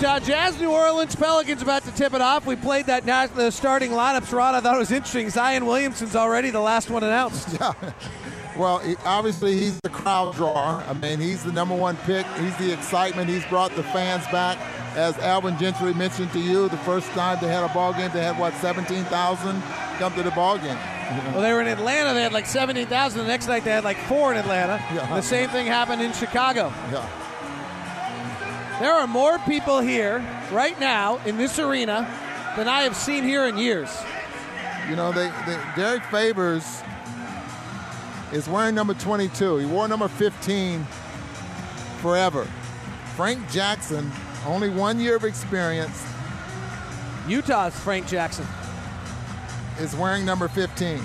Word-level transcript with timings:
Utah 0.00 0.14
uh, 0.14 0.20
Jazz, 0.20 0.58
New 0.58 0.70
Orleans 0.70 1.14
Pelicans 1.14 1.60
about 1.60 1.84
to 1.84 1.92
tip 1.92 2.14
it 2.14 2.22
off. 2.22 2.46
We 2.46 2.56
played 2.56 2.86
that 2.86 3.04
na- 3.04 3.26
the 3.26 3.50
starting 3.50 3.90
lineups, 3.90 4.32
Rod. 4.32 4.54
I 4.54 4.60
thought 4.60 4.76
it 4.76 4.78
was 4.78 4.90
interesting. 4.90 5.28
Zion 5.28 5.66
Williamson's 5.66 6.16
already 6.16 6.48
the 6.48 6.60
last 6.60 6.88
one 6.88 7.04
announced. 7.04 7.48
Yeah. 7.60 7.74
Well, 8.56 8.78
he, 8.78 8.96
obviously 9.04 9.58
he's 9.58 9.78
the 9.82 9.90
crowd 9.90 10.34
drawer. 10.36 10.82
I 10.88 10.94
mean, 10.94 11.20
he's 11.20 11.44
the 11.44 11.52
number 11.52 11.74
one 11.74 11.98
pick. 11.98 12.24
He's 12.38 12.56
the 12.56 12.72
excitement. 12.72 13.28
He's 13.28 13.44
brought 13.44 13.76
the 13.76 13.82
fans 13.82 14.24
back. 14.28 14.56
As 14.96 15.18
Alvin 15.18 15.58
Gentry 15.58 15.92
mentioned 15.92 16.32
to 16.32 16.40
you, 16.40 16.70
the 16.70 16.78
first 16.78 17.10
time 17.10 17.36
they 17.42 17.48
had 17.48 17.62
a 17.62 17.72
ball 17.74 17.92
game, 17.92 18.10
they 18.14 18.24
had 18.24 18.38
what 18.38 18.54
17,000 18.54 19.62
come 19.98 20.14
to 20.14 20.22
the 20.22 20.30
ball 20.30 20.56
game. 20.56 20.78
Well, 21.32 21.42
they 21.42 21.52
were 21.52 21.60
in 21.60 21.68
Atlanta. 21.68 22.14
They 22.14 22.22
had 22.22 22.32
like 22.32 22.46
17,000. 22.46 23.18
The 23.20 23.26
next 23.26 23.48
night 23.48 23.64
they 23.64 23.70
had 23.70 23.84
like 23.84 23.98
four 24.04 24.32
in 24.32 24.38
Atlanta. 24.38 24.82
Yeah. 24.94 25.14
The 25.14 25.20
same 25.22 25.50
thing 25.50 25.66
happened 25.66 26.00
in 26.00 26.14
Chicago. 26.14 26.72
Yeah. 26.90 27.19
There 28.80 28.94
are 28.94 29.06
more 29.06 29.38
people 29.40 29.80
here 29.80 30.24
right 30.50 30.80
now 30.80 31.18
in 31.26 31.36
this 31.36 31.58
arena 31.58 32.08
than 32.56 32.66
I 32.66 32.80
have 32.80 32.96
seen 32.96 33.24
here 33.24 33.44
in 33.44 33.58
years. 33.58 33.94
You 34.88 34.96
know, 34.96 35.12
they, 35.12 35.30
they 35.46 35.60
Derrick 35.76 36.02
Favors 36.04 36.80
is 38.32 38.48
wearing 38.48 38.74
number 38.74 38.94
22. 38.94 39.58
He 39.58 39.66
wore 39.66 39.86
number 39.86 40.08
15 40.08 40.86
forever. 42.00 42.46
Frank 43.16 43.50
Jackson, 43.50 44.10
only 44.46 44.70
one 44.70 44.98
year 44.98 45.16
of 45.16 45.24
experience, 45.24 46.02
Utah's 47.28 47.78
Frank 47.78 48.08
Jackson. 48.08 48.46
is 49.78 49.94
wearing 49.94 50.24
number 50.24 50.48
15. 50.48 51.02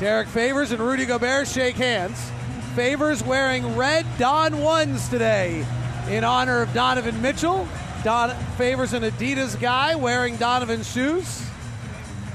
Derrick 0.00 0.28
Favors 0.28 0.72
and 0.72 0.80
Rudy 0.80 1.04
Gobert 1.04 1.48
shake 1.48 1.76
hands. 1.76 2.30
Favors 2.74 3.22
wearing 3.22 3.76
red 3.76 4.04
Don 4.18 4.58
ones 4.58 5.08
today 5.08 5.64
in 6.08 6.24
honor 6.24 6.60
of 6.60 6.72
Donovan 6.74 7.22
Mitchell. 7.22 7.68
Don 8.02 8.34
Favors 8.56 8.92
an 8.92 9.04
Adidas 9.04 9.58
guy 9.60 9.94
wearing 9.94 10.36
Donovan 10.36 10.82
shoes. 10.82 11.46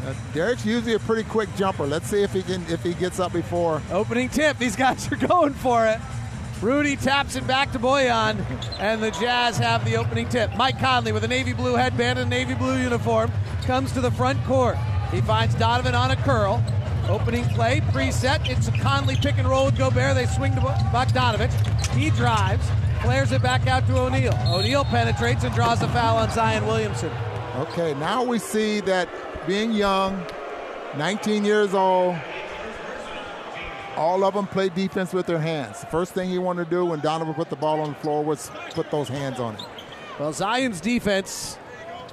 Uh, 0.06 0.14
Derrick's 0.34 0.66
usually 0.66 0.94
a 0.94 1.00
pretty 1.00 1.28
quick 1.30 1.54
jumper. 1.58 1.86
Let's 1.86 2.08
see 2.08 2.24
if 2.24 2.32
he 2.32 2.42
can 2.42 2.66
if 2.70 2.82
he 2.84 2.94
gets 2.94 3.20
up 3.20 3.34
before. 3.34 3.82
Opening 3.92 4.30
tip. 4.30 4.58
These 4.58 4.78
guys 4.78 5.12
are 5.12 5.16
going 5.28 5.54
for 5.56 5.86
it. 5.86 6.00
Rudy 6.62 6.96
taps 6.96 7.36
it 7.36 7.46
back 7.46 7.74
to 7.74 7.80
Bojan, 7.80 8.40
and 8.80 9.04
the 9.04 9.12
Jazz 9.12 9.58
have 9.58 9.84
the 9.84 9.98
opening 9.98 10.30
tip. 10.30 10.56
Mike 10.56 10.80
Conley 10.80 11.12
with 11.12 11.26
a 11.26 11.28
navy 11.28 11.52
blue 11.52 11.76
headband 11.76 12.18
and 12.18 12.28
a 12.28 12.30
navy 12.30 12.54
blue 12.54 12.78
uniform 12.78 13.30
comes 13.64 13.92
to 13.92 14.00
the 14.00 14.12
front 14.12 14.42
court. 14.46 14.78
He 15.12 15.20
finds 15.20 15.56
Donovan 15.56 15.96
on 15.96 16.12
a 16.12 16.16
curl. 16.18 16.64
Opening 17.10 17.44
play, 17.46 17.82
preset. 17.82 18.48
It's 18.48 18.68
a 18.68 18.72
Conley 18.72 19.16
pick 19.16 19.40
and 19.40 19.48
roll 19.48 19.66
with 19.66 19.78
Gobert. 19.78 20.14
They 20.14 20.28
swing 20.28 20.54
to 20.54 20.62
Bogdanovich. 20.62 21.52
He 21.96 22.12
drives, 22.12 22.64
flares 23.02 23.32
it 23.32 23.42
back 23.42 23.66
out 23.66 23.88
to 23.88 23.98
O'Neale. 23.98 24.38
O'Neale 24.46 24.86
penetrates 24.86 25.44
and 25.44 25.54
draws 25.56 25.82
a 25.82 25.88
foul 25.88 26.18
on 26.18 26.30
Zion 26.30 26.68
Williamson. 26.68 27.12
Okay, 27.56 27.96
now 27.96 28.24
we 28.24 28.38
see 28.38 28.80
that 28.82 29.10
being 29.48 29.72
young, 29.72 30.24
19 30.98 31.44
years 31.44 31.74
old, 31.74 32.16
all 33.96 34.24
of 34.24 34.36
them 34.36 34.46
play 34.46 34.70
defense 34.70 35.12
with 35.12 35.26
their 35.26 35.40
hands. 35.40 35.82
The 35.82 35.88
first 35.88 36.14
thing 36.14 36.30
you 36.30 36.42
want 36.42 36.60
to 36.60 36.66
do 36.66 36.86
when 36.86 37.00
Donovan 37.00 37.34
put 37.34 37.50
the 37.50 37.56
ball 37.56 37.82
on 37.82 37.90
the 37.90 37.96
floor 37.96 38.24
was 38.24 38.52
put 38.76 38.92
those 38.92 39.08
hands 39.08 39.40
on 39.40 39.56
it. 39.56 39.64
Well, 40.20 40.32
Zion's 40.32 40.80
defense, 40.80 41.58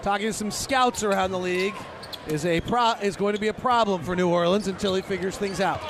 talking 0.01 0.29
to 0.29 0.33
some 0.33 0.51
scouts 0.51 1.03
around 1.03 1.33
the 1.33 1.39
league, 1.39 1.75
is 2.29 2.45
a 2.45 2.61
pro- 2.63 2.95
is 3.03 3.17
going 3.17 3.35
to 3.35 3.41
be 3.41 3.49
a 3.49 3.55
problem 3.55 4.03
for 4.03 4.17
New 4.17 4.29
Orleans 4.29 4.67
until 4.69 4.95
he 4.95 5.03
figures 5.03 5.37
things 5.37 5.61
out. 5.61 5.81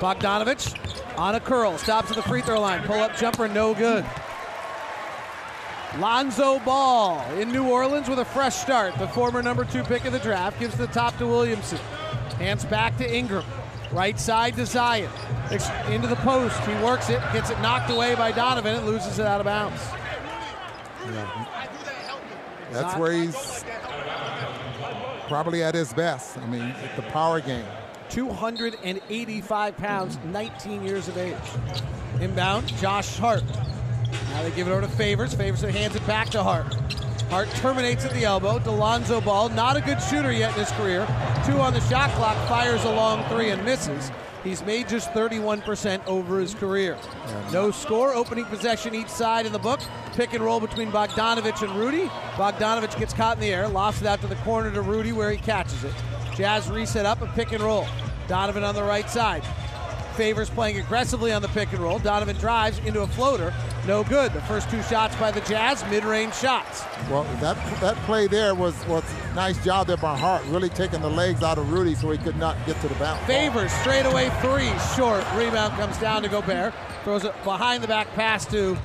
Bogdanovich 0.00 0.78
on 1.18 1.34
a 1.34 1.40
curl, 1.40 1.76
stops 1.78 2.10
at 2.10 2.16
the 2.16 2.22
free 2.22 2.40
throw 2.40 2.60
line, 2.60 2.82
pull 2.82 3.00
up 3.00 3.16
jumper, 3.16 3.48
no 3.48 3.74
good. 3.74 4.04
Lonzo 5.98 6.58
Ball 6.60 7.22
in 7.38 7.52
New 7.52 7.68
Orleans 7.68 8.08
with 8.08 8.18
a 8.18 8.24
fresh 8.24 8.56
start. 8.56 8.96
The 8.98 9.08
former 9.08 9.42
number 9.42 9.64
two 9.64 9.82
pick 9.82 10.04
of 10.06 10.12
the 10.12 10.18
draft 10.18 10.58
gives 10.58 10.74
the 10.76 10.86
top 10.86 11.16
to 11.18 11.26
Williamson. 11.26 11.78
Hands 12.38 12.64
back 12.64 12.96
to 12.96 13.14
Ingram. 13.14 13.44
Right 13.92 14.18
side 14.18 14.56
to 14.56 14.64
Zion. 14.64 15.10
Ex- 15.50 15.68
Into 15.90 16.08
the 16.08 16.16
post. 16.16 16.58
He 16.60 16.72
works 16.82 17.10
it, 17.10 17.20
gets 17.34 17.50
it 17.50 17.60
knocked 17.60 17.90
away 17.90 18.14
by 18.14 18.32
Donovan, 18.32 18.76
and 18.76 18.86
loses 18.86 19.18
it 19.18 19.26
out 19.26 19.40
of 19.40 19.44
bounds. 19.44 19.82
That's 22.70 22.96
where 22.98 23.12
he's 23.12 23.64
probably 25.32 25.62
at 25.62 25.74
his 25.74 25.94
best. 25.94 26.36
I 26.36 26.46
mean, 26.46 26.74
the 26.94 27.00
power 27.04 27.40
game. 27.40 27.64
285 28.10 29.76
pounds, 29.78 30.18
19 30.26 30.84
years 30.84 31.08
of 31.08 31.16
age. 31.16 31.34
Inbound, 32.20 32.68
Josh 32.76 33.16
Hart. 33.16 33.42
Now 34.28 34.42
they 34.42 34.50
give 34.50 34.68
it 34.68 34.72
over 34.72 34.82
to 34.82 34.88
Favors. 34.88 35.32
Favors 35.32 35.62
hands 35.62 35.96
it 35.96 36.06
back 36.06 36.28
to 36.28 36.42
Hart. 36.42 36.74
Hart 37.30 37.48
terminates 37.62 38.04
at 38.04 38.12
the 38.12 38.24
elbow. 38.24 38.58
Delonzo 38.58 39.24
Ball, 39.24 39.48
not 39.48 39.74
a 39.74 39.80
good 39.80 40.02
shooter 40.02 40.30
yet 40.30 40.52
in 40.52 40.66
his 40.66 40.72
career. 40.72 41.06
Two 41.46 41.58
on 41.60 41.72
the 41.72 41.80
shot 41.88 42.10
clock, 42.10 42.36
fires 42.46 42.84
a 42.84 42.90
long 42.90 43.26
three 43.30 43.48
and 43.48 43.64
misses. 43.64 44.12
He's 44.44 44.62
made 44.64 44.88
just 44.88 45.10
31% 45.12 46.04
over 46.06 46.40
his 46.40 46.54
career. 46.54 46.98
No 47.52 47.70
score, 47.70 48.12
opening 48.12 48.44
possession 48.46 48.94
each 48.94 49.08
side 49.08 49.46
in 49.46 49.52
the 49.52 49.58
book. 49.58 49.80
Pick 50.14 50.34
and 50.34 50.42
roll 50.42 50.58
between 50.58 50.90
Bogdanovich 50.90 51.62
and 51.62 51.74
Rudy. 51.76 52.06
Bogdanovich 52.34 52.98
gets 52.98 53.12
caught 53.12 53.36
in 53.36 53.40
the 53.40 53.52
air, 53.52 53.68
lofts 53.68 54.00
it 54.00 54.06
out 54.06 54.20
to 54.20 54.26
the 54.26 54.36
corner 54.36 54.70
to 54.72 54.82
Rudy 54.82 55.12
where 55.12 55.30
he 55.30 55.38
catches 55.38 55.84
it. 55.84 55.94
Jazz 56.34 56.68
reset 56.70 57.06
up 57.06 57.22
a 57.22 57.26
pick 57.28 57.52
and 57.52 57.62
roll. 57.62 57.86
Donovan 58.26 58.64
on 58.64 58.74
the 58.74 58.82
right 58.82 59.08
side. 59.08 59.44
Favors 60.16 60.50
playing 60.50 60.78
aggressively 60.78 61.32
on 61.32 61.40
the 61.40 61.48
pick 61.48 61.72
and 61.72 61.80
roll. 61.80 61.98
Donovan 61.98 62.36
drives 62.36 62.78
into 62.80 63.02
a 63.02 63.06
floater. 63.06 63.54
No 63.86 64.04
good. 64.04 64.32
The 64.32 64.40
first 64.42 64.70
two 64.70 64.80
shots 64.82 65.16
by 65.16 65.32
the 65.32 65.40
Jazz, 65.40 65.84
mid-range 65.90 66.34
shots. 66.34 66.84
Well, 67.10 67.24
that 67.40 67.56
that 67.80 67.96
play 68.06 68.28
there 68.28 68.54
was 68.54 68.74
was 68.86 69.02
nice 69.34 69.62
job 69.64 69.88
there 69.88 69.96
by 69.96 70.16
Hart, 70.16 70.44
really 70.46 70.68
taking 70.68 71.00
the 71.00 71.10
legs 71.10 71.42
out 71.42 71.58
of 71.58 71.72
Rudy 71.72 71.96
so 71.96 72.10
he 72.12 72.18
could 72.18 72.36
not 72.36 72.56
get 72.64 72.80
to 72.80 72.88
the 72.88 72.94
bounce. 72.94 73.24
Favors 73.26 73.72
straight 73.72 74.06
away 74.06 74.30
three, 74.40 74.70
short. 74.96 75.24
Rebound 75.34 75.72
comes 75.74 75.98
down 75.98 76.22
to 76.22 76.28
Gobert. 76.28 76.72
Throws 77.02 77.24
it 77.24 77.34
behind 77.42 77.82
the 77.82 77.88
back 77.88 78.06
pass 78.14 78.46
to 78.46 78.78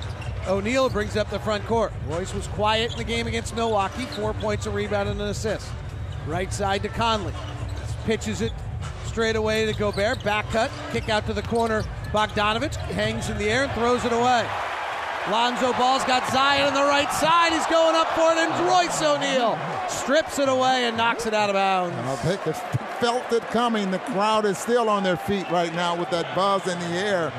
O'Neale, 0.48 0.90
brings 0.90 1.16
up 1.16 1.30
the 1.30 1.40
front 1.40 1.64
court. 1.68 1.94
Royce 2.08 2.34
was 2.34 2.48
quiet 2.48 2.94
in 2.94 2.98
the 2.98 3.04
game 3.04 3.28
against 3.28 3.56
Milwaukee. 3.56 4.06
Four 4.06 4.34
points, 4.34 4.66
a 4.66 4.72
rebound, 4.72 5.10
and 5.10 5.22
an 5.22 5.28
assist. 5.28 5.70
Right 6.26 6.52
side 6.52 6.82
to 6.82 6.90
Conley. 6.90 7.34
Pitches 8.06 8.42
it 8.42 8.52
straight 9.06 9.36
away 9.36 9.68
to 9.68 9.74
Gobert. 9.74 10.24
Back 10.24 10.50
cut, 10.50 10.72
kick 10.92 11.08
out 11.10 11.28
to 11.28 11.34
the 11.34 11.44
corner. 11.44 11.84
Bogdanovich 12.12 12.76
hangs 12.76 13.30
in 13.30 13.38
the 13.38 13.50
air 13.50 13.66
and 13.66 13.72
throws 13.74 14.04
it 14.04 14.14
away. 14.14 14.48
Lonzo 15.32 15.74
Ball's 15.74 16.06
got 16.06 16.30
Zion 16.32 16.68
on 16.68 16.74
the 16.74 16.84
right 16.84 17.12
side. 17.12 17.52
He's 17.52 17.66
going 17.68 17.96
up 17.96 18.08
for 18.10 18.32
it, 18.32 18.38
and 18.38 18.68
Royce 18.68 19.02
O'Neale 19.02 19.60
strips 19.90 20.40
it 20.40 20.48
away 20.48 20.86
and 20.86 20.96
knocks 20.96 21.26
it 21.26 21.34
out 21.34 21.50
of 21.50 21.54
bounds. 21.56 21.96
I 21.98 22.16
think 22.18 22.44
they 22.46 22.54
felt 23.00 23.32
it 23.34 23.44
coming. 23.48 23.92
The 23.92 24.00
crowd 24.00 24.46
is 24.46 24.58
still 24.58 24.90
on 24.90 25.04
their 25.04 25.18
feet 25.18 25.50
right 25.52 25.74
now 25.74 25.98
with 25.98 26.10
that 26.12 26.34
buzz 26.34 26.66
in 26.68 26.80
the 26.80 26.98
air. 26.98 27.34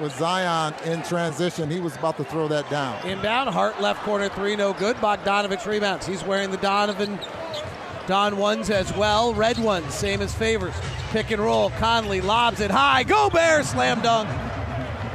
With 0.00 0.14
Zion 0.16 0.74
in 0.84 1.02
transition, 1.04 1.70
he 1.70 1.80
was 1.80 1.96
about 1.96 2.16
to 2.18 2.24
throw 2.24 2.48
that 2.48 2.68
down. 2.68 3.06
Inbound, 3.06 3.48
Hart 3.48 3.80
left 3.80 4.02
corner 4.02 4.28
three, 4.28 4.56
no 4.56 4.72
good. 4.72 4.96
Bogdanovich 4.96 5.64
rebounds. 5.66 6.04
He's 6.06 6.22
wearing 6.24 6.50
the 6.50 6.58
Donovan 6.58 7.18
Don 8.06 8.36
ones 8.36 8.70
as 8.70 8.94
well. 8.96 9.34
Red 9.34 9.58
ones, 9.58 9.94
same 9.94 10.20
as 10.20 10.34
favors. 10.34 10.74
Pick 11.10 11.30
and 11.30 11.40
roll. 11.40 11.70
Conley 11.70 12.20
lobs 12.20 12.60
it 12.60 12.70
high. 12.70 13.04
Go 13.04 13.30
Bears! 13.30 13.70
Slam 13.70 14.00
dunk. 14.02 14.28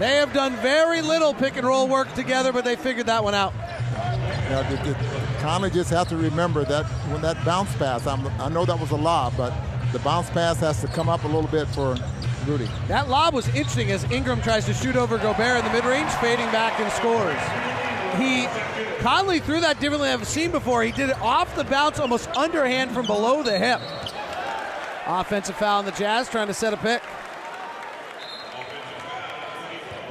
They 0.01 0.15
have 0.15 0.33
done 0.33 0.55
very 0.63 0.99
little 0.99 1.31
pick 1.31 1.57
and 1.57 1.67
roll 1.67 1.87
work 1.87 2.11
together, 2.15 2.51
but 2.51 2.65
they 2.65 2.75
figured 2.75 3.05
that 3.05 3.23
one 3.23 3.35
out. 3.35 3.53
Yeah, 3.53 4.67
the, 4.67 4.89
the, 4.89 4.95
Conley 5.37 5.69
just 5.69 5.91
have 5.91 6.07
to 6.09 6.17
remember 6.17 6.65
that 6.65 6.87
when 7.11 7.21
that 7.21 7.45
bounce 7.45 7.71
pass, 7.75 8.07
I'm, 8.07 8.25
I 8.41 8.49
know 8.49 8.65
that 8.65 8.79
was 8.79 8.89
a 8.89 8.95
lob, 8.95 9.33
but 9.37 9.53
the 9.91 9.99
bounce 9.99 10.31
pass 10.31 10.59
has 10.61 10.81
to 10.81 10.87
come 10.87 11.07
up 11.07 11.23
a 11.23 11.27
little 11.27 11.51
bit 11.51 11.67
for 11.67 11.95
Rudy. 12.47 12.67
That 12.87 13.09
lob 13.09 13.35
was 13.35 13.47
interesting 13.49 13.91
as 13.91 14.03
Ingram 14.05 14.41
tries 14.41 14.65
to 14.65 14.73
shoot 14.73 14.95
over 14.95 15.19
Gobert 15.19 15.59
in 15.59 15.65
the 15.65 15.71
mid 15.71 15.85
range, 15.85 16.09
fading 16.13 16.47
back 16.47 16.79
and 16.79 16.91
scores. 16.93 17.37
He 18.19 18.47
Conley 19.03 19.39
threw 19.39 19.59
that 19.59 19.79
differently 19.79 20.09
than 20.09 20.19
I've 20.21 20.27
seen 20.27 20.49
before. 20.49 20.81
He 20.81 20.91
did 20.91 21.11
it 21.11 21.21
off 21.21 21.55
the 21.55 21.63
bounce, 21.63 21.99
almost 21.99 22.27
underhand 22.29 22.89
from 22.89 23.05
below 23.05 23.43
the 23.43 23.55
hip. 23.55 23.79
Offensive 25.05 25.57
foul 25.57 25.77
on 25.77 25.85
the 25.85 25.91
Jazz, 25.91 26.27
trying 26.27 26.47
to 26.47 26.55
set 26.55 26.73
a 26.73 26.77
pick. 26.77 27.03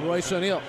Royce 0.01 0.31
O'Neale. 0.31 0.61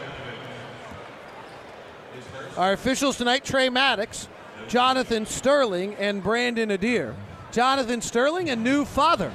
Our 2.56 2.72
officials 2.72 3.16
tonight 3.16 3.44
Tre 3.44 3.68
Maddox, 3.68 4.28
Jonathan 4.68 5.26
Sterling, 5.26 5.94
and 5.96 6.22
Brandon 6.22 6.70
Adair. 6.70 7.14
Jonathan 7.50 8.00
Sterling, 8.00 8.50
a 8.50 8.56
new 8.56 8.84
father. 8.84 9.30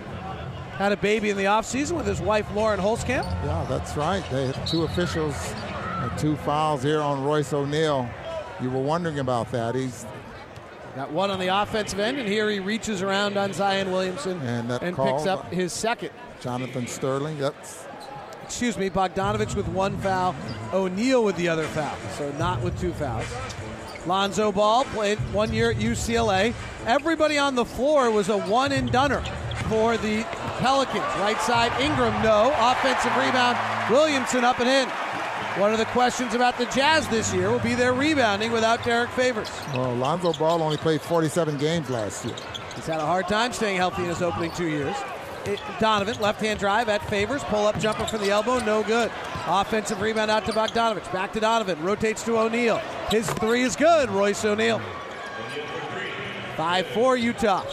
Had 0.77 0.91
a 0.91 0.97
baby 0.97 1.31
in 1.31 1.37
the 1.37 1.45
offseason 1.45 1.97
with 1.97 2.05
his 2.05 2.21
wife 2.21 2.47
Lauren 2.53 2.79
Holtkamp. 2.79 3.23
Yeah, 3.23 3.65
that's 3.67 3.97
right. 3.97 4.23
They 4.29 4.47
had 4.47 4.67
two 4.67 4.83
officials, 4.83 5.53
two 6.17 6.35
fouls 6.37 6.83
here 6.83 7.01
on 7.01 7.23
Royce 7.23 7.51
O'Neale. 7.53 8.07
You 8.61 8.69
were 8.69 8.81
wondering 8.81 9.19
about 9.19 9.51
that. 9.51 9.73
He's 9.75 10.05
Got 10.97 11.11
one 11.11 11.29
on 11.29 11.39
the 11.39 11.49
offensive 11.49 11.99
end, 11.99 12.17
and 12.17 12.27
here 12.27 12.49
he 12.49 12.59
reaches 12.59 13.03
around 13.03 13.37
on 13.37 13.53
Zion 13.53 13.91
Williamson 13.91 14.41
And 14.41 14.67
that 14.71 14.81
picks 14.81 15.27
up 15.27 15.53
his 15.53 15.71
second. 15.71 16.09
Jonathan 16.41 16.87
Sterling. 16.87 17.37
That's 17.37 17.86
Excuse 18.47 18.77
me, 18.77 18.89
Bogdanovich 18.89 19.55
with 19.55 19.67
one 19.67 19.97
foul, 19.97 20.33
O'Neale 20.71 21.21
with 21.21 21.35
the 21.35 21.49
other 21.49 21.65
foul, 21.65 21.97
so 22.17 22.31
not 22.39 22.61
with 22.61 22.79
two 22.79 22.93
fouls. 22.93 23.25
Lonzo 24.05 24.53
Ball 24.53 24.85
played 24.85 25.17
one 25.33 25.51
year 25.51 25.71
at 25.71 25.75
UCLA. 25.77 26.53
Everybody 26.85 27.37
on 27.37 27.55
the 27.55 27.65
floor 27.65 28.09
was 28.09 28.29
a 28.29 28.37
one 28.37 28.71
and 28.71 28.89
doneer 28.89 29.21
for 29.67 29.97
the 29.97 30.23
Pelicans. 30.59 31.03
Right 31.19 31.39
side, 31.41 31.73
Ingram, 31.81 32.23
no. 32.23 32.53
Offensive 32.57 33.15
rebound, 33.17 33.57
Williamson 33.91 34.45
up 34.45 34.59
and 34.61 34.69
in. 34.69 34.87
One 35.61 35.73
of 35.73 35.77
the 35.77 35.85
questions 35.87 36.33
about 36.33 36.57
the 36.57 36.67
Jazz 36.67 37.05
this 37.09 37.33
year 37.33 37.51
will 37.51 37.59
be 37.59 37.75
their 37.75 37.93
rebounding 37.93 38.53
without 38.53 38.81
Derrick 38.85 39.09
Favors. 39.09 39.49
well, 39.73 39.93
Lonzo 39.93 40.31
Ball 40.31 40.61
only 40.63 40.77
played 40.77 41.01
47 41.01 41.57
games 41.57 41.89
last 41.89 42.23
year. 42.23 42.35
He's 42.75 42.85
had 42.85 43.01
a 43.01 43.05
hard 43.05 43.27
time 43.27 43.51
staying 43.51 43.75
healthy 43.75 44.03
in 44.03 44.09
his 44.09 44.21
opening 44.21 44.51
two 44.51 44.67
years. 44.69 44.95
Donovan, 45.79 46.19
left 46.19 46.41
hand 46.41 46.59
drive 46.59 46.89
at 46.89 47.07
Favors, 47.09 47.43
pull 47.45 47.67
up 47.67 47.79
jumper 47.79 48.05
for 48.05 48.17
the 48.17 48.29
elbow, 48.29 48.59
no 48.59 48.83
good. 48.83 49.11
Offensive 49.47 50.01
rebound 50.01 50.29
out 50.29 50.45
to 50.45 50.51
Bogdanovich. 50.51 51.11
Back 51.11 51.33
to 51.33 51.39
Donovan, 51.39 51.81
rotates 51.81 52.23
to 52.23 52.37
O'Neale. 52.37 52.81
His 53.09 53.29
three 53.33 53.61
is 53.61 53.75
good, 53.75 54.09
Royce 54.09 54.43
O'Neale. 54.43 54.81
5 56.55 56.87
4 56.87 57.17
Utah. 57.17 57.63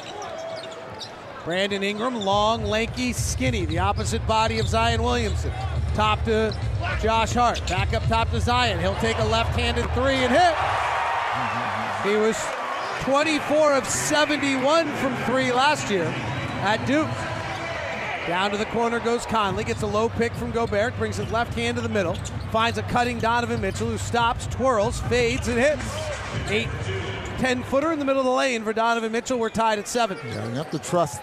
Brandon 1.45 1.83
Ingram, 1.83 2.15
long, 2.17 2.65
lanky, 2.65 3.13
skinny, 3.13 3.67
the 3.67 3.79
opposite 3.79 4.27
body 4.27 4.59
of 4.59 4.69
Zion 4.69 5.03
Williamson. 5.03 5.53
Top 5.95 6.25
to 6.25 6.57
Josh 7.03 7.35
Hart. 7.35 7.67
Back 7.69 7.93
up 7.93 8.03
top 8.05 8.31
to 8.31 8.41
Zion. 8.41 8.81
He'll 8.81 8.95
take 8.97 9.19
a 9.19 9.25
left 9.25 9.59
handed 9.59 9.89
three 9.91 10.15
and 10.15 10.33
hit. 10.33 10.55
He 12.03 12.17
was 12.17 12.37
24 13.03 13.75
of 13.75 13.87
71 13.87 14.87
from 14.97 15.15
three 15.25 15.53
last 15.53 15.91
year 15.91 16.07
at 16.63 16.85
Duke. 16.87 17.09
Down 18.27 18.51
to 18.53 18.57
the 18.57 18.65
corner 18.67 19.01
goes 19.01 19.27
Conley, 19.27 19.65
gets 19.65 19.83
a 19.83 19.87
low 19.87 20.09
pick 20.09 20.33
from 20.33 20.51
Gobert, 20.51 20.97
brings 20.97 21.19
his 21.19 21.31
left 21.31 21.53
hand 21.55 21.77
to 21.77 21.83
the 21.83 21.91
middle, 21.91 22.15
finds 22.51 22.79
a 22.79 22.83
cutting 22.85 23.19
Donovan 23.19 23.61
Mitchell 23.61 23.89
who 23.89 23.99
stops, 23.99 24.47
twirls, 24.47 25.01
fades, 25.03 25.49
and 25.49 25.59
hits. 25.59 25.85
Eight, 26.49 26.69
10 27.39 27.63
footer 27.65 27.93
in 27.93 27.99
the 27.99 28.05
middle 28.05 28.21
of 28.21 28.27
the 28.27 28.33
lane 28.33 28.65
for 28.65 28.73
Donovan 28.73 29.13
Mitchell. 29.13 29.39
We're 29.39 29.51
tied 29.51 29.79
at 29.79 29.87
seven. 29.87 30.17
Yeah, 30.27 30.49
you 30.49 30.55
have 30.55 30.71
to 30.71 30.79
trust. 30.79 31.21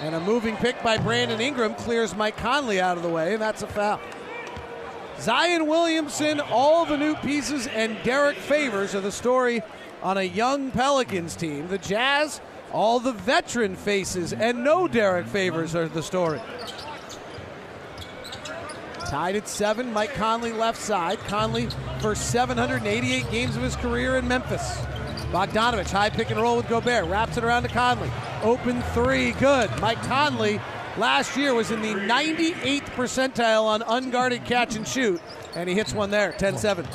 And 0.00 0.14
a 0.14 0.20
moving 0.20 0.56
pick 0.56 0.82
by 0.82 0.96
Brandon 0.96 1.40
Ingram 1.40 1.74
clears 1.74 2.16
Mike 2.16 2.36
Conley 2.38 2.80
out 2.80 2.96
of 2.96 3.02
the 3.02 3.10
way, 3.10 3.34
and 3.34 3.42
that's 3.42 3.62
a 3.62 3.66
foul. 3.66 4.00
Zion 5.20 5.66
Williamson, 5.66 6.40
all 6.40 6.86
the 6.86 6.96
new 6.96 7.14
pieces, 7.16 7.66
and 7.68 7.96
Derrick 8.02 8.38
Favors 8.38 8.94
are 8.94 9.00
the 9.00 9.12
story 9.12 9.62
on 10.02 10.16
a 10.16 10.22
young 10.22 10.70
Pelicans 10.70 11.36
team. 11.36 11.68
The 11.68 11.78
Jazz, 11.78 12.40
all 12.72 12.98
the 12.98 13.12
veteran 13.12 13.76
faces, 13.76 14.32
and 14.32 14.64
no 14.64 14.88
Derrick 14.88 15.26
Favors 15.26 15.74
are 15.74 15.88
the 15.88 16.02
story. 16.02 16.40
Tied 19.06 19.36
at 19.36 19.46
seven, 19.46 19.92
Mike 19.92 20.14
Conley 20.14 20.52
left 20.52 20.80
side. 20.80 21.18
Conley 21.20 21.68
for 22.00 22.14
788 22.14 23.30
games 23.30 23.56
of 23.56 23.62
his 23.62 23.76
career 23.76 24.16
in 24.16 24.26
Memphis. 24.26 24.78
Bogdanovich, 25.30 25.90
high 25.90 26.10
pick 26.10 26.30
and 26.30 26.40
roll 26.40 26.56
with 26.56 26.68
Gobert, 26.68 27.06
wraps 27.06 27.36
it 27.36 27.44
around 27.44 27.64
to 27.64 27.68
Conley. 27.68 28.10
Open 28.42 28.80
three, 28.94 29.32
good. 29.32 29.70
Mike 29.80 30.02
Conley 30.04 30.60
last 30.96 31.36
year 31.36 31.54
was 31.54 31.70
in 31.70 31.82
the 31.82 31.94
98th 31.94 32.86
percentile 32.94 33.64
on 33.64 33.82
unguarded 33.82 34.44
catch 34.44 34.76
and 34.76 34.86
shoot, 34.86 35.20
and 35.54 35.68
he 35.68 35.74
hits 35.74 35.92
one 35.92 36.10
there, 36.10 36.32
10 36.32 36.56
7. 36.56 36.86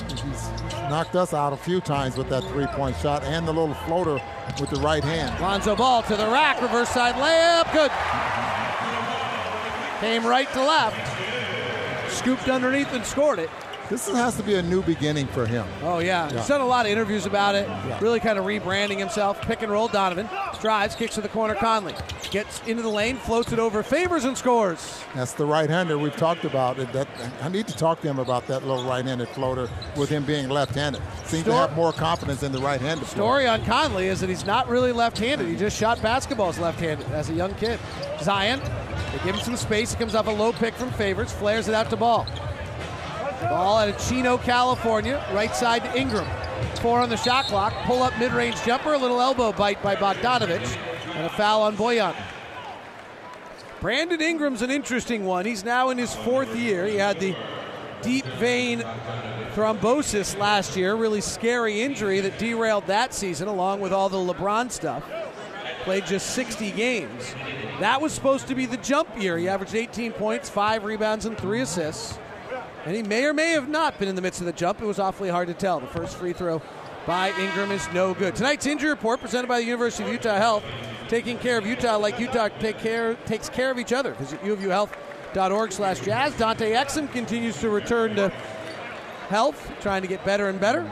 Knocked 0.90 1.16
us 1.18 1.34
out 1.34 1.52
a 1.52 1.58
few 1.58 1.82
times 1.82 2.16
with 2.16 2.30
that 2.30 2.44
three-point 2.46 2.96
shot 2.98 3.24
and 3.24 3.46
the 3.46 3.52
little 3.52 3.76
floater 3.76 4.22
with 4.60 4.70
the 4.70 4.80
right 4.80 5.04
hand. 5.04 5.38
Lonzo 5.42 5.76
Ball 5.76 6.02
to 6.04 6.16
the 6.16 6.28
rack, 6.28 6.62
reverse 6.62 6.90
side 6.90 7.16
layup, 7.16 7.74
good. 7.74 7.92
Came 10.00 10.26
right 10.26 10.50
to 10.54 10.62
left, 10.62 12.12
scooped 12.14 12.48
underneath 12.48 12.94
and 12.94 13.06
scored 13.06 13.40
it. 13.40 13.50
This 13.90 14.08
has 14.10 14.36
to 14.36 14.44
be 14.44 14.56
a 14.56 14.62
new 14.62 14.82
beginning 14.82 15.28
for 15.28 15.46
him. 15.46 15.66
Oh 15.82 16.00
yeah. 16.00 16.30
Yeah. 16.30 16.38
he's 16.38 16.48
done 16.48 16.62
a 16.62 16.66
lot 16.66 16.86
of 16.86 16.92
interviews 16.92 17.26
about 17.26 17.56
it. 17.56 17.68
Really 18.02 18.20
kind 18.20 18.38
of 18.38 18.46
rebranding 18.46 18.98
himself. 19.00 19.42
Pick 19.42 19.62
and 19.62 19.72
roll. 19.72 19.88
Donovan 19.88 20.28
drives, 20.60 20.96
kicks 20.96 21.16
to 21.16 21.22
the 21.22 21.30
corner. 21.30 21.56
Conley 21.56 21.94
gets 22.32 22.62
into 22.68 22.82
the 22.84 22.90
lane, 22.90 23.16
floats 23.16 23.54
it 23.54 23.60
over, 23.60 23.82
favors 23.84 24.26
and 24.26 24.38
scores. 24.38 25.02
That's 25.16 25.32
the 25.34 25.46
right-hander 25.46 25.98
we've 25.98 26.16
talked 26.18 26.44
about. 26.44 26.78
It- 26.80 26.92
That 26.92 27.08
I 27.42 27.48
need 27.50 27.68
to 27.68 27.76
talk 27.78 28.02
to 28.02 28.08
him 28.10 28.20
about 28.20 28.48
that 28.48 28.66
little 28.66 28.84
right-handed 28.84 29.30
floater 29.30 29.70
with 29.96 30.10
him 30.10 30.24
being 30.26 30.50
left-handed. 30.50 31.02
Seems 31.26 31.46
to 31.46 31.54
have 31.54 31.76
more 31.76 31.94
confidence 31.94 32.44
in 32.44 32.52
the 32.52 32.60
right-handed. 32.60 33.06
floater. 33.06 33.22
Story 33.22 33.48
on 33.48 33.64
Conley 33.66 34.08
is 34.08 34.20
that 34.20 34.30
he's 34.30 34.46
not 34.46 34.68
really 34.68 34.92
left-handed. 34.92 35.48
He 35.48 35.56
just 35.56 35.78
shot 35.78 36.00
basketballs 36.00 36.60
left-handed 36.60 37.06
as 37.12 37.30
a 37.30 37.34
young 37.34 37.54
kid. 37.56 37.80
Zion, 38.22 38.60
they 39.12 39.24
give 39.24 39.36
him 39.36 39.42
some 39.42 39.56
space. 39.56 39.92
He 39.94 39.98
comes 39.98 40.16
off 40.16 40.28
a 40.28 40.32
low 40.32 40.52
pick 40.52 40.74
from 40.74 40.92
Favors, 40.92 41.32
flares 41.32 41.68
it 41.70 41.74
out 41.76 41.90
to 41.92 41.96
Ball. 41.96 42.26
Ball 43.42 43.78
out 43.78 43.90
of 43.90 43.98
Chino, 44.08 44.38
California, 44.38 45.24
right 45.34 45.56
side 45.56 45.84
to 45.84 45.98
Ingram. 45.98 46.28
Four 46.82 47.00
on 47.00 47.10
the 47.10 47.18
shot 47.18 47.46
clock. 47.46 47.74
Pull 47.86 48.02
up 48.02 48.18
mid-range 48.18 48.62
jumper, 48.64 48.94
a 48.94 48.98
little 48.98 49.22
elbow 49.22 49.52
bite 49.52 49.82
by 49.84 49.96
Bogdanovich, 49.96 50.76
and 51.16 51.26
a 51.26 51.30
foul 51.30 51.62
on 51.62 51.78
Bojan. 51.78 52.16
Brandon 53.80 54.20
Ingram's 54.20 54.64
an 54.64 54.72
interesting 54.72 55.24
one. 55.26 55.46
He's 55.46 55.64
now 55.64 55.90
in 55.90 56.00
his 56.00 56.16
fourth 56.16 56.56
year. 56.56 56.88
He 56.88 56.96
had 56.96 57.20
the 57.20 57.36
deep 58.02 58.26
vein 58.26 58.80
thrombosis 59.54 60.38
last 60.38 60.76
year, 60.76 60.96
really 60.96 61.22
scary 61.22 61.82
injury 61.82 62.20
that 62.22 62.40
derailed 62.40 62.88
that 62.88 63.14
season, 63.14 63.48
along 63.48 63.82
with 63.82 63.94
all 63.94 64.10
the 64.10 64.18
LeBron 64.18 64.72
stuff. 64.72 65.04
Played 65.84 66.08
just 66.08 66.32
60 66.32 66.72
games. 66.72 67.36
That 67.80 68.02
was 68.02 68.14
supposed 68.14 68.48
to 68.48 68.56
be 68.56 68.66
the 68.66 68.78
jump 68.78 69.10
year. 69.22 69.38
He 69.38 69.48
averaged 69.48 69.76
18 69.76 70.12
points, 70.14 70.50
five 70.50 70.84
rebounds, 70.84 71.26
and 71.26 71.38
three 71.38 71.62
assists. 71.62 72.18
And 72.88 72.96
he 72.96 73.04
may 73.04 73.26
or 73.26 73.34
may 73.34 73.52
have 73.52 73.68
not 73.68 74.00
been 74.00 74.08
in 74.08 74.16
the 74.16 74.22
midst 74.22 74.40
of 74.40 74.46
the 74.46 74.54
jump. 74.54 74.82
It 74.82 74.86
was 74.86 74.98
awfully 74.98 75.28
hard 75.28 75.50
to 75.50 75.54
tell. 75.54 75.82
The 75.82 75.88
first 75.88 76.16
free 76.16 76.32
throw 76.32 76.62
by 77.06 77.32
Ingram 77.32 77.70
is 77.70 77.86
no 77.92 78.14
good. 78.14 78.34
Tonight's 78.34 78.66
injury 78.66 78.90
report 78.90 79.20
presented 79.20 79.48
by 79.48 79.60
the 79.60 79.66
University 79.66 80.06
of 80.06 80.10
Utah 80.14 80.38
Health, 80.38 80.64
taking 81.10 81.38
care 81.38 81.58
of 81.58 81.66
Utah 81.66 81.98
like 81.98 82.18
Utah 82.18 82.48
take 82.48 82.78
care, 82.78 83.16
takes 83.26 83.50
care 83.50 83.72
of 83.72 83.78
each 83.78 83.92
other. 83.92 84.14
Visit 84.14 84.42
uofuhealth.org 84.42 85.74
slash 85.74 86.00
jazz. 86.00 86.34
Dante 86.38 86.72
Exum 86.72 87.12
continues 87.12 87.60
to 87.60 87.70
return 87.70 88.16
to 88.16 88.30
health, 89.28 89.70
trying 89.82 90.02
to 90.02 90.08
get 90.08 90.24
better 90.24 90.48
and 90.48 90.58
better. 90.58 90.90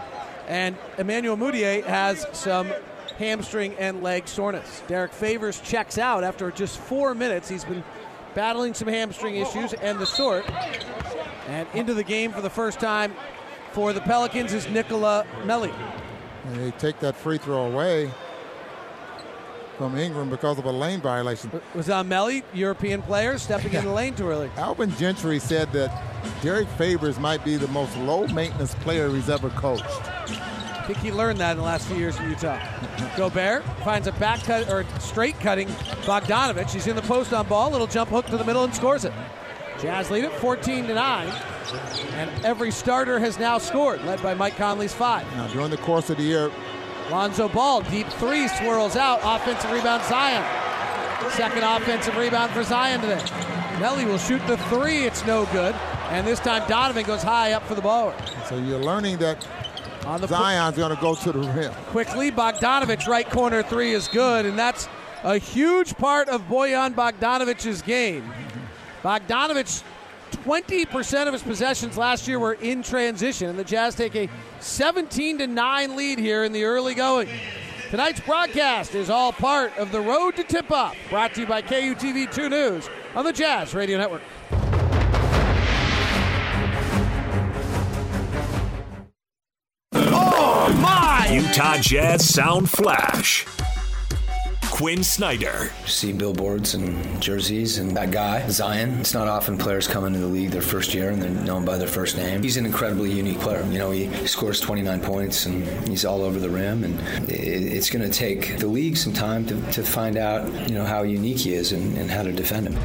And 0.50 0.76
Emmanuel 0.98 1.38
Mudiay 1.38 1.82
has 1.86 2.28
some 2.34 2.68
hamstring 3.18 3.74
and 3.76 4.04
leg 4.04 4.28
soreness. 4.28 4.84
Derrick 4.90 5.14
Favors 5.14 5.62
checks 5.62 5.98
out 5.98 6.26
after 6.26 6.52
just 6.52 6.78
four 6.78 7.16
minutes. 7.16 7.48
He's 7.48 7.64
been 7.64 7.86
battling 8.34 8.74
some 8.74 8.90
hamstring 8.90 9.38
issues 9.38 9.72
and 9.72 9.98
the 9.98 10.06
sort. 10.06 10.44
And 11.48 11.68
into 11.74 11.94
the 11.94 12.04
game 12.04 12.32
for 12.32 12.42
the 12.42 12.50
first 12.50 12.80
time 12.80 13.14
for 13.72 13.94
the 13.94 14.02
Pelicans 14.02 14.54
is 14.54 14.68
Nicola 14.70 15.26
Melli. 15.44 15.74
And 16.46 16.56
they 16.56 16.72
take 16.72 17.00
that 17.00 17.16
free 17.16 17.38
throw 17.38 17.66
away 17.66 18.12
from 19.78 19.98
Ingram 19.98 20.30
because 20.30 20.58
of 20.58 20.66
a 20.66 20.72
lane 20.72 21.02
violation. 21.02 21.52
Was 21.74 21.90
on 21.90 22.08
Melli, 22.08 22.44
European 22.54 23.02
player, 23.02 23.38
stepping 23.38 23.74
in 23.74 23.84
the 23.84 23.92
lane 23.94 24.16
too 24.16 24.28
early. 24.28 24.50
Alvin 24.58 24.92
Gentry 24.96 25.40
said 25.40 25.72
that 25.74 25.92
Derrick 26.42 26.68
Favors 26.70 27.20
might 27.20 27.44
be 27.44 27.58
the 27.58 27.68
most 27.68 27.96
low-maintenance 27.98 28.74
player 28.76 29.10
he's 29.10 29.30
ever 29.30 29.50
coached. 29.52 29.84
I 29.86 30.88
think 30.88 31.00
he 31.00 31.12
learned 31.12 31.40
that 31.40 31.52
in 31.52 31.58
the 31.58 31.64
last 31.64 31.88
few 31.88 31.98
years 31.98 32.18
in 32.20 32.30
Utah. 32.30 32.60
Gobert 33.18 33.64
finds 33.84 34.08
a 34.08 34.12
back 34.14 34.42
cut 34.44 34.70
or 34.70 34.86
straight 35.00 35.40
cutting 35.40 35.68
Bogdanovich. 36.06 36.72
He's 36.72 36.88
in 36.88 36.96
the 36.96 37.02
post 37.02 37.34
on 37.34 37.48
ball, 37.48 37.72
little 37.72 37.88
jump 37.88 38.12
hook 38.12 38.28
to 38.28 38.38
the 38.38 38.46
middle 38.46 38.64
and 38.64 38.74
scores 38.74 39.04
it. 39.04 39.12
Jazz 39.86 40.10
lead 40.10 40.24
it 40.24 40.32
14 40.34 40.88
to 40.88 40.96
9. 40.96 41.28
And 42.14 42.46
every 42.46 42.72
starter 42.72 43.20
has 43.20 43.38
now 43.38 43.60
scored, 43.60 44.04
led 44.04 44.20
by 44.24 44.34
Mike 44.34 44.56
Conley's 44.56 44.94
five. 44.96 45.32
Now, 45.36 45.48
during 45.48 45.70
the 45.70 45.78
course 45.78 46.10
of 46.10 46.18
the 46.18 46.24
year, 46.24 46.52
Lonzo 47.12 47.48
Ball, 47.48 47.82
deep 47.82 48.08
three, 48.08 48.48
swirls 48.48 48.96
out. 48.96 49.20
Offensive 49.22 49.72
rebound, 49.72 50.04
Zion. 50.06 50.44
Second 51.34 51.64
offensive 51.64 52.18
rebound 52.18 52.52
for 52.52 52.64
Zion 52.64 53.00
today. 53.02 53.20
Melli 53.78 54.06
will 54.08 54.18
shoot 54.18 54.42
the 54.48 54.58
three, 54.70 55.04
it's 55.04 55.24
no 55.28 55.46
good. 55.52 55.76
And 56.10 56.26
this 56.26 56.40
time 56.40 56.68
Donovan 56.68 57.06
goes 57.06 57.22
high 57.22 57.52
up 57.54 57.64
for 57.68 57.76
the 57.76 57.82
ball. 57.82 58.12
so 58.50 58.58
you're 58.58 58.80
learning 58.80 59.18
that 59.18 59.48
On 60.08 60.20
the 60.20 60.28
Zion's 60.28 60.78
going 60.78 60.96
to 60.96 61.02
go 61.02 61.14
to 61.14 61.32
the 61.32 61.40
rim. 61.52 61.72
quickly. 61.90 62.32
Bogdanovich, 62.32 63.06
right 63.08 63.30
corner 63.30 63.62
three 63.62 63.92
is 63.92 64.08
good, 64.08 64.48
and 64.48 64.58
that's 64.58 64.88
a 65.24 65.38
huge 65.38 65.96
part 65.98 66.28
of 66.30 66.42
Bojan 66.48 66.96
Bogdanovich's 66.96 67.82
game. 67.82 68.32
Bogdanovich, 69.06 69.84
20% 70.32 71.28
of 71.28 71.34
his 71.34 71.44
possessions 71.44 71.96
last 71.96 72.28
year 72.28 72.40
were 72.40 72.54
in 72.54 72.82
transition, 72.82 73.48
and 73.48 73.60
the 73.60 73.64
Jazz 73.64 73.94
take 73.94 74.16
a 74.16 74.28
17 74.62 75.38
to 75.38 75.46
9 75.46 75.96
lead 75.96 76.18
here 76.18 76.44
in 76.44 76.52
the 76.52 76.64
early 76.64 76.96
going. 76.96 77.30
Tonight's 77.92 78.20
broadcast 78.22 78.96
is 78.96 79.12
all 79.12 79.32
part 79.32 79.78
of 79.78 79.92
the 79.92 80.02
Road 80.02 80.36
to 80.38 80.44
Tip 80.44 80.72
Off, 80.72 80.98
brought 81.12 81.36
to 81.36 81.42
you 81.42 81.46
by 81.46 81.62
KUTV 81.62 82.34
2 82.34 82.50
News 82.50 82.90
on 83.14 83.26
the 83.26 83.32
Jazz 83.32 83.76
Radio 83.76 84.00
Network. 84.00 84.24
Oh 89.94 90.76
my! 90.82 91.30
Utah 91.32 91.78
Jazz 91.78 92.28
Sound 92.28 92.72
Flash. 92.72 93.46
Quin 94.76 95.06
Snyder. 95.06 95.72
see 95.86 96.12
billboards 96.12 96.74
and 96.74 97.22
jerseys 97.22 97.78
and 97.78 97.96
that 97.96 98.12
guy 98.12 98.46
zion. 98.50 99.00
It's 99.00 99.14
not 99.14 99.30
often 99.30 99.58
players 99.58 99.88
come 99.88 100.04
into 100.04 100.20
the 100.20 100.28
league 100.28 100.52
their 100.52 100.62
first 100.62 100.94
year 100.94 101.12
and 101.12 101.22
they're 101.22 101.30
known 101.30 101.64
by 101.64 101.78
their 101.78 101.88
first 101.88 102.18
name. 102.18 102.44
He's 102.44 102.58
an 102.58 102.66
incredibly 102.66 103.10
unique 103.10 103.40
player. 103.40 103.66
You 103.72 103.78
know 103.78 103.92
he 103.92 104.10
scores 104.28 104.60
29 104.60 105.00
points 105.00 105.46
and 105.46 105.66
he's 105.88 106.04
all 106.04 106.22
over 106.24 106.42
the 106.42 106.50
rim 106.50 106.84
and 106.84 107.00
it's 107.30 107.90
going 107.90 108.04
to 108.04 108.12
take 108.12 108.58
the 108.58 108.68
league 108.68 108.98
some 108.98 109.14
time 109.14 109.46
to, 109.46 109.72
to 109.72 109.82
find 109.82 110.18
out 110.18 110.46
you 110.68 110.76
know 110.76 110.84
how 110.84 111.04
unique 111.04 111.38
he 111.38 111.54
is 111.54 111.72
and, 111.72 111.98
and 111.98 112.12
how 112.12 112.24
to 112.24 112.34
defend 112.34 112.68
him 112.68 112.78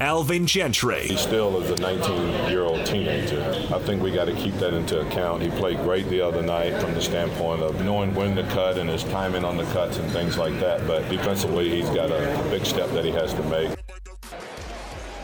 Alvin 0.00 0.46
Gentry. 0.46 1.06
He 1.06 1.16
still 1.16 1.62
is 1.62 1.70
a 1.70 1.76
19 1.80 2.50
year 2.50 2.62
old 2.62 2.84
teenager. 2.84 3.40
I 3.74 3.78
think 3.80 4.02
we 4.02 4.10
got 4.10 4.26
to 4.26 4.34
keep 4.34 4.54
that 4.56 4.74
into 4.74 5.00
account. 5.00 5.42
He 5.42 5.48
played 5.48 5.78
great 5.78 6.06
the 6.10 6.20
other 6.20 6.42
night 6.42 6.78
from 6.80 6.92
the 6.92 7.00
standpoint 7.00 7.62
of 7.62 7.82
knowing 7.82 8.14
when 8.14 8.36
to 8.36 8.42
cut 8.50 8.76
and 8.76 8.90
his 8.90 9.04
timing 9.04 9.44
on 9.44 9.56
the 9.56 9.64
cuts 9.64 9.96
and 9.96 10.10
things 10.10 10.36
like 10.36 10.58
that. 10.60 10.86
But 10.86 11.08
defensively, 11.08 11.70
he's 11.70 11.88
got 11.90 12.10
a 12.10 12.46
big 12.50 12.66
step 12.66 12.90
that 12.90 13.04
he 13.04 13.10
has 13.12 13.32
to 13.34 13.42
make. 13.44 13.70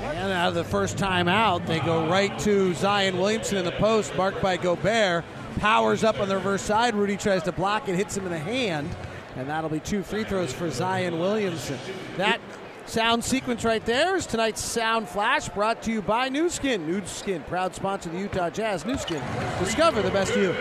And 0.00 0.32
out 0.32 0.48
of 0.48 0.54
the 0.54 0.64
first 0.64 0.96
time 0.96 1.28
out, 1.28 1.66
they 1.66 1.80
go 1.80 2.08
right 2.08 2.36
to 2.40 2.72
Zion 2.74 3.18
Williamson 3.18 3.58
in 3.58 3.64
the 3.64 3.72
post, 3.72 4.16
marked 4.16 4.40
by 4.40 4.56
Gobert. 4.56 5.24
Powers 5.58 6.02
up 6.02 6.18
on 6.18 6.28
the 6.28 6.36
reverse 6.36 6.62
side. 6.62 6.94
Rudy 6.94 7.18
tries 7.18 7.42
to 7.42 7.52
block 7.52 7.88
it, 7.88 7.94
hits 7.94 8.16
him 8.16 8.24
in 8.24 8.32
the 8.32 8.38
hand, 8.38 8.88
and 9.36 9.48
that'll 9.48 9.68
be 9.68 9.80
two 9.80 10.02
free 10.02 10.24
throws 10.24 10.52
for 10.52 10.70
Zion 10.70 11.18
Williamson. 11.18 11.78
That 12.16 12.40
sound 12.86 13.24
sequence 13.24 13.64
right 13.64 13.84
there 13.84 14.16
is 14.16 14.26
tonight's 14.26 14.60
Sound 14.60 15.08
Flash, 15.08 15.48
brought 15.48 15.82
to 15.82 15.92
you 15.92 16.02
by 16.02 16.28
Nu 16.28 16.48
Skin. 16.48 16.86
Nu 16.86 17.04
Skin, 17.06 17.42
proud 17.44 17.74
sponsor 17.74 18.08
of 18.08 18.14
the 18.14 18.20
Utah 18.20 18.50
Jazz. 18.50 18.84
Nu 18.84 18.96
Skin, 18.96 19.22
discover 19.58 20.02
the 20.02 20.10
best 20.10 20.36
you. 20.36 20.54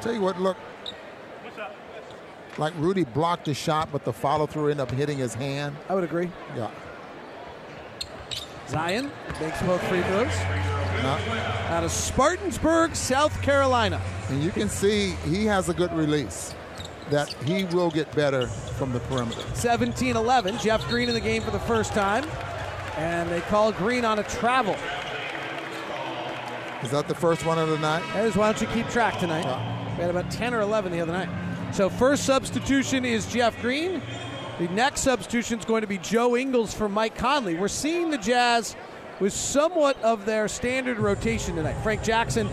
Tell 0.00 0.14
you 0.14 0.20
what, 0.20 0.40
look. 0.40 0.56
Like 2.58 2.74
Rudy 2.78 3.04
blocked 3.04 3.44
the 3.46 3.54
shot, 3.54 3.90
but 3.92 4.04
the 4.04 4.12
follow 4.12 4.46
through 4.46 4.70
ended 4.70 4.80
up 4.80 4.90
hitting 4.90 5.18
his 5.18 5.34
hand. 5.34 5.76
I 5.88 5.94
would 5.94 6.04
agree. 6.04 6.30
Yeah. 6.56 6.70
Zion 8.68 9.10
makes 9.40 9.60
both 9.62 9.82
free 9.88 10.02
throws 10.02 10.36
No. 11.02 11.18
out 11.68 11.82
of 11.84 11.90
Spartansburg, 11.90 12.94
South 12.94 13.40
Carolina. 13.42 14.00
And 14.28 14.42
you 14.42 14.50
can 14.50 14.68
see 14.68 15.12
he 15.28 15.44
has 15.46 15.68
a 15.68 15.74
good 15.74 15.92
release. 15.92 16.54
That 17.10 17.32
he 17.44 17.64
will 17.64 17.90
get 17.90 18.10
better 18.14 18.46
from 18.46 18.92
the 18.92 19.00
perimeter. 19.00 19.42
17 19.54 20.16
11. 20.16 20.58
Jeff 20.58 20.86
Green 20.88 21.08
in 21.08 21.14
the 21.14 21.20
game 21.20 21.42
for 21.42 21.50
the 21.50 21.60
first 21.60 21.92
time. 21.92 22.24
And 22.96 23.28
they 23.30 23.40
call 23.42 23.72
Green 23.72 24.04
on 24.04 24.18
a 24.18 24.22
travel. 24.24 24.76
Is 26.82 26.90
that 26.92 27.08
the 27.08 27.14
first 27.14 27.44
one 27.44 27.58
of 27.58 27.68
the 27.68 27.78
night? 27.78 28.02
That 28.14 28.24
is 28.24 28.36
why 28.36 28.50
don't 28.50 28.60
you 28.60 28.66
keep 28.68 28.88
track 28.88 29.18
tonight? 29.18 29.44
We 29.96 30.02
had 30.02 30.10
about 30.10 30.30
10 30.30 30.54
or 30.54 30.60
11 30.60 30.92
the 30.92 31.00
other 31.00 31.12
night. 31.12 31.28
So, 31.74 31.90
first 31.90 32.24
substitution 32.24 33.04
is 33.04 33.26
Jeff 33.26 33.60
Green. 33.60 34.02
The 34.58 34.68
next 34.68 35.02
substitution 35.02 35.58
is 35.58 35.64
going 35.64 35.82
to 35.82 35.86
be 35.86 35.98
Joe 35.98 36.36
Ingles 36.36 36.74
for 36.74 36.88
Mike 36.88 37.16
Conley. 37.16 37.54
We're 37.54 37.68
seeing 37.68 38.10
the 38.10 38.18
Jazz 38.18 38.76
with 39.20 39.32
somewhat 39.32 40.02
of 40.02 40.26
their 40.26 40.48
standard 40.48 40.98
rotation 40.98 41.56
tonight. 41.56 41.76
Frank 41.82 42.02
Jackson 42.02 42.48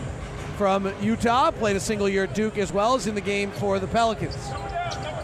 from 0.57 0.91
Utah 1.01 1.51
played 1.51 1.75
a 1.75 1.79
single 1.79 2.09
year 2.09 2.23
at 2.23 2.33
Duke 2.33 2.57
as 2.57 2.73
well 2.73 2.95
as 2.95 3.05
in 3.05 3.13
the 3.13 3.21
game 3.21 3.51
for 3.51 3.77
the 3.77 3.87
Pelicans. 3.87 4.35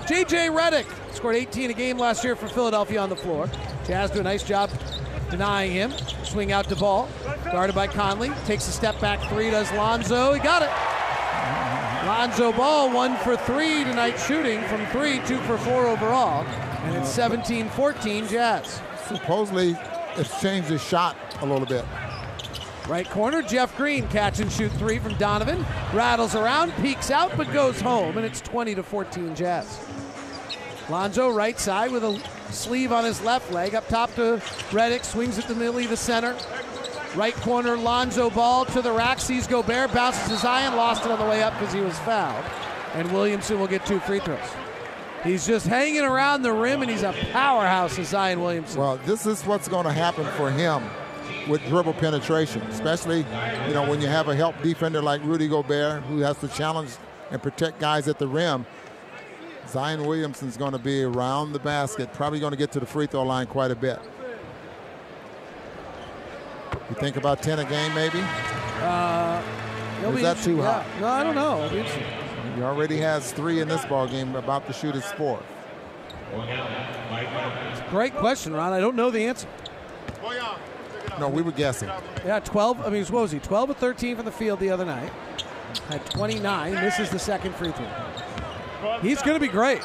JJ 0.06 0.56
Redick 0.56 0.86
scored 1.16 1.36
18 1.36 1.72
a 1.72 1.74
game 1.74 1.98
last 1.98 2.24
year 2.24 2.36
for 2.36 2.48
Philadelphia 2.48 3.00
on 3.00 3.10
the 3.10 3.16
floor. 3.16 3.50
Jazz 3.88 4.12
do 4.12 4.20
a 4.20 4.24
nice 4.24 4.44
job 4.44 4.70
denying 5.32 5.72
him. 5.72 5.92
Swing 6.24 6.52
out 6.52 6.70
to 6.70 6.75
ball. 6.75 7.10
Guarded 7.46 7.75
by 7.75 7.88
Conley. 7.88 8.30
Takes 8.46 8.68
a 8.68 8.72
step 8.72 9.00
back 9.02 9.20
three, 9.30 9.50
does 9.50 9.72
Lonzo. 9.74 10.34
He 10.34 10.40
got 10.40 10.62
it. 10.62 10.70
Lonzo 12.06 12.52
Ball 12.52 12.94
one 12.94 13.16
for 13.18 13.36
three 13.36 13.84
tonight 13.84 14.18
shooting 14.18 14.62
from 14.63 14.86
three, 14.88 15.20
two 15.25 15.40
for 15.40 15.58
four 15.58 15.88
overall. 15.88 16.46
And 16.46 16.98
it's 16.98 17.10
17 17.10 17.70
14 17.70 18.28
Jazz. 18.28 18.82
Supposedly, 19.08 19.75
it's 20.16 20.40
changed 20.42 20.70
his 20.70 20.84
shot 20.84 21.16
a 21.42 21.46
little 21.46 21.66
bit. 21.66 21.86
Right 22.88 23.10
corner, 23.10 23.42
Jeff 23.42 23.78
Green 23.78 24.08
catch 24.10 24.42
and 24.42 24.52
shoot 24.52 24.72
three 24.74 25.00
from 25.00 25.16
Donovan. 25.18 25.66
Rattles 25.94 26.36
around, 26.36 26.74
peeks 26.82 27.12
out, 27.12 27.36
but 27.38 27.52
goes 27.54 27.80
home, 27.80 28.18
and 28.18 28.25
it's 28.25 28.42
20 28.42 28.75
to 28.75 28.84
14 28.84 29.36
Jazz. 29.36 29.80
Lonzo 30.90 31.30
right 31.30 31.58
side 31.58 31.92
with 31.92 32.04
a 32.04 32.22
sleeve 32.52 32.92
on 32.92 33.06
his 33.06 33.22
left 33.22 33.50
leg, 33.54 33.74
up 33.74 33.88
top 33.88 34.13
to 34.16 34.42
Redick, 34.72 35.06
swings 35.06 35.42
to 35.44 35.56
middle 35.56 35.78
of 35.78 35.90
the 35.90 35.96
center. 35.96 36.36
Right 37.16 37.36
corner, 37.36 37.78
Lonzo 37.78 38.30
ball 38.30 38.66
to 38.66 38.82
the 38.82 38.92
rack, 38.92 39.22
sees 39.22 39.48
Gobert, 39.48 39.94
bounces 39.94 40.28
to 40.28 40.36
Zion, 40.36 40.75
lost 40.75 41.06
it 41.06 41.12
on 41.12 41.20
the 41.20 41.25
way 41.25 41.42
up 41.42 41.54
because 41.58 41.74
he 41.74 41.80
was 41.80 41.98
fouled. 42.00 42.44
And 42.96 43.10
Williamson 43.13 43.62
will 43.62 43.68
get 43.68 43.86
two 43.86 44.02
free 44.02 44.20
throws. 44.20 44.40
He's 45.24 45.48
just 45.48 45.66
hanging 45.66 46.02
around 46.02 46.42
the 46.42 46.52
rim, 46.52 46.82
and 46.82 46.92
he's 46.92 47.04
a 47.04 47.13
powerhouse, 47.32 47.96
Zion 47.96 48.42
Williamson. 48.42 48.82
Well, 48.82 48.98
this 49.06 49.25
is 49.25 49.42
what's 49.46 49.70
going 49.70 49.86
to 49.86 49.94
happen 49.94 50.25
for 50.36 50.52
him 50.52 50.84
with 51.48 51.64
dribble 51.68 51.94
penetration, 51.94 52.62
especially 52.64 53.20
you 53.68 53.74
know 53.74 53.86
when 53.90 54.02
you 54.02 54.08
have 54.08 54.28
a 54.30 54.36
help 54.36 54.60
defender 54.62 55.02
like 55.02 55.24
Rudy 55.24 55.48
Gobert 55.48 56.04
who 56.04 56.20
has 56.20 56.38
to 56.40 56.48
challenge 56.48 56.92
and 57.32 57.42
protect 57.42 57.80
guys 57.80 58.08
at 58.08 58.20
the 58.20 58.28
rim. 58.28 58.66
Zion 59.68 60.06
Williamson's 60.06 60.58
going 60.58 60.74
to 60.74 60.78
be 60.80 61.04
around 61.04 61.54
the 61.54 61.60
basket, 61.60 62.14
probably 62.14 62.40
going 62.40 62.52
to 62.52 62.58
get 62.58 62.72
to 62.74 62.80
the 62.80 62.86
free 62.86 63.08
throw 63.08 63.24
line 63.24 63.48
quite 63.48 63.72
a 63.72 63.76
bit. 63.76 64.00
You 66.90 66.96
think 66.96 67.16
about 67.16 67.42
10 67.42 67.60
a 67.60 67.66
game, 67.66 67.94
maybe? 67.96 68.20
Uh, 68.82 69.42
He'll 70.02 70.10
is 70.16 70.22
that 70.22 70.38
interesting- 70.38 70.56
too 70.58 70.62
yeah. 70.62 70.84
high? 70.84 71.00
No, 71.00 71.08
I 71.08 71.24
don't 71.24 71.34
know. 71.36 71.58
It'll 71.60 71.70
be 71.70 71.78
interesting. 71.78 72.04
He 72.56 72.62
already 72.62 72.98
has 72.98 73.32
three 73.32 73.62
in 73.62 73.68
this 73.68 73.84
ball 73.86 74.06
game, 74.08 74.36
about 74.36 74.68
to 74.68 74.74
shoot 74.74 74.94
his 74.94 75.06
fourth. 75.14 75.44
Great 77.90 78.14
question, 78.16 78.54
Ron. 78.54 78.74
I 78.74 78.80
don't 78.80 78.96
know 78.96 79.10
the 79.12 79.26
answer. 79.26 79.48
No, 81.20 81.29
we 81.29 81.41
were 81.41 81.51
guessing. 81.51 81.89
Yeah, 82.25 82.39
12. 82.39 82.86
I 82.86 82.89
mean, 82.89 83.05
what 83.05 83.22
was 83.22 83.32
he? 83.32 83.39
12 83.39 83.72
or 83.72 83.74
13 83.74 84.15
from 84.15 84.25
the 84.25 84.32
field 84.32 84.60
the 84.60 84.70
other 84.70 84.86
night. 84.86 85.12
Had 85.89 86.05
29. 86.08 86.75
This 86.75 87.00
is 87.00 87.10
the 87.10 87.20
second 87.20 87.55
free 87.55 87.72
throw. 87.72 89.00
He's 89.01 89.22
going 89.22 89.36
to 89.36 89.39
be 89.39 89.51
great. 89.51 89.82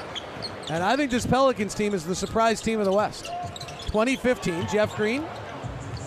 And 0.70 0.82
I 0.82 0.96
think 0.96 1.10
this 1.10 1.26
Pelicans 1.26 1.74
team 1.74 1.94
is 1.94 2.04
the 2.04 2.14
surprise 2.14 2.60
team 2.60 2.78
of 2.78 2.84
the 2.84 2.92
West. 2.92 3.26
2015, 3.86 4.68
Jeff 4.68 4.94
Green. 4.96 5.24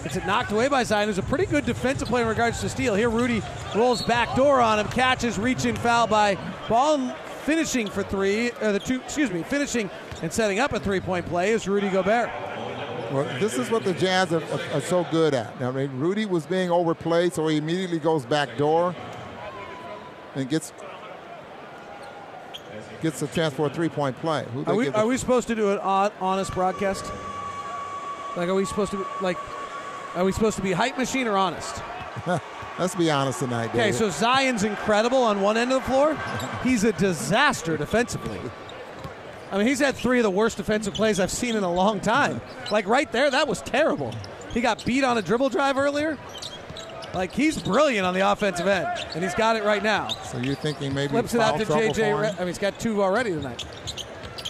Gets 0.03 0.15
it 0.15 0.25
knocked 0.25 0.51
away 0.51 0.67
by 0.67 0.83
Zion, 0.83 1.07
who's 1.07 1.19
a 1.19 1.23
pretty 1.23 1.45
good 1.45 1.65
defensive 1.65 2.07
player 2.07 2.23
in 2.23 2.29
regards 2.29 2.59
to 2.61 2.69
steal. 2.69 2.95
Here, 2.95 3.09
Rudy 3.09 3.41
rolls 3.75 4.01
back 4.01 4.35
door 4.35 4.59
on 4.59 4.79
him, 4.79 4.87
catches, 4.87 5.37
reach 5.37 5.65
in 5.65 5.75
foul 5.75 6.07
by 6.07 6.37
Ball, 6.67 7.13
finishing 7.43 7.87
for 7.87 8.01
three. 8.01 8.51
Or 8.61 8.71
the 8.71 8.79
two, 8.79 9.01
excuse 9.01 9.31
me, 9.31 9.43
finishing 9.43 9.89
and 10.21 10.31
setting 10.31 10.59
up 10.59 10.73
a 10.73 10.79
three-point 10.79 11.27
play 11.27 11.51
is 11.51 11.67
Rudy 11.67 11.89
Gobert. 11.89 12.29
Well, 13.11 13.39
this 13.39 13.57
is 13.57 13.69
what 13.69 13.83
the 13.83 13.93
Jazz 13.93 14.31
are, 14.31 14.43
are, 14.43 14.61
are 14.73 14.81
so 14.81 15.05
good 15.11 15.33
at. 15.33 15.53
I 15.61 15.71
mean, 15.71 15.91
Rudy 15.99 16.25
was 16.25 16.45
being 16.45 16.71
overplayed, 16.71 17.33
so 17.33 17.47
he 17.47 17.57
immediately 17.57 17.99
goes 17.99 18.25
back 18.25 18.57
door 18.57 18.95
and 20.35 20.49
gets 20.49 20.71
gets 23.01 23.21
a 23.21 23.27
chance 23.27 23.53
for 23.53 23.65
a 23.65 23.69
three-point 23.69 24.15
play. 24.19 24.45
Are 24.67 24.75
we, 24.75 24.89
are 24.89 25.07
we 25.07 25.17
supposed 25.17 25.47
to 25.47 25.55
do 25.55 25.71
an 25.71 25.79
hon- 25.79 26.11
honest 26.21 26.53
broadcast? 26.53 27.11
Like, 28.37 28.47
are 28.47 28.55
we 28.55 28.65
supposed 28.65 28.91
to 28.91 29.05
like? 29.21 29.37
Are 30.15 30.23
we 30.23 30.31
supposed 30.31 30.57
to 30.57 30.63
be 30.63 30.71
hype 30.71 30.97
machine 30.97 31.27
or 31.27 31.35
honest? 31.37 31.81
Let's 32.79 32.95
be 32.95 33.11
honest 33.11 33.39
tonight, 33.39 33.69
Okay, 33.71 33.91
so 33.91 34.09
Zion's 34.09 34.63
incredible 34.63 35.21
on 35.21 35.41
one 35.41 35.57
end 35.57 35.71
of 35.71 35.83
the 35.83 35.89
floor. 35.89 36.15
He's 36.63 36.83
a 36.83 36.93
disaster 36.93 37.77
defensively. 37.77 38.39
I 39.51 39.57
mean, 39.57 39.67
he's 39.67 39.79
had 39.79 39.95
three 39.95 40.19
of 40.19 40.23
the 40.23 40.31
worst 40.31 40.57
defensive 40.57 40.93
plays 40.93 41.19
I've 41.19 41.31
seen 41.31 41.55
in 41.55 41.63
a 41.63 41.71
long 41.71 41.99
time. 41.99 42.39
Like 42.71 42.87
right 42.87 43.11
there, 43.11 43.29
that 43.29 43.47
was 43.47 43.61
terrible. 43.61 44.13
He 44.53 44.61
got 44.61 44.83
beat 44.85 45.03
on 45.03 45.17
a 45.17 45.21
dribble 45.21 45.49
drive 45.49 45.77
earlier. 45.77 46.17
Like 47.13 47.33
he's 47.33 47.61
brilliant 47.61 48.05
on 48.05 48.13
the 48.13 48.21
offensive 48.31 48.67
end, 48.67 48.87
and 49.13 49.23
he's 49.23 49.35
got 49.35 49.57
it 49.57 49.63
right 49.63 49.83
now. 49.83 50.07
So 50.07 50.37
you're 50.37 50.55
thinking 50.55 50.93
maybe 50.93 51.11
Flips 51.11 51.33
it 51.33 51.41
out 51.41 51.59
to 51.59 51.65
JJ. 51.65 52.21
Re- 52.21 52.29
I 52.29 52.37
mean, 52.39 52.47
he's 52.47 52.57
got 52.57 52.79
two 52.79 53.03
already 53.03 53.31
tonight. 53.31 53.65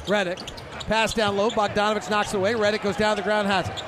Redick, 0.06 0.40
pass 0.88 1.14
down 1.16 1.38
low. 1.38 1.50
Bogdanovich 1.50 2.10
knocks 2.12 2.34
it 2.34 2.38
away. 2.38 2.54
Redick 2.54 2.84
goes 2.84 2.96
down 2.98 3.18
the 3.18 3.24
ground, 3.24 3.48
has 3.48 3.68
it. 3.68 3.84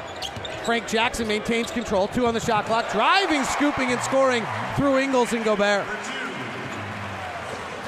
Frank 0.65 0.87
Jackson 0.87 1.27
maintains 1.27 1.69
control. 1.69 2.07
Two 2.07 2.25
on 2.25 2.33
the 2.33 2.39
shot 2.39 2.65
clock. 2.65 2.91
Driving, 2.91 3.43
scooping, 3.43 3.91
and 3.91 4.01
scoring 4.01 4.43
through 4.75 4.97
Ingles 4.97 5.33
and 5.33 5.43
Gobert. 5.43 5.85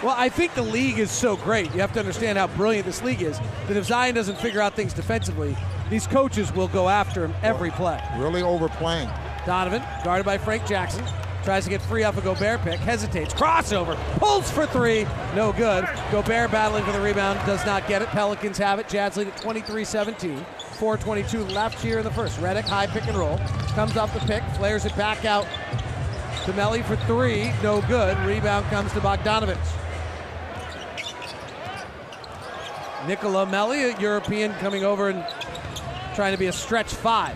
Well, 0.06 0.14
I 0.16 0.30
think 0.30 0.54
the 0.54 0.62
league 0.62 1.00
is 1.00 1.10
so 1.10 1.36
great. 1.36 1.74
You 1.74 1.82
have 1.82 1.92
to 1.94 2.00
understand 2.00 2.38
how 2.38 2.46
brilliant 2.46 2.86
this 2.86 3.02
league 3.02 3.24
is. 3.24 3.40
That 3.68 3.76
if 3.76 3.86
Zion 3.86 4.14
doesn't 4.14 4.38
figure 4.38 4.62
out 4.62 4.76
things 4.76 4.94
defensively, 4.94 5.58
these 5.90 6.06
coaches 6.06 6.54
will 6.54 6.68
go 6.68 6.90
after 6.90 7.26
him 7.26 7.34
every 7.42 7.72
play. 7.72 8.00
Really 8.20 8.44
overplaying. 8.44 9.10
Donovan, 9.48 9.82
guarded 10.04 10.24
by 10.24 10.38
Frank 10.38 10.68
Jackson, 10.68 11.04
tries 11.44 11.64
to 11.64 11.72
get 11.72 11.82
free 11.82 12.04
off 12.04 12.20
a 12.20 12.22
Gobert 12.22 12.62
pick, 12.62 12.80
hesitates, 12.82 13.34
crossover, 13.34 13.96
pulls 14.20 14.52
for 14.52 14.68
three, 14.68 15.08
no 15.34 15.52
good. 15.52 15.90
Gobert 16.12 16.52
battling 16.52 16.84
for 16.84 16.92
the 16.92 17.02
rebound, 17.02 17.40
does 17.48 17.66
not 17.66 17.88
get 17.88 18.04
it. 18.04 18.08
Pelicans 18.10 18.60
have 18.60 18.78
it. 18.78 18.88
Jazz 18.88 19.18
lead 19.18 19.30
at 19.30 19.38
23-17. 19.38 20.46
4:22 20.78 21.52
left 21.52 21.82
here 21.82 21.98
in 21.98 22.04
the 22.04 22.12
first. 22.12 22.40
Redick 22.40 22.66
high 22.66 22.86
pick 22.86 23.08
and 23.08 23.18
roll, 23.18 23.40
comes 23.74 23.98
off 23.98 24.14
the 24.14 24.20
pick, 24.28 24.44
flares 24.56 24.86
it 24.86 24.96
back 24.96 25.26
out 25.26 25.48
to 26.46 26.54
Melli 26.54 26.86
for 26.86 26.96
three, 27.08 27.52
no 27.64 27.82
good. 27.88 28.16
Rebound 28.20 28.68
comes 28.68 28.94
to 28.94 29.00
Bogdanovich. 29.00 29.85
Nicola 33.08 33.46
Melli, 33.46 33.96
a 33.96 34.02
European, 34.02 34.52
coming 34.56 34.84
over 34.84 35.10
and 35.10 35.26
trying 36.16 36.34
to 36.34 36.38
be 36.38 36.48
a 36.48 36.52
stretch 36.52 36.94
five. 36.94 37.36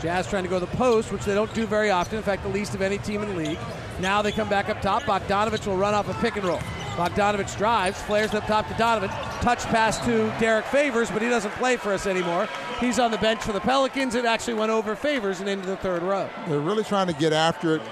Jazz 0.00 0.28
trying 0.28 0.44
to 0.44 0.48
go 0.50 0.58
to 0.58 0.66
the 0.66 0.76
post, 0.76 1.12
which 1.12 1.24
they 1.24 1.34
don't 1.34 1.52
do 1.54 1.66
very 1.66 1.90
often. 1.90 2.18
In 2.18 2.22
fact, 2.22 2.42
the 2.42 2.48
least 2.48 2.74
of 2.74 2.82
any 2.82 2.98
team 2.98 3.22
in 3.22 3.28
the 3.28 3.34
league. 3.34 3.58
Now 4.00 4.22
they 4.22 4.32
come 4.32 4.48
back 4.48 4.68
up 4.68 4.80
top. 4.82 5.02
Bogdanovich 5.04 5.66
will 5.66 5.76
run 5.76 5.94
off 5.94 6.08
a 6.08 6.14
pick 6.20 6.36
and 6.36 6.44
roll. 6.44 6.60
Bogdanovich 6.96 7.56
drives, 7.56 8.00
flares 8.02 8.34
up 8.34 8.46
top 8.46 8.68
to 8.68 8.74
Donovan. 8.74 9.10
Touch 9.40 9.64
pass 9.64 9.98
to 10.04 10.32
Derrick 10.38 10.64
Favors, 10.66 11.10
but 11.10 11.22
he 11.22 11.28
doesn't 11.28 11.50
play 11.52 11.76
for 11.76 11.92
us 11.92 12.06
anymore. 12.06 12.48
He's 12.80 12.98
on 12.98 13.10
the 13.10 13.18
bench 13.18 13.40
for 13.40 13.52
the 13.52 13.60
Pelicans. 13.60 14.14
It 14.14 14.24
actually 14.24 14.54
went 14.54 14.70
over 14.70 14.94
Favors 14.94 15.40
and 15.40 15.48
into 15.48 15.66
the 15.66 15.76
third 15.76 16.02
row. 16.02 16.28
They're 16.48 16.60
really 16.60 16.84
trying 16.84 17.06
to 17.08 17.12
get 17.14 17.32
after 17.32 17.76
it. 17.76 17.82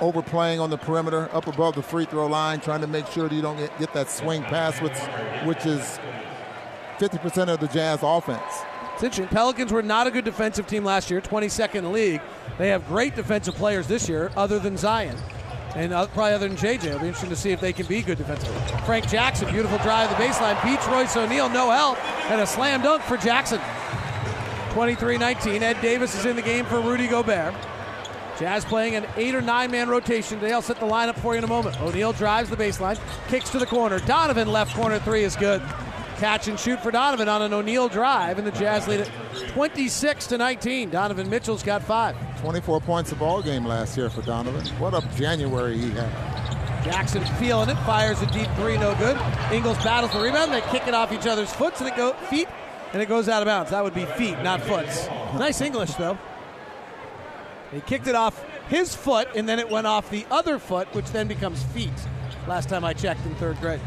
Overplaying 0.00 0.60
on 0.60 0.70
the 0.70 0.78
perimeter, 0.78 1.28
up 1.32 1.46
above 1.46 1.74
the 1.74 1.82
free 1.82 2.04
throw 2.04 2.26
line, 2.26 2.60
trying 2.60 2.80
to 2.80 2.86
make 2.86 3.06
sure 3.08 3.28
that 3.28 3.34
you 3.34 3.42
don't 3.42 3.56
get, 3.56 3.78
get 3.78 3.92
that 3.94 4.10
swing 4.10 4.42
pass, 4.42 4.80
which, 4.80 4.96
which 5.44 5.66
is 5.66 5.98
50% 6.98 7.48
of 7.48 7.60
the 7.60 7.68
Jazz 7.68 8.00
offense. 8.02 8.40
It's 8.94 9.02
interesting. 9.02 9.26
Pelicans 9.28 9.72
were 9.72 9.82
not 9.82 10.06
a 10.06 10.10
good 10.10 10.24
defensive 10.24 10.66
team 10.66 10.84
last 10.84 11.10
year, 11.10 11.20
22nd 11.20 11.74
in 11.74 11.84
the 11.84 11.90
league. 11.90 12.20
They 12.58 12.68
have 12.68 12.86
great 12.86 13.16
defensive 13.16 13.54
players 13.54 13.88
this 13.88 14.08
year, 14.08 14.30
other 14.36 14.58
than 14.58 14.76
Zion. 14.76 15.16
And 15.74 15.92
uh, 15.92 16.06
probably 16.06 16.34
other 16.34 16.46
than 16.46 16.56
JJ. 16.56 16.84
It'll 16.84 17.00
be 17.00 17.08
interesting 17.08 17.30
to 17.30 17.36
see 17.36 17.50
if 17.50 17.60
they 17.60 17.72
can 17.72 17.86
be 17.86 18.02
good 18.02 18.18
defensively. 18.18 18.56
Frank 18.86 19.08
Jackson, 19.08 19.50
beautiful 19.50 19.78
drive 19.78 20.08
the 20.10 20.16
baseline, 20.16 20.62
beats 20.62 20.86
Royce 20.86 21.16
O'Neale, 21.16 21.48
no 21.48 21.70
help, 21.72 21.98
and 22.30 22.40
a 22.40 22.46
slam 22.46 22.82
dunk 22.82 23.02
for 23.02 23.16
Jackson. 23.16 23.60
23 24.70 25.18
19. 25.18 25.62
Ed 25.62 25.80
Davis 25.80 26.14
is 26.14 26.26
in 26.26 26.36
the 26.36 26.42
game 26.42 26.64
for 26.64 26.80
Rudy 26.80 27.08
Gobert. 27.08 27.54
Jazz 28.38 28.64
playing 28.64 28.96
an 28.96 29.06
eight 29.16 29.34
or 29.34 29.40
nine 29.40 29.70
man 29.70 29.88
rotation. 29.88 30.40
They'll 30.40 30.62
set 30.62 30.80
the 30.80 30.86
lineup 30.86 31.16
for 31.20 31.34
you 31.34 31.38
in 31.38 31.44
a 31.44 31.48
moment. 31.48 31.80
O'Neale 31.80 32.12
drives 32.12 32.50
the 32.50 32.56
baseline, 32.56 32.98
kicks 33.28 33.50
to 33.50 33.58
the 33.58 33.66
corner. 33.66 34.00
Donovan 34.00 34.48
left 34.48 34.74
corner 34.74 34.98
three 34.98 35.22
is 35.22 35.36
good. 35.36 35.62
Catch 36.16 36.48
and 36.48 36.58
shoot 36.58 36.80
for 36.80 36.90
Donovan 36.90 37.28
on 37.28 37.42
an 37.42 37.52
O'Neale 37.52 37.88
drive, 37.88 38.38
and 38.38 38.46
the 38.46 38.52
Jazz 38.52 38.86
lead 38.86 39.00
it 39.00 39.10
26 39.48 40.28
to 40.28 40.38
19. 40.38 40.90
Donovan 40.90 41.28
Mitchell's 41.28 41.62
got 41.62 41.82
five. 41.82 42.16
24 42.40 42.80
points 42.80 43.12
a 43.12 43.16
ball 43.16 43.42
game 43.42 43.64
last 43.64 43.96
year 43.96 44.08
for 44.10 44.22
Donovan. 44.22 44.64
What 44.78 44.94
a 44.94 45.06
January 45.16 45.76
he 45.76 45.90
had. 45.90 46.10
Jackson 46.84 47.24
feeling 47.36 47.68
it, 47.68 47.76
fires 47.84 48.20
a 48.20 48.26
deep 48.26 48.48
three, 48.56 48.76
no 48.78 48.94
good. 48.96 49.16
Ingles 49.50 49.82
battles 49.82 50.12
the 50.12 50.20
rebound. 50.20 50.52
They 50.52 50.60
kick 50.62 50.86
it 50.86 50.94
off 50.94 51.12
each 51.12 51.26
other's 51.26 51.52
foots, 51.52 51.80
and 51.80 51.88
it 51.88 51.96
go 51.96 52.12
feet, 52.28 52.46
and 52.92 53.00
it 53.00 53.08
goes 53.08 53.28
out 53.28 53.42
of 53.42 53.46
bounds. 53.46 53.70
That 53.70 53.82
would 53.82 53.94
be 53.94 54.04
feet, 54.04 54.40
not 54.42 54.60
foots. 54.60 55.08
Nice 55.34 55.60
English 55.60 55.94
though. 55.94 56.18
He 57.74 57.80
kicked 57.80 58.06
it 58.06 58.14
off 58.14 58.42
his 58.68 58.94
foot, 58.94 59.28
and 59.34 59.48
then 59.48 59.58
it 59.58 59.68
went 59.68 59.86
off 59.86 60.08
the 60.10 60.24
other 60.30 60.58
foot, 60.58 60.92
which 60.94 61.10
then 61.10 61.26
becomes 61.26 61.62
feet. 61.64 61.90
Last 62.46 62.68
time 62.68 62.84
I 62.84 62.92
checked 62.92 63.24
in 63.26 63.34
third 63.34 63.60
grade. 63.60 63.80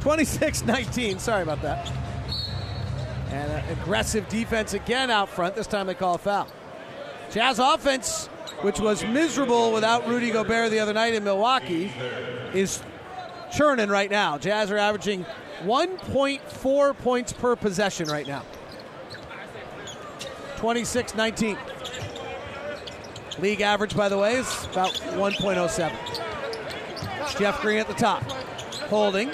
26 0.00 0.64
19. 0.64 1.18
Sorry 1.18 1.42
about 1.42 1.60
that. 1.62 1.90
And 3.30 3.52
uh, 3.52 3.80
aggressive 3.82 4.28
defense 4.28 4.74
again 4.74 5.10
out 5.10 5.28
front. 5.28 5.54
This 5.54 5.66
time 5.66 5.86
they 5.86 5.94
call 5.94 6.14
a 6.14 6.18
foul. 6.18 6.48
Jazz 7.30 7.58
offense, 7.58 8.26
which 8.62 8.80
was 8.80 9.04
miserable 9.04 9.72
without 9.72 10.06
Rudy 10.06 10.30
Gobert 10.30 10.70
the 10.70 10.78
other 10.78 10.94
night 10.94 11.14
in 11.14 11.24
Milwaukee, 11.24 11.92
is 12.54 12.82
churning 13.54 13.88
right 13.88 14.10
now. 14.10 14.38
Jazz 14.38 14.70
are 14.70 14.78
averaging 14.78 15.26
1.4 15.62 16.98
points 16.98 17.32
per 17.32 17.56
possession 17.56 18.08
right 18.08 18.26
now. 18.26 18.44
26 20.56 21.14
19. 21.14 21.58
League 23.40 23.60
average, 23.60 23.96
by 23.96 24.08
the 24.08 24.18
way, 24.18 24.36
is 24.36 24.66
about 24.72 24.94
1.07. 24.94 27.38
Jeff 27.38 27.62
Green 27.62 27.78
at 27.78 27.86
the 27.86 27.94
top. 27.94 28.22
Holding. 28.88 29.30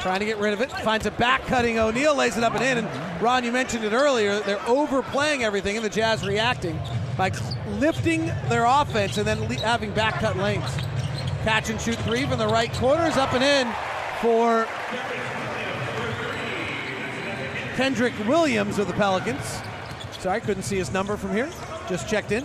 Trying 0.00 0.20
to 0.20 0.26
get 0.26 0.38
rid 0.38 0.52
of 0.52 0.60
it. 0.60 0.70
Finds 0.70 1.06
a 1.06 1.10
back 1.10 1.44
cutting 1.46 1.78
O'Neale, 1.78 2.14
lays 2.14 2.36
it 2.36 2.44
up 2.44 2.54
and 2.54 2.62
in. 2.62 2.84
And 2.84 3.22
Ron, 3.22 3.44
you 3.44 3.52
mentioned 3.52 3.84
it 3.84 3.92
earlier. 3.92 4.40
They're 4.40 4.64
overplaying 4.66 5.42
everything, 5.42 5.76
and 5.76 5.84
the 5.84 5.90
Jazz 5.90 6.26
reacting 6.26 6.78
by 7.16 7.32
lifting 7.78 8.26
their 8.48 8.64
offense 8.64 9.18
and 9.18 9.26
then 9.26 9.40
le- 9.48 9.56
having 9.56 9.90
back 9.92 10.20
cut 10.20 10.36
lanes. 10.36 10.70
Catch 11.42 11.70
and 11.70 11.80
shoot 11.80 11.96
three 12.00 12.26
from 12.26 12.38
the 12.38 12.46
right 12.46 12.72
corner 12.74 13.06
is 13.06 13.16
up 13.16 13.32
and 13.32 13.42
in 13.42 13.66
for 14.20 14.66
Kenrich 17.76 18.26
Williams 18.26 18.78
of 18.78 18.86
the 18.86 18.94
Pelicans. 18.94 19.60
Sorry, 20.20 20.40
couldn't 20.40 20.62
see 20.62 20.76
his 20.76 20.92
number 20.92 21.16
from 21.16 21.32
here. 21.32 21.50
Just 21.88 22.08
checked 22.08 22.32
in. 22.32 22.44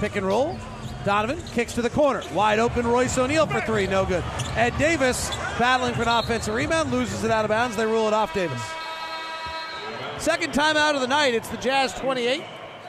Pick 0.00 0.16
and 0.16 0.26
roll. 0.26 0.58
Donovan 1.04 1.38
kicks 1.52 1.74
to 1.74 1.82
the 1.82 1.90
corner. 1.90 2.22
Wide 2.34 2.58
open 2.58 2.86
Royce 2.86 3.18
O'Neale 3.18 3.46
for 3.46 3.60
three. 3.60 3.86
No 3.86 4.06
good. 4.06 4.24
Ed 4.56 4.76
Davis 4.78 5.28
battling 5.58 5.94
for 5.94 6.02
an 6.02 6.08
offensive 6.08 6.54
rebound. 6.54 6.90
Loses 6.90 7.22
it 7.22 7.30
out 7.30 7.44
of 7.44 7.50
bounds. 7.50 7.76
They 7.76 7.84
rule 7.86 8.08
it 8.08 8.14
off 8.14 8.32
Davis. 8.32 8.62
Second 10.18 10.54
time 10.54 10.76
out 10.76 10.94
of 10.94 11.02
the 11.02 11.06
night. 11.06 11.34
It's 11.34 11.48
the 11.48 11.58
Jazz 11.58 11.92
28 11.94 12.42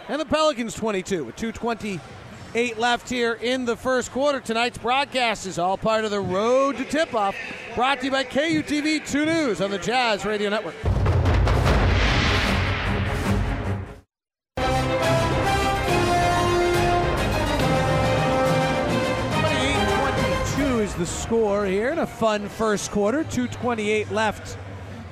and 0.08 0.22
the 0.22 0.26
Pelicans 0.26 0.74
22 0.74 1.26
with 1.26 1.36
228 1.36 2.78
left 2.78 3.10
here 3.10 3.34
in 3.34 3.66
the 3.66 3.76
first 3.76 4.12
quarter. 4.12 4.40
Tonight's 4.40 4.78
broadcast 4.78 5.46
is 5.46 5.60
all 5.60 5.78
part 5.78 6.06
of 6.06 6.12
the 6.12 6.20
road 6.20 6.78
to 6.78 6.86
tip 6.86 7.14
off. 7.14 7.36
Brought 7.76 8.00
to 8.00 8.06
you 8.06 8.12
by 8.12 8.24
KUTV 8.24 9.10
2 9.10 9.26
News 9.26 9.62
on 9.62 9.70
the 9.70 9.78
Jazz 9.78 10.26
Radio 10.26 10.50
Network. 10.50 10.76
Is 20.92 20.98
the 20.98 21.06
score 21.06 21.66
here 21.66 21.90
in 21.90 22.00
a 22.00 22.08
fun 22.08 22.48
first 22.50 22.92
quarter. 22.92 23.24
228 23.24 24.12
left. 24.12 24.58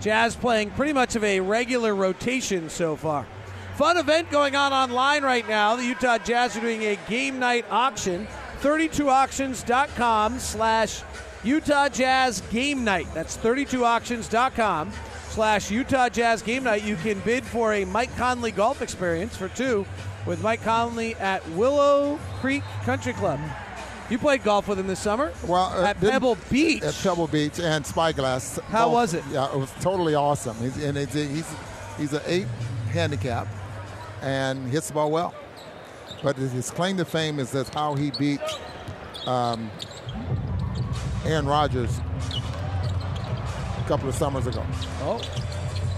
Jazz 0.02 0.36
playing 0.36 0.72
pretty 0.72 0.94
much 0.94 1.16
of 1.16 1.24
a 1.24 1.40
regular 1.40 1.96
rotation 1.96 2.70
so 2.70 2.96
far. 2.96 3.26
Fun 3.76 3.98
event 3.98 4.30
going 4.30 4.56
on 4.56 4.74
online 4.74 5.24
right 5.24 5.48
now. 5.48 5.76
The 5.76 5.86
Utah 5.86 6.18
Jazz 6.18 6.58
are 6.58 6.62
doing 6.62 6.84
a 6.84 6.98
game 7.08 7.40
night 7.40 7.66
auction. 7.70 8.28
32auctions.com 8.62 10.40
slash 10.40 11.02
Utah 11.44 11.88
Jazz 11.88 12.42
Game 12.52 12.84
Night. 12.84 13.08
That's 13.14 13.38
32auctions.com 13.38 14.92
slash 15.30 15.72
Utah 15.72 16.10
Jazz 16.10 16.42
Game 16.42 16.64
Night. 16.64 16.84
You 16.84 16.96
can 16.98 17.20
bid 17.22 17.46
for 17.46 17.74
a 17.74 17.86
Mike 17.86 18.16
Conley 18.18 18.52
golf 18.52 18.82
experience 18.82 19.38
for 19.38 19.48
two 19.50 19.86
with 20.26 20.42
Mike 20.44 20.64
Conley 20.64 21.16
at 21.16 21.48
Willow 21.52 22.20
Creek 22.42 22.64
Country 22.84 23.14
Club. 23.14 23.40
You 24.10 24.18
played 24.18 24.44
golf 24.44 24.68
with 24.68 24.80
him 24.80 24.88
this 24.88 25.00
summer. 25.00 25.32
Well, 25.46 25.66
uh, 25.66 25.86
at 25.86 26.00
Pebble 26.00 26.38
Beach. 26.50 26.82
At 26.82 26.96
Pebble 26.96 27.28
Beach 27.28 27.60
and 27.60 27.86
Spyglass. 27.86 28.58
How 28.70 28.86
Golf. 28.86 28.94
was 28.94 29.14
it? 29.14 29.24
Yeah, 29.32 29.52
it 29.54 29.58
was 29.58 29.72
totally 29.82 30.16
awesome. 30.16 30.58
He's 30.58 30.84
and 30.84 30.98
it's, 30.98 31.14
he's 31.14 31.48
he's 31.98 32.14
an 32.14 32.22
eight 32.26 32.48
handicap 32.92 33.48
and 34.22 34.68
hits 34.68 34.88
the 34.88 34.96
ball 34.96 35.12
well. 35.12 35.36
But 36.24 36.36
his 36.36 36.72
claim 36.72 36.98
to 36.98 37.06
fame 37.06 37.40
is 37.40 37.52
that 37.52 37.74
how 37.74 37.96
he 37.96 38.12
beat 38.18 38.42
um, 39.26 39.70
Aaron 41.26 41.46
Rodgers 41.46 42.00
a 42.00 43.84
couple 43.88 44.10
of 44.10 44.16
summers 44.16 44.48
ago. 44.48 44.66
Oh. 45.02 45.22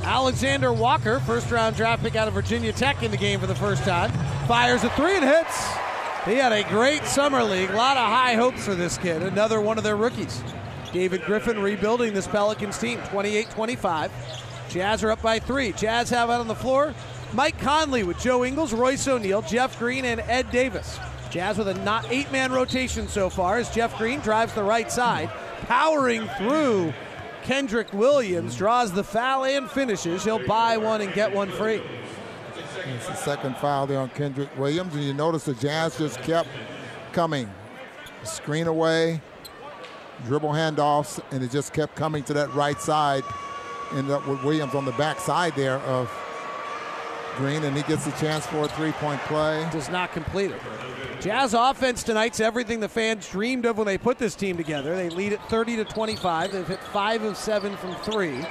Alexander 0.04 0.74
Walker, 0.74 1.20
first 1.22 1.50
round 1.52 1.76
draft 1.76 2.04
pick 2.04 2.16
out 2.16 2.28
of 2.28 2.34
Virginia 2.34 2.74
Tech 2.74 3.04
in 3.04 3.12
the 3.12 3.18
game 3.18 3.40
for 3.40 3.48
the 3.48 3.56
first 3.56 3.84
time. 3.84 4.12
Fires 4.48 4.84
a 4.84 4.90
three 4.92 5.16
and 5.16 5.24
hits. 5.24 5.70
He 6.26 6.36
had 6.36 6.52
a 6.52 6.64
great 6.70 7.04
summer 7.06 7.44
league. 7.44 7.72
A 7.72 7.76
lot 7.76 7.98
of 7.98 8.08
high 8.08 8.36
hopes 8.36 8.64
for 8.64 8.76
this 8.76 8.96
kid. 8.98 9.24
Another 9.24 9.60
one 9.60 9.80
of 9.80 9.84
their 9.84 9.96
rookies. 9.96 10.44
David 10.94 11.24
Griffin 11.24 11.60
rebuilding 11.60 12.14
this 12.14 12.28
Pelicans 12.28 12.78
team 12.78 13.00
28 13.10 13.50
25. 13.50 14.12
Jazz 14.70 15.04
are 15.04 15.12
up 15.12 15.22
by 15.22 15.40
three. 15.40 15.72
Jazz 15.72 16.12
have 16.12 16.30
out 16.30 16.40
on 16.40 16.48
the 16.48 16.56
floor 16.56 16.94
Mike 17.34 17.58
Conley 17.60 18.04
with 18.04 18.20
Joe 18.20 18.46
Ingles, 18.46 18.72
Royce 18.72 19.08
O'Neale, 19.08 19.42
Jeff 19.42 19.80
Green, 19.80 20.06
and 20.06 20.22
Ed 20.22 20.52
Davis. 20.52 21.00
Jazz 21.32 21.58
with 21.58 21.70
a 21.70 21.74
not 21.76 22.06
eight 22.12 22.32
man 22.32 22.52
rotation 22.52 23.08
so 23.08 23.30
far 23.30 23.58
as 23.58 23.74
Jeff 23.74 23.98
Green 23.98 24.20
drives 24.20 24.54
the 24.54 24.64
right 24.64 24.92
side, 24.92 25.30
powering 25.62 26.28
through 26.38 26.94
Kenrich 27.44 27.94
Williams, 27.94 28.56
draws 28.56 28.92
the 28.92 29.04
foul 29.04 29.46
and 29.46 29.70
finishes. 29.72 30.24
He'll 30.24 30.46
buy 30.46 30.78
one 30.78 31.02
and 31.02 31.14
get 31.14 31.34
one 31.34 31.50
free. 31.50 31.82
It's 32.86 33.08
the 33.08 33.16
second 33.16 33.58
foul 33.58 33.88
there 33.88 34.00
on 34.00 34.10
Kenrich 34.10 34.56
Williams, 34.58 34.94
and 34.96 35.04
you 35.04 35.14
notice 35.14 35.46
the 35.46 35.54
Jazz 35.54 35.98
just 35.98 36.22
kept 36.22 36.50
coming. 37.14 37.50
Screen 38.24 38.68
away, 38.68 39.22
dribble 40.26 40.50
handoffs, 40.50 41.20
and 41.32 41.44
it 41.44 41.52
just 41.52 41.74
kept 41.74 41.96
coming 41.96 42.24
to 42.24 42.34
that 42.34 42.54
right 42.54 42.80
side. 42.80 43.24
Ended 43.94 44.12
up 44.12 44.28
with 44.28 44.44
Williams 44.44 44.76
on 44.76 44.86
the 44.86 44.92
back 44.94 45.20
side 45.20 45.54
there 45.56 45.78
of 45.80 46.12
Green, 47.38 47.64
and 47.64 47.76
he 47.76 47.84
gets 47.84 48.08
a 48.08 48.12
chance 48.12 48.46
for 48.46 48.66
a 48.66 48.68
three-point 48.68 49.22
play. 49.22 49.68
Does 49.72 49.90
not 49.90 50.12
complete 50.12 50.52
it. 50.52 50.62
Jazz 51.22 51.54
offense 51.54 52.04
tonight's 52.04 52.40
everything 52.40 52.80
the 52.80 52.90
fans 52.90 53.30
dreamed 53.30 53.66
of 53.66 53.78
when 53.78 53.86
they 53.86 53.98
put 53.98 54.18
this 54.18 54.36
team 54.36 54.58
together. 54.58 54.96
They 54.96 55.10
lead 55.10 55.34
at 55.34 55.50
30 55.50 55.78
to 55.78 55.86
25. 55.86 56.52
They've 56.52 56.68
hit 56.68 56.84
five 56.86 57.24
of 57.24 57.38
seven 57.38 57.78
from 57.78 57.96
three, 57.98 58.46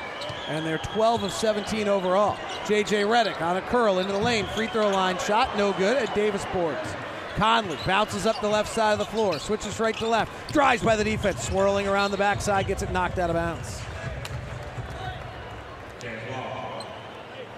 and 0.51 0.67
they're 0.67 0.79
12 0.79 1.23
of 1.23 1.33
17 1.33 1.87
overall. 1.87 2.37
J.J. 2.67 3.05
Redick 3.05 3.41
on 3.41 3.57
a 3.57 3.63
curl 3.63 4.01
into 4.01 4.13
the 4.13 4.19
lane, 4.19 4.47
free 4.47 4.67
throw 4.67 4.91
line 4.91 5.17
shot, 5.19 5.57
no 5.57 5.73
good. 5.75 5.97
Ed 5.97 6.13
Davis 6.13 6.45
boards. 6.53 6.93
Conley 7.37 7.79
bounces 7.87 8.27
up 8.27 8.41
the 8.41 8.49
left 8.49 8.69
side 8.69 8.93
of 8.93 8.99
the 8.99 9.05
floor, 9.05 9.39
switches 9.39 9.79
right 9.79 9.97
to 9.97 10.09
left, 10.09 10.53
drives 10.53 10.83
by 10.83 10.97
the 10.97 11.05
defense, 11.05 11.47
swirling 11.47 11.87
around 11.87 12.11
the 12.11 12.17
backside, 12.17 12.67
gets 12.67 12.83
it 12.83 12.91
knocked 12.91 13.21
out 13.21 13.31
of 13.31 13.37
bounds. 13.37 13.81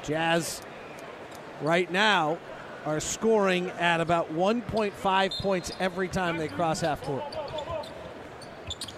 Jazz 0.03 0.61
right 1.63 1.91
now 1.91 2.37
are 2.85 3.01
scoring 3.01 3.71
at 3.71 4.03
about 4.03 4.31
1.5 4.35 5.41
points 5.41 5.73
every 5.81 6.09
time 6.09 6.37
they 6.37 6.49
cross 6.49 6.83
half 6.83 7.01
court. 7.03 7.25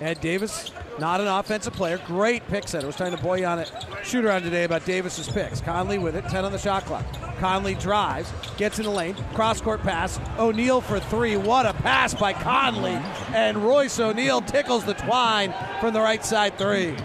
Ed 0.01 0.21
Davis, 0.21 0.73
not 0.99 1.21
an 1.21 1.29
offensive 1.29 1.73
player. 1.73 1.99
Great 2.07 2.47
pick 2.49 2.67
set. 2.67 2.83
I 2.83 2.87
was 2.87 2.97
trying 2.97 3.17
to 3.17 3.23
boy 3.23 3.47
on 3.47 3.59
it, 3.61 3.71
shoot 4.03 4.25
around 4.25 4.43
today 4.43 4.65
about 4.65 4.85
Davis's 4.85 5.29
picks. 5.29 5.61
Conley 5.61 5.99
with 5.99 6.17
it, 6.17 6.29
10 6.29 6.45
on 6.45 6.53
the 6.53 6.59
shot 6.59 6.85
clock. 6.85 7.05
Conley 7.39 7.75
drives, 7.75 8.33
gets 8.57 8.79
in 8.79 8.85
the 8.85 8.91
lane, 8.91 9.15
cross 9.35 9.61
court 9.61 9.83
pass. 9.83 10.19
O'Neale 10.39 10.81
for 10.81 10.99
three. 10.99 11.37
What 11.37 11.67
a 11.67 11.73
pass 11.75 12.13
by 12.13 12.33
Conley. 12.33 12.99
And 13.33 13.59
Royce 13.59 13.99
O'Neale 14.01 14.43
tickles 14.43 14.85
the 14.85 14.95
twine 14.95 15.55
from 15.81 15.95
the 15.95 16.01
right 16.01 16.25
side 16.25 16.59
three. 16.59 16.97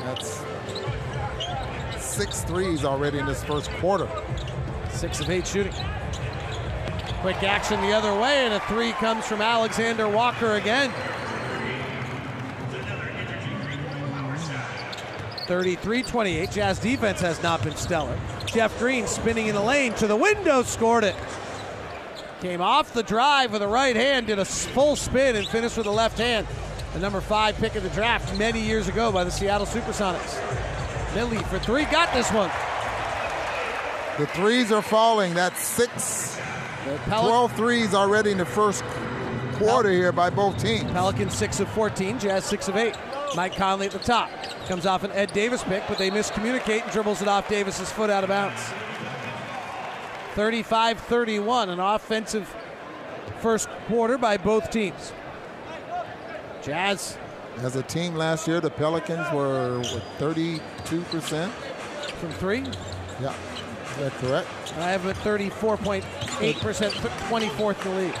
That's 0.00 0.40
six 1.98 2.42
threes 2.42 2.84
already 2.84 3.18
in 3.18 3.26
this 3.26 3.42
first 3.42 3.70
quarter. 3.72 4.08
Six 4.90 5.20
of 5.20 5.30
eight 5.30 5.46
shooting. 5.46 5.74
Quick 7.22 7.42
action 7.42 7.80
the 7.82 7.92
other 7.92 8.18
way, 8.18 8.46
and 8.46 8.54
a 8.54 8.60
three 8.60 8.92
comes 8.92 9.26
from 9.26 9.42
Alexander 9.42 10.08
Walker 10.08 10.54
again. 10.54 10.90
33 15.50 16.04
28. 16.04 16.50
Jazz 16.52 16.78
defense 16.78 17.20
has 17.20 17.42
not 17.42 17.60
been 17.64 17.74
stellar. 17.74 18.16
Jeff 18.46 18.78
Green 18.78 19.08
spinning 19.08 19.48
in 19.48 19.56
the 19.56 19.60
lane 19.60 19.92
to 19.94 20.06
the 20.06 20.14
window, 20.14 20.62
scored 20.62 21.02
it. 21.02 21.16
Came 22.40 22.60
off 22.60 22.92
the 22.92 23.02
drive 23.02 23.50
with 23.50 23.60
a 23.60 23.66
right 23.66 23.96
hand, 23.96 24.28
did 24.28 24.38
a 24.38 24.44
full 24.44 24.94
spin, 24.94 25.34
and 25.34 25.44
finished 25.48 25.76
with 25.76 25.88
a 25.88 25.90
left 25.90 26.18
hand. 26.18 26.46
The 26.92 27.00
number 27.00 27.20
five 27.20 27.56
pick 27.56 27.74
of 27.74 27.82
the 27.82 27.88
draft 27.88 28.38
many 28.38 28.60
years 28.60 28.86
ago 28.86 29.10
by 29.10 29.24
the 29.24 29.30
Seattle 29.32 29.66
Supersonics. 29.66 30.38
Melli 31.14 31.44
for 31.48 31.58
three, 31.58 31.84
got 31.86 32.14
this 32.14 32.30
one. 32.30 32.50
The 34.20 34.32
threes 34.32 34.70
are 34.70 34.82
falling. 34.82 35.34
That's 35.34 35.60
six, 35.60 36.38
12 37.06 37.56
threes 37.56 37.92
already 37.92 38.30
in 38.30 38.38
the 38.38 38.44
first 38.46 38.84
quarter 39.54 39.90
here 39.90 40.12
by 40.12 40.30
both 40.30 40.62
teams. 40.62 40.92
Pelicans 40.92 41.34
6 41.34 41.58
of 41.58 41.68
14, 41.70 42.20
Jazz 42.20 42.44
6 42.44 42.68
of 42.68 42.76
8. 42.76 42.94
Mike 43.34 43.54
Conley 43.56 43.86
at 43.86 43.92
the 43.92 43.98
top. 43.98 44.30
Comes 44.66 44.86
off 44.86 45.04
an 45.04 45.12
Ed 45.12 45.32
Davis 45.32 45.62
pick, 45.62 45.84
but 45.88 45.98
they 45.98 46.10
miscommunicate 46.10 46.82
and 46.82 46.92
dribbles 46.92 47.22
it 47.22 47.28
off 47.28 47.48
Davis's 47.48 47.90
foot 47.90 48.10
out 48.10 48.24
of 48.24 48.28
bounds. 48.28 48.60
35 50.34 50.98
31, 51.00 51.70
an 51.70 51.80
offensive 51.80 52.54
first 53.40 53.68
quarter 53.86 54.16
by 54.16 54.36
both 54.36 54.70
teams. 54.70 55.12
Jazz. 56.62 57.18
As 57.58 57.76
a 57.76 57.82
team 57.82 58.14
last 58.14 58.46
year, 58.46 58.60
the 58.60 58.70
Pelicans 58.70 59.26
were 59.32 59.78
what, 59.78 60.02
32% 60.18 61.50
from 61.50 62.30
three. 62.32 62.60
Yeah, 63.20 63.34
is 63.90 63.96
that 63.96 64.12
correct? 64.12 64.48
I 64.78 64.90
have 64.90 65.04
a 65.06 65.14
34.8%, 65.14 66.02
24th 67.28 67.86
in 67.86 67.90
the 67.90 68.00
league. 68.00 68.18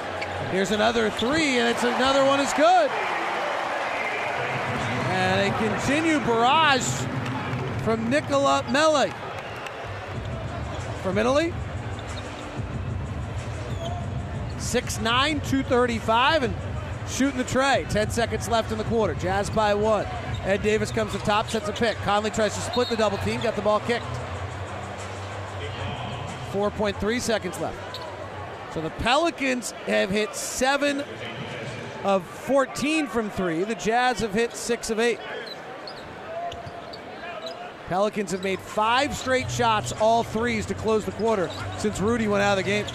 Here's 0.50 0.72
another 0.72 1.10
three, 1.10 1.58
and 1.58 1.68
it's 1.68 1.84
another 1.84 2.24
one 2.24 2.40
is 2.40 2.52
good. 2.54 2.90
And 5.20 5.54
a 5.54 5.58
continued 5.58 6.24
barrage 6.24 6.82
from 7.84 8.08
Nicola 8.08 8.64
Melli. 8.68 9.12
From 11.02 11.18
Italy. 11.18 11.52
6'9, 14.56 15.02
235, 15.02 16.42
and 16.44 16.54
shooting 17.06 17.36
the 17.36 17.44
trey. 17.44 17.84
10 17.90 18.08
seconds 18.08 18.48
left 18.48 18.72
in 18.72 18.78
the 18.78 18.84
quarter. 18.84 19.12
Jazz 19.14 19.50
by 19.50 19.74
one. 19.74 20.06
Ed 20.44 20.62
Davis 20.62 20.90
comes 20.90 21.12
to 21.12 21.18
top, 21.18 21.50
sets 21.50 21.68
a 21.68 21.72
pick. 21.74 21.98
Conley 21.98 22.30
tries 22.30 22.54
to 22.54 22.60
split 22.62 22.88
the 22.88 22.96
double 22.96 23.18
team, 23.18 23.42
got 23.42 23.56
the 23.56 23.62
ball 23.62 23.80
kicked. 23.80 24.06
4.3 26.52 27.20
seconds 27.20 27.60
left. 27.60 28.00
So 28.72 28.80
the 28.80 28.88
Pelicans 28.88 29.72
have 29.84 30.08
hit 30.08 30.34
seven 30.34 31.04
of 32.04 32.26
14 32.26 33.06
from 33.06 33.30
three. 33.30 33.64
The 33.64 33.74
Jazz 33.74 34.20
have 34.20 34.32
hit 34.32 34.54
six 34.54 34.90
of 34.90 34.98
eight. 34.98 35.18
Pelicans 37.88 38.30
have 38.30 38.44
made 38.44 38.60
five 38.60 39.16
straight 39.16 39.50
shots, 39.50 39.92
all 40.00 40.22
threes, 40.22 40.64
to 40.66 40.74
close 40.74 41.04
the 41.04 41.12
quarter 41.12 41.50
since 41.78 42.00
Rudy 42.00 42.28
went 42.28 42.42
out 42.42 42.56
of 42.56 42.64
the 42.64 42.70
game. 42.70 42.86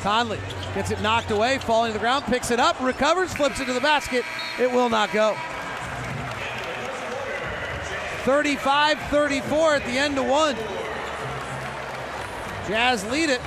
Conley 0.00 0.38
gets 0.74 0.92
it 0.92 1.00
knocked 1.00 1.32
away, 1.32 1.58
falling 1.58 1.90
to 1.90 1.92
the 1.94 1.98
ground, 1.98 2.24
picks 2.26 2.52
it 2.52 2.60
up, 2.60 2.80
recovers, 2.80 3.34
flips 3.34 3.58
it 3.58 3.64
to 3.64 3.72
the 3.72 3.80
basket. 3.80 4.24
It 4.60 4.70
will 4.70 4.88
not 4.88 5.12
go. 5.12 5.36
35 8.22 8.98
34 9.10 9.74
at 9.74 9.84
the 9.84 9.98
end 9.98 10.18
of 10.18 10.26
one. 10.26 10.54
Jazz 12.68 13.04
lead 13.10 13.30
it. 13.30 13.40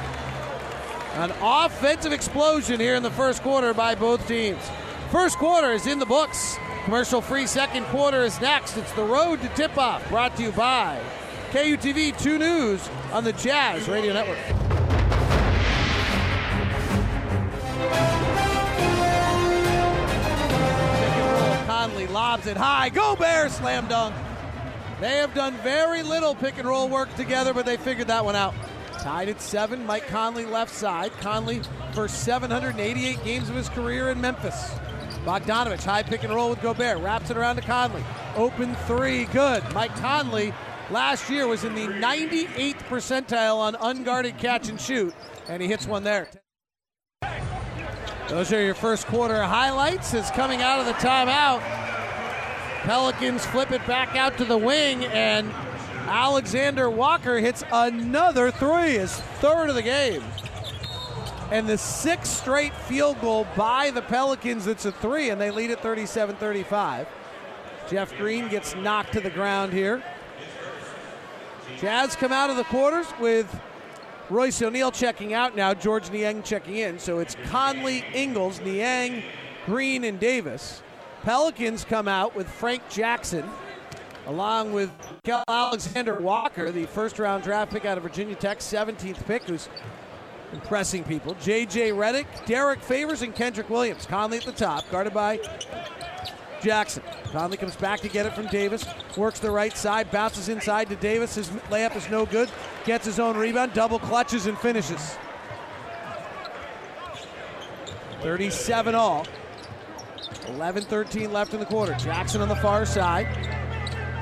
An 1.16 1.34
offensive 1.42 2.14
explosion 2.14 2.80
here 2.80 2.96
in 2.96 3.04
the 3.04 3.12
first 3.12 3.42
quarter 3.42 3.74
by 3.74 3.96
both 3.96 4.26
teams. 4.28 4.62
First 5.12 5.38
quarter 5.38 5.72
is 5.72 5.88
in 5.88 6.00
the 6.00 6.06
books. 6.06 6.58
Commercial 6.86 7.20
free 7.20 7.48
second 7.48 7.84
quarter 7.86 8.24
is 8.24 8.40
next. 8.40 8.78
It's 8.78 8.92
the 8.94 9.04
road 9.04 9.42
to 9.42 9.50
tip 9.50 9.78
off, 9.78 10.08
brought 10.10 10.36
to 10.38 10.44
you 10.44 10.52
by 10.52 11.02
KUTV 11.52 12.18
2 12.22 12.38
News 12.38 12.90
on 13.12 13.24
the 13.24 13.34
Jazz 13.34 13.90
Radio 13.90 14.14
Network. 14.14 14.38
Conley 21.66 22.08
lobs 22.08 22.46
it 22.46 22.56
high. 22.56 22.90
Go 22.90 23.16
Bears! 23.16 23.54
Slam 23.54 23.88
dunk. 23.88 24.16
They 25.02 25.18
have 25.18 25.34
done 25.34 25.56
very 25.64 26.04
little 26.04 26.36
pick 26.36 26.58
and 26.60 26.68
roll 26.68 26.88
work 26.88 27.14
together, 27.16 27.54
but 27.54 27.66
they 27.66 27.78
figured 27.78 28.08
that 28.08 28.24
one 28.24 28.36
out. 28.36 28.54
Tied 29.00 29.30
at 29.30 29.42
seven. 29.42 29.86
Mike 29.86 30.08
Conley 30.08 30.46
left 30.46 30.74
side. 30.74 31.12
Conley 31.22 31.62
for 31.94 32.08
788 32.08 33.24
games 33.24 33.50
of 33.50 33.56
his 33.56 33.70
career 33.70 34.10
in 34.10 34.20
Memphis. 34.20 34.72
Bogdanovich, 35.26 35.84
high 35.84 36.04
pick 36.04 36.24
and 36.24 36.34
roll 36.34 36.50
with 36.50 36.62
Gobert. 36.62 37.00
Wraps 37.00 37.30
it 37.30 37.38
around 37.38 37.58
to 37.58 37.62
Conley. 37.62 38.04
Open 38.36 38.76
three, 38.88 39.26
good. 39.26 39.64
Mike 39.74 39.96
Conley 39.98 40.54
last 40.90 41.30
year 41.30 41.48
was 41.48 41.64
in 41.64 41.76
the 41.76 41.88
98th 41.88 42.80
percentile 42.90 43.58
on 43.58 43.76
unguarded 43.76 44.38
catch 44.38 44.70
and 44.70 44.80
shoot, 44.80 45.14
and 45.48 45.62
he 45.62 45.68
hits 45.68 45.88
one 45.88 46.04
there. 46.04 46.30
Those 48.28 48.52
are 48.54 48.62
your 48.62 48.76
first 48.76 49.08
quarter 49.08 49.42
highlights. 49.44 50.14
Is 50.14 50.30
coming 50.32 50.62
out 50.62 50.80
of 50.80 50.86
the 50.86 50.94
timeout. 50.94 51.62
Pelicans 52.84 53.46
flip 53.46 53.72
it 53.72 53.86
back 53.88 54.16
out 54.16 54.38
to 54.38 54.46
the 54.46 54.58
wing, 54.58 55.06
and 55.06 55.52
Alexander 56.10 56.90
Walker 56.90 57.40
hits 57.40 57.64
another 57.72 58.50
three, 58.52 58.94
his 58.94 59.16
third 59.40 59.70
of 59.70 59.76
the 59.76 59.82
game. 59.82 60.24
And 61.52 61.68
the 61.68 61.78
sixth 61.78 62.40
straight 62.42 62.74
field 62.74 63.22
goal 63.22 63.48
by 63.56 63.92
the 63.92 64.02
Pelicans, 64.02 64.68
it's 64.68 64.86
a 64.86 64.92
three, 64.92 65.30
and 65.30 65.40
they 65.40 65.52
lead 65.52 65.72
at 65.72 65.82
37 65.82 66.36
35. 66.36 67.08
Jeff 67.90 68.16
Green 68.18 68.50
gets 68.50 68.76
knocked 68.76 69.14
to 69.14 69.22
the 69.22 69.30
ground 69.30 69.74
here. 69.74 70.04
Jazz 71.80 72.16
come 72.16 72.32
out 72.32 72.50
of 72.50 72.58
the 72.58 72.64
quarters 72.66 73.08
with 73.20 73.60
Royce 74.30 74.62
O'Neale 74.62 74.92
checking 74.92 75.34
out 75.34 75.56
now, 75.56 75.74
Georges 75.74 76.12
Niang 76.12 76.44
checking 76.44 76.78
in. 76.78 77.00
So 77.00 77.20
it's 77.20 77.36
Conley, 77.46 78.04
Ingles, 78.14 78.60
Niang, 78.62 79.24
Green, 79.66 80.04
and 80.04 80.20
Davis. 80.20 80.84
Pelicans 81.24 81.84
come 81.84 82.08
out 82.08 82.36
with 82.36 82.48
Frank 82.48 82.84
Jackson, 82.90 83.44
along 84.30 84.72
with 84.72 84.92
Kel 85.24 85.44
Alexander 85.48 86.20
Walker, 86.20 86.72
the 86.72 86.86
first 86.86 87.18
round 87.18 87.44
draft 87.44 87.72
pick 87.72 87.84
out 87.84 87.98
of 87.98 88.04
Virginia 88.04 88.36
Tech, 88.36 88.60
17th 88.60 89.26
pick, 89.26 89.44
who's 89.44 89.68
impressing 90.54 91.04
people. 91.04 91.36
J.J. 91.42 91.92
Redick, 91.92 92.28
Derrick 92.46 92.82
Favors, 92.82 93.24
and 93.24 93.36
Kenrich 93.36 93.70
Williams. 93.70 94.06
Conley 94.06 94.38
at 94.38 94.46
the 94.46 94.52
top, 94.52 94.90
guarded 94.92 95.14
by 95.14 95.40
Jackson. 96.62 97.02
Conley 97.32 97.58
comes 97.58 97.76
back 97.76 98.02
to 98.02 98.08
get 98.08 98.28
it 98.28 98.34
from 98.34 98.46
Davis. 98.48 98.86
Works 99.18 99.40
the 99.40 99.50
right 99.50 99.76
side, 99.76 100.12
bounces 100.12 100.48
inside 100.48 100.90
to 100.90 100.96
Davis. 100.96 101.34
His 101.34 101.50
layup 101.72 101.96
is 101.96 102.08
no 102.12 102.28
good. 102.28 102.52
Gets 102.86 103.06
his 103.06 103.20
own 103.20 103.36
rebound, 103.36 103.74
double 103.74 103.98
clutches 103.98 104.46
and 104.46 104.58
finishes. 104.60 105.18
37 108.22 108.94
all. 108.94 109.26
11 110.50 110.84
13 110.84 111.34
left 111.34 111.54
in 111.54 111.60
the 111.60 111.66
quarter. 111.66 111.94
Jackson 111.96 112.42
on 112.42 112.48
the 112.48 112.56
far 112.58 112.86
side. 112.86 113.28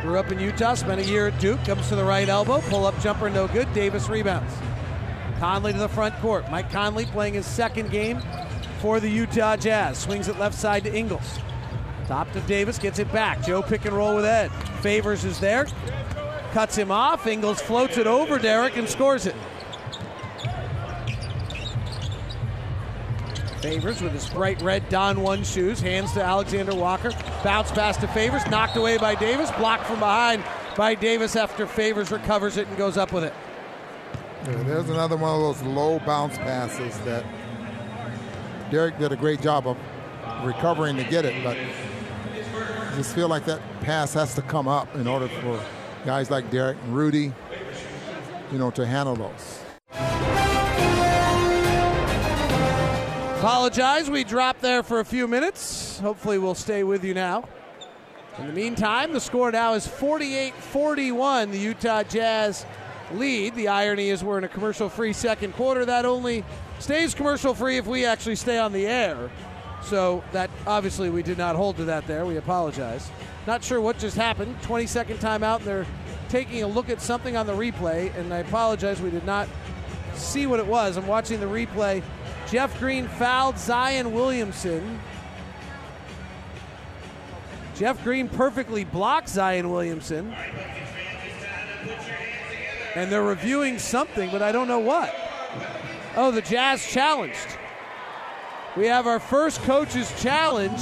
Grew 0.07 0.19
up 0.19 0.31
in 0.31 0.39
Utah, 0.39 0.73
spent 0.73 1.01
a 1.01 1.03
year 1.03 1.27
at 1.27 1.37
Duke, 1.37 1.61
comes 1.65 1.89
to 1.89 1.95
the 1.97 2.03
right 2.05 2.29
elbow, 2.29 2.61
pull 2.69 2.85
up 2.85 2.97
jumper, 3.01 3.29
no 3.29 3.45
good. 3.45 3.67
Davis 3.73 4.07
rebounds. 4.07 4.53
Conley 5.37 5.73
to 5.73 5.79
the 5.79 5.89
front 5.89 6.15
court. 6.19 6.49
Mike 6.49 6.71
Conley 6.71 7.05
playing 7.07 7.33
his 7.33 7.45
second 7.45 7.91
game 7.91 8.21
for 8.79 9.01
the 9.01 9.09
Utah 9.09 9.57
Jazz. 9.57 9.97
Swings 9.97 10.29
it 10.29 10.39
left 10.39 10.55
side 10.55 10.85
to 10.85 10.95
Ingles. 10.95 11.39
Top 12.07 12.31
to 12.31 12.39
Davis, 12.39 12.79
gets 12.79 12.99
it 12.99 13.11
back. 13.11 13.45
Joe 13.45 13.61
pick 13.61 13.83
and 13.83 13.93
roll 13.93 14.15
with 14.15 14.23
Ed. 14.23 14.47
Favors 14.79 15.25
is 15.25 15.41
there. 15.41 15.67
Cuts 16.53 16.77
him 16.77 16.89
off. 16.89 17.27
Ingles 17.27 17.59
floats 17.59 17.97
it 17.97 18.07
over 18.07 18.39
Derrick 18.39 18.77
and 18.77 18.87
scores 18.87 19.25
it. 19.25 19.35
Favors 23.61 24.01
with 24.01 24.13
his 24.13 24.29
bright 24.29 24.61
red 24.61 24.87
Don 24.89 25.21
1 25.21 25.43
shoes. 25.43 25.79
Hands 25.79 26.11
to 26.13 26.23
Alexander 26.23 26.75
Walker. 26.75 27.11
Bounce 27.43 27.71
pass 27.71 27.97
to 27.97 28.07
Favors. 28.07 28.45
Knocked 28.47 28.77
away 28.77 28.97
by 28.97 29.15
Davis. 29.15 29.49
Blocked 29.57 29.85
from 29.85 29.99
behind 29.99 30.43
by 30.75 30.93
Davis 30.93 31.35
after 31.35 31.65
Favors 31.65 32.11
recovers 32.11 32.57
it 32.57 32.67
and 32.67 32.77
goes 32.77 32.97
up 32.97 33.11
with 33.11 33.23
it. 33.23 33.33
Yeah, 34.45 34.63
there's 34.63 34.89
another 34.89 35.17
one 35.17 35.33
of 35.33 35.41
those 35.41 35.61
low 35.63 35.99
bounce 35.99 36.37
passes 36.37 36.97
that 36.99 37.25
Derrick 38.69 38.97
did 38.99 39.11
a 39.11 39.15
great 39.15 39.41
job 39.41 39.67
of 39.67 39.77
recovering 40.45 40.95
to 40.97 41.03
get 41.03 41.25
it, 41.25 41.43
but 41.43 41.57
I 41.57 42.95
just 42.95 43.15
feel 43.15 43.27
like 43.27 43.45
that 43.45 43.61
pass 43.81 44.13
has 44.13 44.35
to 44.35 44.41
come 44.41 44.67
up 44.67 44.93
in 44.95 45.07
order 45.07 45.27
for 45.27 45.59
guys 46.05 46.29
like 46.29 46.49
Derrick 46.51 46.77
and 46.83 46.95
Rudy, 46.95 47.33
you 48.51 48.57
know, 48.57 48.69
to 48.71 48.85
handle 48.85 49.15
those. 49.15 50.46
Apologize, 53.37 54.09
we 54.09 54.23
dropped 54.23 54.61
there 54.61 54.81
for 54.81 54.99
a 54.99 55.05
few 55.05 55.27
minutes. 55.27 55.99
Hopefully, 55.99 56.39
we'll 56.39 56.55
stay 56.55 56.83
with 56.83 57.03
you 57.03 57.13
now. 57.13 57.47
In 58.39 58.47
the 58.47 58.51
meantime, 58.51 59.13
the 59.13 59.19
score 59.19 59.51
now 59.51 59.75
is 59.75 59.85
48 59.85 60.55
41. 60.55 61.51
The 61.51 61.59
Utah 61.59 62.01
Jazz 62.01 62.65
lead. 63.13 63.53
The 63.53 63.67
irony 63.67 64.09
is 64.09 64.23
we're 64.23 64.39
in 64.39 64.43
a 64.43 64.49
commercial 64.49 64.89
free 64.89 65.13
second 65.13 65.53
quarter. 65.53 65.85
That 65.85 66.03
only 66.03 66.43
stays 66.79 67.13
commercial 67.13 67.53
free 67.53 67.77
if 67.77 67.85
we 67.85 68.05
actually 68.05 68.37
stay 68.37 68.57
on 68.57 68.73
the 68.73 68.87
air. 68.87 69.29
So, 69.83 70.23
that 70.31 70.49
obviously 70.65 71.11
we 71.11 71.21
did 71.21 71.37
not 71.37 71.55
hold 71.55 71.77
to 71.77 71.85
that 71.85 72.07
there. 72.07 72.25
We 72.25 72.37
apologize. 72.37 73.11
Not 73.45 73.63
sure 73.63 73.79
what 73.79 73.99
just 73.99 74.17
happened. 74.17 74.59
20 74.63 74.87
second 74.87 75.17
timeout, 75.19 75.57
and 75.57 75.65
they're 75.65 75.85
taking 76.27 76.63
a 76.63 76.67
look 76.67 76.89
at 76.89 77.03
something 77.03 77.37
on 77.37 77.45
the 77.45 77.53
replay. 77.53 78.15
And 78.17 78.33
I 78.33 78.39
apologize, 78.39 78.99
we 78.99 79.11
did 79.11 79.25
not 79.25 79.47
see 80.15 80.47
what 80.47 80.59
it 80.59 80.65
was. 80.65 80.97
I'm 80.97 81.05
watching 81.05 81.39
the 81.39 81.45
replay. 81.45 82.01
Jeff 82.49 82.79
Green 82.79 83.09
fouled 83.09 83.57
Zion 83.57 84.13
Williamson. 84.13 84.99
Jeff 87.75 88.01
Green 88.05 88.29
perfectly 88.29 88.85
blocked 88.85 89.27
Zion 89.27 89.69
Williamson. 89.69 90.33
And 92.95 93.11
they're 93.11 93.21
reviewing 93.21 93.77
something, 93.77 94.31
but 94.31 94.41
I 94.41 94.53
don't 94.53 94.69
know 94.69 94.79
what. 94.79 95.13
Oh, 96.15 96.31
the 96.31 96.41
Jazz 96.41 96.85
challenged. 96.87 97.35
We 98.77 98.87
have 98.87 99.07
our 99.07 99.19
first 99.19 99.61
coach's 99.63 100.09
challenge 100.21 100.81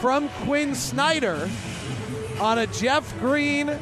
from 0.00 0.28
Quin 0.44 0.74
Snyder 0.74 1.48
on 2.38 2.58
a 2.58 2.66
Jeff 2.66 3.18
Green. 3.18 3.78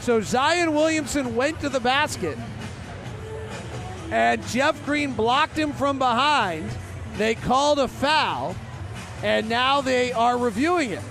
So 0.00 0.20
Zion 0.20 0.74
Williamson 0.74 1.36
went 1.36 1.60
to 1.60 1.68
the 1.68 1.80
basket 1.80 2.36
and 4.10 4.46
Jeff 4.48 4.84
Green 4.84 5.12
blocked 5.12 5.58
him 5.58 5.72
from 5.72 5.98
behind. 5.98 6.68
They 7.16 7.34
called 7.34 7.78
a 7.78 7.88
foul, 7.88 8.56
and 9.22 9.48
now 9.48 9.80
they 9.80 10.12
are 10.12 10.38
reviewing 10.38 10.90
it. 10.90 11.02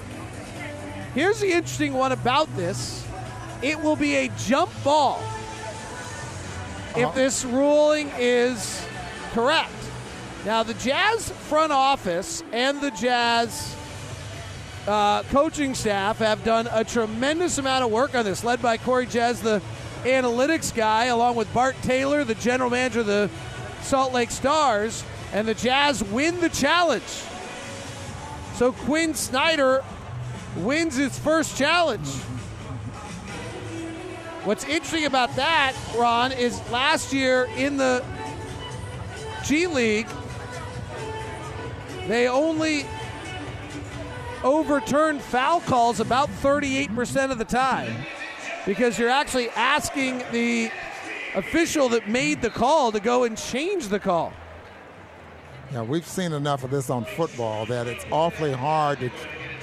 Here's 1.14 1.40
the 1.40 1.52
interesting 1.52 1.94
one 1.94 2.12
about 2.12 2.56
this 2.56 3.06
it 3.62 3.80
will 3.82 3.96
be 3.96 4.16
a 4.16 4.30
jump 4.38 4.72
ball 4.84 5.22
if 6.96 7.14
this 7.14 7.44
ruling 7.46 8.12
is 8.18 8.86
correct. 9.34 9.72
Now, 10.46 10.64
the 10.64 10.76
Jazz 10.76 11.30
front 11.30 11.72
office 11.72 12.44
and 12.52 12.80
the 12.82 12.92
Jazz 12.92 13.76
uh, 14.88 15.24
coaching 15.24 15.76
staff 15.76 16.20
have 16.20 16.44
done 16.44 16.68
a 16.72 16.84
tremendous 16.84 17.58
amount 17.58 17.84
of 17.84 17.92
work 17.92 18.16
on 18.16 18.24
this, 18.24 18.44
led 18.44 18.62
by 18.62 18.78
Corey 18.78 19.06
Jazz, 19.06 19.42
the 19.42 19.62
analytics 20.04 20.74
guy, 20.74 21.06
along 21.06 21.36
with 21.36 21.52
Bart 21.54 21.76
Taylor, 21.82 22.24
the 22.24 22.36
general 22.36 22.70
manager 22.70 23.02
of 23.02 23.06
the 23.06 23.30
Salt 23.82 24.14
Lake 24.14 24.32
Stars, 24.32 25.04
and 25.34 25.48
the 25.48 25.54
Jazz 25.54 26.04
win 26.04 26.40
the 26.40 26.50
challenge. 26.50 27.04
So 28.56 28.72
Quin 28.72 29.14
Snyder 29.14 29.84
wins 30.58 30.96
his 30.96 31.18
first 31.20 31.58
challenge. 31.58 32.08
What's 34.44 34.64
interesting 34.64 35.06
about 35.06 35.36
that, 35.36 35.76
Ron, 35.96 36.32
is 36.32 36.60
last 36.72 37.14
year 37.14 37.50
in 37.58 37.78
the 37.78 38.04
G 39.44 39.68
League, 39.68 40.08
they 42.08 42.28
only 42.28 42.86
overturned 44.44 45.22
foul 45.22 45.60
calls 45.62 46.00
about 46.00 46.30
38% 46.30 47.32
of 47.32 47.38
the 47.38 47.46
time 47.46 48.06
because 48.68 49.00
you're 49.00 49.10
actually 49.10 49.50
asking 49.52 50.22
the 50.34 50.70
official 51.36 51.88
that 51.88 52.10
made 52.10 52.42
the 52.42 52.50
call 52.50 52.92
to 52.92 53.00
go 53.00 53.24
and 53.24 53.38
change 53.38 53.88
the 53.88 54.00
call. 54.00 54.34
Yeah, 55.72 55.84
we've 55.84 56.06
seen 56.06 56.34
enough 56.34 56.66
of 56.66 56.70
this 56.70 56.90
on 56.90 57.06
football 57.06 57.66
that 57.68 57.88
it's 57.88 58.06
awfully 58.12 58.52
hard 58.52 59.00
to 59.00 59.10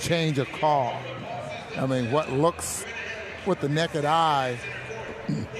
change 0.00 0.38
a 0.38 0.46
call. 0.46 0.96
I 1.76 1.86
mean, 1.86 2.10
what 2.10 2.32
looks 2.32 2.86
with 3.46 3.60
the 3.60 3.68
naked 3.68 4.06
eye, 4.06 4.58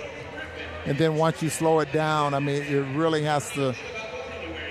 and 0.86 0.96
then 0.96 1.16
once 1.16 1.42
you 1.42 1.50
slow 1.50 1.80
it 1.80 1.92
down, 1.92 2.32
I 2.32 2.38
mean, 2.38 2.62
it 2.62 2.96
really 2.96 3.24
has 3.24 3.50
to 3.52 3.74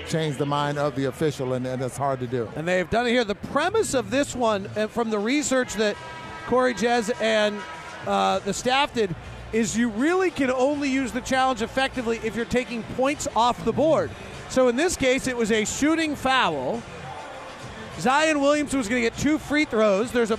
change 0.08 0.36
the 0.36 0.46
mind 0.46 0.78
of 0.78 0.96
the 0.96 1.04
official, 1.04 1.52
and, 1.52 1.64
and 1.64 1.80
it's 1.80 1.96
hard 1.96 2.18
to 2.20 2.26
do. 2.26 2.50
And 2.56 2.66
they've 2.66 2.90
done 2.90 3.06
it 3.06 3.10
here. 3.10 3.24
The 3.24 3.36
premise 3.36 3.94
of 3.94 4.10
this 4.10 4.34
one, 4.34 4.68
and 4.74 4.90
from 4.90 5.10
the 5.10 5.18
research 5.18 5.74
that 5.74 5.96
Corey 6.46 6.74
Jez 6.74 7.12
and 7.20 7.56
uh, 8.06 8.38
the 8.40 8.54
staff 8.54 8.94
did, 8.94 9.14
is 9.52 9.76
you 9.76 9.88
really 9.88 10.30
can 10.30 10.50
only 10.50 10.90
use 10.90 11.12
the 11.12 11.20
challenge 11.20 11.62
effectively 11.62 12.20
if 12.24 12.34
you're 12.34 12.44
taking 12.44 12.82
points 12.96 13.28
off 13.36 13.64
the 13.64 13.72
board. 13.72 14.10
So 14.48 14.68
in 14.68 14.76
this 14.76 14.96
case, 14.96 15.26
it 15.26 15.36
was 15.36 15.52
a 15.52 15.64
shooting 15.64 16.16
foul. 16.16 16.82
Zion 17.98 18.40
Williamson 18.40 18.78
was 18.78 18.88
going 18.88 19.02
to 19.02 19.10
get 19.10 19.18
two 19.18 19.38
free 19.38 19.64
throws. 19.64 20.10
There's 20.10 20.30
a 20.30 20.38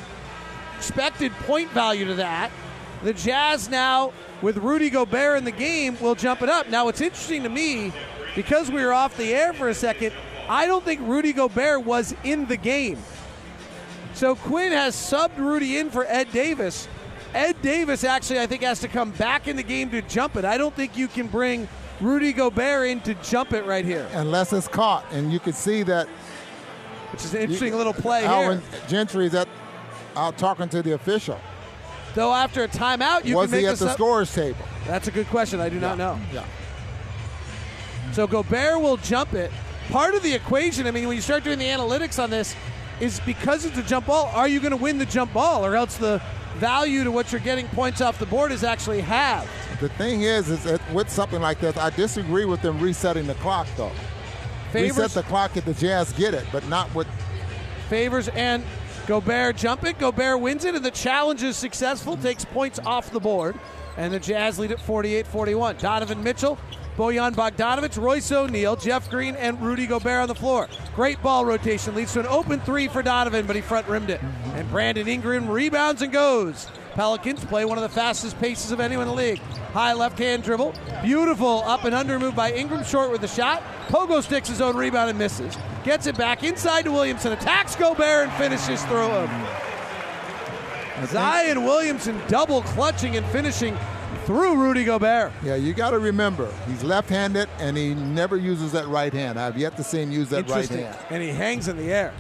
expected 0.78 1.32
point 1.48 1.70
value 1.72 2.06
to 2.06 2.16
that. 2.16 2.52
The 3.04 3.14
Jazz 3.14 3.70
now, 3.70 4.14
with 4.42 4.58
Rudy 4.58 4.90
Gobert 4.90 5.38
in 5.38 5.44
the 5.46 5.52
game, 5.52 5.98
will 6.02 6.16
jump 6.16 6.42
it 6.42 6.50
up. 6.50 6.70
Now, 6.70 6.86
what's 6.86 7.02
interesting 7.02 7.44
to 7.44 7.50
me, 7.50 7.94
because 8.36 8.70
we 8.70 8.84
were 8.84 8.94
off 8.94 9.16
the 9.16 9.34
air 9.34 9.54
for 9.54 9.70
a 9.70 9.74
second, 9.74 10.14
I 10.50 10.68
don't 10.68 10.84
think 10.84 11.02
Rudy 11.02 11.34
Gobert 11.34 11.86
was 11.86 12.14
in 12.24 12.46
the 12.46 12.58
game. 12.58 13.00
So 14.14 14.36
Quin 14.36 14.72
has 14.72 14.96
subbed 14.96 15.38
Rudy 15.38 15.78
in 15.78 15.90
for 15.90 16.06
Ed 16.06 16.32
Davis. 16.32 16.88
Ed 17.36 17.62
Davis 17.62 18.06
actually, 18.06 18.40
I 18.40 18.48
think, 18.48 18.64
has 18.64 18.80
to 18.80 18.88
come 18.88 19.12
back 19.12 19.50
in 19.50 19.58
the 19.58 19.64
game 19.64 19.92
to 19.92 20.02
jump 20.02 20.38
it. 20.38 20.46
I 20.46 20.58
don't 20.58 20.74
think 20.74 20.96
you 20.96 21.10
can 21.10 21.28
bring 21.28 21.68
Rudy 22.00 22.32
Gobert 22.32 22.88
in 22.88 23.02
to 23.02 23.14
jump 23.16 23.52
it 23.52 23.66
right 23.66 23.84
here. 23.84 24.08
Unless 24.14 24.54
it's 24.54 24.70
caught, 24.70 25.06
and 25.12 25.34
you 25.34 25.40
can 25.40 25.52
see 25.52 25.84
that. 25.84 26.08
Which 27.12 27.26
is 27.26 27.34
an 27.34 27.42
interesting 27.42 27.76
little 27.76 27.94
play 27.94 28.26
Alvin 28.26 28.62
here. 28.62 28.80
Gentry 28.88 29.26
is 29.26 29.36
at, 29.36 29.48
out 30.16 30.38
talking 30.38 30.70
to 30.70 30.82
the 30.82 30.94
official. 30.94 31.40
Though 32.14 32.34
after 32.34 32.64
a 32.64 32.68
timeout, 32.70 33.26
you 33.26 33.36
Was 33.36 33.46
can 33.46 33.52
make 33.52 33.62
he 33.62 33.68
at 33.68 33.78
the 33.78 33.90
up- 33.90 33.96
scorer's 33.96 34.34
table? 34.34 34.66
That's 34.88 35.10
a 35.10 35.12
good 35.12 35.28
question. 35.28 35.60
I 35.60 35.68
do 35.68 35.80
not 35.80 35.98
know. 35.98 36.18
Yeah. 36.34 36.46
So 38.14 38.28
Gobert 38.28 38.80
will 38.80 38.98
jump 38.98 39.34
it. 39.34 39.52
Part 39.90 40.16
of 40.16 40.24
the 40.24 40.34
equation, 40.34 40.88
I 40.88 40.92
mean, 40.92 41.08
when 41.08 41.18
you 41.18 41.22
start 41.22 41.44
doing 41.44 41.60
the 41.60 41.66
analytics 41.66 42.22
on 42.22 42.30
this, 42.30 42.56
is 43.02 43.20
because 43.22 43.66
it's 43.66 43.78
a 43.78 43.84
jump 43.84 44.06
ball, 44.08 44.32
are 44.34 44.48
you 44.48 44.62
going 44.62 44.72
to 44.72 44.78
win 44.78 44.98
the 44.98 45.06
jump 45.06 45.34
ball? 45.34 45.66
Or 45.66 45.76
else 45.76 45.98
the 45.98 46.22
value 46.56 47.04
to 47.04 47.12
what 47.12 47.32
you're 47.32 47.42
getting 47.42 47.68
points 47.70 48.02
off 48.02 48.20
the 48.20 48.26
board 48.26 48.52
is 48.52 48.64
actually 48.64 49.02
halved. 49.02 49.50
The 49.80 49.90
thing 49.90 50.22
is, 50.22 50.50
is 50.50 50.64
that 50.64 50.82
with 50.94 51.10
something 51.10 51.42
like 51.42 51.60
this, 51.60 51.78
I 51.78 51.90
disagree 51.90 52.46
with 52.46 52.62
them 52.62 52.80
resetting 52.80 53.28
the 53.28 53.34
clock, 53.36 53.68
though. 53.78 53.92
Favors- 54.72 54.98
Reset 54.98 55.12
the 55.12 55.30
clock 55.30 55.58
if 55.58 55.66
the 55.66 55.74
Jazz 55.74 56.12
get 56.14 56.34
it, 56.34 56.46
but 56.52 56.68
not 56.68 56.94
with. 56.96 57.08
Favors 57.90 58.28
and 58.30 58.64
Gobert 59.08 59.56
jump 59.58 59.84
it. 59.84 60.00
Gobert 60.00 60.40
wins 60.40 60.66
it, 60.66 60.76
and 60.76 60.84
the 60.84 60.92
challenge 60.92 61.44
is 61.44 61.56
successful, 61.56 62.18
takes 62.18 62.44
points 62.46 62.80
off 62.86 63.12
the 63.12 63.20
board. 63.20 63.56
And 63.98 64.12
the 64.12 64.20
Jazz 64.20 64.60
lead 64.60 64.72
at 64.72 64.80
48 64.82 65.26
41. 65.28 65.78
Donovan 65.78 66.22
Mitchell 66.24 66.58
Bojan 66.98 67.34
Bogdanovich, 67.34 68.02
Royce 68.02 68.32
O'Neale, 68.32 68.78
Jeff 68.78 69.10
Green, 69.10 69.36
and 69.36 69.62
Rudy 69.62 69.86
Gobert 69.86 70.22
on 70.22 70.28
the 70.28 70.36
floor. 70.36 70.70
Great 70.96 71.22
ball 71.22 71.46
rotation 71.46 71.94
leads 71.94 72.14
to 72.14 72.22
an 72.22 72.28
open 72.28 72.60
three 72.62 72.88
for 72.88 73.04
Donovan, 73.04 73.46
but 73.46 73.56
he 73.56 73.62
front 73.62 73.88
rimmed 73.88 74.10
it. 74.10 74.22
And 74.54 74.70
Brandon 74.70 75.08
Ingram 75.08 75.50
rebounds 75.50 76.02
and 76.02 76.14
goes. 76.14 76.68
Pelicans 76.94 77.44
play 77.44 77.66
one 77.66 77.78
of 77.78 77.82
the 77.82 77.90
fastest 77.90 78.40
paces 78.40 78.72
of 78.72 78.80
anyone 78.80 79.08
in 79.08 79.10
the 79.10 79.22
league. 79.22 79.40
High 79.74 79.92
left 79.92 80.18
hand 80.18 80.44
dribble. 80.44 80.74
Beautiful 81.04 81.64
up 81.66 81.84
and 81.84 81.94
under 81.94 82.18
move 82.18 82.36
by 82.36 82.54
Ingram 82.54 82.86
short 82.86 83.12
with 83.12 83.20
the 83.20 83.28
shot. 83.28 83.62
Pogo 83.90 84.24
sticks 84.24 84.48
his 84.48 84.62
own 84.62 84.78
rebound 84.78 85.10
and 85.10 85.20
misses. 85.20 85.58
Gets 85.84 86.08
it 86.08 86.18
back 86.18 86.44
inside 86.44 86.84
to 86.84 86.94
Williamson. 86.94 87.34
Attacks 87.34 87.76
Gobert 87.76 88.30
and 88.30 88.34
finishes 88.38 88.82
through 88.86 89.10
him. 89.10 89.30
Zion 91.08 91.66
Williamson 91.66 92.20
double 92.30 92.62
clutching 92.62 93.18
and 93.18 93.26
finishing 93.28 93.78
through 94.26 94.56
Rudy 94.56 94.84
Gobert. 94.84 95.32
Yeah, 95.44 95.56
you 95.56 95.74
got 95.74 95.92
to 95.92 96.00
remember, 96.00 96.52
he's 96.68 96.84
left-handed 96.84 97.48
and 97.60 97.78
he 97.78 97.94
never 97.94 98.38
uses 98.38 98.72
that 98.72 98.88
right 98.88 99.14
hand. 99.14 99.40
I've 99.40 99.58
yet 99.58 99.78
to 99.78 99.84
see 99.84 100.02
him 100.02 100.12
use 100.12 100.30
that 100.30 100.50
right 100.50 100.68
hand. 100.68 100.98
And 101.10 101.22
he 101.22 101.30
hangs 101.30 101.68
in 101.68 101.78
the 101.78 101.92
air. 101.92 102.14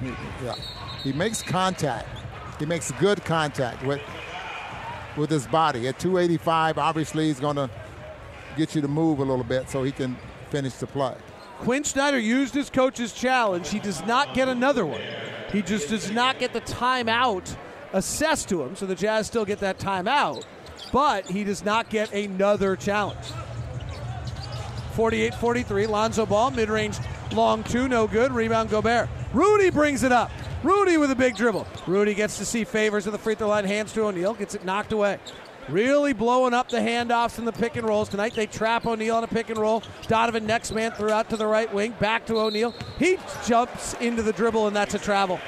Yeah, 0.43 0.55
he 1.03 1.13
makes 1.13 1.41
contact. 1.41 2.07
He 2.59 2.65
makes 2.65 2.91
good 2.93 3.23
contact 3.25 3.83
with 3.83 4.01
with 5.17 5.29
his 5.29 5.47
body. 5.47 5.87
At 5.87 5.99
285, 5.99 6.77
obviously 6.77 7.27
he's 7.27 7.39
going 7.39 7.55
to 7.55 7.69
get 8.57 8.75
you 8.75 8.81
to 8.81 8.87
move 8.87 9.19
a 9.19 9.23
little 9.23 9.43
bit 9.43 9.69
so 9.69 9.83
he 9.83 9.91
can 9.91 10.17
finish 10.49 10.73
the 10.73 10.87
play. 10.87 11.15
Quin 11.59 11.83
Snyder 11.83 12.19
used 12.19 12.53
his 12.53 12.69
coach's 12.69 13.13
challenge. 13.13 13.69
He 13.69 13.79
does 13.79 14.05
not 14.05 14.33
get 14.33 14.49
another 14.49 14.85
one. 14.85 15.01
He 15.51 15.61
just 15.61 15.89
does 15.89 16.11
not 16.11 16.37
get 16.37 16.53
the 16.53 16.61
timeout 16.61 17.55
assessed 17.93 18.49
to 18.49 18.61
him, 18.61 18.75
so 18.75 18.85
the 18.85 18.95
Jazz 18.95 19.27
still 19.27 19.45
get 19.45 19.59
that 19.59 19.79
timeout, 19.79 20.43
but 20.91 21.25
he 21.27 21.43
does 21.43 21.63
not 21.63 21.89
get 21.89 22.13
another 22.13 22.75
challenge. 22.75 23.25
48 24.93 25.35
43, 25.35 25.87
Lonzo 25.87 26.25
Ball, 26.25 26.51
mid 26.51 26.69
range, 26.69 26.97
long 27.33 27.63
two, 27.63 27.87
no 27.87 28.07
good. 28.07 28.31
Rebound 28.31 28.69
Gobert. 28.69 29.09
Rudy 29.33 29.69
brings 29.69 30.03
it 30.03 30.11
up. 30.11 30.31
Rudy 30.63 30.97
with 30.97 31.11
a 31.11 31.15
big 31.15 31.35
dribble. 31.35 31.67
Rudy 31.85 32.13
gets 32.13 32.37
to 32.37 32.45
see 32.45 32.63
favors 32.63 33.05
at 33.05 33.13
the 33.13 33.19
free 33.19 33.35
throw 33.35 33.49
line, 33.49 33.65
hands 33.65 33.91
to 33.93 34.03
O'Neale, 34.03 34.33
gets 34.33 34.55
it 34.55 34.65
knocked 34.65 34.93
away. 34.93 35.19
Really 35.67 36.13
blowing 36.13 36.53
up 36.53 36.69
the 36.69 36.77
handoffs 36.77 37.39
and 37.39 37.47
the 37.47 37.51
pick 37.51 37.75
and 37.75 37.87
rolls 37.87 38.07
tonight. 38.07 38.33
They 38.35 38.45
trap 38.45 38.85
O'Neale 38.85 39.17
on 39.17 39.23
a 39.23 39.27
pick 39.27 39.49
and 39.49 39.57
roll. 39.57 39.83
Donovan 40.07 40.45
next 40.45 40.71
man 40.71 40.91
threw 40.91 41.09
out 41.09 41.29
to 41.31 41.37
the 41.37 41.47
right 41.47 41.71
wing, 41.73 41.95
back 41.99 42.25
to 42.27 42.37
O'Neale. 42.37 42.73
He 42.99 43.17
jumps 43.45 43.95
into 43.95 44.21
the 44.21 44.31
dribble, 44.31 44.67
and 44.67 44.75
that's 44.75 44.93
a 44.93 44.99
travel. 44.99 45.39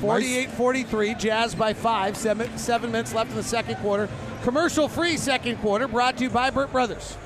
48 0.00 0.50
43, 0.50 1.14
Jazz 1.14 1.54
by 1.54 1.72
five, 1.72 2.16
seven, 2.16 2.56
seven 2.58 2.92
minutes 2.92 3.14
left 3.14 3.30
in 3.30 3.36
the 3.36 3.42
second 3.42 3.76
quarter. 3.76 4.08
Commercial 4.42 4.88
free 4.88 5.16
second 5.16 5.56
quarter 5.58 5.88
brought 5.88 6.18
to 6.18 6.24
you 6.24 6.30
by 6.30 6.50
Burt 6.50 6.70
Brothers. 6.70 7.16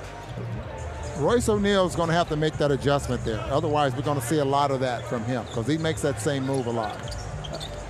Royce 1.19 1.49
O'Neale 1.49 1.87
is 1.87 1.95
going 1.95 2.09
to 2.09 2.15
have 2.15 2.29
to 2.31 2.37
make 2.37 2.55
that 2.55 2.71
adjustment 2.71 3.23
there. 3.25 3.41
Otherwise, 3.51 3.95
we're 3.95 4.03
going 4.03 4.19
to 4.19 4.27
see 4.27 4.39
a 4.39 4.45
lot 4.45 4.71
of 4.71 4.81
that 4.81 5.05
from 5.07 5.23
him 5.25 5.45
because 5.47 5.67
he 5.67 5.77
makes 5.77 6.01
that 6.01 6.21
same 6.21 6.47
move 6.47 6.67
a 6.67 6.71
lot. 6.71 6.97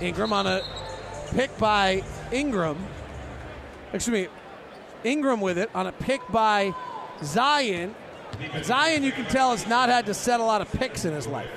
Ingram 0.01 0.33
on 0.33 0.47
a 0.47 0.61
pick 1.31 1.55
by 1.57 2.03
Ingram. 2.31 2.77
Excuse 3.93 4.25
me, 4.25 4.27
Ingram 5.03 5.39
with 5.39 5.57
it 5.57 5.69
on 5.73 5.87
a 5.87 5.91
pick 5.91 6.21
by 6.29 6.73
Zion. 7.23 7.95
And 8.53 8.65
Zion, 8.65 9.03
you 9.03 9.11
can 9.11 9.25
tell, 9.25 9.51
has 9.51 9.67
not 9.67 9.89
had 9.89 10.05
to 10.07 10.13
set 10.13 10.39
a 10.39 10.43
lot 10.43 10.61
of 10.61 10.71
picks 10.71 11.05
in 11.05 11.13
his 11.13 11.27
life. 11.27 11.49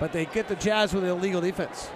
But 0.00 0.12
they 0.12 0.26
get 0.26 0.48
the 0.48 0.56
Jazz 0.56 0.92
with 0.92 1.04
illegal 1.04 1.40
defense. 1.40 1.88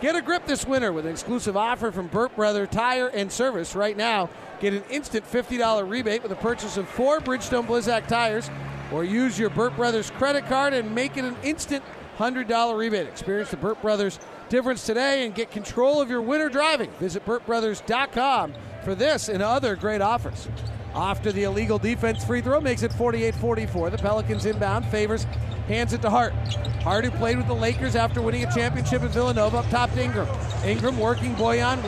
Get 0.00 0.14
a 0.14 0.22
grip 0.22 0.46
this 0.46 0.66
winter 0.66 0.92
with 0.92 1.06
an 1.06 1.12
exclusive 1.12 1.56
offer 1.56 1.90
from 1.90 2.06
Burt 2.06 2.34
Brother 2.36 2.66
Tire 2.66 3.08
and 3.08 3.32
Service. 3.32 3.74
Right 3.74 3.96
now, 3.96 4.30
get 4.60 4.72
an 4.72 4.84
instant 4.90 5.24
$50 5.24 5.88
rebate 5.88 6.22
with 6.22 6.30
the 6.30 6.36
purchase 6.36 6.76
of 6.76 6.88
four 6.88 7.18
Bridgestone 7.20 7.66
Blizzak 7.66 8.06
tires, 8.06 8.48
or 8.92 9.02
use 9.02 9.38
your 9.38 9.50
Burt 9.50 9.74
Brothers 9.74 10.10
credit 10.12 10.46
card 10.46 10.72
and 10.72 10.94
make 10.94 11.16
it 11.16 11.24
an 11.24 11.36
instant 11.42 11.82
$100 12.18 12.78
rebate. 12.78 13.08
Experience 13.08 13.50
the 13.50 13.56
Burt 13.56 13.80
Brothers 13.80 14.18
difference 14.48 14.84
today 14.84 15.24
and 15.24 15.34
get 15.34 15.50
control 15.50 16.00
of 16.00 16.10
your 16.10 16.22
winter 16.22 16.48
driving. 16.48 16.90
Visit 16.92 17.24
BurtBrothers.com 17.24 18.54
for 18.84 18.94
this 18.94 19.28
and 19.28 19.42
other 19.42 19.76
great 19.76 20.00
offers. 20.00 20.48
After 20.94 21.32
the 21.32 21.44
illegal 21.44 21.78
defense 21.78 22.24
free 22.24 22.40
throw 22.40 22.60
makes 22.60 22.82
it 22.82 22.92
48 22.92 23.34
44. 23.34 23.90
The 23.90 23.98
Pelicans 23.98 24.46
inbound, 24.46 24.86
favors, 24.86 25.24
hands 25.66 25.92
it 25.92 26.02
to 26.02 26.10
Hart. 26.10 26.32
Hart, 26.82 27.04
who 27.04 27.10
played 27.12 27.36
with 27.36 27.46
the 27.46 27.54
Lakers 27.54 27.94
after 27.94 28.22
winning 28.22 28.44
a 28.44 28.52
championship 28.52 29.02
in 29.02 29.08
Villanova, 29.08 29.58
up 29.58 29.68
top 29.68 29.92
to 29.92 30.02
Ingram. 30.02 30.28
Ingram 30.64 30.98
working 30.98 31.34
Bojan, 31.34 31.78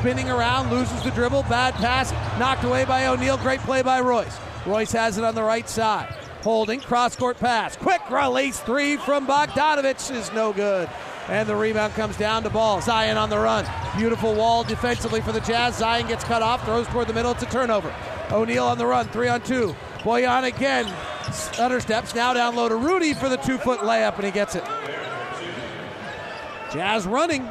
spinning 0.00 0.28
around, 0.28 0.70
loses 0.70 1.02
the 1.02 1.10
dribble, 1.12 1.44
bad 1.44 1.74
pass, 1.74 2.12
knocked 2.38 2.64
away 2.64 2.84
by 2.84 3.06
O'Neale. 3.06 3.38
Great 3.38 3.60
play 3.60 3.82
by 3.82 4.00
Royce. 4.00 4.36
Royce 4.66 4.92
has 4.92 5.18
it 5.18 5.24
on 5.24 5.34
the 5.34 5.42
right 5.42 5.68
side. 5.68 6.14
Holding, 6.42 6.80
cross 6.80 7.16
court 7.16 7.38
pass. 7.38 7.76
Quick 7.76 8.10
release 8.10 8.60
three 8.60 8.96
from 8.98 9.26
Bogdanovich 9.26 10.14
is 10.14 10.32
no 10.32 10.52
good. 10.52 10.90
And 11.28 11.48
the 11.48 11.56
rebound 11.56 11.94
comes 11.94 12.16
down 12.16 12.42
to 12.42 12.50
ball. 12.50 12.80
Zion 12.80 13.16
on 13.16 13.30
the 13.30 13.38
run. 13.38 13.66
Beautiful 13.96 14.34
wall 14.34 14.62
defensively 14.62 15.20
for 15.20 15.32
the 15.32 15.40
Jazz. 15.40 15.76
Zion 15.76 16.06
gets 16.06 16.22
cut 16.24 16.42
off, 16.42 16.64
throws 16.64 16.86
toward 16.88 17.06
the 17.06 17.14
middle. 17.14 17.32
It's 17.32 17.42
a 17.42 17.46
turnover. 17.46 17.94
O'Neale 18.30 18.66
on 18.66 18.78
the 18.78 18.86
run, 18.86 19.06
three 19.08 19.28
on 19.28 19.40
two. 19.40 19.74
Bojan 20.00 20.44
again, 20.44 20.86
stutter 21.32 21.80
steps, 21.80 22.14
now 22.14 22.34
down 22.34 22.54
low 22.54 22.68
to 22.68 22.76
Rudy 22.76 23.14
for 23.14 23.30
the 23.30 23.38
two 23.38 23.56
foot 23.56 23.80
layup, 23.80 24.16
and 24.16 24.24
he 24.24 24.30
gets 24.30 24.54
it. 24.54 24.64
Jazz 26.72 27.06
running. 27.06 27.48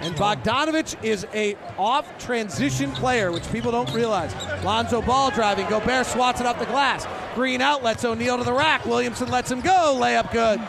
And 0.00 0.14
Bogdanovich 0.14 1.02
is 1.02 1.26
a 1.32 1.56
off 1.78 2.06
transition 2.18 2.92
player, 2.92 3.32
which 3.32 3.50
people 3.50 3.72
don't 3.72 3.92
realize. 3.94 4.34
Lonzo 4.62 5.00
ball 5.00 5.30
driving. 5.30 5.66
Gobert 5.68 6.06
swats 6.06 6.40
it 6.40 6.46
off 6.46 6.58
the 6.58 6.66
glass. 6.66 7.06
Green 7.34 7.62
outlets 7.62 8.04
O'Neale 8.04 8.36
to 8.38 8.44
the 8.44 8.52
rack. 8.52 8.84
Williamson 8.84 9.30
lets 9.30 9.50
him 9.50 9.62
go. 9.62 9.98
Layup 9.98 10.30
good. 10.32 10.60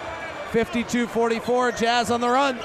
52 0.52 1.08
44. 1.08 1.72
Jazz 1.74 2.12
on 2.12 2.22
the 2.22 2.30
run. 2.30 2.58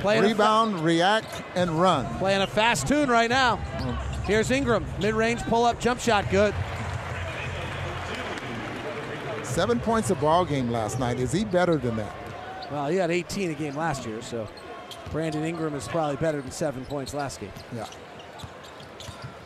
Playing 0.00 0.22
Rebound, 0.22 0.78
fa- 0.78 0.82
react, 0.84 1.42
and 1.56 1.70
run. 1.70 2.06
Playing 2.18 2.42
a 2.42 2.46
fast 2.46 2.86
tune 2.86 3.08
right 3.08 3.28
now. 3.28 3.56
Mm. 3.78 4.24
Here's 4.24 4.50
Ingram. 4.50 4.86
Mid 5.00 5.14
range 5.14 5.42
pull 5.44 5.64
up 5.64 5.80
jump 5.80 6.00
shot. 6.00 6.30
Good. 6.30 6.54
Seven 9.42 9.80
points 9.80 10.10
a 10.10 10.14
ball 10.14 10.44
game 10.44 10.70
last 10.70 11.00
night. 11.00 11.18
Is 11.18 11.32
he 11.32 11.44
better 11.44 11.76
than 11.76 11.96
that? 11.96 12.14
Well, 12.70 12.88
he 12.88 12.96
had 12.96 13.10
18 13.10 13.50
a 13.50 13.54
game 13.54 13.74
last 13.74 14.06
year, 14.06 14.20
so 14.22 14.46
Brandon 15.10 15.42
Ingram 15.42 15.74
is 15.74 15.88
probably 15.88 16.16
better 16.16 16.40
than 16.40 16.50
seven 16.50 16.84
points 16.84 17.14
last 17.14 17.40
game. 17.40 17.50
Yeah. 17.74 17.86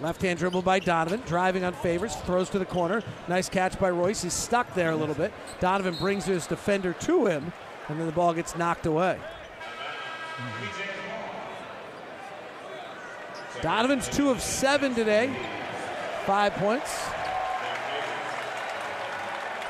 Left 0.02 0.20
hand 0.20 0.40
dribble 0.40 0.62
by 0.62 0.80
Donovan, 0.80 1.22
driving 1.26 1.62
on 1.62 1.74
favors, 1.74 2.16
throws 2.16 2.50
to 2.50 2.58
the 2.58 2.64
corner. 2.64 3.04
Nice 3.28 3.48
catch 3.48 3.78
by 3.78 3.88
Royce. 3.88 4.22
He's 4.22 4.32
stuck 4.32 4.74
there 4.74 4.90
a 4.90 4.96
little 4.96 5.14
bit. 5.14 5.32
Donovan 5.60 5.94
brings 5.94 6.24
his 6.24 6.44
defender 6.48 6.92
to 6.92 7.26
him, 7.26 7.52
and 7.88 8.00
then 8.00 8.06
the 8.06 8.12
ball 8.12 8.34
gets 8.34 8.56
knocked 8.56 8.86
away. 8.86 9.20
Donovan's 13.60 14.08
two 14.08 14.30
of 14.30 14.40
seven 14.40 14.92
today, 14.92 15.32
five 16.26 16.52
points. 16.54 16.90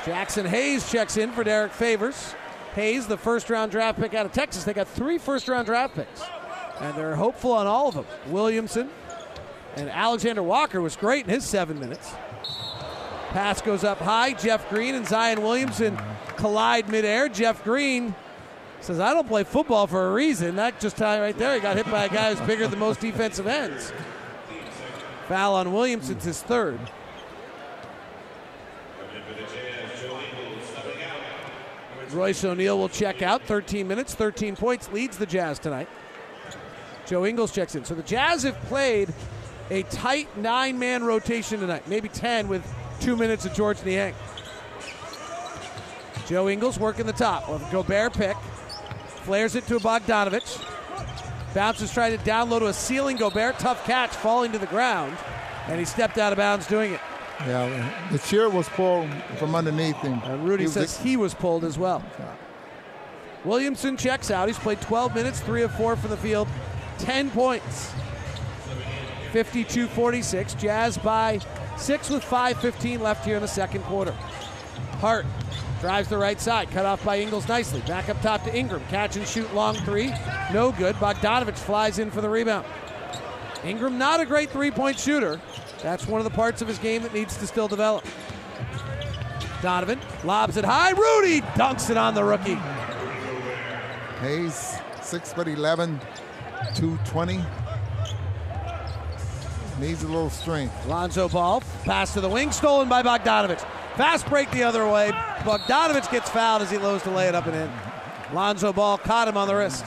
Jaxson 0.03 0.47
Hayes 0.47 0.91
checks 0.91 1.15
in 1.17 1.31
for 1.31 1.43
Derrick 1.43 1.71
Favors. 1.71 2.33
Hayes, 2.73 3.05
the 3.05 3.17
first 3.17 3.51
round 3.51 3.71
draft 3.71 3.99
pick 3.99 4.15
out 4.15 4.25
of 4.25 4.31
Texas. 4.31 4.63
They 4.63 4.73
got 4.73 4.87
three 4.87 5.19
first 5.19 5.47
round 5.47 5.67
draft 5.67 5.93
picks, 5.93 6.23
and 6.81 6.95
they're 6.95 7.15
hopeful 7.15 7.51
on 7.51 7.67
all 7.67 7.89
of 7.89 7.93
them. 7.93 8.05
Williamson 8.29 8.89
and 9.75 9.89
Alexander 9.89 10.43
Walker 10.43 10.81
was 10.81 10.95
great 10.95 11.25
in 11.25 11.31
his 11.31 11.43
seven 11.43 11.79
minutes. 11.79 12.11
Pass 13.29 13.61
goes 13.61 13.83
up 13.83 13.97
high. 13.97 14.33
Jeff 14.33 14.69
Green 14.69 14.93
and 14.93 15.07
Zion 15.07 15.41
Williamson 15.41 15.97
collide 16.35 16.87
midair. 16.89 17.29
Jeff 17.29 17.63
Green 17.63 18.13
says, 18.79 18.99
I 18.99 19.13
don't 19.13 19.27
play 19.27 19.43
football 19.43 19.87
for 19.87 20.09
a 20.09 20.13
reason. 20.13 20.55
That 20.57 20.79
just 20.79 20.97
time 20.97 21.21
right 21.21 21.37
there, 21.37 21.55
he 21.55 21.59
got 21.59 21.77
hit 21.77 21.89
by 21.89 22.05
a 22.05 22.09
guy 22.09 22.33
who's 22.33 22.45
bigger 22.45 22.67
than 22.67 22.77
most 22.77 22.99
defensive 22.99 23.47
ends. 23.47 23.91
Foul 25.27 25.55
on 25.55 25.73
Williamson's 25.73 26.23
his 26.23 26.41
third. 26.43 26.79
Royce 32.11 32.43
O'Neale 32.43 32.77
will 32.77 32.89
check 32.89 33.23
out. 33.23 33.41
13 33.43 33.87
minutes, 33.87 34.13
13 34.13 34.55
points, 34.55 34.91
leads 34.91 35.17
the 35.17 35.25
Jazz 35.25 35.57
tonight. 35.57 35.89
Joe 37.07 37.25
Ingles 37.25 37.51
checks 37.51 37.73
in. 37.73 37.83
So 37.83 37.95
the 37.95 38.03
Jazz 38.03 38.43
have 38.43 38.59
played 38.65 39.13
a 39.73 39.81
tight 39.83 40.37
nine 40.37 40.77
man 40.77 41.03
rotation 41.03 41.59
tonight, 41.59 41.87
maybe 41.87 42.07
10 42.07 42.47
with 42.47 42.63
two 42.99 43.17
minutes 43.17 43.43
of 43.45 43.53
Georges 43.53 43.83
Niang. 43.83 44.13
Joe 46.27 46.47
Ingles 46.47 46.79
working 46.79 47.07
the 47.07 47.13
top. 47.13 47.49
Well, 47.49 47.59
Gobert 47.71 48.13
pick. 48.13 48.37
Flares 49.25 49.55
it 49.55 49.65
to 49.67 49.79
Bogdanovich. 49.79 50.63
Bounces 51.55 51.91
trying 51.91 52.15
to 52.17 52.23
down 52.23 52.51
low 52.51 52.59
to 52.59 52.67
a 52.67 52.73
ceiling. 52.73 53.17
Gobert, 53.17 53.57
tough 53.57 53.83
catch, 53.85 54.11
falling 54.11 54.51
to 54.51 54.59
the 54.59 54.67
ground. 54.67 55.17
And 55.67 55.79
he 55.79 55.85
stepped 55.85 56.19
out 56.19 56.31
of 56.31 56.37
bounds 56.37 56.67
doing 56.67 56.93
it. 56.93 56.99
Yeah, 57.39 58.07
the 58.11 58.19
chair 58.19 58.49
was 58.49 58.69
pulled 58.69 59.09
from 59.37 59.55
underneath 59.55 59.97
him. 59.97 60.21
And 60.25 60.45
Rudy 60.45 60.63
He 60.63 60.67
was 60.67 60.73
says 60.73 60.97
he 60.99 61.17
was 61.17 61.33
pulled 61.33 61.63
as 61.63 61.79
well. 61.79 62.03
Williamson 63.43 63.97
checks 63.97 64.29
out. 64.29 64.47
He's 64.47 64.59
played 64.59 64.79
12 64.81 65.15
minutes, 65.15 65.39
three 65.39 65.63
of 65.63 65.73
four 65.75 65.95
from 65.95 66.11
the 66.11 66.17
field, 66.17 66.47
10 66.99 67.31
points. 67.31 67.91
52 69.33 69.87
46. 69.87 70.53
Jazz 70.53 70.97
by 70.99 71.39
six 71.75 72.09
with 72.11 72.23
5.15 72.23 72.99
left 72.99 73.25
here 73.25 73.35
in 73.35 73.41
the 73.41 73.47
second 73.47 73.81
quarter. 73.83 74.11
Hart 75.01 75.25
drives 75.81 76.07
the 76.07 76.17
right 76.17 76.39
side, 76.39 76.69
cut 76.69 76.85
off 76.85 77.03
by 77.03 77.19
Ingles 77.19 77.47
nicely. 77.47 77.81
Back 77.81 78.09
up 78.09 78.21
top 78.21 78.43
to 78.43 78.55
Ingram. 78.55 78.83
Catch 78.89 79.17
and 79.17 79.27
shoot 79.27 79.51
long 79.55 79.75
three. 79.77 80.13
No 80.53 80.71
good. 80.71 80.95
Bogdanovich 80.97 81.57
flies 81.57 81.97
in 81.97 82.11
for 82.11 82.21
the 82.21 82.29
rebound. 82.29 82.65
Ingram, 83.65 83.97
not 83.97 84.21
a 84.21 84.25
great 84.25 84.51
three 84.51 84.69
point 84.69 84.99
shooter. 84.99 85.41
That's 85.81 86.07
one 86.07 86.21
of 86.21 86.25
the 86.25 86.31
parts 86.31 86.61
of 86.61 86.67
his 86.67 86.77
game 86.77 87.01
that 87.01 87.13
needs 87.13 87.35
to 87.37 87.47
still 87.47 87.67
develop. 87.67 88.05
Donovan 89.63 89.99
lobs 90.23 90.57
it 90.57 90.63
high. 90.63 90.91
Rudy 90.91 91.41
dunks 91.55 91.89
it 91.89 91.97
on 91.97 92.13
the 92.13 92.23
rookie. 92.23 92.59
Hayes, 94.21 94.75
6 95.01 95.33
foot 95.33 95.47
11, 95.47 95.99
220. 96.75 97.43
Needs 99.79 100.03
a 100.03 100.07
little 100.07 100.29
strength. 100.29 100.85
Lonzo 100.87 101.27
Ball, 101.27 101.61
pass 101.83 102.13
to 102.13 102.21
the 102.21 102.29
wing, 102.29 102.51
stolen 102.51 102.87
by 102.87 103.01
Bogdanovich. 103.01 103.59
Fast 103.95 104.27
break 104.27 104.49
the 104.51 104.63
other 104.63 104.87
way. 104.87 105.11
Bogdanovich 105.39 106.11
gets 106.11 106.29
fouled 106.29 106.61
as 106.61 106.69
he 106.69 106.77
lows 106.77 107.01
to 107.03 107.11
lay 107.11 107.27
it 107.27 107.35
up 107.35 107.47
and 107.47 107.55
in. 107.55 107.71
Lonzo 108.33 108.71
Ball 108.71 108.97
caught 108.97 109.27
him 109.27 109.35
on 109.35 109.47
the 109.47 109.55
wrist. 109.55 109.85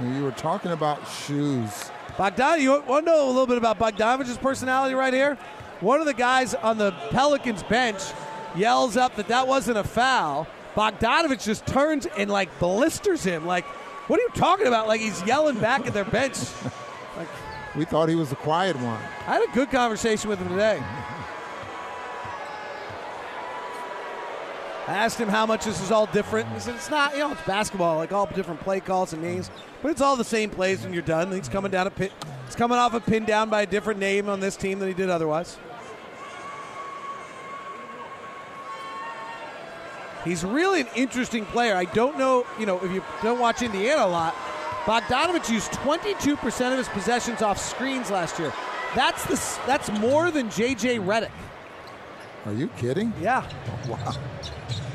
You 0.00 0.24
were 0.24 0.32
talking 0.32 0.72
about 0.72 1.06
shoes. 1.08 1.90
Bogdan, 2.16 2.60
you 2.60 2.82
want 2.82 3.06
to 3.06 3.12
know 3.12 3.26
a 3.26 3.28
little 3.28 3.46
bit 3.46 3.58
about 3.58 3.78
Bogdanovich's 3.78 4.38
personality 4.38 4.94
right 4.94 5.12
here? 5.12 5.36
One 5.80 6.00
of 6.00 6.06
the 6.06 6.14
guys 6.14 6.54
on 6.54 6.78
the 6.78 6.92
Pelicans 7.10 7.62
bench 7.62 8.02
yells 8.56 8.96
up 8.96 9.16
that 9.16 9.28
that 9.28 9.46
wasn't 9.46 9.78
a 9.78 9.84
foul. 9.84 10.46
Bogdanovich 10.74 11.44
just 11.44 11.66
turns 11.66 12.06
and 12.06 12.30
like 12.30 12.58
blisters 12.58 13.22
him. 13.22 13.46
Like, 13.46 13.64
what 14.08 14.18
are 14.18 14.22
you 14.22 14.30
talking 14.34 14.66
about? 14.66 14.88
Like 14.88 15.00
he's 15.00 15.22
yelling 15.24 15.58
back 15.58 15.86
at 15.86 15.94
their 15.94 16.04
bench. 16.04 16.38
We 17.76 17.84
thought 17.84 18.08
he 18.08 18.14
was 18.14 18.30
the 18.30 18.36
quiet 18.36 18.76
one. 18.76 19.00
I 19.26 19.34
had 19.34 19.42
a 19.42 19.52
good 19.52 19.70
conversation 19.70 20.30
with 20.30 20.38
him 20.38 20.48
today. 20.48 20.80
I 24.86 24.92
asked 24.92 25.18
him 25.18 25.28
how 25.28 25.46
much 25.46 25.64
this 25.64 25.80
is 25.80 25.90
all 25.90 26.06
different. 26.06 26.46
He 26.52 26.60
said 26.60 26.74
it's 26.74 26.90
not, 26.90 27.14
you 27.14 27.20
know, 27.20 27.32
it's 27.32 27.40
basketball, 27.42 27.96
like 27.96 28.12
all 28.12 28.26
different 28.26 28.60
play 28.60 28.80
calls 28.80 29.14
and 29.14 29.22
names, 29.22 29.50
but 29.82 29.90
it's 29.90 30.02
all 30.02 30.14
the 30.14 30.24
same 30.24 30.50
plays 30.50 30.82
when 30.82 30.92
you're 30.92 31.02
done. 31.02 31.32
He's 31.32 31.48
coming 31.48 31.70
down 31.70 31.86
a 31.86 31.90
pin, 31.90 32.10
he's 32.44 32.54
coming 32.54 32.76
off 32.76 32.92
a 32.92 33.00
pin 33.00 33.24
down 33.24 33.48
by 33.48 33.62
a 33.62 33.66
different 33.66 33.98
name 33.98 34.28
on 34.28 34.40
this 34.40 34.56
team 34.56 34.78
than 34.78 34.88
he 34.88 34.94
did 34.94 35.08
otherwise. 35.08 35.56
He's 40.22 40.44
really 40.44 40.82
an 40.82 40.88
interesting 40.94 41.44
player. 41.46 41.74
I 41.74 41.84
don't 41.86 42.18
know, 42.18 42.46
you 42.58 42.66
know, 42.66 42.78
if 42.82 42.92
you 42.92 43.02
don't 43.22 43.38
watch 43.38 43.62
Indiana 43.62 44.04
a 44.04 44.06
lot, 44.06 44.34
Bogdanovich 44.84 45.48
used 45.50 45.72
22% 45.72 46.72
of 46.72 46.78
his 46.78 46.88
possessions 46.88 47.40
off 47.42 47.58
screens 47.58 48.10
last 48.10 48.38
year. 48.38 48.52
That's 48.94 49.24
the 49.24 49.66
that's 49.66 49.90
more 49.98 50.30
than 50.30 50.48
JJ 50.48 51.04
Redick. 51.04 51.30
Are 52.46 52.52
you 52.52 52.68
kidding? 52.76 53.12
Yeah. 53.20 53.48
Wow. 53.88 54.12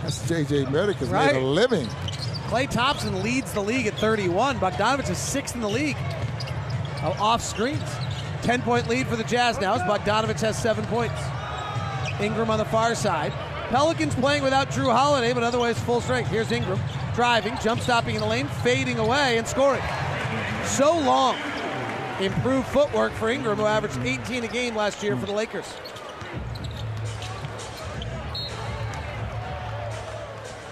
That's 0.03 0.19
JJ 0.29 0.67
Redick 0.67 0.95
has 0.95 1.09
Right. 1.09 1.33
made 1.33 1.41
a 1.41 1.45
living. 1.45 1.87
Klay 2.47 2.69
Thompson 2.69 3.21
leads 3.23 3.51
the 3.53 3.61
league 3.61 3.87
at 3.87 3.95
31. 3.95 4.59
Bogdanovich 4.59 5.09
is 5.09 5.17
sixth 5.17 5.55
in 5.55 5.61
the 5.61 5.69
league 5.69 5.97
uh, 7.03 7.13
off 7.19 7.41
screens. 7.43 7.81
10 8.43 8.61
point 8.61 8.87
lead 8.87 9.07
for 9.07 9.15
the 9.15 9.23
Jazz 9.25 9.59
now 9.59 9.73
as 9.73 9.81
Bogdanovich 9.81 10.39
has 10.41 10.57
seven 10.61 10.85
points. 10.85 11.19
Ingram 12.21 12.49
on 12.49 12.57
the 12.59 12.65
far 12.65 12.95
side. 12.95 13.33
Pelicans 13.69 14.15
playing 14.15 14.43
without 14.43 14.69
Jrue 14.69 14.91
Holiday, 14.91 15.33
but 15.33 15.43
otherwise 15.43 15.79
full 15.79 16.01
strength. 16.01 16.29
Here's 16.29 16.51
Ingram 16.51 16.79
driving, 17.19 17.57
jump 17.61 17.81
stopping 17.81 18.15
in 18.15 18.21
the 18.21 18.25
lane, 18.25 18.47
fading 18.47 18.97
away, 18.97 19.37
and 19.37 19.45
scoring. 19.45 19.83
So 20.63 20.97
long. 20.97 21.35
Improved 22.21 22.65
footwork 22.67 23.11
for 23.11 23.29
Ingram, 23.29 23.57
who 23.57 23.65
averaged 23.65 23.97
18 23.97 24.45
a 24.45 24.47
game 24.47 24.73
last 24.73 25.03
year 25.03 25.17
for 25.17 25.25
the 25.25 25.33
Lakers. 25.33 25.65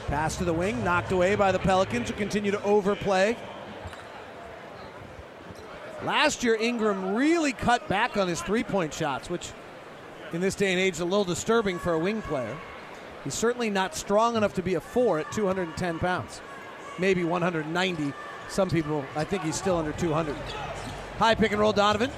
Pass 0.08 0.38
to 0.38 0.46
the 0.46 0.54
wing, 0.54 0.82
knocked 0.86 1.12
away 1.12 1.36
by 1.36 1.52
the 1.52 1.60
Pelicans, 1.60 2.10
who 2.10 2.16
continue 2.16 2.52
to 2.52 2.64
overplay. 2.64 3.36
Last 6.02 6.46
year, 6.46 6.56
Ingram 6.56 7.14
really 7.14 7.52
cut 7.52 7.90
back 7.90 8.16
on 8.16 8.30
his 8.30 8.42
three 8.42 8.64
point 8.64 8.94
shots, 8.94 9.30
which 9.30 9.52
in 10.32 10.40
this 10.40 10.56
day 10.56 10.72
and 10.72 10.80
age 10.80 10.94
is 10.94 11.02
a 11.02 11.06
little 11.06 11.26
disturbing 11.26 11.78
for 11.78 11.92
a 11.92 12.00
wing 12.00 12.22
player. 12.22 12.58
He's 13.28 13.34
certainly 13.34 13.70
not 13.70 13.94
strong 13.94 14.38
enough 14.38 14.54
to 14.54 14.64
be 14.64 14.76
a 14.76 14.80
four 14.80 15.20
at 15.20 15.30
210 15.34 16.00
pounds, 16.00 16.40
maybe 16.98 17.26
190. 17.26 18.14
Some 18.48 18.70
people, 18.70 19.04
I 19.18 19.26
think 19.26 19.44
he's 19.44 19.58
still 19.58 19.76
under 19.76 19.92
200. 19.92 20.34
High 21.18 21.36
pick 21.36 21.52
and 21.52 21.60
roll, 21.60 21.74
Donovan. 21.74 22.10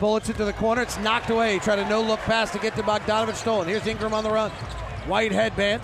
Bullets 0.00 0.30
it 0.30 0.36
to 0.38 0.44
the 0.44 0.52
corner. 0.54 0.82
It's 0.82 0.98
knocked 0.98 1.30
away. 1.30 1.60
Try 1.60 1.76
to 1.76 1.88
no 1.88 2.02
look 2.02 2.18
pass 2.22 2.50
to 2.54 2.58
get 2.58 2.74
to 2.74 2.82
Bogdanovich 2.82 3.36
stolen. 3.36 3.68
Here's 3.68 3.86
Ingram 3.86 4.12
on 4.12 4.24
the 4.24 4.30
run. 4.30 4.50
White 5.06 5.30
headband. 5.30 5.80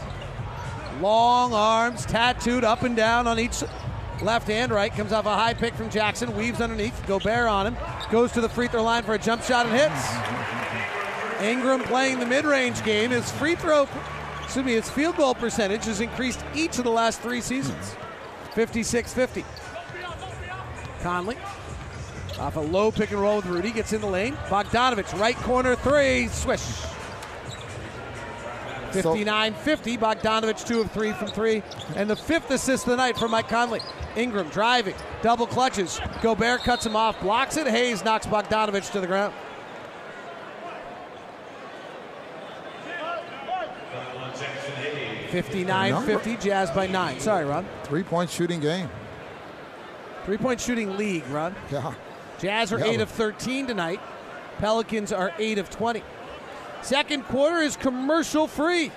Long 1.01 1.55
arms, 1.55 2.05
tattooed 2.05 2.65
up 2.65 2.83
and 2.83 2.97
down 2.97 3.29
on 3.29 3.39
each 3.39 3.63
left 4.23 4.51
and 4.51 4.73
right. 4.73 4.93
Comes 4.93 5.13
off 5.13 5.27
a 5.27 5.37
high 5.37 5.55
pick 5.55 5.75
from 5.75 5.89
Jaxson. 5.89 6.35
Weaves 6.35 6.61
underneath. 6.61 7.01
Gobert 7.07 7.47
on 7.47 7.69
him. 7.69 7.77
Goes 8.11 8.33
to 8.33 8.41
the 8.41 8.49
free 8.49 8.67
throw 8.67 8.83
line 8.83 9.05
for 9.05 9.15
a 9.15 9.19
jump 9.21 9.45
shot 9.45 9.67
and 9.67 9.77
hits. 9.77 11.45
Ingram 11.49 11.83
playing 11.85 12.19
the 12.19 12.27
mid 12.27 12.45
range 12.45 12.83
game. 12.83 13.13
His 13.13 13.31
free 13.31 13.55
throw, 13.55 13.87
excuse 14.49 14.65
me, 14.65 14.73
his 14.73 14.89
field 14.89 15.15
goal 15.17 15.35
percentage 15.35 15.85
has 15.85 16.01
increased 16.01 16.43
each 16.55 16.79
of 16.79 16.85
the 16.85 16.91
last 16.91 17.21
three 17.21 17.43
seasons 17.43 17.95
56 18.55 19.13
50. 19.13 19.45
Conley 21.03 21.37
off 22.39 22.57
a 22.57 22.61
low 22.61 22.91
pick 22.91 23.11
and 23.11 23.21
roll 23.21 23.37
with 23.37 23.45
Rudy. 23.47 23.71
Gets 23.71 23.93
in 23.93 24.01
the 24.01 24.07
lane. 24.07 24.35
Bogdanovich, 24.49 25.19
right 25.21 25.37
corner 25.37 25.77
three. 25.77 26.29
Swish. 26.29 26.65
59 28.93 29.53
50. 29.53 29.99
Bogdanovich, 29.99 30.67
two 30.67 30.81
of 30.81 30.91
three 30.93 31.13
from 31.13 31.29
three. 31.29 31.63
And 31.95 32.09
the 32.09 32.17
fifth 32.17 32.51
assist 32.51 32.87
of 32.87 32.93
the 32.93 32.97
night 32.97 33.19
for 33.19 33.29
Mike 33.29 33.49
Conley. 33.49 33.81
Ingram 34.17 34.49
driving, 34.49 34.95
double 35.21 35.47
clutches. 35.47 36.01
Gobert 36.23 36.63
cuts 36.63 36.87
him 36.87 36.97
off, 36.97 37.21
blocks 37.21 37.59
it. 37.59 37.67
Hayes 37.67 38.03
knocks 38.03 38.25
Bogdanovich 38.25 38.91
to 38.93 39.01
the 39.01 39.07
ground. 39.07 39.35
Fifty-nine 45.31 46.03
fifty, 46.05 46.37
Jazz 46.37 46.71
by 46.71 46.87
nine. 46.87 47.21
Sorry, 47.21 47.45
Ron. 47.45 47.67
Three 47.85 48.03
point 48.03 48.31
shooting 48.31 48.61
game. 48.61 48.89
Three 50.25 50.37
point 50.39 50.61
shooting 50.61 50.97
league, 50.97 51.27
Ron. 51.29 51.55
Yeah. 51.71 51.95
Jazz 52.39 52.73
are 52.73 52.79
Yeah. 52.79 52.87
8 52.93 53.01
of 53.01 53.09
13 53.11 53.67
tonight. 53.67 54.01
Pelicans 54.59 55.13
are 55.13 55.33
8 55.39 55.59
of 55.59 55.71
20. 55.71 56.03
Second 56.83 57.25
quarter 57.25 57.57
is 57.59 57.77
commercial 57.77 58.47
free. 58.47 58.93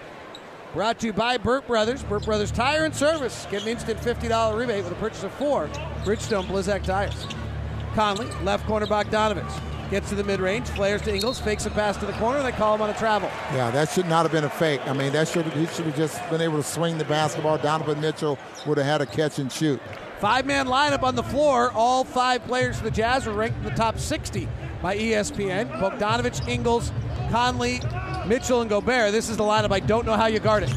Brought 0.73 0.99
to 0.99 1.07
you 1.07 1.13
by 1.13 1.37
Burt 1.37 1.65
Brothers. 1.67 2.03
Burt 2.03 2.23
Brothers 2.23 2.51
Tire 2.51 2.85
and 2.85 2.95
Service. 2.95 3.47
Get 3.49 3.63
an 3.63 3.69
instant 3.69 3.99
$50 3.99 4.55
rebate 4.55 4.83
with 4.83 4.93
a 4.93 4.95
purchase 4.95 5.23
of 5.23 5.31
four 5.33 5.67
Bridgestone 6.05 6.45
Blizzak 6.45 6.83
tires. 6.83 7.25
Conley, 7.95 8.27
left 8.43 8.65
corner 8.67 8.85
Bogdanovich. 8.85 9.51
Gets 9.91 10.07
to 10.07 10.15
the 10.15 10.23
mid 10.23 10.39
range, 10.39 10.69
flares 10.69 11.01
to 11.01 11.13
Ingles, 11.13 11.37
fakes 11.37 11.65
a 11.65 11.69
pass 11.69 11.97
to 11.97 12.05
the 12.05 12.13
corner, 12.13 12.41
they 12.41 12.53
call 12.53 12.73
him 12.75 12.81
on 12.81 12.89
a 12.89 12.93
travel. 12.93 13.29
Yeah, 13.53 13.69
that 13.71 13.89
should 13.89 14.07
not 14.07 14.23
have 14.23 14.31
been 14.31 14.45
a 14.45 14.49
fake. 14.49 14.79
I 14.87 14.93
mean, 14.93 15.11
that 15.11 15.27
should 15.27 15.45
he 15.47 15.67
should 15.67 15.85
have 15.85 15.97
just 15.97 16.17
been 16.29 16.39
able 16.39 16.55
to 16.55 16.63
swing 16.63 16.97
the 16.97 17.03
basketball. 17.03 17.57
Donovan 17.57 17.99
Mitchell 17.99 18.39
would 18.65 18.77
have 18.77 18.87
had 18.87 19.01
a 19.01 19.05
catch 19.05 19.37
and 19.37 19.51
shoot. 19.51 19.81
Five 20.21 20.45
man 20.45 20.67
lineup 20.67 21.03
on 21.03 21.15
the 21.15 21.23
floor. 21.23 21.73
All 21.73 22.05
five 22.05 22.41
players 22.45 22.77
for 22.77 22.85
the 22.85 22.91
Jazz 22.91 23.27
are 23.27 23.33
ranked 23.33 23.57
in 23.57 23.65
the 23.65 23.71
top 23.71 23.99
60 23.99 24.47
by 24.81 24.95
ESPN. 24.97 25.69
Bogdanovich, 25.81 26.47
Ingles, 26.47 26.93
Conley, 27.29 27.81
Mitchell, 28.25 28.61
and 28.61 28.69
Gobert. 28.69 29.11
This 29.11 29.27
is 29.27 29.35
the 29.35 29.43
lineup. 29.43 29.73
I 29.73 29.81
don't 29.81 30.05
know 30.05 30.15
how 30.15 30.27
you 30.27 30.39
guard 30.39 30.63
it. 30.63 30.69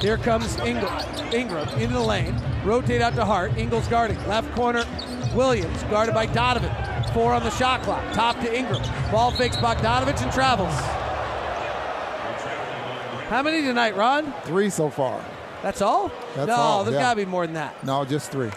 Here 0.00 0.18
comes 0.18 0.56
Ingram, 0.58 1.32
Ingram 1.32 1.68
into 1.80 1.94
the 1.94 2.00
lane. 2.00 2.40
Rotate 2.64 3.02
out 3.02 3.16
to 3.16 3.24
Hart. 3.24 3.58
Ingles 3.58 3.88
guarding. 3.88 4.18
Left 4.28 4.54
corner, 4.54 4.84
Williams, 5.34 5.82
guarded 5.84 6.14
by 6.14 6.26
Donovan. 6.26 6.70
Four 7.14 7.34
on 7.34 7.42
the 7.42 7.50
shot 7.50 7.82
clock. 7.82 8.12
Top 8.14 8.40
to 8.40 8.56
Ingram. 8.56 8.82
Ball 9.10 9.30
fakes 9.32 9.56
Bogdanovich 9.56 10.22
and 10.22 10.32
travels. 10.32 10.74
How 13.28 13.42
many 13.42 13.62
tonight, 13.62 13.96
Ron? 13.96 14.32
Three 14.44 14.70
so 14.70 14.90
far. 14.90 15.22
That's 15.62 15.80
all? 15.80 16.10
That's 16.34 16.48
no, 16.48 16.54
all, 16.54 16.84
there's 16.84 16.94
yeah. 16.94 17.02
got 17.02 17.10
to 17.10 17.16
be 17.16 17.24
more 17.24 17.46
than 17.46 17.54
that. 17.54 17.84
No, 17.84 18.04
just 18.04 18.32
three. 18.32 18.50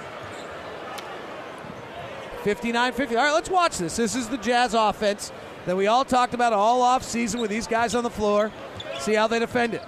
59 2.43 2.93
50. 2.93 3.15
All 3.15 3.23
right, 3.23 3.33
let's 3.33 3.49
watch 3.49 3.77
this. 3.77 3.95
This 3.95 4.15
is 4.15 4.29
the 4.29 4.37
Jazz 4.37 4.73
offense 4.73 5.31
that 5.65 5.75
we 5.75 5.87
all 5.87 6.05
talked 6.05 6.33
about 6.33 6.53
all 6.53 6.81
off 6.81 7.03
season 7.03 7.39
with 7.41 7.49
these 7.49 7.67
guys 7.67 7.95
on 7.95 8.03
the 8.03 8.09
floor. 8.09 8.51
See 8.99 9.13
how 9.13 9.27
they 9.27 9.39
defend 9.39 9.73
it. 9.73 9.83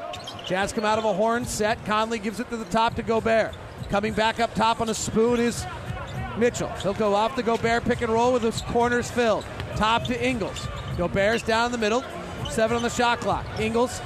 Jazz 0.45 0.74
come 0.74 0.86
out 0.86 0.97
of 0.97 1.05
a 1.05 1.13
horn 1.13 1.45
set. 1.45 1.84
Conley 1.86 2.20
gives 2.20 2.39
it 2.39 2.49
to 2.49 2.57
the 2.57 2.65
top 2.65 2.95
to 2.95 3.03
Gobert. 3.03 3.53
Coming 3.89 4.13
back 4.13 4.39
up 4.39 4.53
top 4.55 4.82
on 4.82 4.89
a 4.89 4.93
spoon 4.93 5.39
is 5.39 5.65
Mitchell. 6.39 6.69
He'll 6.81 6.93
go 6.93 7.13
off 7.13 7.35
the 7.35 7.43
Gobert 7.43 7.83
pick 7.85 8.01
and 8.01 8.11
roll 8.11 8.33
with 8.33 8.43
his 8.43 8.61
corners 8.61 9.09
filled. 9.09 9.45
Top 9.75 10.03
to 10.05 10.25
Ingles. 10.25 10.67
Gobert's 10.97 11.43
down 11.43 11.71
the 11.71 11.77
middle. 11.77 12.03
Seven 12.49 12.77
on 12.77 12.83
the 12.83 12.89
shot 12.89 13.19
clock. 13.19 13.45
Ingles 13.59 14.01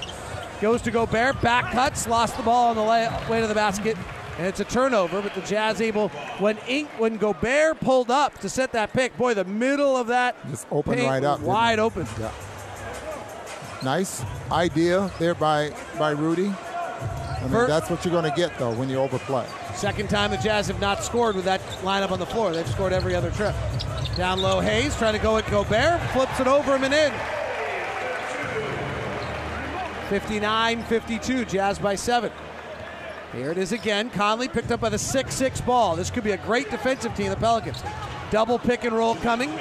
goes 0.60 0.82
to 0.84 0.92
Gobert. 0.92 1.42
Back 1.42 1.72
cuts. 1.72 2.08
Lost 2.08 2.36
the 2.38 2.44
ball 2.44 2.70
on 2.70 2.76
the 2.76 2.84
lay- 2.84 3.10
way 3.30 3.42
to 3.42 3.48
the 3.48 3.54
basket. 3.56 3.98
And 4.38 4.48
it's 4.48 4.60
a 4.60 4.66
turnover, 4.66 5.22
but 5.22 5.34
the 5.36 5.42
Jazz 5.42 5.82
able 5.82 6.08
when 6.40 6.58
Ink 6.68 6.90
when 6.98 7.18
Gobert 7.18 7.80
pulled 7.82 8.10
up 8.10 8.40
to 8.40 8.50
set 8.50 8.72
that 8.72 8.92
pick, 8.94 9.16
boy, 9.18 9.34
the 9.34 9.44
middle 9.44 9.96
of 9.98 10.08
that 10.08 10.36
Just 10.50 10.66
open 10.72 10.98
right 11.00 11.24
up. 11.24 11.42
wide 11.42 11.80
open. 11.80 12.08
Yeah. 12.20 12.32
Nice 13.84 14.24
idea 14.52 15.12
there 15.20 15.36
by 15.36 15.74
by 16.00 16.12
Rudy. 16.12 16.54
I 17.42 17.46
mean, 17.46 17.54
First- 17.54 17.70
that's 17.70 17.90
what 17.90 18.06
you're 18.06 18.12
going 18.12 18.30
to 18.30 18.38
get 18.38 18.58
though 18.60 18.72
when 18.74 18.88
you 18.88 18.98
overplay. 18.98 19.46
Second 19.74 20.10
time 20.10 20.30
the 20.30 20.38
Jazz 20.38 20.68
have 20.68 20.80
not 20.80 21.04
scored 21.04 21.36
with 21.36 21.46
that 21.46 21.60
lineup 21.82 22.12
on 22.12 22.20
the 22.20 22.26
floor. 22.26 22.52
They've 22.54 22.68
scored 22.68 22.94
every 22.94 23.16
other 23.16 23.32
trip. 23.32 23.56
Down 24.16 24.42
low, 24.42 24.60
Hayes 24.60 24.96
trying 24.96 25.14
to 25.14 25.20
go 25.20 25.38
at 25.38 25.50
Gobert, 25.50 26.00
flips 26.12 26.40
it 26.40 26.48
over 26.48 26.76
him 26.76 26.84
and 26.84 26.94
in. 26.94 27.12
59 30.10 30.84
52, 30.84 31.46
Jazz 31.46 31.80
by 31.80 31.96
seven. 31.96 32.32
Here 33.34 33.50
it 33.50 33.58
is 33.58 33.72
again. 33.72 34.10
Conley 34.10 34.50
picked 34.50 34.72
up 34.72 34.82
by 34.82 34.90
the 34.90 35.00
6 35.00 35.34
6 35.34 35.62
ball. 35.62 35.96
This 35.96 36.12
could 36.12 36.24
be 36.24 36.32
a 36.32 36.38
great 36.38 36.70
defensive 36.70 37.16
team, 37.16 37.30
the 37.30 37.38
Pelicans. 37.38 37.82
Double 38.30 38.60
pick 38.60 38.84
and 38.84 38.94
roll 38.96 39.16
coming. 39.16 39.58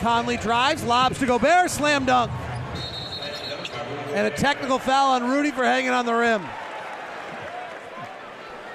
Conley 0.00 0.38
drives, 0.38 0.82
lobs 0.84 1.18
to 1.18 1.26
Gobert, 1.26 1.70
slam 1.70 2.06
dunk. 2.06 2.32
And 4.14 4.26
a 4.26 4.30
technical 4.30 4.78
foul 4.78 5.10
on 5.12 5.30
Rudy 5.30 5.50
for 5.50 5.64
hanging 5.64 5.90
on 5.90 6.06
the 6.06 6.14
rim. 6.14 6.42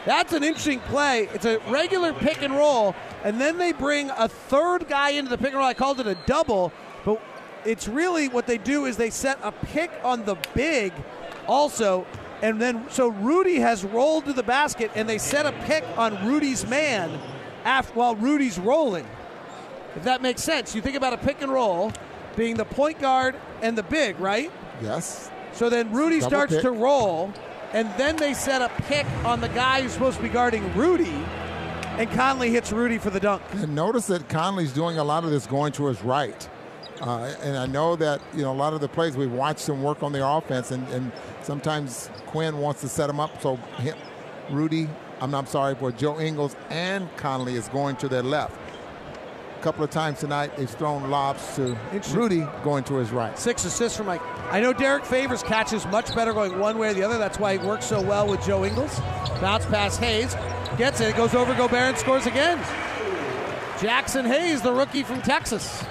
That's 0.05 0.33
an 0.33 0.43
interesting 0.43 0.79
play. 0.81 1.29
It's 1.33 1.45
a 1.45 1.59
regular 1.69 2.13
pick 2.13 2.41
and 2.41 2.53
roll, 2.53 2.95
and 3.23 3.39
then 3.39 3.57
they 3.57 3.73
bring 3.73 4.09
a 4.11 4.27
third 4.27 4.87
guy 4.87 5.11
into 5.11 5.29
the 5.29 5.37
pick 5.37 5.47
and 5.47 5.57
roll. 5.57 5.65
I 5.65 5.73
called 5.73 5.99
it 5.99 6.07
a 6.07 6.15
double, 6.25 6.71
but 7.05 7.21
it's 7.65 7.87
really 7.87 8.27
what 8.29 8.47
they 8.47 8.57
do 8.57 8.85
is 8.85 8.97
they 8.97 9.09
set 9.09 9.37
a 9.43 9.51
pick 9.51 9.91
on 10.03 10.25
the 10.25 10.35
big 10.53 10.93
also, 11.47 12.05
and 12.41 12.61
then 12.61 12.85
so 12.89 13.09
Rudy 13.09 13.59
has 13.59 13.83
rolled 13.83 14.25
to 14.25 14.33
the 14.33 14.43
basket, 14.43 14.91
and 14.95 15.07
they 15.07 15.17
set 15.17 15.45
a 15.45 15.51
pick 15.65 15.83
on 15.97 16.25
Rudy's 16.27 16.65
man 16.67 17.19
after 17.65 17.93
while 17.93 18.15
Rudy's 18.15 18.57
rolling. 18.57 19.05
If 19.95 20.03
that 20.03 20.21
makes 20.21 20.41
sense, 20.41 20.75
you 20.75 20.81
think 20.81 20.95
about 20.95 21.13
a 21.13 21.17
pick 21.17 21.41
and 21.41 21.51
roll 21.51 21.91
being 22.37 22.55
the 22.55 22.65
point 22.65 22.99
guard 22.99 23.35
and 23.61 23.77
the 23.77 23.83
big, 23.83 24.19
right? 24.19 24.51
Yes. 24.81 25.29
So 25.51 25.69
then 25.69 25.91
Rudy 25.91 26.19
Double 26.19 26.29
starts 26.29 26.53
pick. 26.53 26.61
to 26.61 26.71
roll, 26.71 27.33
and 27.73 27.87
then 27.97 28.15
they 28.15 28.33
set 28.33 28.61
a 28.61 28.69
pick 28.83 29.05
on 29.25 29.41
the 29.41 29.49
guy 29.49 29.81
who's 29.81 29.93
supposed 29.93 30.17
to 30.17 30.23
be 30.23 30.29
guarding 30.29 30.73
Rudy, 30.75 31.23
and 31.97 32.09
Conley 32.11 32.49
hits 32.49 32.71
Rudy 32.71 32.97
for 32.97 33.09
the 33.09 33.19
dunk. 33.19 33.41
And 33.51 33.75
notice 33.75 34.07
that 34.07 34.29
Conley's 34.29 34.73
doing 34.73 34.97
a 34.97 35.03
lot 35.03 35.23
of 35.23 35.31
this 35.31 35.45
going 35.45 35.71
to 35.73 35.87
his 35.87 36.01
right. 36.03 36.49
Uh, 37.01 37.33
and 37.41 37.57
I 37.57 37.65
know 37.65 37.95
that 37.95 38.21
you 38.33 38.41
know 38.41 38.51
a 38.51 38.53
lot 38.53 38.73
of 38.73 38.81
the 38.81 38.89
plays 38.89 39.15
we've 39.15 39.31
watched 39.31 39.69
him 39.69 39.81
work 39.81 40.03
on 40.03 40.11
their 40.11 40.25
offense, 40.25 40.71
and, 40.71 40.87
and 40.89 41.11
sometimes 41.41 42.09
Quin 42.27 42.57
wants 42.57 42.81
to 42.81 42.89
set 42.89 43.09
him 43.09 43.19
up 43.19 43.41
so 43.41 43.55
him, 43.77 43.95
Rudy, 44.49 44.89
I'm 45.21 45.31
not 45.31 45.47
sorry, 45.47 45.75
for 45.75 45.91
Joe 45.91 46.19
Ingles 46.19 46.55
and 46.69 47.07
Conley 47.17 47.55
is 47.55 47.67
going 47.69 47.95
to 47.97 48.07
their 48.09 48.23
left. 48.23 48.55
A 49.59 49.61
couple 49.61 49.83
of 49.83 49.89
times 49.89 50.21
tonight, 50.21 50.55
they've 50.55 50.69
thrown 50.69 51.09
lobs 51.09 51.57
to 51.57 51.77
Rudy 52.13 52.47
going 52.63 52.85
to 52.85 52.95
his 52.95 53.11
right. 53.11 53.37
Six 53.37 53.65
assists 53.65 53.97
for 53.97 54.05
Mike. 54.05 54.21
I 54.51 54.61
know 54.61 54.71
Derrick 54.71 55.03
Favors 55.03 55.43
catches 55.43 55.85
much 55.87 56.15
better 56.15 56.31
going 56.31 56.57
one 56.57 56.77
way 56.77 56.91
or 56.91 56.93
the 56.93 57.03
other. 57.03 57.17
That's 57.17 57.37
why 57.37 57.57
he 57.57 57.67
works 57.67 57.85
so 57.85 58.01
well 58.01 58.25
with 58.25 58.41
Joe 58.45 58.63
Ingles. 58.63 58.97
Bounce 59.41 59.65
pass 59.65 59.97
Hayes. 59.97 60.33
Gets 60.77 61.01
it. 61.01 61.09
It 61.09 61.17
goes 61.17 61.35
over 61.35 61.53
Gobert 61.55 61.73
and 61.73 61.97
scores 61.97 62.25
again. 62.25 62.57
Jaxson 63.79 64.25
Hayes, 64.25 64.61
the 64.61 64.71
rookie 64.71 65.03
from 65.03 65.21
Texas. 65.21 65.83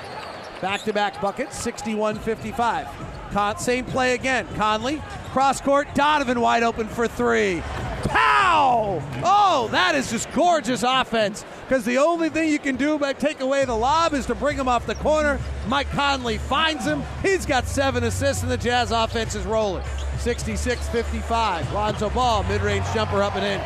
Back 0.62 0.82
to 0.84 0.94
back 0.94 1.20
buckets, 1.20 1.58
61 1.58 2.18
55. 2.20 2.88
Con- 3.32 3.58
same 3.58 3.84
play 3.84 4.14
again. 4.14 4.46
Conley, 4.54 5.02
cross 5.32 5.60
court, 5.60 5.88
Donovan 5.94 6.40
wide 6.40 6.62
open 6.62 6.88
for 6.88 7.06
three. 7.06 7.62
Pow! 8.04 9.02
Oh, 9.24 9.68
that 9.72 9.94
is 9.94 10.10
just 10.10 10.30
gorgeous 10.32 10.82
offense. 10.82 11.44
Because 11.62 11.84
the 11.84 11.98
only 11.98 12.28
thing 12.28 12.50
you 12.50 12.58
can 12.58 12.76
do 12.76 12.98
by 12.98 13.12
take 13.12 13.40
away 13.40 13.64
the 13.64 13.74
lob 13.74 14.14
is 14.14 14.26
to 14.26 14.34
bring 14.34 14.56
him 14.56 14.68
off 14.68 14.86
the 14.86 14.94
corner. 14.96 15.38
Mike 15.66 15.90
Conley 15.90 16.38
finds 16.38 16.84
him. 16.84 17.02
He's 17.22 17.44
got 17.44 17.66
seven 17.66 18.04
assists, 18.04 18.42
and 18.42 18.50
the 18.50 18.56
Jazz 18.56 18.90
offense 18.90 19.34
is 19.34 19.44
rolling. 19.44 19.84
66 20.18 20.88
55. 20.88 21.72
Lonzo 21.72 22.10
Ball, 22.10 22.42
mid 22.44 22.62
range 22.62 22.84
jumper 22.94 23.22
up 23.22 23.36
and 23.36 23.44
in. 23.44 23.60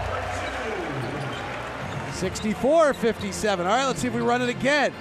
64 2.14 2.94
57. 2.94 3.66
All 3.66 3.72
right, 3.72 3.86
let's 3.86 4.00
see 4.00 4.08
if 4.08 4.14
we 4.14 4.20
run 4.20 4.42
it 4.42 4.48
again. 4.48 4.92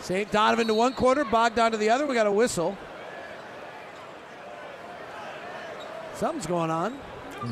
St. 0.00 0.30
Donovan 0.30 0.66
to 0.66 0.74
one 0.74 0.92
corner, 0.92 1.24
Bogdan 1.24 1.72
to 1.72 1.78
the 1.78 1.88
other. 1.88 2.06
We 2.06 2.14
got 2.14 2.26
a 2.26 2.32
whistle. 2.32 2.76
Something's 6.14 6.46
going 6.46 6.70
on. 6.70 6.98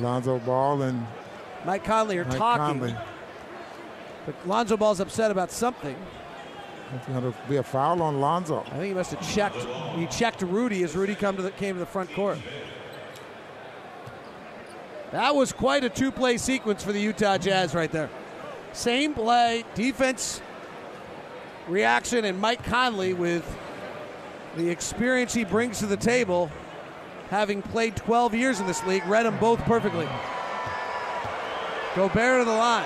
Lonzo 0.00 0.38
Ball 0.40 0.82
and 0.82 1.06
Mike 1.64 1.84
Conley 1.84 2.18
are 2.18 2.24
Mike 2.24 2.38
talking. 2.38 2.80
Conley. 2.80 2.96
But 4.26 4.46
Lonzo 4.46 4.76
Ball's 4.76 5.00
upset 5.00 5.30
about 5.30 5.50
something. 5.50 5.96
It's 6.94 7.06
going 7.06 7.22
to 7.22 7.34
be 7.48 7.56
a 7.56 7.62
foul 7.62 8.02
on 8.02 8.20
Lonzo. 8.20 8.62
I 8.66 8.70
think 8.70 8.84
he 8.84 8.94
must 8.94 9.12
have 9.12 9.34
checked. 9.34 9.56
He 9.96 10.06
checked 10.06 10.42
Rudy 10.42 10.82
as 10.82 10.94
Rudy 10.94 11.14
come 11.14 11.36
to 11.36 11.42
the, 11.42 11.50
came 11.52 11.74
to 11.74 11.80
the 11.80 11.86
front 11.86 12.12
court. 12.12 12.38
That 15.10 15.34
was 15.34 15.52
quite 15.52 15.84
a 15.84 15.88
two-play 15.88 16.38
sequence 16.38 16.82
for 16.82 16.92
the 16.92 17.00
Utah 17.00 17.38
Jazz 17.38 17.74
right 17.74 17.90
there. 17.90 18.10
Same 18.72 19.14
play, 19.14 19.64
defense, 19.74 20.40
reaction, 21.68 22.24
and 22.24 22.38
Mike 22.40 22.64
Conley 22.64 23.12
with 23.12 23.44
the 24.56 24.68
experience 24.68 25.34
he 25.34 25.44
brings 25.44 25.78
to 25.78 25.86
the 25.86 25.96
table, 25.96 26.50
having 27.32 27.62
played 27.62 27.96
12 27.96 28.34
years 28.34 28.60
in 28.60 28.66
this 28.66 28.84
league, 28.84 29.06
read 29.06 29.24
them 29.24 29.38
both 29.38 29.58
perfectly. 29.60 30.06
Gobert 31.96 32.42
to 32.42 32.44
the 32.44 32.54
line. 32.54 32.84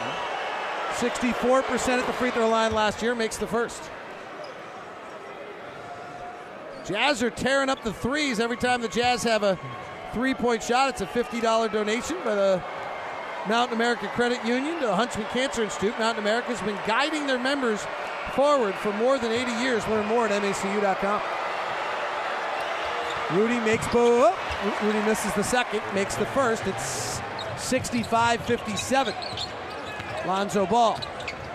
64% 0.93 1.99
at 1.99 2.07
the 2.07 2.13
free 2.13 2.31
throw 2.31 2.49
line 2.49 2.73
last 2.73 3.03
year, 3.03 3.17
makes 3.17 3.39
the 3.39 3.47
first. 3.49 3.83
Jazz 6.87 7.25
are 7.25 7.31
tearing 7.31 7.69
up 7.69 7.83
the 7.83 7.93
threes 7.93 8.39
every 8.39 8.57
time 8.57 8.81
the 8.81 8.89
Jazz 8.89 9.25
have 9.25 9.43
a 9.43 9.59
three 10.15 10.33
point 10.33 10.63
shot. 10.63 10.91
It's 10.91 11.01
a 11.01 11.07
$50 11.07 11.73
donation 11.73 12.17
by 12.25 12.37
the 12.37 12.63
Mountain 13.49 13.75
America 13.75 14.07
Credit 14.15 14.39
Union 14.45 14.79
to 14.79 14.87
the 14.87 14.95
Huntsman 14.95 15.27
Cancer 15.33 15.65
Institute. 15.65 15.99
Mountain 15.99 16.23
America 16.23 16.55
has 16.55 16.63
been 16.63 16.79
guiding 16.87 17.27
their 17.27 17.41
members 17.41 17.85
forward 18.37 18.77
for 18.77 18.93
more 18.93 19.19
than 19.19 19.33
80 19.33 19.51
years. 19.61 19.85
Learn 19.89 20.07
more 20.07 20.29
at 20.29 20.41
MACU.com. 20.41 21.46
Rudy 23.33 23.59
makes 23.61 23.87
both. 23.89 24.35
Oh, 24.37 24.79
Rudy 24.85 25.01
misses 25.01 25.33
the 25.35 25.43
second, 25.43 25.83
makes 25.95 26.15
the 26.15 26.27
first. 26.27 26.67
It's 26.67 27.21
65 27.57 28.41
57. 28.43 29.15
Lonzo 30.27 30.67
Ball 30.67 31.01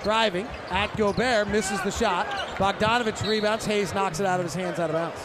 driving 0.03 0.47
at 0.69 0.95
Gobert, 0.97 1.47
misses 1.47 1.81
the 1.81 1.91
shot. 1.91 2.27
Bogdanovich 2.57 3.25
rebounds. 3.27 3.65
Hayes 3.65 3.93
knocks 3.93 4.19
it 4.19 4.25
out 4.25 4.39
of 4.39 4.45
his 4.45 4.55
hands 4.55 4.79
out 4.79 4.89
of 4.89 4.95
bounds. 4.95 5.19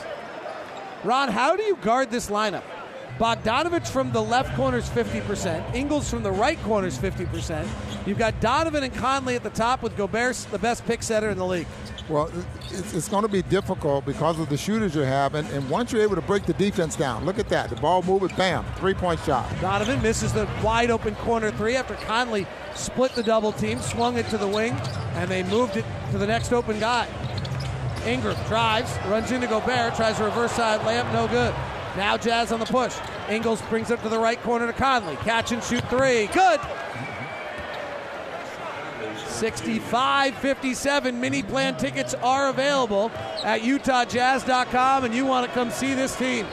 Ron, 1.02 1.28
how 1.28 1.56
do 1.56 1.62
you 1.62 1.76
guard 1.76 2.10
this 2.10 2.30
lineup? 2.30 2.62
Bogdanovich 3.18 3.88
from 3.88 4.12
the 4.12 4.20
left 4.20 4.54
corner 4.56 4.76
is 4.76 4.88
50%. 4.90 5.74
Ingles 5.74 6.10
from 6.10 6.22
the 6.22 6.30
right 6.30 6.62
corner 6.62 6.86
is 6.86 6.98
50%. 6.98 7.66
You've 8.06 8.18
got 8.18 8.38
Donovan 8.40 8.82
and 8.82 8.94
Conley 8.94 9.36
at 9.36 9.42
the 9.42 9.50
top 9.50 9.82
with 9.82 9.96
Gobert 9.96 10.36
the 10.50 10.58
best 10.58 10.84
pick 10.84 11.02
setter 11.02 11.30
in 11.30 11.38
the 11.38 11.46
league. 11.46 11.66
Well, 12.10 12.30
it's, 12.70 13.08
going 13.08 13.22
to 13.22 13.28
be 13.28 13.42
difficult 13.42 14.04
because 14.04 14.38
of 14.38 14.48
the 14.48 14.56
shooters 14.56 14.94
you 14.94 15.00
have, 15.00 15.34
and, 15.34 15.48
and 15.50 15.68
once 15.68 15.90
you're 15.90 16.02
able 16.02 16.14
to 16.14 16.20
break 16.22 16.44
the 16.44 16.52
defense 16.52 16.94
down, 16.94 17.24
look 17.24 17.40
at 17.40 17.48
that. 17.48 17.68
The 17.68 17.76
ball 17.76 18.00
moving, 18.02 18.28
bam, 18.36 18.64
three 18.76 18.94
point 18.94 19.18
shot. 19.20 19.44
Donovan 19.60 20.00
misses 20.02 20.32
the 20.32 20.48
wide 20.62 20.90
open 20.90 21.16
corner 21.16 21.50
three 21.50 21.74
after 21.74 21.94
Conley 21.94 22.46
split 22.76 23.12
the 23.14 23.24
double 23.24 23.50
team, 23.50 23.80
swung 23.80 24.18
it 24.18 24.28
to 24.28 24.38
the 24.38 24.46
wing, 24.46 24.72
and 25.14 25.28
they 25.28 25.42
moved 25.42 25.76
it 25.76 25.84
to 26.12 26.18
the 26.18 26.26
next 26.26 26.52
open 26.52 26.78
guy. 26.78 27.08
Ingram 28.06 28.36
drives, 28.46 28.96
runs 29.08 29.32
into 29.32 29.48
Gobert, 29.48 29.96
tries 29.96 30.20
a 30.20 30.24
reverse 30.24 30.52
side 30.52 30.80
layup, 30.82 31.12
no 31.12 31.26
good. 31.26 31.52
Now 31.96 32.18
Jazz 32.18 32.52
on 32.52 32.60
the 32.60 32.66
push. 32.66 32.94
Ingles 33.30 33.62
brings 33.62 33.90
it 33.90 34.02
to 34.02 34.08
the 34.10 34.18
right 34.18 34.40
corner 34.42 34.66
to 34.66 34.72
Conley. 34.72 35.16
Catch 35.16 35.52
and 35.52 35.62
shoot 35.64 35.88
three. 35.88 36.26
Good. 36.26 36.60
65 39.28 40.34
57 40.36 41.20
mini 41.20 41.42
plan 41.42 41.76
tickets 41.76 42.14
are 42.14 42.48
available 42.48 43.10
at 43.44 43.60
utahjazz.com 43.60 45.04
and 45.04 45.14
you 45.14 45.26
want 45.26 45.46
to 45.46 45.52
come 45.52 45.70
see 45.70 45.94
this 45.94 46.16
team. 46.16 46.46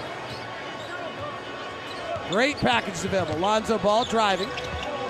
Great 2.30 2.58
package 2.58 3.04
available. 3.04 3.38
Lonzo 3.38 3.78
ball 3.78 4.06
driving. 4.06 4.50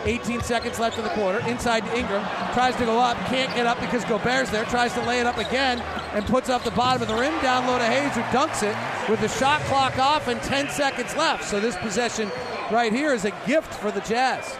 18 0.06 0.42
seconds 0.42 0.80
left 0.80 0.98
in 0.98 1.04
the 1.04 1.10
quarter. 1.12 1.40
Inside 1.48 1.82
to 1.82 1.98
ingram. 1.98 2.26
Tries 2.54 2.76
to 2.76 2.86
go 2.86 3.00
up. 3.00 3.18
Can't 3.28 3.54
get 3.56 3.66
up 3.66 3.80
because 3.80 4.04
gobert's 4.06 4.50
there. 4.50 4.66
Tries 4.66 4.94
to 4.94 5.02
lay 5.06 5.20
it 5.20 5.26
up 5.26 5.38
again 5.38 5.80
and 6.14 6.26
puts 6.26 6.50
up 6.50 6.64
the 6.64 6.72
bottom 6.72 7.02
of 7.02 7.08
the 7.08 7.16
rim. 7.16 7.40
Down 7.42 7.66
low 7.68 7.78
to 7.78 7.86
hayes 7.86 8.14
who 8.14 8.22
dunks 8.38 8.64
it 8.64 8.76
with 9.10 9.20
the 9.20 9.28
shot 9.28 9.62
clock 9.62 9.98
off 10.00 10.28
and 10.28 10.42
10 10.42 10.70
seconds 10.70 11.16
left 11.16 11.44
so 11.44 11.60
this 11.60 11.76
possession 11.78 12.30
right 12.72 12.94
here 12.94 13.14
is 13.14 13.26
a 13.26 13.32
gift 13.46 13.74
for 13.74 13.92
the 13.92 14.02
jazz 14.02 14.58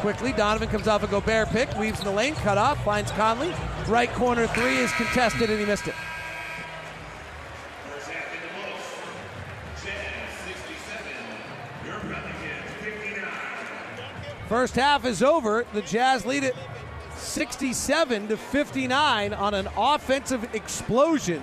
Quickly, 0.00 0.32
Donovan 0.32 0.68
comes 0.68 0.86
off 0.86 1.02
a 1.02 1.06
Gobert 1.06 1.48
pick, 1.48 1.74
weaves 1.78 1.98
in 2.00 2.04
the 2.04 2.12
lane, 2.12 2.34
cut 2.34 2.58
off, 2.58 2.84
finds 2.84 3.10
Conley. 3.12 3.52
Right 3.88 4.12
corner 4.12 4.46
three 4.46 4.76
is 4.76 4.92
contested, 4.92 5.48
and 5.48 5.58
he 5.58 5.64
missed 5.64 5.88
it. 5.88 5.94
First 14.48 14.76
half 14.76 15.04
is 15.04 15.22
over. 15.22 15.66
The 15.72 15.82
Jazz 15.82 16.24
lead 16.24 16.44
it 16.44 16.54
67 17.16 18.28
to 18.28 18.36
59 18.36 19.34
on 19.34 19.54
an 19.54 19.68
offensive 19.76 20.54
explosion 20.54 21.42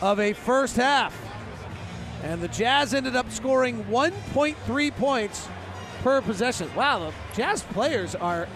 of 0.00 0.20
a 0.20 0.32
first 0.32 0.76
half. 0.76 1.16
And 2.22 2.40
the 2.40 2.48
Jazz 2.48 2.92
ended 2.92 3.16
up 3.16 3.30
scoring 3.30 3.84
1.3 3.84 4.96
points 4.96 5.48
per 6.02 6.20
possession. 6.20 6.70
Wow, 6.74 7.10
the 7.10 7.36
Jazz 7.36 7.62
players 7.62 8.14
are 8.14 8.48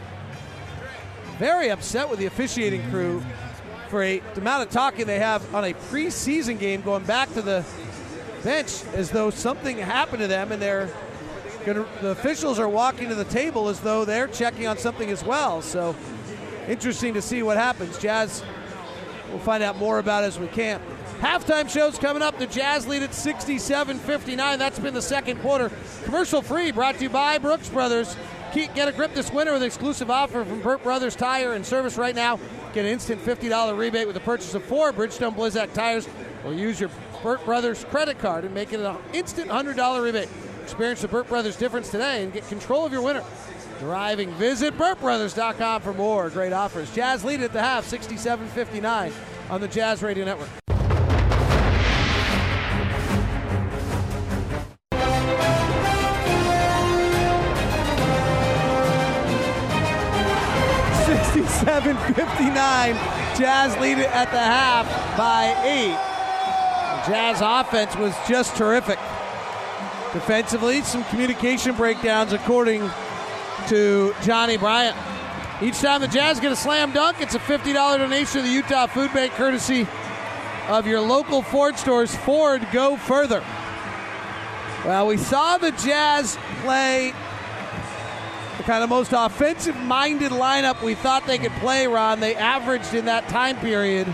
very 1.39 1.71
upset 1.71 2.09
with 2.09 2.19
the 2.19 2.27
officiating 2.27 2.89
crew 2.91 3.23
for 3.89 4.03
a, 4.03 4.19
the 4.19 4.41
amount 4.41 4.63
of 4.63 4.71
talking 4.71 5.07
they 5.07 5.19
have 5.19 5.55
on 5.55 5.65
a 5.65 5.75
preseason 5.75 6.59
game 6.59 6.81
going 6.83 7.05
back 7.05 7.33
to 7.35 7.43
the 7.43 7.65
bench 8.43 8.85
as 8.95 9.11
though 9.11 9.31
something 9.31 9.79
happened 9.79 10.21
to 10.21 10.27
them 10.27 10.53
and 10.53 10.61
they're 10.61 10.89
gonna, 11.65 11.87
the 12.03 12.11
officials 12.11 12.59
are 12.59 12.69
walking 12.69 13.09
to 13.09 13.15
the 13.15 13.25
table 13.25 13.69
as 13.69 13.81
though 13.81 14.05
they're 14.05 14.29
checking 14.29 14.67
on 14.67 14.77
something 14.79 15.11
as 15.11 15.25
well. 15.25 15.63
So 15.63 15.97
interesting 16.69 17.15
to 17.15 17.23
see 17.23 17.43
what 17.43 17.57
happens. 17.57 17.99
Jazz, 17.99 18.45
we'll 19.31 19.39
find 19.41 19.63
out 19.63 19.77
more 19.77 19.99
about 19.99 20.25
as 20.25 20.39
we 20.39 20.47
can. 20.49 20.81
Halftime 21.25 21.71
shows 21.71 21.97
coming 21.97 22.23
up. 22.23 22.39
The 22.39 22.47
Jazz 22.47 22.87
lead 22.87 23.03
at 23.03 23.15
67 23.15 23.99
59. 23.99 24.59
That's 24.59 24.79
been 24.79 24.93
the 24.93 25.01
second 25.01 25.41
quarter. 25.41 25.73
Commercial 26.05 26.43
free, 26.43 26.71
brought 26.71 26.97
to 26.97 27.05
you 27.05 27.09
by 27.09 27.39
Brooks 27.39 27.71
Brothers. 27.71 28.15
Get 28.53 28.89
a 28.89 28.93
grip 28.93 29.15
this 29.15 29.33
winter 29.33 29.55
with 29.55 29.63
an 29.63 29.67
exclusive 29.67 30.11
offer 30.11 30.45
from 30.45 30.61
Burt 30.61 30.83
Brothers 30.83 31.17
Tire 31.17 31.55
and 31.55 31.65
Service 31.65 31.97
right 31.97 32.15
now. 32.15 32.39
Get 32.75 32.85
an 32.85 32.93
instant 32.93 33.25
$50 33.25 33.77
rebate 33.77 34.07
with 34.07 34.13
the 34.13 34.21
purchase 34.21 34.55
of 34.55 34.65
four 34.65 34.93
Bridgestone 34.93 35.35
Blizzak 35.35 35.73
tires 35.73 36.07
or 36.45 36.53
use 36.53 36.79
your 36.79 36.91
Burt 37.23 37.43
Brothers 37.47 37.85
credit 37.85 38.19
card 38.19 38.45
and 38.45 38.53
make 38.53 38.75
it 38.75 38.81
an 38.81 38.95
instant 39.15 39.49
$100 39.49 40.05
rebate. 40.05 40.29
Experience 40.63 41.01
the 41.01 41.09
Burt 41.09 41.27
Brothers 41.27 41.57
difference 41.57 41.91
today 41.91 42.23
and 42.23 42.35
get 42.35 42.47
control 42.49 42.85
of 42.85 42.93
your 42.93 43.01
winter. 43.01 43.25
Driving, 43.81 44.31
visit 44.33 44.77
BurtBrothers.com 44.77 45.81
for 45.81 45.95
more 45.95 46.29
great 46.29 46.53
offers. 46.53 46.95
Jazz 46.95 47.25
lead 47.25 47.41
at 47.41 47.55
the 47.55 47.63
half, 47.63 47.87
67 47.87 48.47
59 48.49 49.13
on 49.49 49.63
the 49.63 49.69
Jazz 49.69 50.03
Radio 50.03 50.27
Network. 50.27 50.51
Sixty-seven 61.55 62.15
fifty-nine. 62.15 62.95
Jazz 63.39 63.77
lead 63.79 63.99
it 63.99 64.11
at 64.11 64.31
the 64.33 64.39
half 64.39 64.87
by 65.17 65.55
eight. 65.63 65.97
Jazz 67.07 67.41
offense 67.41 67.95
was 67.97 68.13
just 68.29 68.57
terrific. 68.57 68.99
Defensively, 70.13 70.83
some 70.83 71.05
communication 71.05 71.77
breakdowns 71.77 72.33
according 72.33 72.83
to 73.69 74.13
Johnnie 74.23 74.57
Bryant. 74.57 74.97
Each 75.63 75.79
time 75.81 76.01
the 76.01 76.09
Jazz 76.09 76.41
get 76.41 76.51
a 76.51 76.57
slam 76.57 76.93
dunk, 76.93 77.21
it's 77.21 77.37
a 77.37 77.39
$50 77.39 77.73
donation 77.73 78.43
to 78.43 78.43
the 78.43 78.53
Utah 78.53 78.87
Food 78.87 79.13
Bank, 79.13 79.33
courtesy 79.33 79.87
of 80.69 80.89
your 80.89 81.01
local 81.01 81.41
Ford 81.41 81.79
stores. 81.79 82.15
Ford, 82.15 82.67
go 82.73 82.97
further. 82.97 83.45
Well, 84.85 85.07
we 85.07 85.17
saw 85.19 85.57
the 85.59 85.71
Jazz 85.71 86.37
play 86.63 87.13
kind 88.65 88.83
of 88.83 88.89
most 88.89 89.13
offensive 89.13 89.77
minded 89.77 90.33
lineup 90.33 90.83
we 90.83 90.95
thought 90.95 91.27
they 91.27 91.39
could 91.39 91.53
play, 91.53 91.87
Ron. 91.87 92.21
They 92.21 92.35
averaged 92.35 92.95
in 92.95 93.05
that 93.05 93.29
time 93.29 93.57
period 93.57 94.07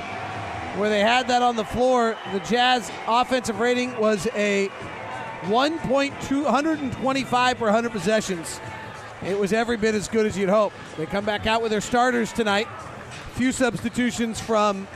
where 0.77 0.89
they 0.89 1.01
had 1.01 1.29
that 1.29 1.43
on 1.43 1.57
the 1.57 1.65
floor. 1.65 2.17
The 2.33 2.41
Jazz 2.41 2.91
offensive 3.07 3.61
rating 3.61 3.97
was 3.99 4.27
a 4.35 4.69
1.225 5.43 7.57
per 7.57 7.65
100 7.65 7.93
possessions. 7.93 8.61
It 9.25 9.39
was 9.39 9.53
every 9.53 9.77
bit 9.77 9.95
as 9.95 10.09
good 10.09 10.27
as 10.27 10.37
you'd 10.37 10.49
hope. 10.49 10.73
They 10.97 11.07
come 11.07 11.25
back 11.25 11.47
out 11.47 11.63
with 11.63 11.71
their 11.71 11.81
starters 11.81 12.33
tonight. 12.33 12.67
A 12.67 13.35
few 13.35 13.53
substitutions 13.53 14.41
from 14.41 14.89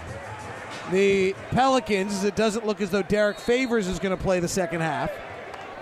the 0.90 1.34
Pelicans 1.50 2.24
it 2.24 2.36
doesn't 2.36 2.66
look 2.66 2.80
as 2.80 2.90
though 2.90 3.02
Derrick 3.02 3.38
Favors 3.38 3.86
is 3.86 3.98
going 3.98 4.16
to 4.16 4.22
play 4.22 4.40
the 4.40 4.48
second 4.48 4.80
half. 4.80 5.12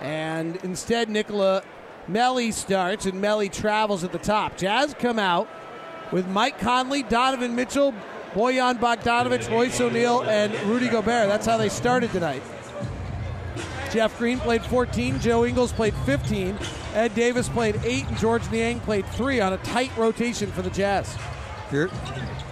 And 0.01 0.57
instead, 0.57 1.09
Nicolo 1.09 1.61
Melli 2.09 2.51
starts, 2.51 3.05
and 3.05 3.21
Melli 3.21 3.51
travels 3.51 4.03
at 4.03 4.11
the 4.11 4.17
top. 4.17 4.57
Jazz 4.57 4.93
come 4.99 5.19
out 5.19 5.47
with 6.11 6.27
Mike 6.27 6.59
Conley, 6.59 7.03
Donovan 7.03 7.55
Mitchell, 7.55 7.93
Bojan 8.33 8.79
Bogdanovich, 8.79 9.49
Royce 9.49 9.79
O'Neale, 9.79 10.23
and 10.23 10.53
Rudy 10.63 10.89
Gobert. 10.89 11.27
That's 11.27 11.45
how 11.45 11.57
they 11.57 11.69
started 11.69 12.11
tonight. 12.11 12.43
Jeff 13.91 14.17
Green 14.17 14.39
played 14.39 14.63
14, 14.63 15.19
Joe 15.19 15.45
Ingles 15.45 15.71
played 15.71 15.93
15, 16.05 16.57
Ed 16.95 17.13
Davis 17.13 17.47
played 17.47 17.79
8, 17.83 18.07
and 18.07 18.17
Georges 18.17 18.51
Niang 18.51 18.79
played 18.79 19.05
3 19.05 19.39
on 19.39 19.53
a 19.53 19.57
tight 19.57 19.95
rotation 19.95 20.51
for 20.51 20.63
the 20.63 20.71
Jazz. 20.71 21.15
Here, 21.69 21.91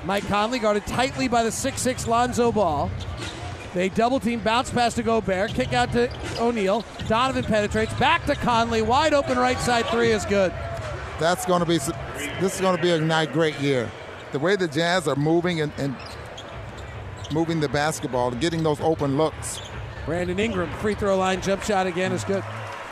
Mike 0.05 0.27
Conley 0.27 0.59
guarded 0.59 0.85
tightly 0.85 1.27
by 1.27 1.43
the 1.43 1.49
6'6 1.49 2.05
Lonzo 2.07 2.51
Ball. 2.51 2.91
They 3.73 3.89
double 3.89 4.19
team, 4.19 4.41
bounce 4.41 4.69
pass 4.69 4.95
to 4.95 5.03
Gobert, 5.03 5.53
kick 5.53 5.71
out 5.73 5.91
to 5.93 6.09
O'Neale. 6.41 6.83
Donovan 7.07 7.45
penetrates, 7.45 7.93
back 7.93 8.25
to 8.25 8.35
Conley, 8.35 8.81
wide 8.81 9.13
open 9.13 9.37
right 9.37 9.57
side 9.59 9.85
three 9.87 10.11
is 10.11 10.25
good. 10.25 10.51
that's 11.19 11.45
going 11.45 11.61
to 11.61 11.65
be 11.65 11.77
this 11.77 12.55
is 12.55 12.61
going 12.61 12.75
to 12.75 12.81
be 12.81 12.91
a 12.91 12.99
night 12.99 13.31
great 13.31 13.57
year. 13.59 13.89
The 14.33 14.39
way 14.39 14.55
the 14.55 14.67
Jazz 14.67 15.07
are 15.07 15.15
moving 15.15 15.61
and, 15.61 15.71
and 15.77 15.95
moving 17.31 17.59
the 17.59 17.69
basketball, 17.69 18.31
getting 18.31 18.63
those 18.63 18.81
open 18.81 19.17
looks. 19.17 19.61
Brandon 20.05 20.39
Ingram, 20.39 20.69
free 20.79 20.95
throw 20.95 21.17
line 21.17 21.41
jump 21.41 21.63
shot 21.63 21.87
again 21.87 22.11
is 22.11 22.23
good. 22.23 22.43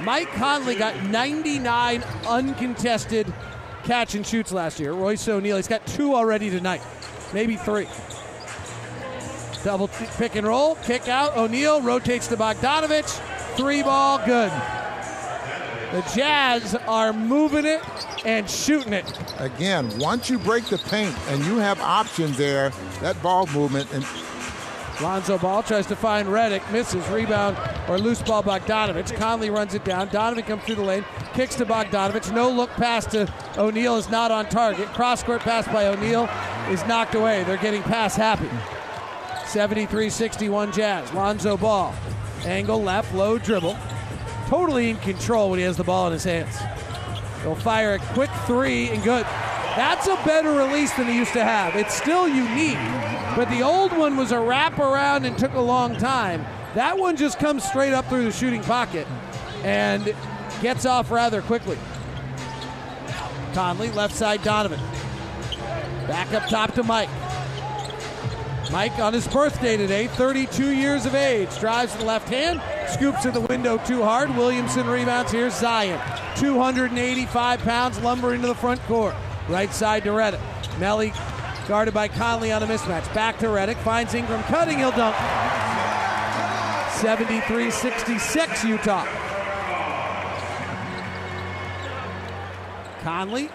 Mike 0.01 0.29
Conley 0.33 0.75
got 0.75 1.01
99 1.03 2.03
uncontested 2.25 3.33
catch 3.83 4.15
and 4.15 4.25
shoots 4.25 4.51
last 4.51 4.79
year. 4.79 4.93
Royce 4.93 5.27
O'Neale, 5.27 5.57
he's 5.57 5.67
got 5.67 5.85
two 5.87 6.15
already 6.15 6.49
tonight, 6.49 6.81
maybe 7.33 7.57
three. 7.57 7.87
Double 9.63 9.87
t- 9.87 10.05
pick 10.17 10.35
and 10.35 10.47
roll, 10.47 10.75
kick 10.75 11.07
out. 11.07 11.35
O'Neale 11.37 11.81
rotates 11.81 12.27
to 12.27 12.37
Bogdanovich. 12.37 13.09
Three 13.55 13.83
ball, 13.83 14.19
good. 14.25 14.51
The 15.91 16.01
Jazz 16.15 16.75
are 16.87 17.11
moving 17.11 17.65
it 17.65 17.81
and 18.25 18.49
shooting 18.49 18.93
it. 18.93 19.11
Again, 19.37 19.89
once 19.97 20.29
you 20.29 20.37
break 20.37 20.65
the 20.65 20.77
paint 20.77 21.15
and 21.29 21.43
you 21.45 21.57
have 21.57 21.81
options 21.81 22.37
there, 22.37 22.69
that 23.01 23.21
ball 23.23 23.47
movement 23.47 23.91
and 23.91 24.05
Lonzo 25.01 25.37
Ball 25.37 25.63
tries 25.63 25.87
to 25.87 25.95
find 25.95 26.27
Redick, 26.27 26.69
misses, 26.71 27.07
rebound, 27.09 27.57
or 27.87 27.97
loose 27.97 28.21
ball 28.21 28.43
Bogdanovich. 28.43 29.15
Conley 29.15 29.49
runs 29.49 29.73
it 29.73 29.83
down. 29.85 30.09
Donovan 30.09 30.43
comes 30.43 30.63
through 30.63 30.75
the 30.75 30.83
lane, 30.83 31.05
kicks 31.33 31.55
to 31.55 31.65
Bogdanovich. 31.65 32.33
No 32.33 32.49
look 32.49 32.69
pass 32.71 33.05
to 33.07 33.31
O'Neale 33.57 33.95
is 33.95 34.09
not 34.09 34.29
on 34.31 34.47
target. 34.49 34.87
Cross 34.89 35.23
court 35.23 35.41
pass 35.41 35.65
by 35.67 35.87
O'Neale 35.87 36.29
is 36.69 36.85
knocked 36.85 37.15
away. 37.15 37.43
They're 37.45 37.57
getting 37.57 37.81
pass 37.81 38.15
happy. 38.15 38.49
73 39.49 40.11
61 40.11 40.71
Jazz. 40.71 41.11
Lonzo 41.11 41.57
Ball. 41.57 41.93
Angle 42.45 42.83
left, 42.83 43.13
low 43.15 43.39
dribble. 43.39 43.75
Totally 44.47 44.91
in 44.91 44.97
control 44.97 45.49
when 45.49 45.57
he 45.59 45.65
has 45.65 45.75
the 45.75 45.83
ball 45.83 46.07
in 46.07 46.13
his 46.13 46.23
hands. 46.23 46.55
He'll 47.41 47.55
fire 47.55 47.95
a 47.95 47.99
quick 48.13 48.29
three 48.45 48.89
and 48.89 49.03
good. 49.03 49.25
That's 49.75 50.07
a 50.07 50.15
better 50.23 50.51
release 50.51 50.93
than 50.93 51.07
he 51.07 51.15
used 51.15 51.33
to 51.33 51.43
have. 51.43 51.75
It's 51.75 51.95
still 51.95 52.27
unique, 52.27 52.77
but 53.35 53.49
the 53.49 53.63
old 53.63 53.91
one 53.91 54.17
was 54.17 54.31
a 54.31 54.35
wraparound 54.35 55.25
and 55.25 55.37
took 55.37 55.53
a 55.53 55.59
long 55.59 55.95
time. 55.95 56.45
That 56.75 56.99
one 56.99 57.15
just 57.15 57.39
comes 57.39 57.63
straight 57.63 57.93
up 57.93 58.05
through 58.05 58.25
the 58.25 58.31
shooting 58.31 58.61
pocket 58.61 59.07
and 59.63 60.13
gets 60.61 60.85
off 60.85 61.09
rather 61.09 61.41
quickly. 61.41 61.77
Conley, 63.53 63.89
left 63.91 64.15
side 64.15 64.43
Donovan. 64.43 64.79
Back 66.07 66.33
up 66.33 66.47
top 66.49 66.73
to 66.75 66.83
Mike. 66.83 67.09
Mike 68.71 68.99
on 68.99 69.13
his 69.13 69.27
birthday 69.27 69.77
today, 69.77 70.05
32 70.07 70.71
years 70.71 71.07
of 71.07 71.15
age. 71.15 71.57
Drives 71.59 71.93
to 71.93 71.97
the 71.97 72.05
left 72.05 72.29
hand, 72.29 72.61
scoops 72.87 73.23
to 73.23 73.31
the 73.31 73.41
window 73.41 73.79
too 73.79 74.03
hard. 74.03 74.29
Williamson 74.35 74.85
rebounds. 74.85 75.31
Here's 75.31 75.55
Zion. 75.55 75.99
285 76.35 77.59
pounds, 77.61 77.99
lumbering 78.01 78.41
to 78.41 78.47
the 78.47 78.53
front 78.53 78.79
court. 78.83 79.15
Right 79.47 79.73
side 79.73 80.03
to 80.03 80.09
Redick. 80.09 80.39
Melli 80.77 81.15
guarded 81.67 81.95
by 81.95 82.07
Conley 82.07 82.51
on 82.51 82.61
a 82.61 82.67
mismatch. 82.67 83.11
Back 83.15 83.39
to 83.39 83.47
Redick. 83.47 83.77
Finds 83.77 84.13
Ingram 84.13 84.43
cutting. 84.43 84.77
He'll 84.77 84.91
dunk. 84.91 85.15
73 86.97 87.71
66 87.71 88.63
Utah. 88.65 89.05
Conley. 93.01 93.49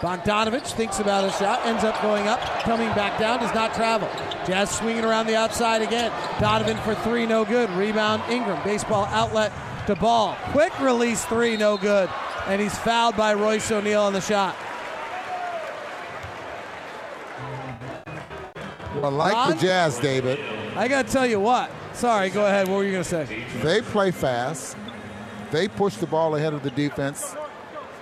Bogdanovich 0.00 0.72
thinks 0.74 1.00
about 1.00 1.24
a 1.24 1.32
shot, 1.32 1.66
ends 1.66 1.82
up 1.82 2.00
going 2.00 2.28
up, 2.28 2.38
coming 2.62 2.88
back 2.90 3.18
down, 3.18 3.40
does 3.40 3.52
not 3.52 3.74
travel. 3.74 4.08
Jazz 4.46 4.70
swinging 4.70 5.04
around 5.04 5.26
the 5.26 5.36
outside 5.36 5.82
again. 5.82 6.12
Donovan 6.40 6.76
for 6.78 6.94
three, 6.94 7.26
no 7.26 7.44
good. 7.44 7.68
Rebound 7.70 8.22
Ingram. 8.30 8.62
Baseball 8.62 9.06
outlet 9.06 9.52
to 9.86 9.96
ball. 9.96 10.36
Quick 10.52 10.78
release 10.78 11.24
three, 11.24 11.56
no 11.56 11.76
good. 11.76 12.08
And 12.46 12.60
he's 12.60 12.78
fouled 12.78 13.16
by 13.16 13.34
Royce 13.34 13.70
O'Neale 13.72 14.02
on 14.02 14.12
the 14.12 14.20
shot. 14.20 14.54
I 19.02 19.08
like 19.08 19.34
Ron? 19.34 19.50
the 19.50 19.56
Jazz, 19.56 19.98
David, 19.98 20.38
I 20.76 20.86
got 20.86 21.06
to 21.06 21.12
tell 21.12 21.26
you 21.26 21.40
what. 21.40 21.70
Sorry, 21.92 22.30
go 22.30 22.46
ahead. 22.46 22.68
What 22.68 22.76
were 22.76 22.84
you 22.84 22.92
going 22.92 23.04
to 23.04 23.08
say? 23.08 23.44
they 23.62 23.82
play 23.82 24.12
fast. 24.12 24.76
they 25.50 25.66
push 25.66 25.96
the 25.96 26.06
ball 26.06 26.36
ahead 26.36 26.54
of 26.54 26.62
the 26.62 26.70
defense 26.70 27.34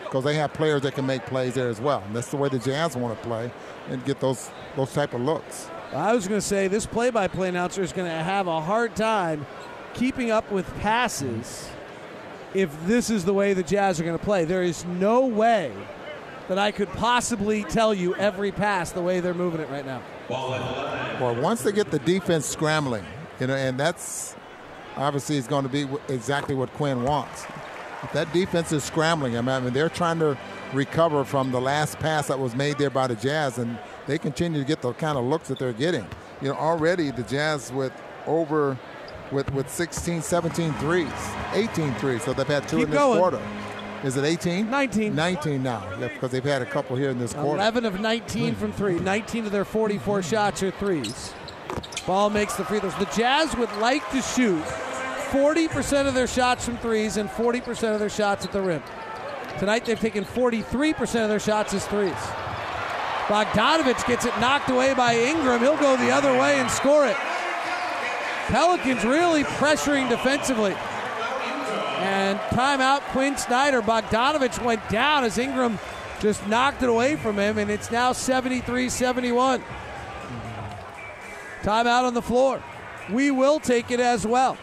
because 0.06 0.24
they 0.24 0.34
have 0.34 0.52
players 0.52 0.82
that 0.82 0.94
can 0.94 1.06
make 1.06 1.24
plays 1.26 1.54
there 1.54 1.68
as 1.68 1.80
well. 1.80 2.02
And 2.06 2.16
that's 2.16 2.30
the 2.30 2.36
way 2.36 2.48
the 2.48 2.58
Jazz 2.58 2.96
want 2.96 3.20
to 3.20 3.28
play 3.28 3.50
and 3.88 4.04
get 4.04 4.20
those 4.20 4.50
those 4.76 4.92
type 4.92 5.14
of 5.14 5.20
looks. 5.20 5.68
I 5.92 6.12
was 6.14 6.26
going 6.26 6.40
to 6.40 6.46
say 6.46 6.68
this 6.68 6.84
play-by-play 6.84 7.48
announcer 7.48 7.82
is 7.82 7.92
going 7.92 8.10
to 8.10 8.22
have 8.22 8.46
a 8.48 8.60
hard 8.60 8.96
time 8.96 9.46
keeping 9.94 10.30
up 10.30 10.50
with 10.50 10.66
passes 10.80 11.70
if 12.54 12.70
this 12.86 13.08
is 13.08 13.24
the 13.24 13.32
way 13.32 13.52
the 13.54 13.62
Jazz 13.62 14.00
are 14.00 14.04
going 14.04 14.18
to 14.18 14.24
play. 14.24 14.44
There 14.44 14.62
is 14.62 14.84
no 14.84 15.26
way 15.26 15.72
that 16.48 16.58
I 16.58 16.70
could 16.70 16.88
possibly 16.90 17.64
tell 17.64 17.94
you 17.94 18.14
every 18.16 18.52
pass 18.52 18.92
the 18.92 19.02
way 19.02 19.20
they're 19.20 19.34
moving 19.34 19.60
it 19.60 19.70
right 19.70 19.86
now. 19.86 20.02
Well, 20.28 21.40
once 21.40 21.62
they 21.62 21.72
get 21.72 21.90
the 21.90 21.98
defense 22.00 22.46
scrambling, 22.46 23.04
you 23.40 23.46
know, 23.46 23.54
and 23.54 23.78
that's 23.78 24.36
obviously 24.96 25.36
is 25.36 25.46
going 25.46 25.64
to 25.64 25.68
be 25.68 25.86
exactly 26.08 26.54
what 26.54 26.72
Quin 26.74 27.02
wants. 27.04 27.46
That 28.12 28.32
defense 28.32 28.72
is 28.72 28.84
scrambling, 28.84 29.36
I 29.36 29.40
mean, 29.40 29.72
they're 29.72 29.88
trying 29.88 30.18
to 30.20 30.38
recover 30.72 31.24
from 31.24 31.52
the 31.52 31.60
last 31.60 31.98
pass 31.98 32.28
that 32.28 32.38
was 32.38 32.54
made 32.54 32.78
there 32.78 32.90
by 32.90 33.06
the 33.06 33.14
Jazz, 33.14 33.58
and 33.58 33.78
they 34.06 34.18
continue 34.18 34.60
to 34.60 34.66
get 34.66 34.82
the 34.82 34.92
kind 34.94 35.18
of 35.18 35.24
looks 35.24 35.48
that 35.48 35.58
they're 35.58 35.72
getting. 35.72 36.06
You 36.40 36.48
know, 36.48 36.54
already 36.54 37.10
the 37.10 37.22
Jazz 37.22 37.72
with 37.72 37.92
over 38.26 38.78
with 39.32 39.52
with 39.52 39.68
16, 39.70 40.22
17 40.22 40.72
threes, 40.74 41.08
18 41.52 41.94
threes. 41.94 42.22
So 42.22 42.32
they've 42.32 42.46
had 42.46 42.68
two 42.68 42.78
Keep 42.78 42.84
in 42.86 42.90
this 42.90 42.98
going. 42.98 43.18
quarter. 43.18 43.40
Is 44.04 44.16
it 44.16 44.24
18? 44.24 44.70
19. 44.70 45.14
19 45.14 45.62
now, 45.62 45.82
yeah, 45.98 46.08
because 46.08 46.30
they've 46.30 46.44
had 46.44 46.62
a 46.62 46.66
couple 46.66 46.96
here 46.96 47.10
in 47.10 47.18
this 47.18 47.32
quarter. 47.32 47.56
11 47.56 47.86
of 47.86 47.98
19 47.98 48.54
from 48.54 48.72
three. 48.72 48.98
19 49.00 49.46
of 49.46 49.52
their 49.52 49.64
44 49.64 50.22
shots 50.22 50.62
are 50.62 50.70
threes. 50.70 51.32
Ball 52.06 52.30
makes 52.30 52.54
the 52.54 52.64
free 52.64 52.78
throws. 52.78 52.94
The 52.96 53.06
Jazz 53.06 53.56
would 53.56 53.72
like 53.78 54.08
to 54.10 54.22
shoot 54.22 54.62
40% 55.30 56.06
of 56.06 56.14
their 56.14 56.26
shots 56.26 56.64
from 56.64 56.76
threes 56.78 57.16
and 57.16 57.28
40% 57.28 57.94
of 57.94 58.00
their 58.00 58.10
shots 58.10 58.44
at 58.44 58.52
the 58.52 58.60
rim. 58.60 58.82
Tonight 59.58 59.84
they've 59.84 59.98
taken 59.98 60.24
43% 60.24 61.22
of 61.22 61.28
their 61.28 61.40
shots 61.40 61.74
as 61.74 61.86
threes. 61.86 62.12
Bogdanovich 63.26 64.06
gets 64.06 64.24
it 64.24 64.38
knocked 64.38 64.70
away 64.70 64.94
by 64.94 65.16
Ingram. 65.16 65.60
He'll 65.60 65.76
go 65.76 65.96
the 65.96 66.10
other 66.10 66.32
way 66.32 66.60
and 66.60 66.70
score 66.70 67.06
it. 67.06 67.16
Pelicans 68.46 69.04
really 69.04 69.42
pressuring 69.42 70.08
defensively. 70.08 70.74
And 71.98 72.38
timeout, 72.50 73.00
Quin 73.10 73.36
Snyder. 73.36 73.82
Bogdanovich 73.82 74.64
went 74.64 74.88
down 74.88 75.24
as 75.24 75.38
Ingram 75.38 75.78
just 76.20 76.46
knocked 76.46 76.82
it 76.82 76.88
away 76.88 77.16
from 77.16 77.38
him, 77.38 77.58
and 77.58 77.70
it's 77.70 77.90
now 77.90 78.12
73 78.12 78.88
71. 78.88 79.62
Timeout 81.62 82.04
on 82.04 82.14
the 82.14 82.22
floor. 82.22 82.62
We 83.10 83.30
will 83.30 83.60
take 83.60 83.90
it 83.90 84.00
as 84.00 84.26
well. 84.26 84.56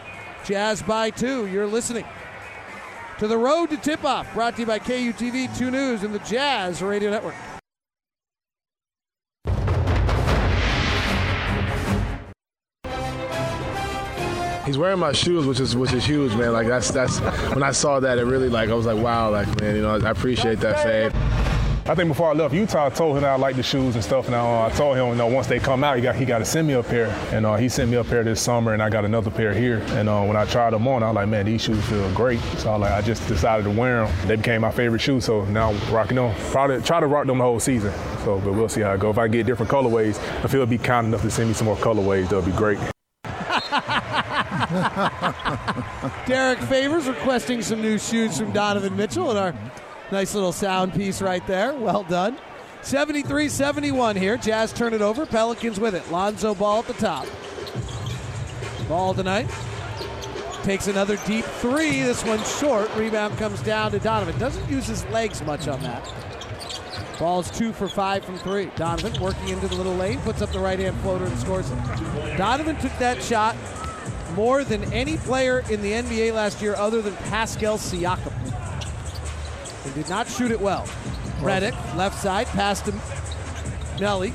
Jazz 0.44 0.82
by 0.82 1.10
two. 1.10 1.46
You're 1.46 1.66
listening 1.66 2.04
to 3.18 3.26
the 3.26 3.38
road 3.38 3.70
to 3.70 3.76
tip 3.76 4.04
off, 4.04 4.32
brought 4.34 4.54
to 4.56 4.60
you 4.60 4.66
by 4.66 4.78
KUTV 4.78 5.56
2 5.56 5.70
News 5.70 6.02
and 6.02 6.14
the 6.14 6.18
Jazz 6.20 6.82
Radio 6.82 7.10
Network. 7.10 7.34
He's 14.66 14.78
wearing 14.78 14.98
my 14.98 15.12
shoes, 15.12 15.46
which 15.46 15.60
is 15.60 15.76
which 15.76 15.92
is 15.92 16.06
huge, 16.06 16.34
man. 16.34 16.52
Like 16.52 16.66
that's 16.66 16.90
that's 16.90 17.18
when 17.52 17.62
I 17.62 17.72
saw 17.72 18.00
that, 18.00 18.18
it 18.18 18.24
really 18.24 18.48
like 18.48 18.70
I 18.70 18.74
was 18.74 18.86
like, 18.86 18.96
wow, 18.96 19.30
like 19.30 19.60
man, 19.60 19.76
you 19.76 19.82
know, 19.82 19.98
I 19.98 20.10
appreciate 20.10 20.60
that 20.60 20.82
fade. 20.82 21.53
I 21.86 21.94
think 21.94 22.08
before 22.08 22.30
I 22.30 22.32
left 22.32 22.54
Utah, 22.54 22.86
I 22.86 22.88
told 22.88 23.18
him 23.18 23.26
I 23.26 23.36
like 23.36 23.56
the 23.56 23.62
shoes 23.62 23.94
and 23.94 24.02
stuff. 24.02 24.24
And 24.24 24.34
uh, 24.34 24.64
I 24.64 24.70
told 24.70 24.96
him, 24.96 25.08
you 25.08 25.14
know, 25.16 25.26
once 25.26 25.48
they 25.48 25.58
come 25.58 25.84
out, 25.84 25.96
he 25.96 26.02
got 26.02 26.16
he 26.16 26.24
got 26.24 26.38
to 26.38 26.44
send 26.46 26.66
me 26.66 26.72
a 26.72 26.82
pair. 26.82 27.08
And 27.30 27.44
uh, 27.44 27.56
he 27.56 27.68
sent 27.68 27.90
me 27.90 27.98
a 27.98 28.04
pair 28.04 28.24
this 28.24 28.40
summer, 28.40 28.72
and 28.72 28.82
I 28.82 28.88
got 28.88 29.04
another 29.04 29.30
pair 29.30 29.52
here. 29.52 29.82
And 29.88 30.08
uh, 30.08 30.22
when 30.22 30.34
I 30.34 30.46
tried 30.46 30.72
them 30.72 30.88
on, 30.88 31.02
I 31.02 31.08
was 31.08 31.16
like, 31.16 31.28
man, 31.28 31.44
these 31.44 31.60
shoes 31.60 31.84
feel 31.84 32.10
great. 32.14 32.40
So 32.56 32.72
I 32.72 32.76
like, 32.76 32.92
I 32.92 33.02
just 33.02 33.28
decided 33.28 33.64
to 33.64 33.70
wear 33.70 34.06
them. 34.06 34.26
They 34.26 34.36
became 34.36 34.62
my 34.62 34.70
favorite 34.70 35.00
shoes. 35.00 35.26
So 35.26 35.44
now 35.44 35.72
I'm 35.72 35.94
rocking 35.94 36.16
them. 36.16 36.34
Probably 36.52 36.80
try 36.80 37.00
to 37.00 37.06
rock 37.06 37.26
them 37.26 37.36
the 37.36 37.44
whole 37.44 37.60
season. 37.60 37.92
So, 38.24 38.40
but 38.40 38.54
we'll 38.54 38.70
see 38.70 38.80
how 38.80 38.94
it 38.94 39.00
goes. 39.00 39.12
If 39.12 39.18
I 39.18 39.28
get 39.28 39.44
different 39.44 39.70
colorways, 39.70 40.18
I 40.42 40.48
feel 40.48 40.62
it'll 40.62 40.66
be 40.66 40.78
kind 40.78 41.06
enough 41.06 41.20
to 41.20 41.30
send 41.30 41.48
me 41.48 41.54
some 41.54 41.66
more 41.66 41.76
colorways. 41.76 42.30
That'll 42.30 42.40
be 42.40 42.52
great. 42.52 42.78
Derrick 46.26 46.60
Favors 46.60 47.06
requesting 47.06 47.60
some 47.60 47.82
new 47.82 47.98
shoes 47.98 48.38
from 48.38 48.52
Donovan 48.52 48.96
Mitchell 48.96 49.28
and 49.28 49.38
our 49.38 49.54
nice 50.14 50.32
little 50.32 50.52
sound 50.52 50.94
piece 50.94 51.20
right 51.20 51.44
there. 51.48 51.74
Well 51.74 52.04
done. 52.04 52.38
73 52.82 53.48
71 53.48 54.14
here. 54.14 54.36
Jazz 54.36 54.72
turn 54.72 54.94
it 54.94 55.02
over. 55.02 55.26
Pelicans 55.26 55.80
with 55.80 55.94
it. 55.94 56.08
Lonzo 56.12 56.54
Ball 56.54 56.78
at 56.78 56.86
the 56.86 56.92
top. 56.94 57.26
Ball 58.88 59.12
tonight. 59.12 59.50
Takes 60.62 60.86
another 60.86 61.16
deep 61.26 61.44
three. 61.44 62.02
This 62.02 62.24
one 62.24 62.42
short. 62.44 62.94
Rebound 62.94 63.36
comes 63.38 63.60
down 63.62 63.90
to 63.90 63.98
Donovan. 63.98 64.38
Doesn't 64.38 64.70
use 64.70 64.86
his 64.86 65.04
legs 65.06 65.42
much 65.42 65.66
on 65.66 65.82
that. 65.82 66.08
Ball's 67.18 67.50
two 67.50 67.72
for 67.72 67.88
five 67.88 68.24
from 68.24 68.38
three. 68.38 68.70
Donovan 68.76 69.20
working 69.20 69.48
into 69.48 69.66
the 69.66 69.74
little 69.74 69.94
lane, 69.94 70.20
puts 70.20 70.42
up 70.42 70.52
the 70.52 70.60
right 70.60 70.78
hand 70.78 70.96
floater 70.98 71.24
and 71.24 71.38
scores 71.38 71.70
it. 71.70 72.36
Donovan 72.36 72.76
took 72.76 72.96
that 72.98 73.20
shot 73.20 73.56
more 74.34 74.62
than 74.62 74.92
any 74.92 75.16
player 75.16 75.64
in 75.70 75.82
the 75.82 75.92
NBA 75.92 76.32
last 76.32 76.62
year 76.62 76.74
other 76.76 77.02
than 77.02 77.14
Pascal 77.16 77.78
Siakam. 77.78 78.32
Did 79.94 80.08
not 80.08 80.28
shoot 80.28 80.50
it 80.50 80.60
well. 80.60 80.86
Redick, 81.40 81.74
left 81.96 82.20
side, 82.20 82.46
past 82.48 82.86
him. 82.86 82.98
Melli. 83.98 84.32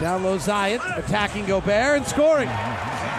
Down 0.00 0.22
low 0.22 0.36
Zion, 0.36 0.80
attacking 0.96 1.46
Gobert 1.46 1.96
and 1.96 2.06
scoring. 2.06 2.50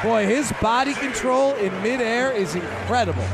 Boy, 0.04 0.28
his 0.28 0.52
body 0.62 0.94
control 0.94 1.56
in 1.56 1.74
midair 1.82 2.32
is 2.32 2.54
incredible. 2.54 3.26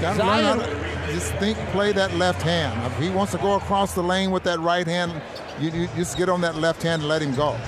Got 0.00 0.16
to 0.16 0.24
learn 0.24 0.44
how 0.44 0.66
to 0.66 1.12
just 1.12 1.32
think, 1.34 1.56
play 1.70 1.92
that 1.92 2.14
left 2.14 2.42
hand. 2.42 2.92
If 2.92 2.98
he 2.98 3.10
wants 3.10 3.32
to 3.32 3.38
go 3.38 3.54
across 3.54 3.94
the 3.94 4.02
lane 4.02 4.30
with 4.30 4.42
that 4.44 4.60
right 4.60 4.86
hand, 4.86 5.20
you, 5.60 5.70
you 5.70 5.88
just 5.96 6.16
get 6.16 6.28
on 6.28 6.40
that 6.42 6.56
left 6.56 6.82
hand 6.82 7.02
and 7.02 7.08
let 7.08 7.22
him 7.22 7.34
go. 7.34 7.58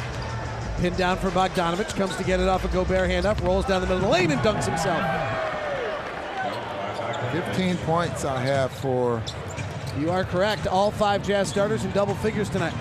Pinned 0.78 0.96
down 0.96 1.18
for 1.18 1.30
Bogdanovich, 1.30 1.94
comes 1.96 2.16
to 2.16 2.24
get 2.24 2.40
it 2.40 2.48
off 2.48 2.64
a 2.64 2.68
Gobert 2.68 3.08
hand 3.08 3.26
up, 3.26 3.40
rolls 3.42 3.66
down 3.66 3.80
the 3.80 3.86
middle 3.86 3.98
of 3.98 4.04
the 4.04 4.08
lane 4.10 4.30
and 4.30 4.40
dunks 4.40 4.64
himself. 4.66 5.00
15 7.32 7.76
points 7.78 8.24
I 8.24 8.40
have 8.40 8.70
for. 8.72 9.22
You 9.98 10.10
are 10.10 10.24
correct. 10.24 10.66
All 10.66 10.90
five 10.90 11.22
Jazz 11.26 11.48
starters 11.48 11.84
in 11.84 11.90
double 11.92 12.14
figures 12.16 12.48
tonight. 12.48 12.74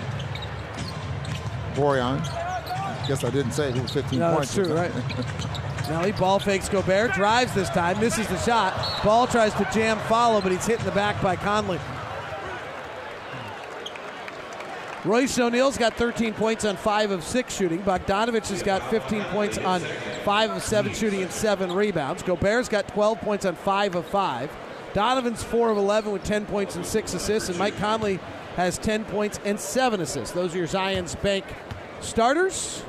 Bojan. 1.74 2.18
Guess 3.06 3.24
I 3.24 3.30
didn't 3.30 3.52
say 3.52 3.70
it 3.70 3.80
was 3.80 3.92
15 3.92 4.18
No, 4.18 4.34
points. 4.36 4.54
that's 4.54 4.68
true, 4.68 4.76
right. 4.76 4.92
Melli 5.90 6.16
ball 6.18 6.38
fakes 6.38 6.68
Gobert, 6.68 7.12
drives 7.14 7.52
this 7.52 7.68
time, 7.70 7.98
misses 7.98 8.28
the 8.28 8.38
shot. 8.38 9.02
Ball 9.02 9.26
tries 9.26 9.52
to 9.54 9.68
jam 9.72 9.98
follow, 10.08 10.40
but 10.40 10.52
he's 10.52 10.64
hit 10.66 10.78
in 10.78 10.84
the 10.84 10.92
back 10.92 11.20
by 11.20 11.34
Conley. 11.34 11.80
Royce 15.04 15.38
O'Neale's 15.38 15.78
got 15.78 15.94
13 15.94 16.34
points 16.34 16.64
on 16.64 16.76
5 16.76 17.10
of 17.10 17.24
6 17.24 17.54
shooting. 17.56 17.78
Bogdanovich 17.80 18.48
has 18.50 18.62
got 18.62 18.82
15 18.90 19.22
points 19.24 19.56
on 19.56 19.80
5 19.80 20.50
of 20.50 20.62
7 20.62 20.92
shooting 20.92 21.22
and 21.22 21.30
7 21.32 21.72
rebounds. 21.72 22.22
Gobert's 22.22 22.68
got 22.68 22.86
12 22.88 23.18
points 23.20 23.44
on 23.46 23.54
5 23.54 23.94
of 23.94 24.04
5. 24.06 24.50
Donovan's 24.92 25.42
4 25.42 25.70
of 25.70 25.78
11 25.78 26.12
with 26.12 26.22
10 26.24 26.44
points 26.46 26.76
and 26.76 26.84
6 26.84 27.14
assists. 27.14 27.48
And 27.48 27.58
Mike 27.58 27.78
Conley 27.78 28.18
has 28.56 28.76
10 28.76 29.06
points 29.06 29.40
and 29.44 29.58
7 29.58 30.00
assists. 30.02 30.34
Those 30.34 30.54
are 30.54 30.58
your 30.58 30.66
Zion's 30.66 31.14
Bank 31.14 31.46
starters. 32.00 32.82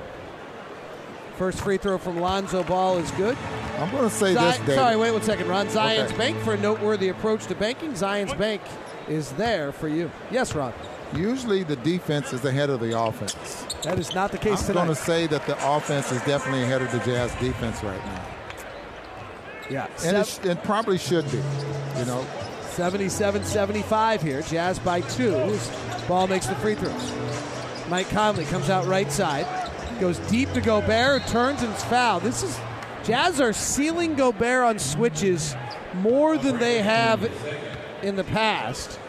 First 1.38 1.62
free 1.62 1.78
throw 1.78 1.98
from 1.98 2.20
Lonzo 2.20 2.62
Ball 2.64 2.98
is 2.98 3.10
good. 3.12 3.38
I'm 3.80 3.90
going 3.90 4.04
to 4.04 4.10
say 4.14 4.34
Zi- 4.34 4.40
this, 4.40 4.58
David. 4.60 4.76
Sorry, 4.76 4.96
wait 4.98 5.12
one 5.12 5.22
second, 5.24 5.48
Ron. 5.48 5.70
Zion's 5.70 6.10
Okay. 6.12 6.18
Bank 6.18 6.38
for 6.44 6.54
a 6.54 6.58
noteworthy 6.58 7.08
approach 7.08 7.48
to 7.48 7.56
banking. 7.56 7.96
Zion's 7.96 8.34
Bank 8.34 8.62
is 9.08 9.32
there 9.34 9.72
for 9.72 9.88
you. 9.88 10.12
Yes, 10.30 10.54
Ron. 10.54 10.74
Usually 11.16 11.64
the 11.64 11.76
defense 11.78 12.32
is 12.34 12.46
ahead 12.46 12.70
of 12.70 12.80
the 12.80 12.98
offense. 12.98 13.34
That 13.84 14.00
is 14.00 14.14
not 14.16 14.32
the 14.32 14.38
case 14.38 14.62
today. 14.62 14.80
I'm 14.80 14.86
tonight. 14.86 14.86
going 14.86 14.96
to 14.96 15.02
say 15.02 15.28
that 15.28 15.46
the 15.46 15.76
offense 15.76 16.12
is 16.12 16.22
definitely 16.24 16.64
ahead 16.64 16.82
of 16.82 16.92
the 16.92 17.00
Jazz 17.00 17.34
defense 17.36 17.84
right 17.84 18.06
now. 18.06 18.26
Yeah. 19.70 19.88
And 20.06 20.18
it, 20.18 20.28
sh- 20.28 20.46
it 20.46 20.64
probably 20.64 20.98
should 20.98 21.30
be, 21.32 21.42
you 21.98 22.06
know. 22.06 22.26
77 22.72 23.44
75 23.44 24.22
here. 24.22 24.42
Jazz 24.44 24.80
by 24.80 25.02
two. 25.02 25.58
Ball 26.08 26.28
makes 26.28 26.48
the 26.48 26.56
free 26.56 26.76
throws. 26.76 27.14
Mike 27.90 28.10
Conley 28.10 28.46
comes 28.46 28.70
out 28.70 28.86
right 28.86 29.12
side. 29.12 29.46
Goes 30.00 30.20
deep 30.20 30.52
to 30.54 30.62
Gobert, 30.62 31.28
turns 31.28 31.62
and 31.62 31.74
is 31.74 31.84
fouled. 31.84 32.24
This 32.24 32.44
is 32.44 32.58
Jazz 33.04 33.42
are 33.42 33.54
sealing 33.54 34.16
Gobert 34.16 34.64
on 34.64 34.80
switches 34.80 35.56
more 35.96 36.38
than 36.38 36.58
they 36.60 36.82
have 36.82 37.30
in 38.02 38.16
the 38.16 38.24
past. 38.24 39.00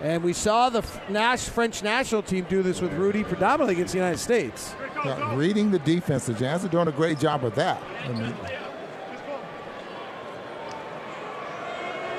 And 0.00 0.22
we 0.22 0.32
saw 0.32 0.68
the 0.70 0.84
Nash 1.08 1.48
French 1.48 1.82
national 1.82 2.22
team 2.22 2.46
do 2.48 2.62
this 2.62 2.80
with 2.80 2.92
Rudy 2.92 3.24
predominantly 3.24 3.74
against 3.74 3.92
the 3.92 3.98
United 3.98 4.18
States. 4.18 4.74
Yeah, 5.04 5.34
reading 5.34 5.70
the 5.70 5.80
defense, 5.80 6.26
the 6.26 6.34
Jazz 6.34 6.64
are 6.64 6.68
doing 6.68 6.88
a 6.88 6.92
great 6.92 7.18
job 7.18 7.44
of 7.44 7.54
that. 7.56 7.82
I 8.04 8.12
mean, 8.12 8.34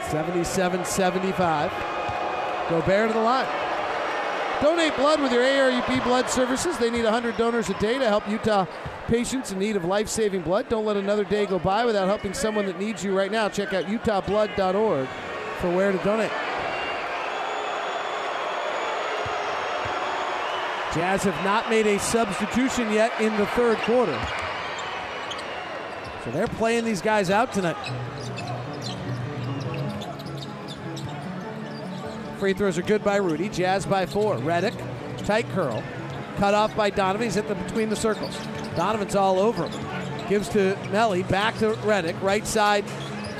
77 0.09 0.85
75. 0.85 1.71
Gobert 2.69 3.09
to 3.09 3.13
the 3.13 3.19
line. 3.19 3.47
Donate 4.61 4.95
blood 4.97 5.21
with 5.21 5.31
your 5.31 5.43
ARUP 5.43 6.03
blood 6.03 6.29
services. 6.29 6.77
They 6.77 6.89
need 6.89 7.03
100 7.03 7.37
donors 7.37 7.69
a 7.69 7.73
day 7.75 7.97
to 7.97 8.07
help 8.07 8.27
Utah 8.27 8.65
patients 9.07 9.51
in 9.51 9.59
need 9.59 9.75
of 9.75 9.85
life 9.85 10.09
saving 10.09 10.41
blood. 10.41 10.67
Don't 10.67 10.85
let 10.85 10.97
another 10.97 11.23
day 11.23 11.45
go 11.45 11.59
by 11.59 11.85
without 11.85 12.07
helping 12.07 12.33
someone 12.33 12.65
that 12.65 12.77
needs 12.77 13.03
you 13.03 13.17
right 13.17 13.31
now. 13.31 13.47
Check 13.47 13.73
out 13.73 13.85
utahblood.org 13.85 15.07
for 15.59 15.75
where 15.75 15.91
to 15.91 15.97
donate. 15.99 16.31
Jazz 20.93 21.23
have 21.23 21.43
not 21.43 21.69
made 21.69 21.85
a 21.85 21.99
substitution 21.99 22.91
yet 22.91 23.19
in 23.21 23.35
the 23.37 23.45
third 23.47 23.77
quarter. 23.79 24.19
So 26.25 26.31
they're 26.31 26.47
playing 26.47 26.83
these 26.83 27.01
guys 27.01 27.29
out 27.29 27.53
tonight. 27.53 27.77
Free 32.39 32.53
throws 32.53 32.77
are 32.77 32.81
good 32.83 33.03
by 33.03 33.17
Rudy. 33.17 33.49
Jazz 33.49 33.85
by 33.85 34.05
four. 34.05 34.37
Redick, 34.37 34.75
tight 35.25 35.47
curl. 35.49 35.83
Cut 36.37 36.53
off 36.53 36.75
by 36.75 36.89
Donovan. 36.89 37.25
He's 37.25 37.37
at 37.37 37.47
the 37.47 37.55
between 37.55 37.89
the 37.89 37.95
circles. 37.95 38.37
Donovan's 38.75 39.15
all 39.15 39.39
over 39.39 39.67
him. 39.67 40.27
Gives 40.29 40.49
to 40.49 40.75
Melli. 40.85 41.27
Back 41.27 41.57
to 41.59 41.73
Redick. 41.73 42.19
Right 42.21 42.47
side, 42.47 42.85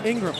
Ingram. 0.03 0.35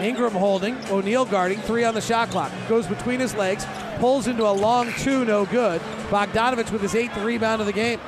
Ingram 0.00 0.32
holding. 0.32 0.76
O'Neale 0.90 1.24
guarding. 1.24 1.60
Three 1.60 1.84
on 1.84 1.94
the 1.94 2.00
shot 2.00 2.30
clock. 2.30 2.50
Goes 2.68 2.86
between 2.86 3.20
his 3.20 3.34
legs. 3.34 3.64
Pulls 3.98 4.26
into 4.26 4.46
a 4.46 4.50
long 4.50 4.92
two. 4.98 5.24
No 5.24 5.44
good. 5.44 5.80
Bogdanovich 6.08 6.70
with 6.70 6.82
his 6.82 6.94
eighth 6.94 7.16
rebound 7.18 7.60
of 7.60 7.66
the 7.66 7.72
game. 7.72 8.00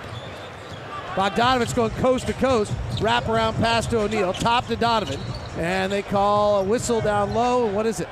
Bogdanovich 1.15 1.75
going 1.75 1.91
coast 1.93 2.27
to 2.27 2.33
coast. 2.35 2.73
Wrap 3.01 3.29
around 3.29 3.55
pass 3.55 3.87
to 3.89 3.99
O'Neale. 3.99 4.33
Top 4.33 4.67
to 4.67 4.77
Donovan. 4.77 5.21
And 5.59 5.93
they 5.93 6.03
call 6.03 6.61
a 6.61 6.65
whistle 6.65 7.01
down 7.01 7.35
low. 7.35 7.67
What 7.67 7.87
is 7.87 8.01
it? 8.01 8.09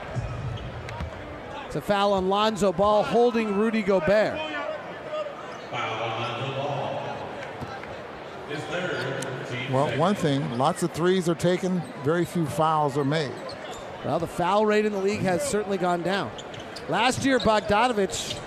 It's 1.66 1.76
a 1.76 1.80
foul 1.80 2.12
on 2.12 2.28
Lonzo 2.28 2.72
Ball 2.72 3.02
holding 3.02 3.56
Rudy 3.56 3.82
Gobert. 3.82 4.38
Well, 9.70 9.96
one 9.96 10.14
thing, 10.14 10.58
lots 10.58 10.82
of 10.82 10.92
threes 10.92 11.30
are 11.30 11.34
taken, 11.34 11.82
very 12.04 12.26
few 12.26 12.44
fouls 12.44 12.98
are 12.98 13.06
made. 13.06 13.32
Well, 14.04 14.18
the 14.18 14.26
foul 14.26 14.66
rate 14.66 14.84
in 14.84 14.92
the 14.92 15.00
league 15.00 15.22
has 15.22 15.42
certainly 15.48 15.78
gone 15.78 16.02
down. 16.02 16.30
Last 16.88 17.24
year, 17.24 17.38
Bogdanovich 17.38 18.38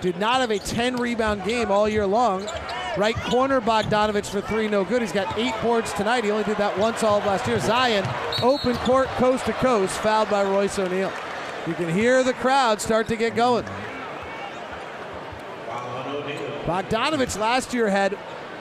did 0.00 0.18
not 0.18 0.40
have 0.40 0.50
a 0.50 0.58
10 0.58 0.96
rebound 0.96 1.44
game 1.44 1.70
all 1.70 1.88
year 1.88 2.06
long. 2.06 2.46
Right 2.96 3.14
corner, 3.14 3.60
Bogdanovich 3.60 4.30
for 4.30 4.40
three, 4.40 4.68
no 4.68 4.82
good. 4.84 5.02
He's 5.02 5.12
got 5.12 5.36
eight 5.36 5.54
boards 5.60 5.92
tonight. 5.92 6.24
He 6.24 6.30
only 6.30 6.44
did 6.44 6.56
that 6.56 6.78
once 6.78 7.02
all 7.02 7.18
of 7.18 7.26
last 7.26 7.46
year. 7.46 7.60
Zion, 7.60 8.06
open 8.42 8.74
court, 8.78 9.08
coast 9.08 9.44
to 9.46 9.52
coast, 9.54 9.98
fouled 9.98 10.30
by 10.30 10.42
Royce 10.44 10.78
O'Neale. 10.78 11.12
You 11.66 11.74
can 11.74 11.92
hear 11.92 12.22
the 12.22 12.32
crowd 12.32 12.80
start 12.80 13.08
to 13.08 13.16
get 13.16 13.36
going. 13.36 13.66
Bogdanovich 16.64 17.38
last 17.38 17.74
year 17.74 17.90
had 17.90 18.18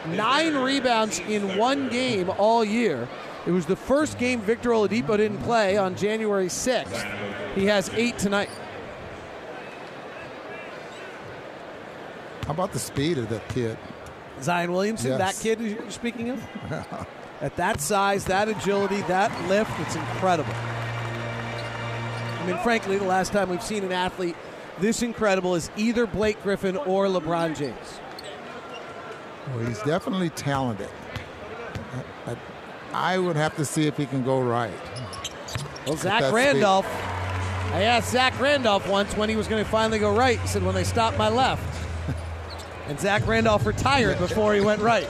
nine 0.07 0.55
rebounds 0.55 1.19
in 1.19 1.57
one 1.57 1.87
game 1.89 2.29
all 2.37 2.65
year. 2.65 3.07
It 3.47 3.51
was 3.51 3.65
the 3.65 3.75
first 3.75 4.17
game 4.17 4.41
Victor 4.41 4.71
Oladipo 4.71 5.15
didn't 5.15 5.43
play 5.43 5.77
on 5.77 5.95
January 5.95 6.47
6th. 6.47 7.53
He 7.53 7.65
has 7.67 7.89
eight 7.93 8.17
tonight. 8.17 8.49
How 12.45 12.53
about 12.53 12.71
the 12.73 12.79
speed 12.79 13.17
of 13.17 13.29
that 13.29 13.47
kid? 13.49 13.77
Zion 14.41 14.71
Williamson, 14.71 15.11
Yes. 15.11 15.37
that 15.37 15.41
kid 15.43 15.59
you're 15.61 15.89
speaking 15.91 16.29
of? 16.29 16.43
At 17.41 17.55
that 17.57 17.81
size, 17.81 18.25
that 18.25 18.47
agility, 18.47 19.01
that 19.03 19.31
lift, 19.49 19.71
it's 19.81 19.95
incredible. 19.95 20.53
I 20.53 22.43
mean, 22.47 22.57
frankly, 22.59 22.97
the 22.97 23.05
last 23.05 23.31
time 23.31 23.49
we've 23.49 23.63
seen 23.63 23.83
an 23.83 23.91
athlete 23.91 24.35
this 24.79 25.01
incredible 25.01 25.55
is 25.55 25.69
either 25.77 26.05
Blake 26.05 26.41
Griffin 26.43 26.75
or 26.75 27.07
LeBron 27.07 27.55
James. 27.57 27.99
Well, 29.47 29.65
he's 29.65 29.81
definitely 29.83 30.29
talented. 30.31 30.89
I, 32.25 32.35
I- 32.93 33.17
would 33.17 33.35
have 33.37 33.55
to 33.55 33.65
see 33.65 33.87
if 33.87 33.95
he 33.97 34.05
can 34.05 34.23
go 34.23 34.41
right. 34.41 34.73
Well, 35.87 35.95
Zach 35.95 36.21
that 36.21 36.33
Randolph, 36.33 36.85
I 37.73 37.83
asked 37.83 38.11
Zach 38.11 38.37
Randolph 38.39 38.87
once 38.89 39.15
when 39.15 39.29
he 39.29 39.35
was 39.35 39.47
going 39.47 39.63
to 39.63 39.69
finally 39.69 39.99
go 39.99 40.13
right. 40.15 40.39
He 40.39 40.47
said, 40.47 40.63
when 40.63 40.75
they 40.75 40.83
stop 40.83 41.17
my 41.17 41.29
left. 41.29 41.84
And 42.87 42.99
Zach 42.99 43.25
Randolph 43.25 43.65
retired 43.65 44.19
before 44.19 44.53
he 44.53 44.61
went 44.61 44.81
right. 44.81 45.09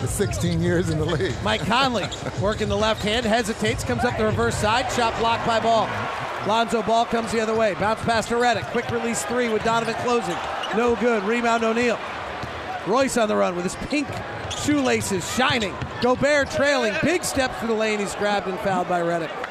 The 0.00 0.06
16 0.06 0.62
years 0.62 0.90
in 0.90 0.98
the 0.98 1.04
league. 1.04 1.34
Mike 1.42 1.60
Conley 1.66 2.06
working 2.40 2.68
the 2.68 2.76
left 2.76 3.02
hand, 3.02 3.26
hesitates, 3.26 3.84
comes 3.84 4.04
up 4.04 4.16
the 4.16 4.24
reverse 4.24 4.56
side, 4.56 4.90
shot 4.92 5.18
blocked 5.18 5.46
by 5.46 5.60
Ball. 5.60 5.88
Lonzo 6.46 6.82
Ball 6.82 7.04
comes 7.04 7.32
the 7.32 7.40
other 7.40 7.54
way, 7.54 7.74
bounce 7.74 8.00
pass 8.02 8.26
to 8.28 8.34
Redick, 8.34 8.64
quick 8.70 8.88
release 8.90 9.24
three 9.24 9.48
with 9.48 9.64
Donovan 9.64 9.94
closing. 9.96 10.36
No 10.76 10.94
good, 10.96 11.24
rebound 11.24 11.64
O'Neale. 11.64 11.98
Royce 12.86 13.16
on 13.16 13.28
the 13.28 13.36
run 13.36 13.56
with 13.56 13.64
his 13.64 13.76
pink 13.88 14.06
shoelaces 14.50 15.28
shining. 15.34 15.74
Gobert 16.00 16.50
trailing, 16.50 16.94
big 17.02 17.24
step 17.24 17.54
through 17.58 17.68
the 17.68 17.74
lane. 17.74 17.98
He's 17.98 18.14
grabbed 18.14 18.46
and 18.46 18.58
fouled 18.60 18.88
by 18.88 19.00
Redick. 19.00 19.47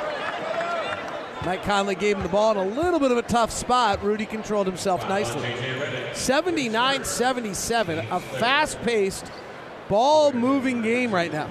Mike 1.45 1.63
Conley 1.63 1.95
gave 1.95 2.17
him 2.17 2.23
the 2.23 2.29
ball 2.29 2.51
in 2.51 2.57
a 2.57 2.81
little 2.81 2.99
bit 2.99 3.11
of 3.11 3.17
a 3.17 3.21
tough 3.21 3.51
spot. 3.51 4.03
Rudy 4.03 4.25
controlled 4.25 4.67
himself 4.67 5.07
nicely. 5.07 5.53
79 6.13 7.03
77, 7.03 7.99
a 7.99 8.19
fast 8.19 8.81
paced, 8.81 9.31
ball 9.88 10.31
moving 10.31 10.81
game 10.81 11.13
right 11.13 11.31
now. 11.31 11.49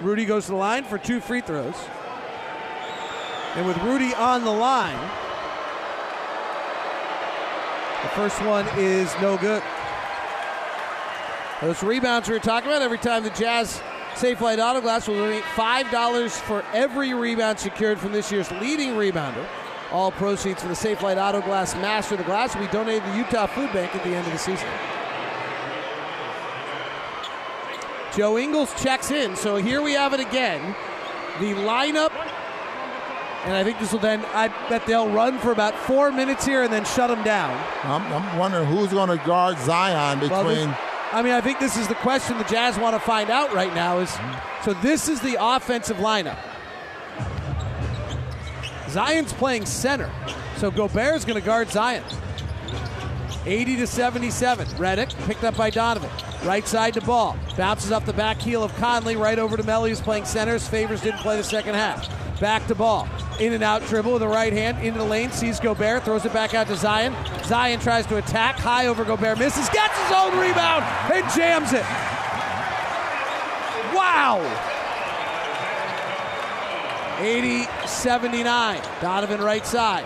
Rudy 0.00 0.24
goes 0.24 0.46
to 0.46 0.52
the 0.52 0.56
line 0.56 0.84
for 0.84 0.98
two 0.98 1.20
free 1.20 1.40
throws. 1.40 1.74
And 3.54 3.66
with 3.66 3.78
Rudy 3.78 4.12
on 4.14 4.44
the 4.44 4.50
line, 4.50 5.00
the 8.02 8.08
first 8.10 8.42
one 8.42 8.66
is 8.76 9.14
no 9.20 9.38
good. 9.38 9.62
Those 11.62 11.82
rebounds 11.82 12.28
we 12.28 12.34
were 12.34 12.40
talking 12.40 12.68
about, 12.68 12.82
every 12.82 12.98
time 12.98 13.22
the 13.22 13.30
Jazz 13.30 13.80
Safelite 14.14 14.64
Auto 14.64 14.80
Glass 14.80 15.08
will 15.08 15.16
donate 15.16 15.42
$5 15.42 16.30
for 16.30 16.64
every 16.72 17.14
rebound 17.14 17.58
secured 17.58 17.98
from 17.98 18.12
this 18.12 18.30
year's 18.30 18.50
leading 18.52 18.90
rebounder. 18.90 19.44
All 19.90 20.12
proceeds 20.12 20.62
for 20.62 20.68
the 20.68 20.74
Safelite 20.74 21.16
Auto 21.16 21.40
Glass 21.40 21.74
Master 21.74 22.14
of 22.14 22.18
the 22.18 22.24
Glass 22.24 22.54
will 22.54 22.62
be 22.62 22.72
donated 22.72 23.02
to 23.04 23.10
the 23.10 23.16
Utah 23.16 23.46
Food 23.46 23.72
Bank 23.72 23.94
at 23.94 24.04
the 24.04 24.10
end 24.10 24.24
of 24.26 24.32
the 24.32 24.38
season. 24.38 24.68
Joe 28.16 28.38
Ingles 28.38 28.72
checks 28.80 29.10
in, 29.10 29.34
so 29.34 29.56
here 29.56 29.82
we 29.82 29.94
have 29.94 30.12
it 30.12 30.20
again. 30.20 30.76
The 31.40 31.52
lineup, 31.54 32.12
and 33.44 33.54
I 33.54 33.64
think 33.64 33.80
this 33.80 33.90
will 33.90 33.98
then, 33.98 34.24
I 34.26 34.46
bet 34.68 34.86
they'll 34.86 35.10
run 35.10 35.40
for 35.40 35.50
about 35.50 35.76
four 35.76 36.12
minutes 36.12 36.46
here 36.46 36.62
and 36.62 36.72
then 36.72 36.84
shut 36.84 37.08
them 37.08 37.24
down. 37.24 37.52
I'm, 37.82 38.02
I'm 38.12 38.38
wondering 38.38 38.66
who's 38.66 38.92
going 38.92 39.08
to 39.16 39.24
guard 39.24 39.58
Zion 39.58 40.20
between. 40.20 40.72
I 41.14 41.22
mean, 41.22 41.32
I 41.32 41.40
think 41.40 41.60
this 41.60 41.76
is 41.76 41.86
the 41.86 41.94
question 41.94 42.36
the 42.38 42.44
Jazz 42.44 42.76
want 42.76 42.96
to 42.96 43.00
find 43.00 43.30
out 43.30 43.54
right 43.54 43.72
now. 43.72 44.00
Is 44.00 44.10
mm-hmm. 44.10 44.64
so 44.64 44.74
this 44.82 45.08
is 45.08 45.20
the 45.20 45.36
offensive 45.38 45.98
lineup. 45.98 46.38
Zion's 48.88 49.32
playing 49.32 49.64
center, 49.64 50.10
so 50.56 50.72
Gobert's 50.72 51.24
going 51.24 51.40
to 51.40 51.46
guard 51.46 51.70
Zion. 51.70 52.02
80 53.46 53.76
to 53.76 53.86
77. 53.86 54.66
Redick 54.68 55.14
picked 55.26 55.44
up 55.44 55.56
by 55.56 55.70
Donovan. 55.70 56.10
Right 56.44 56.66
side 56.66 56.94
to 56.94 57.00
ball. 57.00 57.36
Bounces 57.56 57.92
off 57.92 58.04
the 58.06 58.12
back 58.12 58.40
heel 58.40 58.64
of 58.64 58.74
Conley 58.76 59.14
right 59.14 59.38
over 59.38 59.56
to 59.56 59.62
Melli, 59.62 59.90
who's 59.90 60.00
playing 60.00 60.24
centers. 60.24 60.66
Favors 60.66 61.00
didn't 61.00 61.20
play 61.20 61.36
the 61.36 61.44
second 61.44 61.74
half. 61.74 62.08
Back 62.40 62.66
to 62.66 62.74
ball. 62.74 63.08
In 63.40 63.52
and 63.52 63.62
out 63.62 63.84
dribble 63.86 64.12
with 64.12 64.20
the 64.20 64.28
right 64.28 64.52
hand 64.52 64.84
into 64.84 64.98
the 64.98 65.04
lane. 65.04 65.30
Sees 65.30 65.60
Gobert. 65.60 66.04
Throws 66.04 66.24
it 66.24 66.32
back 66.32 66.54
out 66.54 66.66
to 66.68 66.76
Zion. 66.76 67.14
Zion 67.44 67.80
tries 67.80 68.06
to 68.06 68.16
attack. 68.16 68.56
High 68.56 68.86
over 68.86 69.04
Gobert. 69.04 69.38
Misses. 69.38 69.68
Gets 69.70 69.98
his 69.98 70.12
own 70.12 70.38
rebound 70.38 70.84
and 71.12 71.24
jams 71.34 71.72
it. 71.72 71.84
Wow. 73.94 74.40
80 77.20 77.64
79. 77.86 78.82
Donovan 79.00 79.40
right 79.40 79.66
side. 79.66 80.04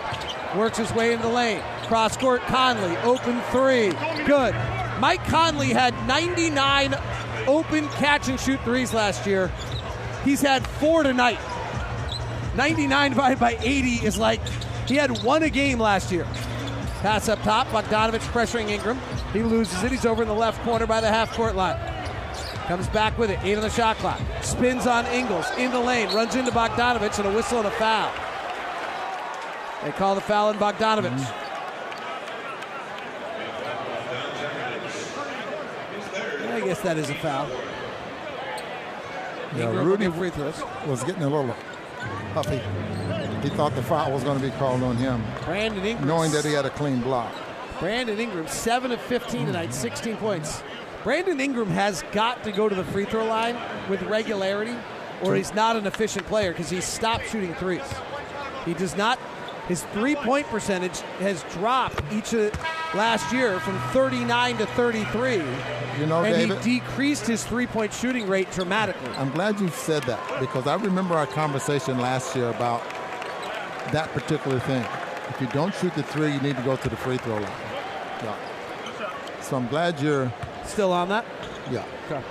Works 0.55 0.77
his 0.77 0.91
way 0.93 1.13
into 1.13 1.27
the 1.27 1.33
lane. 1.33 1.61
Cross 1.83 2.17
court 2.17 2.41
Conley. 2.41 2.95
Open 2.97 3.41
three. 3.51 3.89
Good. 4.25 4.55
Mike 4.99 5.23
Conley 5.25 5.69
had 5.69 5.93
99 6.07 6.93
open 7.47 7.87
catch 7.89 8.27
and 8.29 8.39
shoot 8.39 8.59
threes 8.61 8.93
last 8.93 9.25
year. 9.25 9.51
He's 10.23 10.41
had 10.41 10.65
four 10.67 11.03
tonight. 11.03 11.39
99 12.59 13.11
divided 13.11 13.39
by 13.39 13.57
80 13.61 14.05
is 14.05 14.17
like 14.17 14.41
he 14.85 14.95
had 14.95 15.23
one 15.23 15.43
a 15.43 15.49
game 15.49 15.79
last 15.79 16.11
year. 16.11 16.25
Pass 16.99 17.29
up 17.29 17.41
top. 17.43 17.67
Bogdanovich 17.67 18.19
pressuring 18.33 18.69
Ingram. 18.69 18.99
He 19.31 19.43
loses 19.43 19.81
it. 19.81 19.91
He's 19.91 20.05
over 20.05 20.23
in 20.23 20.27
the 20.27 20.35
left 20.35 20.61
corner 20.63 20.85
by 20.85 20.99
the 20.99 21.07
half 21.07 21.31
court 21.37 21.55
line. 21.55 21.79
Comes 22.67 22.89
back 22.89 23.17
with 23.17 23.29
it. 23.29 23.39
Eight 23.43 23.55
on 23.55 23.61
the 23.61 23.69
shot 23.69 23.95
clock. 23.95 24.19
Spins 24.41 24.85
on 24.87 25.05
Ingles. 25.05 25.45
In 25.57 25.71
the 25.71 25.79
lane. 25.79 26.13
Runs 26.13 26.35
into 26.35 26.51
Bogdanovich 26.51 27.17
and 27.17 27.29
a 27.29 27.31
whistle 27.31 27.59
and 27.59 27.67
a 27.67 27.71
foul. 27.71 28.11
They 29.85 29.91
call 29.91 30.15
the 30.15 30.21
foul 30.21 30.49
on 30.49 30.57
Bogdanovich. 30.57 31.17
Mm-hmm. 31.17 31.45
I 36.55 36.59
guess 36.59 36.81
that 36.81 36.97
is 36.97 37.09
a 37.09 37.15
foul. 37.15 37.47
Yeah, 39.55 39.69
Ingram 39.69 39.87
Rudy 39.87 40.09
free 40.09 40.29
throws. 40.29 40.61
was 40.85 41.05
getting 41.05 41.23
a 41.23 41.29
little 41.29 41.55
puffy. 42.33 42.61
He 43.41 43.49
thought 43.55 43.75
the 43.75 43.83
foul 43.83 44.11
was 44.11 44.23
going 44.23 44.39
to 44.39 44.45
be 44.45 44.51
called 44.57 44.83
on 44.83 44.97
him, 44.97 45.23
Brandon 45.45 45.85
Ingram. 45.85 46.07
knowing 46.07 46.31
that 46.31 46.43
he 46.45 46.53
had 46.53 46.65
a 46.65 46.69
clean 46.69 47.01
block. 47.01 47.33
Brandon 47.79 48.19
Ingram, 48.19 48.47
7 48.47 48.91
of 48.91 48.99
15 49.01 49.45
tonight, 49.45 49.73
16 49.73 50.17
points. 50.17 50.61
Brandon 51.03 51.39
Ingram 51.39 51.69
has 51.69 52.03
got 52.11 52.43
to 52.43 52.51
go 52.51 52.67
to 52.67 52.75
the 52.75 52.83
free 52.83 53.05
throw 53.05 53.25
line 53.25 53.57
with 53.89 54.01
regularity, 54.03 54.75
or 55.23 55.35
he's 55.35 55.53
not 55.53 55.77
an 55.77 55.87
efficient 55.87 56.25
player 56.27 56.51
because 56.51 56.69
he's 56.69 56.85
stopped 56.85 57.29
shooting 57.29 57.53
threes. 57.55 57.81
He 58.65 58.73
does 58.73 58.97
not. 58.97 59.17
His 59.69 59.83
three-point 59.93 60.47
percentage 60.47 60.99
has 61.19 61.43
dropped 61.53 62.01
each 62.11 62.33
of 62.33 62.51
last 62.93 63.31
year 63.31 63.59
from 63.59 63.79
39 63.93 64.57
to 64.57 64.65
33, 64.65 65.35
You 65.35 66.05
know, 66.07 66.23
and 66.23 66.35
David, 66.35 66.65
he 66.65 66.79
decreased 66.79 67.27
his 67.27 67.43
three-point 67.45 67.93
shooting 67.93 68.27
rate 68.27 68.51
dramatically. 68.51 69.11
I'm 69.15 69.31
glad 69.31 69.59
you 69.59 69.69
said 69.69 70.03
that 70.03 70.39
because 70.41 70.65
I 70.67 70.75
remember 70.75 71.13
our 71.13 71.27
conversation 71.27 71.99
last 71.99 72.35
year 72.35 72.49
about 72.49 72.83
that 73.93 74.09
particular 74.11 74.59
thing. 74.59 74.83
If 75.29 75.39
you 75.39 75.47
don't 75.47 75.73
shoot 75.75 75.93
the 75.93 76.03
three, 76.03 76.33
you 76.33 76.41
need 76.41 76.57
to 76.57 76.63
go 76.63 76.75
to 76.75 76.89
the 76.89 76.97
free 76.97 77.17
throw 77.17 77.35
line. 77.35 77.43
Yeah. 78.23 78.35
So 79.41 79.55
I'm 79.55 79.67
glad 79.67 79.99
you're 80.01 80.33
Still 80.65 80.93
on 80.93 81.09
that? 81.09 81.25
Yeah. 81.71 81.83
Okay. 82.05 82.23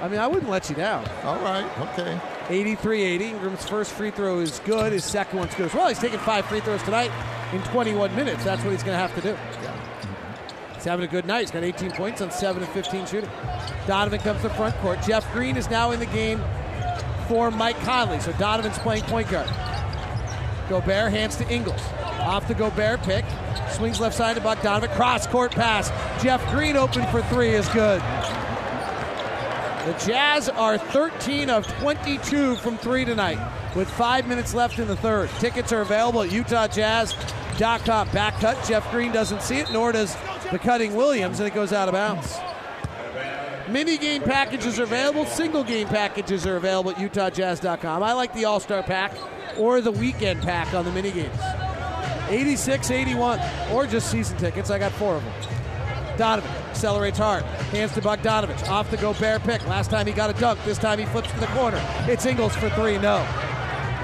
I 0.00 0.08
mean, 0.08 0.18
I 0.18 0.26
wouldn't 0.26 0.50
let 0.50 0.70
you 0.70 0.76
down. 0.76 1.06
All 1.24 1.38
right. 1.40 1.66
Okay. 1.90 2.18
83-80. 2.50 3.20
Ingram's 3.20 3.68
first 3.68 3.92
free 3.92 4.10
throw 4.10 4.40
is 4.40 4.58
good. 4.64 4.92
His 4.92 5.04
second 5.04 5.38
one's 5.38 5.54
good 5.54 5.66
as 5.66 5.74
well. 5.74 5.88
He's 5.88 5.98
taking 5.98 6.18
five 6.18 6.44
free 6.46 6.60
throws 6.60 6.82
tonight 6.82 7.12
in 7.52 7.62
21 7.62 8.14
minutes. 8.16 8.42
That's 8.44 8.62
what 8.64 8.72
he's 8.72 8.82
going 8.82 8.98
to 8.98 8.98
have 8.98 9.14
to 9.14 9.20
do. 9.20 9.36
He's 10.74 10.84
having 10.84 11.04
a 11.04 11.08
good 11.08 11.26
night. 11.26 11.40
He's 11.42 11.50
got 11.50 11.62
18 11.62 11.92
points 11.92 12.20
on 12.20 12.30
7 12.30 12.62
of 12.62 12.68
15 12.70 13.06
shooting. 13.06 13.30
Donovan 13.86 14.18
comes 14.20 14.42
to 14.42 14.50
front 14.50 14.74
court. 14.76 14.98
Jeff 15.06 15.30
Green 15.32 15.56
is 15.56 15.70
now 15.70 15.92
in 15.92 16.00
the 16.00 16.06
game 16.06 16.42
for 17.28 17.50
Mike 17.50 17.78
Conley. 17.80 18.18
So 18.18 18.32
Donovan's 18.32 18.78
playing 18.78 19.04
point 19.04 19.28
guard. 19.28 19.48
Gobert 20.68 21.12
hands 21.12 21.36
to 21.36 21.48
Ingles. 21.48 21.82
Off 22.20 22.48
the 22.48 22.54
Gobert 22.54 23.02
pick. 23.02 23.24
Swings 23.70 24.00
left 24.00 24.16
side 24.16 24.36
to 24.36 24.42
Bogdanovic. 24.42 24.90
Cross 24.96 25.28
court 25.28 25.52
pass. 25.52 25.90
Jeff 26.22 26.44
Green 26.50 26.76
open 26.76 27.06
for 27.08 27.22
three 27.22 27.50
is 27.50 27.68
good. 27.68 28.02
The 29.90 30.06
Jazz 30.06 30.48
are 30.48 30.78
13 30.78 31.50
of 31.50 31.66
22 31.80 32.54
from 32.56 32.78
three 32.78 33.04
tonight 33.04 33.40
with 33.74 33.90
five 33.90 34.28
minutes 34.28 34.54
left 34.54 34.78
in 34.78 34.86
the 34.86 34.94
third. 34.94 35.28
Tickets 35.40 35.72
are 35.72 35.80
available 35.80 36.22
at 36.22 36.30
UtahJazz.com. 36.30 38.10
Back 38.10 38.34
cut. 38.34 38.64
Jeff 38.68 38.88
Green 38.92 39.10
doesn't 39.10 39.42
see 39.42 39.56
it, 39.56 39.72
nor 39.72 39.90
does 39.90 40.16
the 40.52 40.60
cutting 40.60 40.94
Williams, 40.94 41.40
and 41.40 41.48
it 41.48 41.54
goes 41.54 41.72
out 41.72 41.88
of 41.88 41.94
bounds. 41.94 42.38
Mini 43.68 43.98
game 43.98 44.22
packages 44.22 44.78
are 44.78 44.84
available. 44.84 45.26
Single 45.26 45.64
game 45.64 45.88
packages 45.88 46.46
are 46.46 46.54
available 46.54 46.92
at 46.92 46.96
UtahJazz.com. 46.98 48.04
I 48.04 48.12
like 48.12 48.32
the 48.32 48.44
All 48.44 48.60
Star 48.60 48.84
pack 48.84 49.12
or 49.58 49.80
the 49.80 49.90
weekend 49.90 50.40
pack 50.42 50.72
on 50.72 50.84
the 50.84 50.92
mini 50.92 51.10
games. 51.10 51.40
86 52.28 52.92
81, 52.92 53.40
or 53.72 53.88
just 53.88 54.08
season 54.08 54.38
tickets. 54.38 54.70
I 54.70 54.78
got 54.78 54.92
four 54.92 55.16
of 55.16 55.24
them. 55.24 55.59
Donovan 56.20 56.50
accelerates 56.68 57.16
hard. 57.16 57.44
Hands 57.72 57.90
to 57.94 58.02
Bogdanovic. 58.02 58.68
Off 58.68 58.90
the 58.90 58.98
go 58.98 59.14
Gobert 59.14 59.42
pick. 59.42 59.66
Last 59.66 59.90
time 59.90 60.06
he 60.06 60.12
got 60.12 60.28
a 60.28 60.38
dunk. 60.38 60.62
This 60.66 60.76
time 60.76 60.98
he 60.98 61.06
flips 61.06 61.30
to 61.30 61.40
the 61.40 61.46
corner. 61.46 61.82
It's 62.00 62.26
Ingles 62.26 62.54
for 62.54 62.68
three. 62.70 62.98
No. 62.98 63.26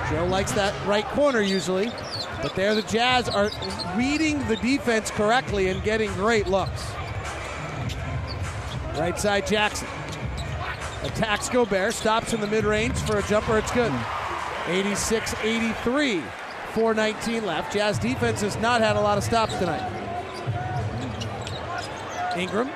Joe 0.08 0.24
likes 0.24 0.52
that 0.52 0.72
right 0.86 1.04
corner 1.08 1.42
usually. 1.42 1.90
But 2.40 2.54
there 2.54 2.74
the 2.74 2.80
Jazz 2.80 3.28
are 3.28 3.50
reading 3.94 4.38
the 4.48 4.56
defense 4.56 5.10
correctly 5.10 5.68
and 5.68 5.82
getting 5.82 6.10
great 6.14 6.46
looks. 6.46 6.90
Right 8.96 9.18
side 9.18 9.46
Jackson. 9.46 9.86
Attacks 11.02 11.50
Gobert. 11.50 11.92
Stops 11.92 12.32
in 12.32 12.40
the 12.40 12.46
mid 12.46 12.64
range 12.64 12.96
for 13.00 13.18
a 13.18 13.22
jumper. 13.24 13.58
It's 13.58 13.72
good. 13.72 13.92
86 14.68 15.34
83. 15.42 16.22
419 16.72 17.44
left. 17.44 17.74
Jazz 17.74 17.98
defense 17.98 18.40
has 18.40 18.56
not 18.56 18.80
had 18.80 18.96
a 18.96 19.00
lot 19.02 19.18
of 19.18 19.24
stops 19.24 19.54
tonight. 19.58 20.05
Ingram 22.36 22.70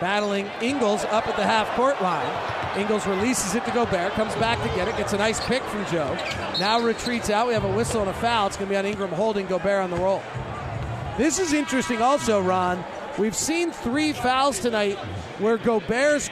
battling 0.00 0.50
Ingles 0.62 1.04
up 1.04 1.28
at 1.28 1.36
the 1.36 1.44
half 1.44 1.68
court 1.76 2.00
line. 2.02 2.78
Ingles 2.78 3.06
releases 3.06 3.54
it 3.54 3.64
to 3.64 3.70
Gobert, 3.72 4.12
comes 4.12 4.34
back 4.36 4.60
to 4.62 4.68
get 4.76 4.88
it, 4.88 4.96
gets 4.96 5.12
a 5.12 5.18
nice 5.18 5.44
pick 5.46 5.62
from 5.64 5.84
Joe. 5.86 6.16
Now 6.58 6.80
retreats 6.80 7.28
out. 7.28 7.48
We 7.48 7.54
have 7.54 7.64
a 7.64 7.72
whistle 7.72 8.00
and 8.00 8.10
a 8.10 8.14
foul. 8.14 8.46
It's 8.46 8.56
going 8.56 8.68
to 8.68 8.72
be 8.72 8.76
on 8.76 8.86
Ingram 8.86 9.10
holding 9.10 9.46
Gobert 9.46 9.82
on 9.82 9.90
the 9.90 9.96
roll. 9.96 10.22
This 11.18 11.38
is 11.38 11.52
interesting 11.52 12.00
also, 12.00 12.40
Ron. 12.40 12.82
We've 13.18 13.34
seen 13.34 13.72
three 13.72 14.12
fouls 14.12 14.60
tonight 14.60 14.96
where 15.38 15.58
Gobert's 15.58 16.30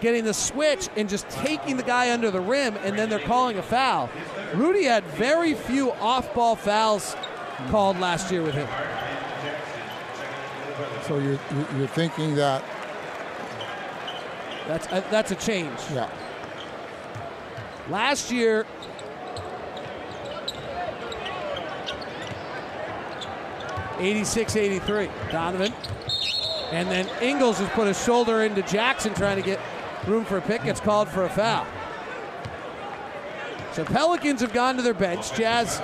getting 0.00 0.24
the 0.24 0.34
switch 0.34 0.88
and 0.96 1.08
just 1.08 1.28
taking 1.30 1.76
the 1.76 1.82
guy 1.82 2.12
under 2.12 2.30
the 2.30 2.40
rim, 2.40 2.76
and 2.84 2.96
then 2.96 3.08
they're 3.08 3.18
calling 3.18 3.58
a 3.58 3.62
foul. 3.62 4.10
Rudy 4.54 4.84
had 4.84 5.02
very 5.04 5.54
few 5.54 5.92
off 5.92 6.32
ball 6.34 6.56
fouls 6.56 7.16
called 7.70 7.98
last 7.98 8.30
year 8.30 8.42
with 8.42 8.54
him. 8.54 8.68
So 11.08 11.18
you're, 11.18 11.38
you're 11.78 11.88
thinking 11.88 12.34
that 12.34 12.62
That's 14.68 14.86
a, 14.88 15.02
that's 15.10 15.30
a 15.30 15.34
change. 15.34 15.78
Yeah. 15.94 16.10
Last 17.88 18.30
year, 18.30 18.66
Eighty-six, 23.98 24.54
eighty-three. 24.54 25.08
Donovan, 25.32 25.72
and 26.70 26.88
then 26.88 27.08
Ingles 27.20 27.58
has 27.58 27.68
put 27.70 27.88
a 27.88 27.94
shoulder 27.94 28.42
into 28.44 28.62
Jackson, 28.62 29.12
trying 29.12 29.36
to 29.36 29.42
get 29.42 29.58
room 30.06 30.24
for 30.24 30.36
a 30.36 30.40
pick. 30.40 30.62
Gets 30.62 30.78
called 30.78 31.08
for 31.08 31.24
a 31.24 31.28
foul. 31.28 31.66
So 33.72 33.84
Pelicans 33.84 34.40
have 34.40 34.52
gone 34.52 34.76
to 34.76 34.82
their 34.82 34.94
bench. 34.94 35.32
Jazz 35.32 35.78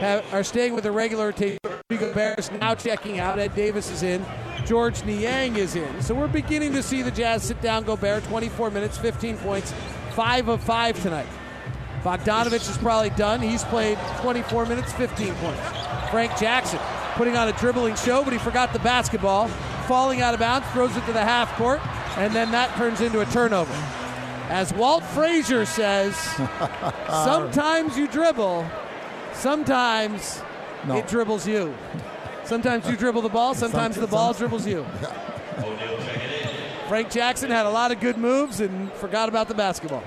have, 0.00 0.24
are 0.34 0.42
staying 0.42 0.74
with 0.74 0.82
the 0.82 0.90
regular 0.90 1.30
team. 1.30 1.58
Gobert 1.90 2.40
is 2.40 2.50
now 2.52 2.74
checking 2.74 3.20
out. 3.20 3.38
Ed 3.38 3.54
Davis 3.54 3.88
is 3.90 4.02
in. 4.02 4.24
Georges 4.66 5.04
Niang 5.04 5.56
is 5.56 5.74
in. 5.74 6.02
So 6.02 6.14
we're 6.14 6.28
beginning 6.28 6.72
to 6.74 6.82
see 6.82 7.02
the 7.02 7.10
Jazz 7.10 7.42
sit 7.42 7.60
down 7.60 7.84
Gobert. 7.84 8.24
24 8.24 8.70
minutes, 8.70 8.98
15 8.98 9.36
points, 9.38 9.72
5 10.14 10.48
of 10.48 10.62
5 10.62 11.02
tonight. 11.02 11.26
Bogdanovic 12.02 12.68
is 12.68 12.78
probably 12.78 13.10
done. 13.10 13.40
He's 13.40 13.64
played 13.64 13.98
24 14.20 14.66
minutes, 14.66 14.92
15 14.94 15.34
points. 15.34 15.60
Frank 16.10 16.36
Jackson 16.38 16.78
putting 17.14 17.36
on 17.36 17.48
a 17.48 17.52
dribbling 17.52 17.94
show, 17.96 18.24
but 18.24 18.32
he 18.32 18.38
forgot 18.38 18.72
the 18.72 18.78
basketball. 18.78 19.48
Falling 19.86 20.20
out 20.20 20.32
of 20.34 20.40
bounds, 20.40 20.66
throws 20.68 20.96
it 20.96 21.04
to 21.06 21.12
the 21.12 21.20
half 21.22 21.52
court, 21.56 21.80
and 22.16 22.32
then 22.34 22.50
that 22.52 22.74
turns 22.76 23.00
into 23.00 23.20
a 23.20 23.26
turnover. 23.26 23.72
As 24.48 24.72
Walt 24.72 25.02
Frazier 25.04 25.64
says, 25.66 26.16
sometimes 27.08 27.96
you 27.98 28.06
dribble, 28.08 28.66
sometimes 29.34 30.42
No. 30.86 30.96
it 30.96 31.06
dribbles 31.08 31.46
you. 31.46 31.74
Sometimes 32.50 32.88
you 32.88 32.96
dribble 32.96 33.22
the 33.22 33.28
ball, 33.28 33.54
sometimes 33.54 33.94
the 33.94 34.08
ball 34.08 34.32
dribbles 34.32 34.66
you. 34.66 34.84
Frank 36.88 37.08
Jackson 37.08 37.48
had 37.48 37.64
a 37.64 37.70
lot 37.70 37.92
of 37.92 38.00
good 38.00 38.16
moves 38.18 38.58
and 38.58 38.92
forgot 38.94 39.28
about 39.28 39.46
the 39.46 39.54
basketball. 39.54 40.02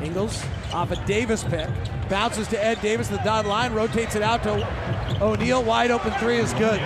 Ingles 0.00 0.44
off 0.72 0.92
a 0.92 1.04
Davis 1.04 1.42
pick. 1.42 1.68
Bounces 2.08 2.46
to 2.46 2.64
Ed 2.64 2.80
Davis, 2.80 3.08
the 3.08 3.16
dot 3.24 3.44
line, 3.44 3.72
rotates 3.72 4.14
it 4.14 4.22
out 4.22 4.44
to 4.44 5.20
O'Neale. 5.20 5.64
Wide 5.64 5.90
open 5.90 6.12
three 6.12 6.36
is 6.36 6.52
good. 6.52 6.78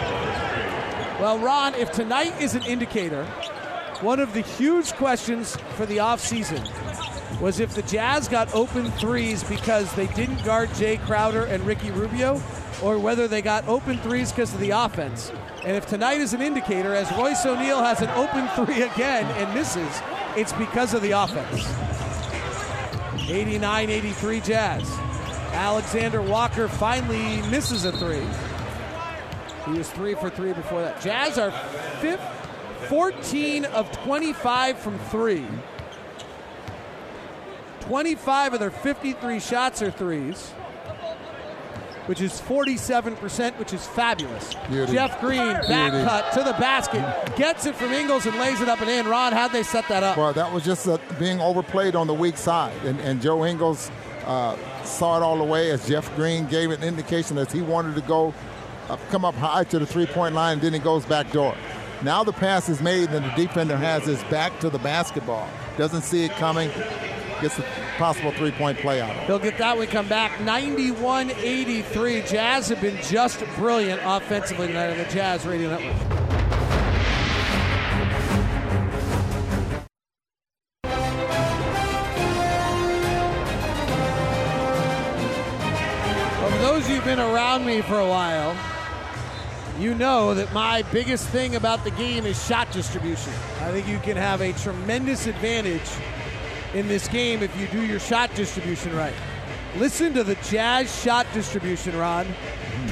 Well, 1.21 1.39
Ron, 1.39 1.75
if 1.75 1.93
tonight 1.93 2.41
is 2.41 2.55
an 2.55 2.63
indicator, 2.63 3.27
one 4.03 4.21
of 4.21 4.33
the 4.35 4.41
huge 4.41 4.93
questions 4.95 5.57
for 5.77 5.87
the 5.87 5.99
offseason 5.99 6.61
was 7.41 7.61
if 7.61 7.75
the 7.75 7.83
Jazz 7.83 8.29
got 8.29 8.53
open 8.55 8.91
threes 8.93 9.43
because 9.45 9.93
they 9.95 10.07
didn't 10.09 10.45
guard 10.45 10.69
Jae 10.71 11.01
Crowder 11.05 11.45
and 11.45 11.65
Ricky 11.65 11.91
Rubio, 11.91 12.41
or 12.83 12.99
whether 12.99 13.29
they 13.29 13.43
got 13.43 13.67
open 13.69 13.99
threes 13.99 14.31
because 14.31 14.53
of 14.53 14.61
the 14.61 14.71
offense. 14.71 15.33
And 15.65 15.77
if 15.77 15.87
tonight 15.87 16.21
is 16.21 16.33
an 16.35 16.43
indicator, 16.43 16.95
as 16.95 17.11
Royce 17.13 17.45
O'Neale 17.47 17.83
has 17.83 18.03
an 18.03 18.11
open 18.11 18.49
three 18.49 18.83
again 18.83 19.25
and 19.37 19.53
misses, 19.55 20.01
it's 20.37 20.53
because 20.53 20.95
of 20.95 21.03
the 21.03 21.13
offense. 21.13 21.67
89 23.31 23.91
83 23.91 24.41
Jazz. 24.41 24.91
Alexander 25.53 26.21
Walker 26.21 26.69
finally 26.69 27.41
misses 27.49 27.85
a 27.85 27.93
three. 27.93 28.27
He 29.67 29.79
was 29.79 29.89
three 29.91 30.15
for 30.15 30.29
three 30.29 30.53
before 30.53 30.83
that. 30.83 31.01
Jazz 31.01 31.39
are 31.39 31.51
fifth, 32.01 32.21
14 32.89 33.65
of 33.67 33.91
25 33.93 34.79
from 34.79 34.99
three. 34.99 35.47
25 37.81 38.55
of 38.55 38.61
their 38.61 38.71
53 38.71 39.41
shots 39.41 39.83
are 39.83 39.91
threes, 39.91 40.51
which 42.07 42.21
is 42.23 42.41
47%, 42.41 43.59
which 43.59 43.75
is 43.75 43.87
fabulous. 43.87 44.55
Beauty. 44.71 44.93
Jeff 44.93 45.21
Green, 45.21 45.39
back 45.39 45.93
Beauty. 45.93 46.05
cut 46.05 46.33
to 46.33 46.43
the 46.43 46.55
basket, 46.55 47.37
gets 47.37 47.67
it 47.67 47.75
from 47.75 47.93
Ingles 47.93 48.25
and 48.25 48.37
lays 48.39 48.61
it 48.63 48.69
up 48.69 48.81
and 48.81 48.89
in. 48.89 49.07
Ron, 49.07 49.33
how'd 49.33 49.53
they 49.53 49.63
set 49.63 49.87
that 49.89 50.03
up? 50.03 50.17
Well, 50.17 50.33
that 50.33 50.51
was 50.51 50.65
just 50.65 50.89
uh, 50.89 50.97
being 51.19 51.41
overplayed 51.41 51.95
on 51.95 52.07
the 52.07 52.15
weak 52.15 52.39
side, 52.39 52.77
and, 52.85 52.99
and 53.01 53.21
Joe 53.21 53.45
Ingles 53.45 53.91
uh, 54.25 54.57
saw 54.85 55.19
it 55.19 55.23
all 55.23 55.37
the 55.37 55.45
way 55.45 55.71
as 55.71 55.87
Jeff 55.87 56.15
Green 56.17 56.47
gave 56.47 56.71
an 56.71 56.83
indication 56.83 57.37
that 57.37 57.53
he 57.53 57.61
wanted 57.61 57.95
to 57.97 58.01
go 58.03 58.33
uh, 58.89 58.97
come 59.11 59.25
up 59.27 59.35
high 59.35 59.65
to 59.65 59.79
the 59.79 59.87
three-point 59.87 60.35
line, 60.35 60.55
and 60.55 60.63
then 60.63 60.73
he 60.73 60.79
goes 60.79 61.05
back 61.05 61.31
door. 61.33 61.55
Now 62.03 62.25
the 62.25 62.33
pass 62.33 62.69
is 62.69 62.83
made, 62.83 63.11
and 63.11 63.25
the 63.25 63.31
defender 63.31 63.77
has 63.77 64.05
his 64.05 64.23
back 64.25 64.59
to 64.61 64.69
the 64.69 64.79
basketball. 64.79 65.49
Doesn't 65.79 66.03
see 66.03 66.25
it 66.25 66.33
coming, 66.33 66.71
gets 67.41 67.59
a 67.59 67.65
possible 67.97 68.33
three-point 68.33 68.79
play 68.79 69.01
out 69.01 69.11
of 69.11 69.17
it. 69.17 69.27
He'll 69.27 69.39
get 69.39 69.59
that 69.59 69.77
one 69.77 69.87
come 69.87 70.09
back 70.09 70.41
91 70.41 71.31
83. 71.31 72.23
Jazz 72.23 72.69
have 72.69 72.81
been 72.81 73.01
just 73.03 73.43
brilliant 73.57 74.01
offensively 74.05 74.67
tonight 74.67 74.91
on 74.91 74.99
the 74.99 75.05
Jazz 75.05 75.47
Radio 75.47 75.71
Network. 75.71 75.97
For 86.41 86.59
those 86.59 86.85
of 86.85 86.91
you 86.91 86.97
who've 86.97 87.05
been 87.05 87.21
around 87.21 87.65
me 87.65 87.81
for 87.81 87.99
a 87.99 88.07
while, 88.07 88.57
you 89.79 89.95
know 89.95 90.35
that 90.35 90.53
my 90.53 90.83
biggest 90.93 91.29
thing 91.29 91.57
about 91.57 91.83
the 91.85 91.91
game 91.93 92.27
is 92.27 92.43
shot 92.47 92.71
distribution. 92.71 93.33
I 93.61 93.73
think 93.73 93.89
you 93.89 93.99
can 93.99 94.17
have 94.17 94.41
a 94.41 94.53
tremendous 94.53 95.27
advantage 95.27 95.91
in 96.75 96.87
this 96.89 97.09
game 97.09 97.43
if 97.43 97.59
you 97.59 97.67
do 97.69 97.85
your 97.85 97.99
shot 97.99 98.35
distribution 98.35 98.95
right. 98.95 99.15
Listen 99.77 100.15
to 100.15 100.23
the 100.23 100.37
Jazz 100.37 101.03
shot 101.03 101.27
distribution, 101.35 101.97
Ron. 101.97 102.27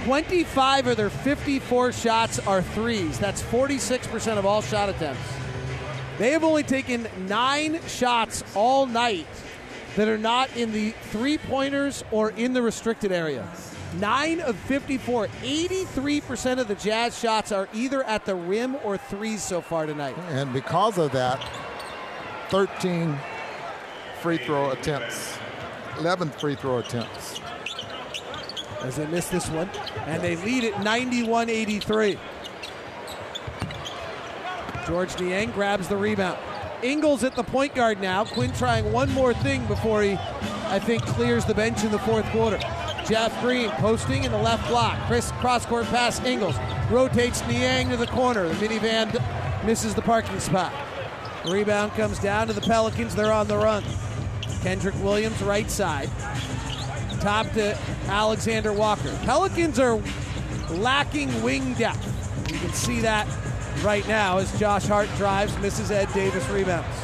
25 0.05 0.89
of 0.89 0.97
their 0.97 1.11
54 1.11 1.93
shots 1.93 2.39
are 2.41 2.62
threes. 2.62 3.18
That's 3.18 3.43
46% 3.43 4.39
of 4.39 4.45
all 4.45 4.62
shot 4.62 4.89
attempts. 4.89 5.20
They 6.18 6.33
have 6.33 6.43
only 6.43 6.64
taken 6.64 7.07
nine 7.26 7.80
shots 7.87 8.43
all 8.55 8.87
night 8.87 9.26
that 9.97 10.09
are 10.09 10.18
not 10.18 10.55
in 10.57 10.72
the 10.72 10.91
three 11.11 11.39
pointers 11.39 12.03
or 12.11 12.30
in 12.30 12.53
the 12.53 12.62
restricted 12.62 13.12
area. 13.12 13.49
Nine 13.95 14.40
of 14.40 14.57
54. 14.57 15.28
83% 15.28 16.59
of 16.59 16.68
the 16.68 16.74
Jazz 16.74 17.18
shots 17.18 17.53
are 17.53 17.68
either 17.74 18.03
at 18.05 18.24
the 18.24 18.34
rim 18.34 18.76
or 18.84 18.97
threes 18.97 19.43
so 19.43 19.61
far 19.61 19.86
tonight. 19.86 20.16
And 20.30 20.53
because 20.53 20.99
of 20.99 21.12
that, 21.12 21.47
13 22.49 23.18
free 24.20 24.38
throw 24.38 24.70
attempts, 24.70 25.38
11 25.99 26.30
free 26.30 26.55
throw 26.55 26.78
attempts. 26.78 27.40
As 28.82 28.97
they 28.97 29.07
miss 29.07 29.28
this 29.28 29.49
one, 29.49 29.70
and 30.07 30.22
they 30.22 30.36
lead 30.36 30.64
it 30.64 30.78
91 30.80 31.49
83. 31.49 32.18
Georges 34.86 35.20
Niang 35.20 35.51
grabs 35.53 35.88
the 35.88 35.97
rebound. 35.97 36.38
Ingles 36.82 37.22
at 37.22 37.36
the 37.36 37.45
point 37.45 37.74
guard 37.74 38.01
now. 38.01 38.24
Quin 38.24 38.53
trying 38.53 38.93
one 38.93 39.11
more 39.12 39.32
thing 39.32 39.64
before 39.66 40.03
he, 40.03 40.14
I 40.66 40.80
think, 40.80 41.03
clears 41.03 41.45
the 41.45 41.55
bench 41.55 41.84
in 41.84 41.93
the 41.93 41.99
fourth 42.01 42.26
quarter. 42.26 42.59
Jeff 43.07 43.39
Green 43.41 43.69
posting 43.71 44.25
in 44.25 44.33
the 44.33 44.39
left 44.39 44.67
block. 44.69 44.99
Chris 45.07 45.31
cross 45.33 45.67
court 45.67 45.87
pass. 45.87 46.21
Ingles 46.25 46.57
rotates 46.91 47.47
Niang 47.47 47.91
to 47.91 47.97
the 47.97 48.07
corner. 48.07 48.49
The 48.49 48.55
minivan 48.67 49.65
misses 49.65 49.95
the 49.95 50.03
parking 50.03 50.39
spot. 50.41 50.73
Rebound 51.47 51.93
comes 51.93 52.19
down 52.21 52.47
to 52.47 52.53
the 52.53 52.61
Pelicans. 52.61 53.15
They're 53.15 53.33
on 53.33 53.49
the 53.49 53.57
run. 53.57 53.83
Kenrich 54.63 55.01
Williams, 55.03 55.43
right 55.43 55.69
side. 55.71 56.09
Top 57.21 57.51
to 57.53 57.77
Alexander 58.07 58.73
Walker. 58.73 59.17
Pelicans 59.23 59.79
are 59.79 60.01
lacking 60.71 61.43
wing 61.43 61.75
depth. 61.75 62.09
You 62.53 62.59
can 62.59 62.73
see 62.73 63.01
that 63.01 63.27
right 63.83 64.07
now 64.07 64.39
as 64.39 64.57
Josh 64.59 64.87
Hart 64.87 65.09
drives, 65.17 65.57
misses 65.59 65.91
Ed 65.91 66.09
Davis 66.15 66.49
rebounds. 66.49 66.97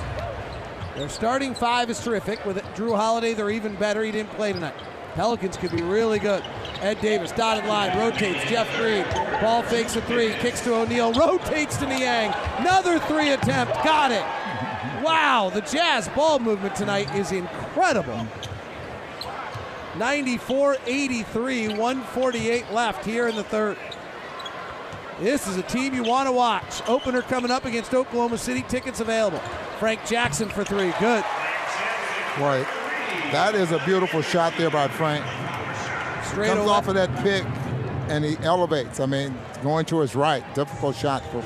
Their 0.94 1.08
starting 1.08 1.54
five 1.54 1.90
is 1.90 2.00
terrific. 2.00 2.44
With 2.44 2.58
Jrue 2.74 2.96
Holiday, 2.96 3.34
they're 3.34 3.50
even 3.50 3.74
better. 3.76 4.02
He 4.04 4.12
didn't 4.12 4.30
play 4.30 4.52
tonight. 4.52 4.74
Pelicans 5.18 5.56
could 5.56 5.72
be 5.72 5.82
really 5.82 6.20
good. 6.20 6.44
Ed 6.80 7.00
Davis, 7.00 7.32
dotted 7.32 7.64
line, 7.64 7.98
rotates. 7.98 8.48
Jeff 8.48 8.72
Green, 8.76 9.02
ball 9.40 9.64
fakes 9.64 9.96
a 9.96 10.00
three, 10.02 10.32
kicks 10.34 10.60
to 10.60 10.72
O'Neale, 10.72 11.12
rotates 11.12 11.76
to 11.78 11.88
Niang. 11.88 12.32
Another 12.58 13.00
three 13.00 13.30
attempt, 13.30 13.72
got 13.82 14.12
it. 14.12 14.22
Wow, 15.04 15.50
the 15.52 15.62
Jazz 15.62 16.06
ball 16.10 16.38
movement 16.38 16.76
tonight 16.76 17.12
is 17.16 17.32
incredible. 17.32 18.28
94 19.96 20.76
83, 20.86 21.68
148 21.70 22.70
left 22.70 23.04
here 23.04 23.26
in 23.26 23.34
the 23.34 23.42
third. 23.42 23.76
This 25.18 25.48
is 25.48 25.56
a 25.56 25.62
team 25.62 25.94
you 25.94 26.04
want 26.04 26.28
to 26.28 26.32
watch. 26.32 26.80
Opener 26.86 27.22
coming 27.22 27.50
up 27.50 27.64
against 27.64 27.92
Oklahoma 27.92 28.38
City. 28.38 28.64
Tickets 28.68 29.00
available. 29.00 29.40
Frank 29.80 30.06
Jackson 30.06 30.48
for 30.48 30.62
three. 30.62 30.94
Good. 31.00 31.24
Right. 32.38 32.77
That 33.32 33.54
is 33.54 33.72
a 33.72 33.78
beautiful 33.84 34.22
shot 34.22 34.54
there 34.56 34.70
by 34.70 34.88
Frank. 34.88 35.24
Straight 36.24 36.48
Comes 36.48 36.60
over. 36.60 36.70
off 36.70 36.88
of 36.88 36.94
that 36.94 37.14
pick 37.22 37.44
and 38.08 38.24
he 38.24 38.36
elevates. 38.42 39.00
I 39.00 39.06
mean, 39.06 39.36
going 39.62 39.84
to 39.86 40.00
his 40.00 40.14
right. 40.14 40.42
Difficult 40.54 40.96
shot 40.96 41.22
for 41.30 41.44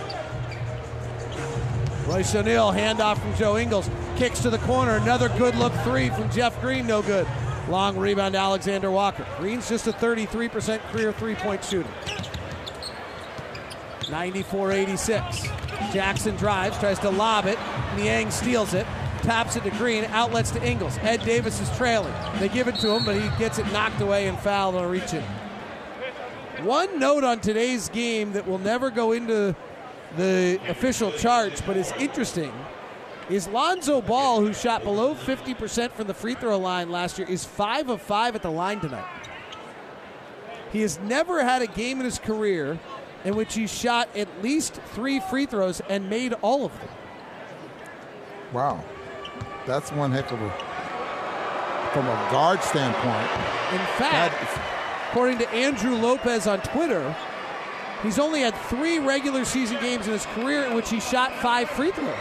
Royce 2.09 2.35
O'Neale, 2.35 2.73
handoff 2.73 3.19
from 3.19 3.35
Joe 3.37 3.57
Ingles. 3.57 3.89
Kicks 4.17 4.41
to 4.41 4.51
the 4.51 4.59
corner. 4.59 4.97
Another 4.97 5.29
good 5.39 5.55
look 5.55 5.73
three 5.85 6.11
from 6.11 6.31
Jeff 6.31 6.61
Green. 6.61 6.87
No 6.87 7.01
good. 7.03 7.27
Long 7.69 7.97
rebound 7.97 8.35
to 8.35 8.41
Alexander 8.41 8.91
Walker. 8.91 9.27
Green's 9.39 9.69
just 9.69 9.87
a 9.87 9.93
33% 9.93 10.81
career 10.91 11.13
three 11.13 11.35
point 11.37 11.65
shooter. 11.65 11.89
94 14.11 14.73
86. 14.73 15.43
Jackson 15.93 16.37
drives, 16.37 16.79
tries 16.79 16.99
to 16.99 17.11
lob 17.11 17.47
it. 17.47 17.59
Niang 17.97 18.31
steals 18.31 18.75
it. 18.75 18.87
Taps 19.23 19.57
it 19.57 19.63
to 19.63 19.71
Green, 19.71 20.05
outlets 20.07 20.51
to 20.51 20.63
Ingles. 20.67 20.99
Ed 21.01 21.25
Davis 21.25 21.61
is 21.61 21.75
trailing. 21.77 22.13
They 22.39 22.49
give 22.49 22.67
it 22.67 22.75
to 22.77 22.91
him, 22.91 23.05
but 23.05 23.15
he 23.15 23.29
gets 23.39 23.59
it 23.59 23.71
knocked 23.73 24.01
away 24.01 24.27
and 24.27 24.39
fouled 24.39 24.75
on 24.75 24.85
a 24.85 24.89
reach 24.89 25.15
in. 25.15 25.23
One 26.65 26.99
note 26.99 27.25
on 27.25 27.41
today's 27.41 27.89
game 27.89 28.33
that 28.33 28.47
will 28.47 28.59
never 28.59 28.91
go 28.91 29.13
into 29.13 29.55
the 30.17 30.61
official 30.69 31.13
charts, 31.13 31.61
but 31.61 31.77
is 31.77 31.93
interesting, 31.99 32.53
is 33.31 33.49
Lonzo 33.49 34.01
Ball, 34.01 34.41
who 34.41 34.53
shot 34.53 34.83
below 34.83 35.15
50% 35.15 35.93
from 35.93 36.07
the 36.07 36.15
free 36.15 36.35
throw 36.35 36.59
line 36.59 36.91
last 36.91 37.19
year, 37.19 37.29
is 37.29 37.45
5 37.45 37.91
of 37.91 38.03
5 38.03 38.35
at 38.35 38.43
the 38.43 38.51
line 38.51 38.81
tonight. 38.81 39.07
He 40.73 40.81
has 40.81 40.99
never 41.01 41.45
had 41.45 41.63
a 41.63 41.67
game 41.67 41.99
in 41.99 42.05
his 42.05 42.19
career 42.19 42.79
in 43.25 43.37
which 43.37 43.55
he 43.55 43.67
shot 43.67 44.09
at 44.17 44.43
least 44.43 44.75
three 44.95 45.21
free 45.21 45.47
throws 45.47 45.81
and 45.89 46.11
made 46.11 46.33
all 46.43 46.65
of 46.65 46.79
them. 46.79 46.89
wow. 48.53 48.85
That's 49.67 49.93
one 49.93 50.11
heck 50.11 50.31
of 50.33 50.41
a 50.41 50.51
from 51.93 52.07
a 52.07 52.15
guard 52.31 52.63
standpoint. 52.63 53.29
In 53.73 53.87
fact, 53.97 54.35
according 55.11 55.39
to 55.39 55.49
Andrew 55.51 55.95
Lopez 55.95 56.47
on 56.47 56.61
Twitter, 56.63 57.15
he's 58.03 58.19
only 58.19 58.41
had 58.41 58.55
three 58.55 58.99
regular 58.99 59.45
season 59.45 59.79
games 59.81 60.07
in 60.07 60.15
his 60.15 60.27
career 60.27 60.65
in 60.65 60.75
which 60.75 60.89
he 60.89 61.01
shot 61.01 61.33
five 61.35 61.69
free 61.69 61.91
throws. 61.91 62.17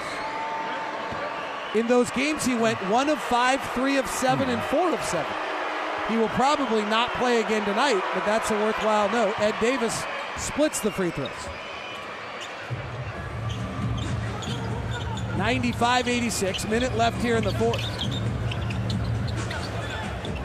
In 1.74 1.88
those 1.88 2.12
games, 2.12 2.46
he 2.46 2.54
went 2.54 2.78
one 2.90 3.08
of 3.08 3.18
five, 3.18 3.62
three 3.74 3.98
of 3.98 4.06
seven, 4.08 4.50
and 4.50 4.62
four 4.64 4.94
of 4.94 5.02
seven. 5.04 5.32
He 6.10 6.18
will 6.18 6.30
probably 6.30 6.82
not 6.84 7.10
play 7.14 7.40
again 7.40 7.66
tonight, 7.66 8.04
but 8.14 8.26
that's 8.26 8.52
a 8.52 8.56
worthwhile 8.56 9.10
note. 9.10 9.40
Ed 9.40 9.56
Davis 9.62 10.04
splits 10.36 10.82
the 10.82 10.92
free 10.92 11.12
throws. 11.12 11.30
95 15.42 16.08
86, 16.08 16.68
minute 16.68 16.96
left 16.96 17.20
here 17.20 17.36
in 17.36 17.44
the 17.44 17.52
fourth. 17.54 17.82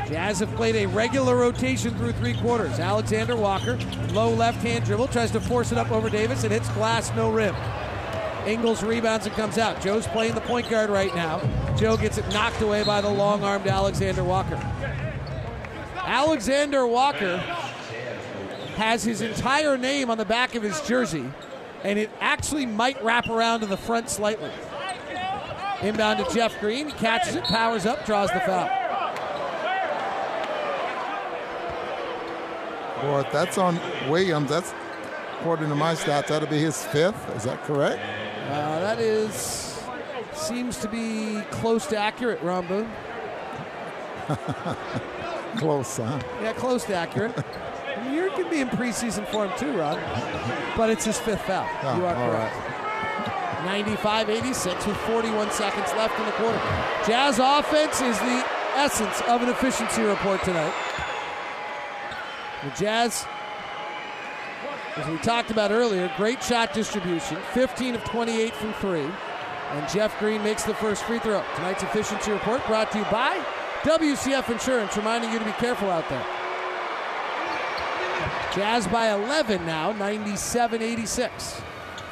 Jazz 0.08 0.38
have 0.38 0.48
played 0.56 0.74
a 0.74 0.86
regular 0.86 1.36
rotation 1.36 1.94
through 1.98 2.12
three 2.12 2.32
quarters. 2.32 2.78
Alexander 2.78 3.36
Walker, 3.36 3.78
low 4.14 4.30
left 4.30 4.62
hand 4.62 4.86
dribble, 4.86 5.08
tries 5.08 5.30
to 5.32 5.40
force 5.40 5.70
it 5.70 5.76
up 5.76 5.92
over 5.92 6.08
Davis. 6.08 6.44
It 6.44 6.50
hits 6.50 6.70
glass, 6.70 7.14
no 7.14 7.30
rim. 7.30 7.54
Ingles 8.46 8.82
rebounds 8.82 9.26
and 9.26 9.34
comes 9.34 9.58
out. 9.58 9.82
Joe's 9.82 10.06
playing 10.06 10.34
the 10.34 10.40
point 10.40 10.70
guard 10.70 10.88
right 10.88 11.14
now. 11.14 11.42
Joe 11.76 11.98
gets 11.98 12.16
it 12.16 12.26
knocked 12.30 12.62
away 12.62 12.82
by 12.82 13.02
the 13.02 13.10
long 13.10 13.44
armed 13.44 13.66
Alexander 13.66 14.24
Walker. 14.24 14.56
Alexander 15.96 16.86
Walker 16.86 17.36
has 18.76 19.04
his 19.04 19.20
entire 19.20 19.76
name 19.76 20.08
on 20.08 20.16
the 20.16 20.24
back 20.24 20.54
of 20.54 20.62
his 20.62 20.80
jersey, 20.88 21.30
and 21.84 21.98
it 21.98 22.10
actually 22.18 22.64
might 22.64 23.04
wrap 23.04 23.28
around 23.28 23.60
to 23.60 23.66
the 23.66 23.76
front 23.76 24.08
slightly. 24.08 24.50
Inbound 25.82 26.24
to 26.24 26.34
Jeff 26.34 26.58
Green, 26.60 26.86
he 26.86 26.92
catches 26.92 27.34
it, 27.36 27.44
powers 27.44 27.84
up, 27.86 28.06
draws 28.06 28.30
the 28.30 28.40
foul. 28.40 28.68
Boy, 33.02 33.28
that's 33.30 33.58
on 33.58 33.78
Williams, 34.08 34.48
that's 34.48 34.72
according 35.38 35.68
to 35.68 35.74
my 35.74 35.94
stats, 35.94 36.28
that'll 36.28 36.48
be 36.48 36.58
his 36.58 36.82
fifth. 36.86 37.36
Is 37.36 37.44
that 37.44 37.62
correct? 37.64 38.00
Uh, 38.48 38.80
that 38.80 38.98
is 38.98 39.66
seems 40.32 40.78
to 40.78 40.88
be 40.88 41.40
close 41.50 41.86
to 41.86 41.96
accurate, 41.96 42.40
Boone. 42.42 42.90
Close, 45.56 45.96
huh? 45.96 46.20
Yeah, 46.42 46.52
close 46.52 46.84
to 46.84 46.94
accurate. 46.94 47.34
You 48.10 48.30
can 48.36 48.48
be 48.50 48.60
in 48.60 48.68
preseason 48.68 49.26
form 49.28 49.50
too, 49.56 49.72
Rod. 49.72 49.98
But 50.76 50.90
it's 50.90 51.04
his 51.06 51.18
fifth 51.18 51.42
foul. 51.42 51.66
Oh, 51.82 51.96
you 51.96 52.04
are 52.06 52.14
all 52.14 52.30
correct. 52.30 52.54
95 53.66 54.30
86 54.30 54.86
with 54.86 54.96
41 54.98 55.50
seconds 55.50 55.92
left 55.94 56.16
in 56.20 56.24
the 56.24 56.32
quarter. 56.32 56.58
Jazz 57.04 57.40
offense 57.40 58.00
is 58.00 58.16
the 58.20 58.44
essence 58.76 59.20
of 59.22 59.42
an 59.42 59.48
efficiency 59.48 60.02
report 60.02 60.40
tonight. 60.44 60.72
The 62.62 62.70
Jazz 62.70 63.26
As 64.94 65.08
we 65.08 65.18
talked 65.18 65.50
about 65.50 65.72
earlier, 65.72 66.10
great 66.16 66.40
shot 66.44 66.74
distribution, 66.74 67.38
15 67.54 67.96
of 67.96 68.04
28 68.04 68.54
from 68.54 68.72
three. 68.74 69.10
And 69.72 69.88
Jeff 69.88 70.16
Green 70.20 70.44
makes 70.44 70.62
the 70.62 70.74
first 70.74 71.02
free 71.02 71.18
throw. 71.18 71.44
Tonight's 71.56 71.82
efficiency 71.82 72.30
report 72.30 72.64
brought 72.68 72.92
to 72.92 72.98
you 72.98 73.04
by 73.10 73.44
WCF 73.82 74.48
Insurance, 74.48 74.96
reminding 74.96 75.32
you 75.32 75.40
to 75.40 75.44
be 75.44 75.50
careful 75.52 75.90
out 75.90 76.08
there. 76.08 76.24
Jazz 78.54 78.86
by 78.86 79.12
11 79.12 79.66
now, 79.66 79.90
97 79.90 80.80
86. 80.80 81.62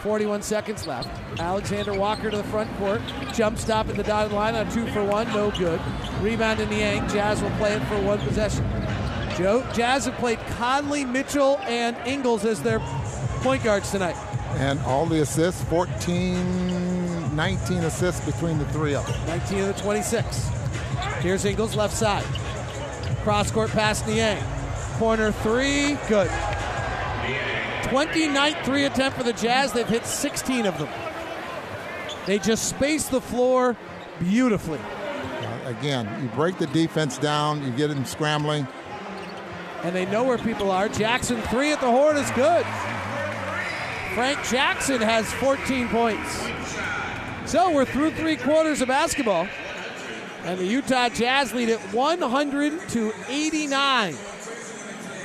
41 0.05 0.43
seconds 0.43 0.87
left. 0.87 1.09
Alexander 1.41 1.95
Walker 1.95 2.31
to 2.31 2.37
the 2.37 2.45
front 2.45 2.71
court. 2.77 3.01
Jump 3.33 3.57
stop 3.57 3.89
at 3.89 3.97
the 3.97 4.03
dotted 4.03 4.33
line 4.33 4.55
on 4.55 4.71
two 4.71 4.87
for 4.89 5.03
one, 5.03 5.27
no 5.29 5.51
good. 5.53 5.81
Rebound 6.21 6.61
in 6.61 6.69
the 6.69 6.77
Niang. 6.77 7.09
Jazz 7.09 7.41
will 7.41 7.49
play 7.53 7.73
it 7.73 7.83
for 7.85 7.99
one 8.03 8.19
possession. 8.21 8.67
Joe, 9.39 9.67
Jazz 9.73 10.05
have 10.05 10.15
played 10.17 10.39
Conley, 10.59 11.07
Mitchell, 11.07 11.59
and 11.61 11.97
Ingles 12.07 12.45
as 12.45 12.63
their 12.63 12.81
point 13.41 13.65
guards 13.65 13.91
tonight. 13.91 14.15
And 14.59 14.79
all 14.81 15.07
the 15.07 15.23
assists, 15.23 15.65
14, 15.65 17.35
19 17.35 17.79
assists 17.79 18.23
between 18.27 18.59
the 18.59 18.67
three 18.67 18.95
of 18.95 19.07
them. 19.07 19.27
19 19.27 19.61
of 19.61 19.75
the 19.75 19.83
26. 19.83 20.49
Here's 21.21 21.47
Ingles 21.47 21.77
left 21.77 21.97
side. 21.97 22.25
Cross 23.23 23.53
court 23.53 23.71
pass 23.71 24.03
to 24.03 24.11
Niang. 24.11 24.45
Corner 24.99 25.33
three, 25.33 25.97
good. 26.09 26.31
29th 27.89 28.65
three 28.65 28.85
attempt 28.85 29.17
for 29.17 29.23
the 29.25 29.33
Jazz. 29.33 29.73
They've 29.73 29.87
hit 29.87 30.07
16 30.07 30.67
of 30.67 30.79
them. 30.79 30.89
They 32.27 32.39
just 32.39 32.69
space 32.69 33.09
the 33.09 33.21
floor 33.21 33.77
beautifully. 34.19 34.79
Uh, 34.79 35.69
again, 35.79 36.09
you 36.23 36.29
break 36.31 36.59
the 36.59 36.67
defense 36.69 37.19
down, 37.19 37.63
you 37.65 37.71
get 37.73 37.89
them 37.89 38.05
scrambling. 38.05 38.67
And 39.83 39.95
they 39.95 40.07
know 40.07 40.25
where 40.25 40.39
people 40.39 40.71
are. 40.71 40.89
Jackson 40.89 41.43
three 41.43 41.73
at 41.73 41.81
the 41.81 41.91
horn 41.91 42.17
is 42.17 42.31
good. 42.31 42.65
Frank 44.15 44.43
Jackson 44.49 45.01
has 45.01 45.31
14 45.35 45.89
points. 45.89 46.49
So 47.51 47.71
we're 47.71 47.85
through 47.85 48.13
three 48.13 48.37
quarters 48.37 48.81
of 48.81 48.89
basketball. 48.89 49.47
And 50.45 50.59
the 50.59 50.67
Utah 50.67 51.09
Jazz 51.09 51.53
lead 51.53 51.69
at 51.69 51.81
100 51.93 52.89
to 52.91 53.13
89. 53.29 54.15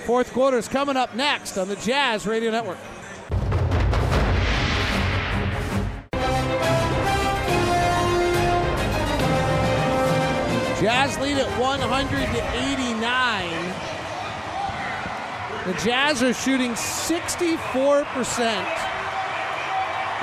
Fourth 0.09 0.33
quarter 0.33 0.57
is 0.57 0.67
coming 0.67 0.97
up 0.97 1.13
next 1.13 1.55
on 1.55 1.67
the 1.67 1.75
Jazz 1.75 2.25
Radio 2.25 2.49
Network. 2.49 2.79
Jazz 10.81 11.15
lead 11.19 11.37
at 11.37 11.47
100 11.59 12.09
to 12.09 12.41
89. 12.57 13.51
The 15.67 15.73
Jazz 15.83 16.23
are 16.23 16.33
shooting 16.33 16.71
64% 16.71 18.39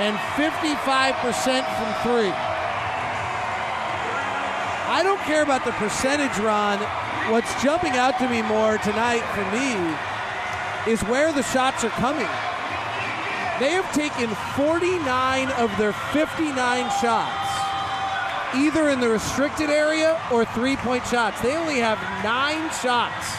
and 0.01 0.17
55% 0.35 1.65
from 1.77 1.95
three. 2.03 2.33
I 4.89 5.03
don't 5.05 5.21
care 5.21 5.45
about 5.45 5.65
the 5.65 5.71
percentage, 5.71 6.37
Ron. 6.39 7.06
What's 7.31 7.61
jumping 7.61 7.93
out 7.93 8.19
to 8.19 8.29
me 8.29 8.43
more 8.43 8.79
tonight 8.79 9.25
for 9.35 9.43
me 9.51 10.93
is 10.93 11.03
where 11.09 11.33
the 11.33 11.43
shots 11.43 11.83
are 11.83 11.91
coming. 11.91 12.29
They 13.59 13.73
have 13.73 13.91
taken 13.93 14.31
49 14.55 15.51
of 15.53 15.77
their 15.77 15.93
59 15.93 16.91
shots 17.01 17.47
either 18.55 18.89
in 18.91 19.01
the 19.01 19.09
restricted 19.09 19.71
area 19.71 20.21
or 20.31 20.45
three 20.45 20.77
point 20.77 21.05
shots. 21.07 21.41
They 21.41 21.57
only 21.57 21.79
have 21.79 21.99
nine 22.23 22.71
shots 22.81 23.35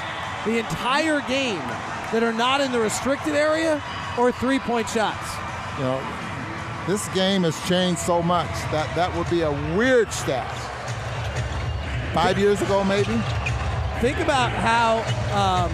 the 0.46 0.60
entire 0.60 1.22
game 1.22 1.66
that 2.12 2.24
are 2.24 2.34
not 2.34 2.62
in 2.62 2.72
the 2.72 2.80
restricted 2.80 3.36
area 3.36 3.82
or 4.18 4.32
three 4.32 4.60
point 4.60 4.90
shots. 4.90 5.32
You 5.78 5.86
know, 5.86 6.02
this 6.88 7.08
game 7.10 7.44
has 7.44 7.58
changed 7.68 8.00
so 8.00 8.22
much 8.22 8.52
that 8.72 8.94
that 8.96 9.16
would 9.16 9.30
be 9.30 9.42
a 9.42 9.52
weird 9.78 10.12
stat. 10.12 10.52
Five 12.14 12.38
years 12.38 12.62
ago, 12.62 12.84
maybe. 12.84 13.22
Think 14.02 14.20
about 14.20 14.52
how. 14.52 14.98
Um, 15.34 15.72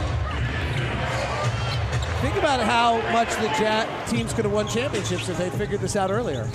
think 2.21 2.37
about 2.37 2.61
how 2.61 3.01
much 3.11 3.29
the 3.35 3.47
ja- 3.61 4.05
teams 4.07 4.33
could 4.33 4.45
have 4.45 4.53
won 4.53 4.67
championships 4.67 5.27
if 5.27 5.37
they 5.37 5.49
figured 5.49 5.81
this 5.81 5.95
out 5.97 6.09
earlier. 6.09 6.49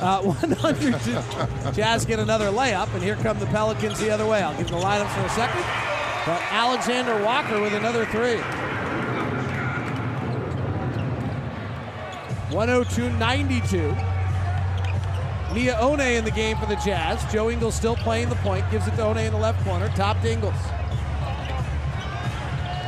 Uh, 0.00 0.20
100 0.22 1.74
Jazz 1.74 2.04
get 2.04 2.18
another 2.18 2.46
layup, 2.50 2.92
and 2.92 3.02
here 3.02 3.16
come 3.16 3.38
the 3.38 3.46
Pelicans 3.46 3.98
the 4.00 4.10
other 4.10 4.26
way. 4.26 4.42
I'll 4.42 4.56
give 4.58 4.68
the 4.68 4.76
lineups 4.76 5.14
for 5.14 5.20
a 5.24 5.30
second. 5.30 5.62
But 6.26 6.40
Alexander 6.52 7.22
Walker 7.24 7.60
with 7.60 7.72
another 7.72 8.04
three. 8.06 8.40
102-92. 12.50 13.94
Miye 15.52 15.78
Oni 15.80 16.16
in 16.16 16.24
the 16.24 16.30
game 16.30 16.56
for 16.58 16.66
the 16.66 16.76
Jazz. 16.76 17.24
Joe 17.32 17.50
Ingles 17.50 17.74
still 17.74 17.96
playing 17.96 18.28
the 18.28 18.36
point. 18.36 18.68
Gives 18.70 18.86
it 18.86 18.96
to 18.96 19.02
Oni 19.04 19.24
in 19.24 19.32
the 19.32 19.38
left 19.38 19.62
corner. 19.64 19.88
Top 19.90 20.20
to 20.22 20.30
Ingles. 20.30 20.54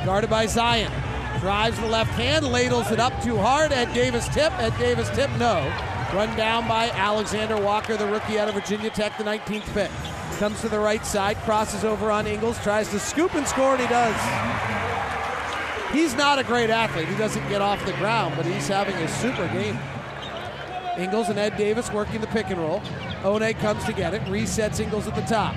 Guarded 0.05 0.31
by 0.31 0.47
Zion. 0.47 0.93
Drives 1.40 1.78
the 1.81 1.86
left 1.86 2.10
hand, 2.12 2.47
ladles 2.48 2.90
it 2.90 3.01
up 3.01 3.22
too 3.22 3.36
hard. 3.36 3.72
Ed 3.72 3.93
Davis 3.93 4.28
tip. 4.28 4.52
Ed 4.59 4.76
Davis 4.78 5.09
tip, 5.10 5.31
no. 5.39 5.72
Run 6.12 6.36
down 6.36 6.68
by 6.68 6.90
Alexander 6.90 7.60
Walker, 7.60 7.97
the 7.97 8.06
rookie 8.06 8.39
out 8.39 8.48
of 8.48 8.55
Virginia 8.55 8.90
Tech, 8.90 9.18
the 9.18 9.24
19th 9.24 9.72
pick. 9.74 9.90
Comes 10.39 10.60
to 10.60 10.68
the 10.68 10.78
right 10.78 11.05
side, 11.05 11.36
crosses 11.39 11.85
over 11.85 12.10
on 12.10 12.26
Ingles, 12.26 12.62
tries 12.62 12.89
to 12.90 13.01
scoop 13.01 13.35
and 13.35 13.47
score, 13.47 13.72
and 13.72 13.81
he 13.81 13.89
does. 13.89 14.14
He's 15.93 16.14
not 16.14 16.39
a 16.39 16.44
great 16.44 16.70
athlete. 16.70 17.09
He 17.09 17.16
doesn't 17.16 17.48
get 17.48 17.62
off 17.62 17.85
the 17.86 17.93
ground, 17.94 18.35
but 18.36 18.47
he's 18.47 18.68
having 18.68 18.94
a 18.97 19.09
super 19.09 19.48
game. 19.48 19.78
Ingles 20.98 21.28
and 21.28 21.39
Ed 21.39 21.56
Davis 21.56 21.90
working 21.93 22.20
the 22.20 22.26
pick 22.28 22.51
and 22.51 22.60
roll. 22.60 22.82
Oni 23.24 23.55
comes 23.55 23.85
to 23.85 23.93
get 23.93 24.14
it, 24.14 24.22
resets 24.24 24.81
Ingles 24.81 25.09
at 25.09 25.14
the 25.14 25.22
top. 25.22 25.55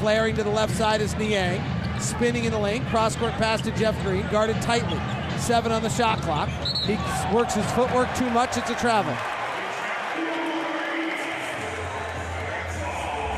Flaring 0.00 0.34
to 0.36 0.44
the 0.44 0.50
left 0.50 0.74
side 0.76 1.00
is 1.00 1.14
Niang. 1.16 1.60
Spinning 2.00 2.44
in 2.44 2.52
the 2.52 2.58
lane, 2.58 2.84
cross 2.86 3.16
court 3.16 3.32
pass 3.34 3.60
to 3.62 3.70
Jeff 3.72 4.00
Green, 4.02 4.26
guarded 4.30 4.60
tightly. 4.62 4.98
Seven 5.38 5.72
on 5.72 5.82
the 5.82 5.90
shot 5.90 6.20
clock. 6.22 6.48
He 6.84 6.94
works 7.34 7.54
his 7.54 7.70
footwork 7.72 8.14
too 8.16 8.30
much, 8.30 8.56
it's 8.56 8.70
a 8.70 8.74
travel. 8.74 9.16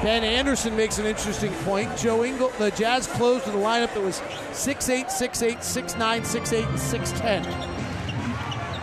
Ben 0.03 0.23
Anderson 0.23 0.77
makes 0.77 0.99
an 0.99 1.07
interesting 1.07 1.53
point. 1.65 1.97
Joe 1.97 2.25
Ingles, 2.25 2.57
the 2.57 2.71
Jazz 2.71 3.09
closed 3.09 3.47
with 3.47 3.55
a 3.57 3.59
lineup 3.59 3.93
that 3.95 4.03
was 4.03 4.21
6'8, 4.53 5.07
6'8, 5.07 5.59
6'9, 5.59 6.21
6'8, 6.21 6.69
and 6.69 6.79
6'10. 6.79 7.79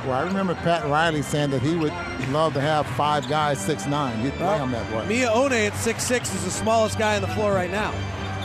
Well, 0.06 0.14
I 0.14 0.24
remember 0.24 0.54
Pat 0.56 0.86
Riley 0.86 1.22
saying 1.24 1.50
that 1.52 1.62
he 1.62 1.76
would 1.76 1.94
love 2.30 2.54
to 2.54 2.62
have 2.62 2.86
five 2.86 3.28
guys 3.28 3.60
six 3.60 3.88
nine. 3.88 4.20
He'd 4.20 4.34
play 4.34 4.58
them 4.58 4.72
that 4.72 4.92
way. 4.92 5.22
Miye 5.22 5.28
Oni 5.28 5.66
at 5.66 5.74
6'6 5.74 6.36
is 6.36 6.44
the 6.44 6.52
smallest 6.52 7.00
guy 7.00 7.16
on 7.16 7.24
the 7.24 7.28
floor 7.30 7.54
right 7.54 7.72
now. 7.72 7.92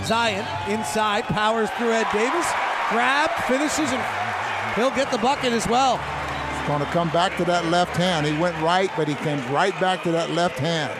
Zion 0.04 0.46
inside, 0.70 1.24
powers 1.24 1.70
through 1.70 1.92
Ed 1.92 2.06
Davis, 2.12 2.46
grab, 2.90 3.30
finishes, 3.46 3.90
and 3.92 4.74
he'll 4.74 4.90
get 4.90 5.10
the 5.10 5.18
bucket 5.18 5.52
as 5.52 5.66
well. 5.68 5.96
He's 5.98 6.68
going 6.68 6.80
to 6.80 6.86
come 6.86 7.10
back 7.10 7.36
to 7.36 7.44
that 7.44 7.66
left 7.66 7.96
hand. 7.96 8.26
He 8.26 8.36
went 8.38 8.60
right, 8.62 8.90
but 8.96 9.08
he 9.08 9.14
came 9.16 9.38
right 9.52 9.78
back 9.80 10.02
to 10.04 10.12
that 10.12 10.30
left 10.30 10.58
hand. 10.58 10.98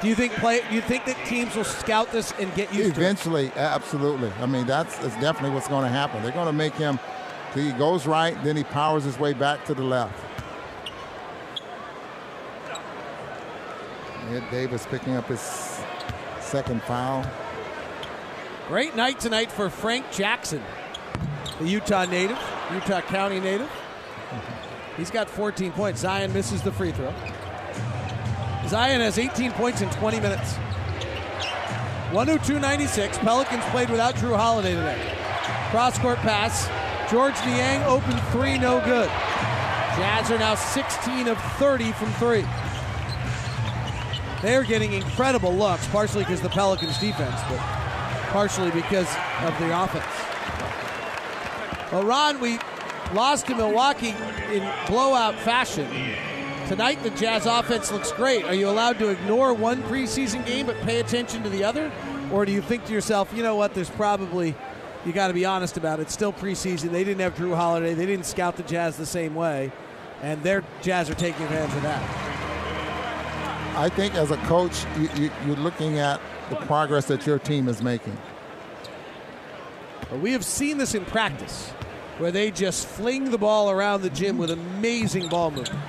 Do 0.00 0.08
you 0.08 0.14
think 0.14 0.32
play? 0.34 0.60
Do 0.68 0.74
you 0.74 0.82
think 0.82 1.06
that 1.06 1.16
teams 1.26 1.56
will 1.56 1.64
scout 1.64 2.12
this 2.12 2.32
and 2.38 2.54
get 2.54 2.72
used 2.72 2.94
to 2.94 3.00
it? 3.00 3.04
Eventually, 3.04 3.50
absolutely. 3.56 4.30
I 4.40 4.46
mean, 4.46 4.66
that's, 4.66 4.98
that's 4.98 5.18
definitely 5.20 5.50
what's 5.50 5.68
going 5.68 5.84
to 5.84 5.88
happen. 5.88 6.22
They're 6.22 6.32
going 6.32 6.46
to 6.46 6.52
make 6.52 6.74
him. 6.74 6.98
He 7.54 7.72
goes 7.72 8.06
right, 8.06 8.42
then 8.44 8.56
he 8.56 8.64
powers 8.64 9.04
his 9.04 9.18
way 9.18 9.32
back 9.32 9.64
to 9.64 9.74
the 9.74 9.82
left. 9.82 10.22
Ed 14.30 14.44
Davis 14.50 14.86
picking 14.86 15.16
up 15.16 15.28
his 15.28 15.40
second 16.40 16.82
foul. 16.82 17.24
Great 18.68 18.96
night 18.96 19.20
tonight 19.20 19.52
for 19.52 19.70
Frank 19.70 20.10
Jackson, 20.10 20.60
the 21.60 21.68
Utah 21.68 22.04
native, 22.04 22.36
Utah 22.72 23.00
County 23.00 23.38
native. 23.38 23.70
He's 24.96 25.08
got 25.08 25.30
14 25.30 25.70
points. 25.70 26.00
Zion 26.00 26.32
misses 26.32 26.62
the 26.62 26.72
free 26.72 26.90
throw. 26.90 27.14
Zion 28.66 29.00
has 29.00 29.18
18 29.18 29.52
points 29.52 29.82
in 29.82 29.90
20 29.90 30.18
minutes. 30.18 30.54
102-96. 32.10 33.18
Pelicans 33.18 33.64
played 33.66 33.88
without 33.88 34.16
Jrue 34.16 34.36
Holiday 34.36 34.74
today. 34.74 35.14
Cross 35.70 36.00
court 36.00 36.18
pass. 36.18 36.68
Georges 37.08 37.40
Niang 37.46 37.84
open 37.84 38.18
three, 38.32 38.58
no 38.58 38.80
good. 38.84 39.08
Jazz 39.94 40.28
are 40.32 40.40
now 40.40 40.56
16 40.56 41.28
of 41.28 41.40
30 41.58 41.92
from 41.92 42.10
three. 42.14 42.44
They're 44.42 44.64
getting 44.64 44.92
incredible 44.92 45.54
looks, 45.54 45.86
partially 45.86 46.24
because 46.24 46.40
the 46.40 46.48
Pelicans 46.48 46.98
defense, 46.98 47.40
but 47.48 47.85
partially 48.36 48.70
because 48.70 49.08
of 49.44 49.58
the 49.58 49.82
offense. 49.82 50.04
Well, 51.90 52.04
Ron, 52.04 52.38
we 52.38 52.58
lost 53.14 53.46
to 53.46 53.54
Milwaukee 53.54 54.14
in 54.52 54.70
blowout 54.86 55.36
fashion. 55.36 55.88
Tonight, 56.68 57.02
the 57.02 57.08
Jazz 57.08 57.46
offense 57.46 57.90
looks 57.90 58.12
great. 58.12 58.44
Are 58.44 58.52
you 58.52 58.68
allowed 58.68 58.98
to 58.98 59.08
ignore 59.08 59.54
one 59.54 59.82
preseason 59.84 60.44
game 60.44 60.66
but 60.66 60.76
pay 60.82 61.00
attention 61.00 61.44
to 61.44 61.48
the 61.48 61.64
other? 61.64 61.90
Or 62.30 62.44
do 62.44 62.52
you 62.52 62.60
think 62.60 62.84
to 62.84 62.92
yourself, 62.92 63.32
you 63.34 63.42
know 63.42 63.56
what, 63.56 63.72
there's 63.72 63.88
probably 63.88 64.54
you 65.06 65.14
got 65.14 65.28
to 65.28 65.34
be 65.34 65.46
honest 65.46 65.78
about 65.78 65.98
it. 65.98 66.02
It's 66.02 66.12
still 66.12 66.34
preseason. 66.34 66.90
They 66.90 67.04
didn't 67.04 67.22
have 67.22 67.36
Jrue 67.36 67.56
Holiday. 67.56 67.94
They 67.94 68.04
didn't 68.04 68.26
scout 68.26 68.58
the 68.58 68.64
Jazz 68.64 68.98
the 68.98 69.06
same 69.06 69.34
way, 69.34 69.72
and 70.20 70.42
their 70.42 70.62
Jazz 70.82 71.08
are 71.08 71.14
taking 71.14 71.42
advantage 71.44 71.74
of 71.74 71.82
that. 71.84 72.02
I 73.78 73.88
think 73.88 74.14
as 74.14 74.30
a 74.30 74.36
coach, 74.48 74.84
you, 74.98 75.08
you, 75.16 75.30
you're 75.46 75.56
looking 75.56 76.00
at 76.00 76.20
the 76.50 76.56
progress 76.56 77.06
that 77.06 77.26
your 77.26 77.38
team 77.38 77.68
is 77.68 77.82
making. 77.82 78.16
We 80.20 80.32
have 80.32 80.44
seen 80.44 80.78
this 80.78 80.94
in 80.94 81.04
practice, 81.04 81.70
where 82.18 82.30
they 82.30 82.50
just 82.50 82.86
fling 82.86 83.30
the 83.30 83.38
ball 83.38 83.70
around 83.70 84.02
the 84.02 84.10
gym 84.10 84.38
with 84.38 84.50
amazing 84.50 85.28
ball 85.28 85.50
movement. 85.50 85.82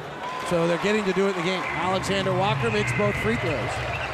So 0.50 0.68
they're 0.68 0.78
getting 0.80 1.04
to 1.06 1.14
do 1.14 1.28
it 1.28 1.36
in 1.36 1.36
the 1.38 1.44
game. 1.44 1.62
Alexander 1.62 2.34
Walker 2.34 2.72
makes 2.72 2.92
both 2.98 3.16
free 3.18 3.36
throws. 3.36 3.70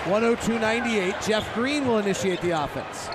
102-98. 0.06 1.26
Jeff 1.26 1.53
Green 1.53 1.88
will 1.88 1.99
initiate 1.99 2.41
the 2.41 2.52
offense. 2.52 3.07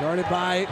Guarded 0.00 0.26
by 0.26 0.66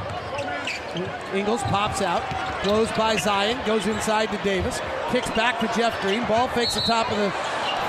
Ingles, 1.32 1.62
pops 1.65 2.03
out, 2.03 2.23
blows 2.65 2.90
by 2.93 3.16
Zion, 3.16 3.59
goes 3.66 3.86
inside 3.86 4.31
to 4.31 4.39
Davis, 4.44 4.81
kicks 5.11 5.31
back 5.31 5.59
to 5.61 5.66
Jeff 5.78 5.99
Green. 6.03 6.27
Ball 6.27 6.49
fakes 6.49 6.74
the 6.74 6.81
top 6.82 7.11
of 7.11 7.16
the 7.16 7.31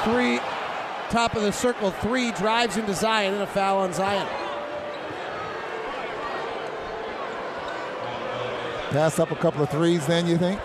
three, 0.04 0.40
top 1.14 1.36
of 1.36 1.44
the 1.44 1.52
circle 1.52 1.92
three, 1.92 2.32
drives 2.32 2.76
into 2.76 2.92
Zion, 2.92 3.36
and 3.36 3.44
a 3.44 3.48
foul 3.48 3.78
on 3.78 3.94
Zion. 3.94 4.28
Pass 8.90 9.20
up 9.20 9.30
a 9.30 9.36
couple 9.36 9.62
of 9.62 9.70
threes, 9.70 10.08
then 10.08 10.26
you 10.26 10.40
think? 10.40 10.60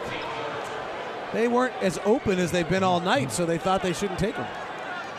They 1.34 1.48
weren't 1.48 1.74
as 1.82 1.98
open 2.06 2.38
as 2.38 2.50
they've 2.50 2.68
been 2.68 2.82
all 2.82 3.00
night, 3.00 3.30
so 3.30 3.44
they 3.44 3.58
thought 3.58 3.82
they 3.82 3.92
shouldn't 3.92 4.18
take 4.18 4.36
them. 4.36 4.46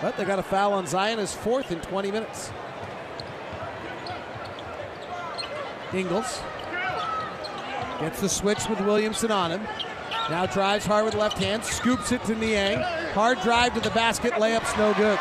But 0.01 0.17
they 0.17 0.25
got 0.25 0.39
a 0.39 0.43
foul 0.43 0.73
on 0.73 0.87
Zion, 0.87 1.19
his 1.19 1.35
fourth 1.35 1.71
in 1.71 1.79
20 1.79 2.11
minutes. 2.11 2.51
Ingles 5.93 6.41
gets 7.99 8.19
the 8.19 8.29
switch 8.29 8.67
with 8.67 8.81
Williamson 8.81 9.29
on 9.29 9.51
him. 9.51 9.61
Now 10.31 10.47
drives 10.47 10.87
hard 10.87 11.05
with 11.05 11.13
left 11.13 11.37
hand, 11.37 11.63
scoops 11.63 12.11
it 12.11 12.23
to 12.23 12.33
Niang. 12.33 12.98
Hard 13.19 13.41
drive 13.41 13.73
to 13.73 13.81
the 13.81 13.89
basket, 13.89 14.31
layup's 14.35 14.77
no 14.77 14.93
good. 14.93 15.19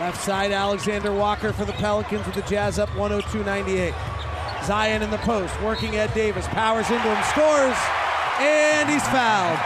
Left 0.00 0.16
side, 0.16 0.50
Alexander 0.50 1.12
Walker 1.12 1.52
for 1.52 1.66
the 1.66 1.74
Pelicans 1.74 2.24
with 2.24 2.36
the 2.36 2.40
Jazz 2.40 2.78
up 2.78 2.88
102 2.96 3.44
98. 3.44 3.92
Zion 4.64 5.02
in 5.02 5.10
the 5.10 5.18
post, 5.18 5.52
working 5.60 5.96
at 5.96 6.14
Davis, 6.14 6.46
powers 6.48 6.88
into 6.88 7.02
him, 7.02 7.22
scores, 7.24 7.76
and 8.40 8.88
he's 8.88 9.06
fouled. 9.08 9.60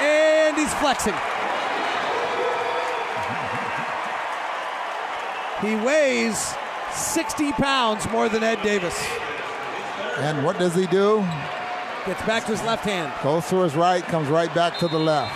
And 0.00 0.56
he's 0.56 0.72
flexing. 0.80 1.12
He 5.60 5.76
weighs 5.84 6.54
60 6.94 7.52
pounds 7.52 8.08
more 8.08 8.30
than 8.30 8.42
Ed 8.42 8.62
Davis. 8.62 8.98
And 10.16 10.42
what 10.42 10.58
does 10.58 10.74
he 10.74 10.86
do? 10.86 11.22
Gets 12.06 12.22
back 12.22 12.44
to 12.44 12.52
his 12.52 12.62
left 12.62 12.84
hand. 12.84 13.12
Goes 13.20 13.48
to 13.48 13.62
his 13.62 13.74
right, 13.74 14.00
comes 14.04 14.28
right 14.28 14.54
back 14.54 14.78
to 14.78 14.86
the 14.86 14.98
left. 14.98 15.34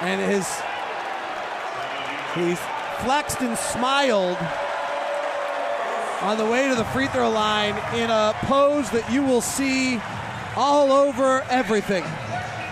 And 0.00 0.20
his 0.20 0.46
he's 2.36 2.60
flexed 3.00 3.40
and 3.40 3.58
smiled 3.58 4.38
on 6.22 6.38
the 6.38 6.44
way 6.44 6.68
to 6.68 6.76
the 6.76 6.84
free 6.84 7.08
throw 7.08 7.30
line 7.30 7.74
in 7.94 8.10
a 8.10 8.32
pose 8.42 8.90
that 8.90 9.10
you 9.10 9.24
will 9.24 9.40
see 9.40 10.00
all 10.54 10.92
over 10.92 11.42
everything. 11.50 12.04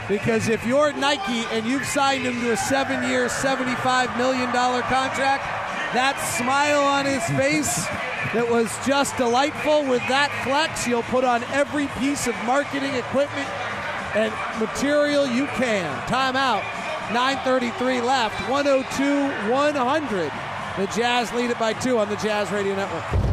Because 0.09 0.49
if 0.49 0.65
you're 0.65 0.93
Nike 0.93 1.45
and 1.51 1.67
you've 1.67 1.85
signed 1.85 2.25
him 2.25 2.41
to 2.43 2.53
a 2.53 2.57
seven 2.57 3.09
year, 3.09 3.27
$75 3.27 4.17
million 4.17 4.53
contract, 4.53 5.56
that 5.95 6.19
smile 6.37 6.83
on 6.83 7.07
his 7.07 7.25
face 7.39 7.87
that 8.35 8.49
was 8.49 8.71
just 8.87 9.17
delightful 9.17 9.85
with 9.85 10.03
that 10.09 10.31
flex 10.45 10.87
you'll 10.87 11.03
put 11.05 11.25
on 11.25 11.43
every 11.45 11.87
piece 11.99 12.27
of 12.27 12.35
marketing 12.45 12.95
equipment 12.95 13.49
and 14.15 14.33
material 14.59 15.27
you 15.27 15.47
can. 15.47 15.87
Timeout. 16.09 16.63
9.33 17.09 18.05
left. 18.05 18.49
102 18.51 19.51
100. 19.53 20.33
The 20.77 20.87
Jazz 20.89 21.33
lead 21.33 21.51
it 21.51 21.59
by 21.59 21.73
two 21.73 21.99
on 21.99 22.09
the 22.09 22.17
Jazz 22.17 22.51
Radio 22.51 22.75
Network. 22.75 23.26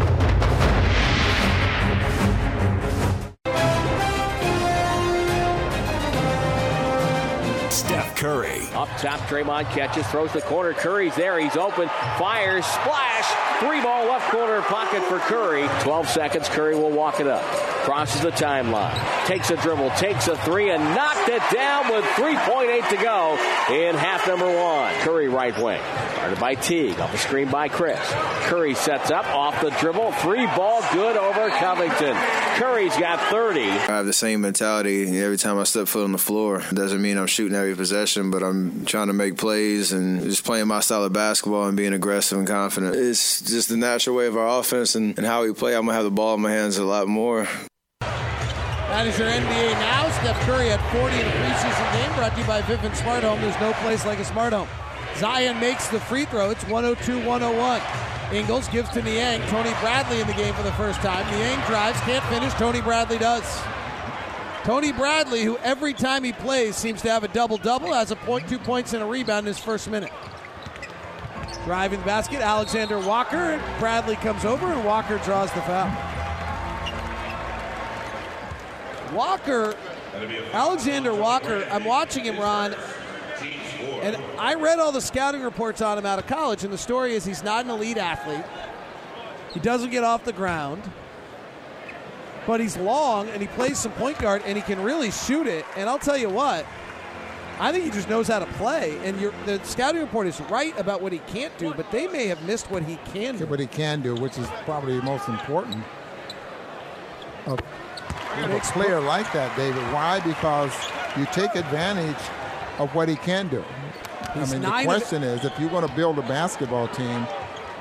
Curry. 8.24 8.62
Up 8.74 8.88
top, 9.00 9.20
Draymond 9.28 9.66
catches, 9.72 10.08
throws 10.08 10.32
the 10.32 10.40
corner. 10.40 10.72
Curry's 10.72 11.14
there. 11.18 11.38
He's 11.40 11.58
open. 11.58 11.90
Fires. 12.18 12.66
Splash. 12.66 13.60
Three 13.60 13.82
ball 13.82 14.06
left 14.06 14.32
corner 14.32 14.62
pocket 14.62 15.04
for 15.04 15.20
Curry. 15.20 15.68
12 15.82 16.08
seconds. 16.08 16.48
Curry 16.48 16.74
will 16.74 16.92
walk 16.92 17.20
it 17.20 17.28
up. 17.28 17.44
Crosses 17.84 18.22
the 18.22 18.32
timeline. 18.32 18.98
Takes 19.26 19.52
a 19.52 19.58
dribble. 19.58 19.90
Takes 19.98 20.30
a 20.30 20.38
three 20.38 20.70
and 20.70 20.82
knocked 20.96 21.28
it 21.28 21.42
down 21.54 21.92
with 21.92 22.06
3.8 22.16 22.90
to 22.92 22.96
go 22.96 23.34
in 23.74 23.96
half 23.96 24.26
number 24.26 24.48
one. 24.48 24.94
Curry 25.02 25.28
right 25.28 25.58
wing. 25.62 25.82
Guarded 26.16 26.40
by 26.40 26.56
Teague. 26.56 26.98
Off 27.02 27.12
the 27.12 27.18
screen 27.18 27.52
by 27.52 27.68
Chris. 27.68 28.00
Curry 28.44 28.74
sets 28.74 29.12
up. 29.12 29.26
Off 29.36 29.60
the 29.60 29.72
dribble. 29.82 30.14
Three 30.14 30.46
ball 30.46 30.82
good 30.94 31.18
over 31.18 31.50
Covington. 31.50 32.16
Curry's 32.56 32.96
got 32.96 33.20
30. 33.32 33.62
I 33.64 33.76
have 33.78 34.06
the 34.06 34.14
same 34.14 34.42
mentality 34.42 35.20
every 35.20 35.38
time 35.38 35.58
I 35.58 35.64
step 35.64 35.88
foot 35.88 36.04
on 36.04 36.12
the 36.12 36.18
floor. 36.18 36.62
It 36.62 36.76
doesn't 36.76 37.02
mean 37.02 37.18
I'm 37.18 37.28
shooting 37.28 37.58
every 37.58 37.76
possession, 37.76 38.13
but 38.16 38.44
I'm 38.44 38.86
trying 38.86 39.08
to 39.08 39.14
make 39.14 39.38
plays 39.38 39.92
and 39.92 40.22
just 40.24 40.44
playing 40.44 40.68
my 40.68 40.80
style 40.80 41.04
of 41.04 41.14
basketball 41.14 41.68
and 41.68 41.78
being 41.78 41.94
aggressive 41.94 42.38
and 42.38 42.48
confident. 42.48 42.96
It's 42.96 43.42
just 43.42 43.70
the 43.70 43.78
natural 43.78 44.16
way 44.16 44.28
of 44.28 44.38
our 44.38 44.60
offense 44.60 44.96
and, 44.96 45.18
and 45.18 45.26
how 45.26 45.44
we 45.44 45.54
play. 45.54 45.76
I'm 45.76 45.86
going 45.86 45.94
to 45.94 45.96
have 45.96 46.04
the 46.04 46.12
ball 46.12 46.36
in 46.36 46.42
my 46.42 46.52
hands 46.52 46.78
a 46.78 46.86
lot 46.86 47.08
more. 47.08 47.48
That 48.02 49.08
is 49.08 49.18
your 49.18 49.28
NBA 49.28 49.72
now. 49.74 50.10
Steph 50.22 50.40
Curry 50.42 50.70
had 50.70 50.80
40 50.92 51.16
in 51.16 51.26
a 51.26 51.32
preseason 51.32 51.94
game 51.94 52.16
brought 52.16 52.34
to 52.34 52.42
you 52.42 52.46
by 52.46 52.62
Vivint 52.62 52.96
Smart 52.96 53.24
Home. 53.24 53.42
There's 53.42 53.60
no 53.60 53.74
place 53.82 54.06
like 54.06 54.20
a 54.20 54.26
smart 54.26 54.54
home. 54.54 54.68
Zion 55.18 55.60
makes 55.60 55.88
the 55.88 56.00
free 56.00 56.26
throw. 56.26 56.52
It's 56.52 56.64
102 56.68 57.26
101. 57.28 57.82
Ingles 58.32 58.68
gives 58.70 58.90
to 58.90 59.02
Niang. 59.02 59.42
Tony 59.48 59.72
Bradley 59.82 60.22
in 60.22 60.28
the 60.28 60.34
game 60.34 60.54
for 60.54 60.64
the 60.64 60.72
first 60.74 61.00
time. 61.02 61.26
Niang 61.32 61.60
drives, 61.68 62.00
can't 62.02 62.24
finish. 62.26 62.54
Tony 62.54 62.82
Bradley 62.82 63.18
does. 63.18 63.44
Tony 64.64 64.94
Bradley, 64.94 65.44
who 65.44 65.58
every 65.58 65.94
time 65.94 66.24
he 66.24 66.32
plays 66.32 66.78
seems 66.78 67.02
to 67.02 67.10
have 67.10 67.26
a 67.26 67.28
double 67.28 67.58
double, 67.58 67.92
has 67.94 68.12
a 68.12 68.16
point, 68.16 68.48
two 68.48 68.58
points 68.58 68.94
and 68.94 69.04
a 69.04 69.06
rebound 69.06 69.46
in 69.46 69.54
his 69.54 69.60
first 69.60 69.90
minute. 69.90 70.12
Driving 71.66 72.00
the 72.00 72.06
basket, 72.06 72.40
Alexander 72.40 72.98
Walker. 73.00 73.62
Bradley 73.80 74.16
comes 74.16 74.46
over 74.46 74.66
and 74.68 74.86
Walker 74.86 75.18
draws 75.20 75.52
the 75.52 75.62
foul. 75.62 75.92
Walker, 79.14 79.76
Alexander 80.54 81.14
Walker, 81.14 81.68
I'm 81.70 81.84
watching 81.84 82.24
him, 82.24 82.40
Ron, 82.40 82.74
and 84.02 84.18
I 84.40 84.56
read 84.56 84.80
all 84.80 84.92
the 84.92 85.02
scouting 85.02 85.42
reports 85.42 85.82
on 85.82 85.98
him 85.98 86.06
out 86.06 86.20
of 86.20 86.28
college, 86.28 86.64
and 86.64 86.72
the 86.72 86.78
story 86.78 87.16
is 87.16 87.26
he's 87.26 87.44
not 87.44 87.66
an 87.66 87.72
elite 87.72 87.98
athlete. 87.98 88.44
He 89.54 89.60
doesn't 89.60 89.92
get 89.92 90.04
off 90.04 90.24
the 90.24 90.34
ground, 90.34 90.84
but 92.46 92.60
he's 92.60 92.78
long 92.78 93.30
and 93.30 93.42
he 93.42 93.48
plays 93.50 93.80
some 93.80 93.92
point 93.94 94.18
guard 94.20 94.42
and 94.46 94.58
he 94.58 94.64
can 94.64 94.82
really 94.82 95.12
shoot 95.12 95.48
it. 95.48 95.66
And 95.76 95.90
I'll 95.90 96.00
tell 96.00 96.18
you 96.18 96.30
what, 96.30 96.66
I 97.60 97.72
think 97.72 97.86
he 97.86 97.92
just 97.92 98.10
knows 98.10 98.28
how 98.28 98.40
to 98.40 98.46
play. 98.54 98.98
And 99.06 99.20
the 99.46 99.60
scouting 99.64 100.02
report 100.02 100.28
is 100.28 100.40
right 100.42 100.78
about 100.80 101.02
what 101.02 101.14
he 101.14 101.20
can't 101.20 101.56
do, 101.58 101.74
but 101.74 101.90
they 101.92 102.08
may 102.08 102.28
have 102.28 102.42
missed 102.44 102.70
what 102.72 102.84
he 102.84 102.98
can 103.14 103.38
do. 103.38 103.46
What 103.46 103.60
he 103.60 103.68
can 103.68 104.02
do, 104.02 104.16
which 104.16 104.38
is 104.38 104.48
probably 104.66 104.98
the 104.98 105.04
most 105.04 105.28
important. 105.30 105.84
Of, 107.46 107.60
a 108.36 108.60
player 108.74 109.00
like 109.00 109.32
that, 109.34 109.56
David. 109.56 109.82
Why? 109.94 110.20
Because 110.20 110.74
you 111.16 111.26
take 111.32 111.56
advantage 111.56 112.18
of 112.80 112.94
what 112.96 113.08
he 113.08 113.16
can 113.16 113.48
do. 113.48 113.64
He's 114.34 114.52
I 114.52 114.58
mean, 114.58 114.64
the 114.64 114.84
question 114.86 115.22
is, 115.22 115.46
if 115.46 115.58
you're 115.60 115.70
going 115.70 115.88
to 115.88 115.94
build 115.94 116.18
a 116.18 116.24
basketball 116.24 116.88
team 116.88 117.28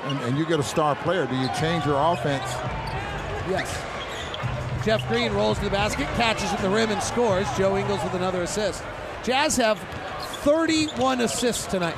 and, 0.05 0.19
and 0.21 0.37
you 0.37 0.45
get 0.45 0.61
a 0.61 0.63
star 0.63 0.95
player, 0.97 1.27
do 1.27 1.35
you 1.37 1.49
change 1.59 1.87
your 1.87 1.97
offense? 2.13 2.45
Yes. 3.49 3.92
Jeff 4.85 5.07
Green 5.09 5.33
rolls 5.33 5.59
to 5.59 5.65
the 5.65 5.71
basket, 5.71 6.07
catches 6.17 6.53
at 6.53 6.61
the 6.61 6.69
rim, 6.69 6.91
and 6.91 7.03
scores. 7.03 7.47
Joe 7.57 7.77
Ingles 7.77 8.03
with 8.03 8.15
another 8.15 8.43
assist. 8.43 8.83
Jazz 9.23 9.57
have 9.57 9.79
31 10.43 11.21
assists 11.21 11.67
tonight. 11.67 11.95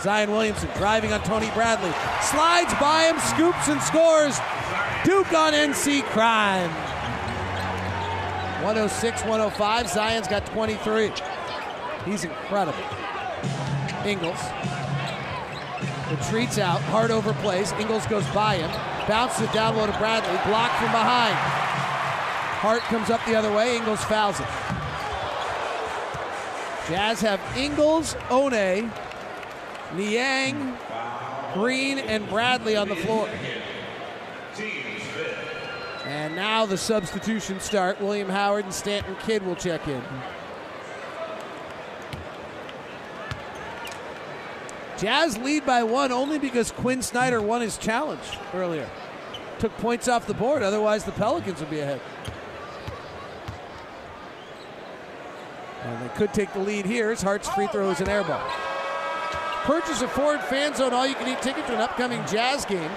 Zion 0.00 0.30
Williamson 0.30 0.70
driving 0.76 1.12
on 1.12 1.22
Tony 1.24 1.50
Bradley. 1.50 1.92
Slides 2.22 2.72
by 2.80 3.04
him, 3.04 3.18
scoops 3.18 3.68
and 3.68 3.82
scores. 3.82 4.38
Duke 5.04 5.32
on 5.32 5.52
NC 5.52 6.02
crime. 6.04 6.70
106 8.62 9.22
105. 9.22 9.88
Zion's 9.88 10.28
got 10.28 10.46
23. 10.46 11.12
He's 12.04 12.24
incredible. 12.24 12.82
Ingles 14.06 14.40
retreats 16.10 16.58
out. 16.58 16.80
Hard 16.82 17.10
over 17.10 17.34
plays. 17.34 17.72
Ingles 17.72 18.06
goes 18.06 18.26
by 18.28 18.56
him. 18.56 18.70
Bounces 19.06 19.42
it 19.42 19.52
down 19.52 19.76
low 19.76 19.86
to 19.86 19.98
Bradley. 19.98 20.38
Blocked 20.50 20.74
from 20.76 20.92
behind. 20.92 21.57
Hart 22.58 22.80
comes 22.82 23.08
up 23.08 23.24
the 23.24 23.36
other 23.36 23.52
way. 23.52 23.76
Ingles 23.76 24.02
fouls 24.04 24.40
it. 24.40 24.46
Jazz 26.88 27.20
have 27.20 27.40
Ingles, 27.56 28.16
Oni, 28.30 28.90
Niang, 29.94 30.76
Green 31.54 31.98
and 31.98 32.28
Bradley 32.28 32.74
on 32.74 32.88
the 32.88 32.96
floor. 32.96 33.28
And 36.04 36.34
now 36.34 36.66
the 36.66 36.76
substitution 36.76 37.60
start. 37.60 38.00
William 38.00 38.28
Howard 38.28 38.64
and 38.64 38.74
Stanton 38.74 39.14
Kidd 39.20 39.46
will 39.46 39.54
check 39.54 39.86
in. 39.86 40.02
Jazz 44.98 45.38
lead 45.38 45.64
by 45.64 45.84
one 45.84 46.10
only 46.10 46.40
because 46.40 46.72
Quin 46.72 47.02
Snyder 47.02 47.40
won 47.40 47.60
his 47.60 47.78
challenge 47.78 48.36
earlier. 48.52 48.88
Took 49.60 49.76
points 49.78 50.08
off 50.08 50.26
the 50.26 50.34
board, 50.34 50.62
otherwise, 50.62 51.04
the 51.04 51.12
Pelicans 51.12 51.60
would 51.60 51.70
be 51.70 51.80
ahead. 51.80 52.00
And 55.84 56.02
they 56.02 56.14
could 56.14 56.34
take 56.34 56.52
the 56.52 56.58
lead 56.58 56.86
here 56.86 57.10
as 57.10 57.22
Hart's 57.22 57.48
free 57.48 57.66
throw 57.68 57.90
is 57.90 58.00
an 58.00 58.08
air 58.08 58.24
ball. 58.24 58.42
Purchase 59.62 60.02
a 60.02 60.08
Ford 60.08 60.40
Fan 60.42 60.74
Zone 60.74 60.92
all 60.92 61.06
you 61.06 61.14
can 61.14 61.28
eat 61.28 61.42
ticket 61.42 61.66
to 61.66 61.74
an 61.74 61.80
upcoming 61.80 62.24
Jazz 62.26 62.64
game 62.64 62.90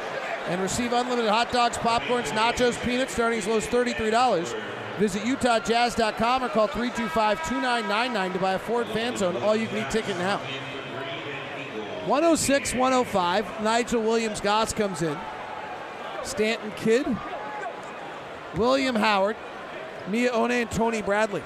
and 0.48 0.62
receive 0.62 0.94
unlimited 0.94 1.30
hot 1.30 1.52
dogs, 1.52 1.78
popcorns, 1.78 2.30
nachos, 2.30 2.82
peanuts 2.84 3.14
starting 3.14 3.40
as 3.40 3.48
low 3.48 3.58
as 3.58 3.68
$33. 3.68 4.98
Visit 4.98 5.22
UtahJazz.com 5.24 6.44
or 6.44 6.50
call 6.50 6.68
325 6.68 7.38
2999 7.48 8.34
to 8.34 8.40
buy 8.40 8.54
a 8.54 8.60
Ford 8.60 8.88
Fan 8.88 9.18
Zone 9.18 9.36
all 9.38 9.56
you 9.56 9.68
can 9.68 9.78
eat 9.80 9.92
ticket 9.92 10.18
now. 10.18 10.40
106 12.06 12.74
105. 12.74 13.64
Nigel 13.64 14.02
Williams 14.02 14.42
Goss 14.42 14.74
comes 14.74 15.02
in. 15.02 15.18
Stanton 16.24 16.72
Kidd. 16.76 17.06
William 18.56 18.96
Howard. 18.96 19.36
Miye 20.10 20.32
Oni 20.32 20.62
and 20.62 20.72
Tony 20.72 21.02
Bradley. 21.02 21.44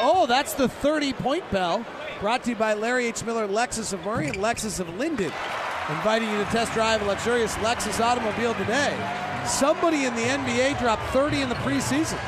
Oh, 0.00 0.26
that's 0.26 0.54
the 0.54 0.68
30 0.68 1.12
point 1.14 1.50
bell. 1.50 1.84
Brought 2.20 2.44
to 2.44 2.50
you 2.50 2.56
by 2.56 2.74
Larry 2.74 3.06
H. 3.06 3.24
Miller, 3.24 3.46
Lexus 3.46 3.92
of 3.92 4.04
Murray, 4.04 4.28
and 4.28 4.36
Lexus 4.38 4.80
of 4.80 4.88
Lindon. 4.96 5.32
Inviting 5.88 6.30
you 6.30 6.38
to 6.38 6.44
test 6.46 6.72
drive 6.72 7.02
a 7.02 7.04
luxurious 7.04 7.54
Lexus 7.56 8.00
automobile 8.00 8.54
today. 8.54 8.96
Somebody 9.46 10.04
in 10.04 10.14
the 10.14 10.22
NBA 10.22 10.78
dropped 10.78 11.02
30 11.10 11.42
in 11.42 11.48
the 11.48 11.54
preseason. 11.56 12.18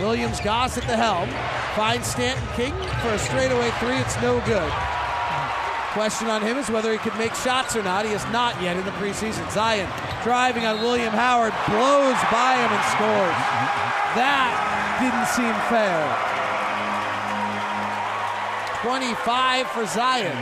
Williams 0.00 0.40
Goss 0.40 0.76
at 0.76 0.84
the 0.84 0.96
helm. 0.96 1.28
Finds 1.76 2.06
Stanton 2.08 2.46
Kidd 2.54 2.72
for 3.00 3.08
a 3.08 3.18
straightaway 3.18 3.70
three. 3.78 3.96
It's 3.96 4.20
no 4.20 4.40
good. 4.44 4.72
Question 5.92 6.28
on 6.28 6.42
him 6.42 6.56
is 6.58 6.70
whether 6.70 6.90
he 6.90 6.98
could 6.98 7.16
make 7.16 7.34
shots 7.34 7.76
or 7.76 7.82
not. 7.82 8.04
He 8.04 8.12
has 8.12 8.24
not 8.32 8.60
yet 8.60 8.76
in 8.76 8.84
the 8.84 8.90
preseason. 8.92 9.48
Zion 9.52 9.88
driving 10.22 10.64
on 10.64 10.80
William 10.80 11.12
Howard, 11.12 11.52
blows 11.68 12.18
by 12.32 12.56
him 12.56 12.72
and 12.72 12.84
scores. 12.90 13.38
That 14.16 14.81
didn't 15.02 15.26
seem 15.26 15.54
fair. 15.68 16.32
25 18.82 19.66
for 19.68 19.86
Zion. 19.86 20.36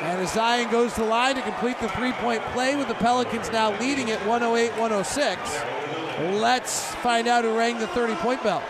And 0.00 0.20
as 0.20 0.32
Zion 0.32 0.70
goes 0.70 0.94
to 0.94 1.00
the 1.00 1.06
line 1.06 1.34
to 1.34 1.42
complete 1.42 1.78
the 1.80 1.88
three 1.90 2.12
point 2.12 2.42
play 2.52 2.76
with 2.76 2.88
the 2.88 2.94
Pelicans 2.94 3.50
now 3.50 3.78
leading 3.80 4.10
at 4.10 4.18
108 4.26 4.70
106, 4.72 6.40
let's 6.40 6.94
find 6.96 7.26
out 7.26 7.44
who 7.44 7.56
rang 7.56 7.78
the 7.78 7.86
30 7.88 8.14
point 8.16 8.42
bell. 8.42 8.62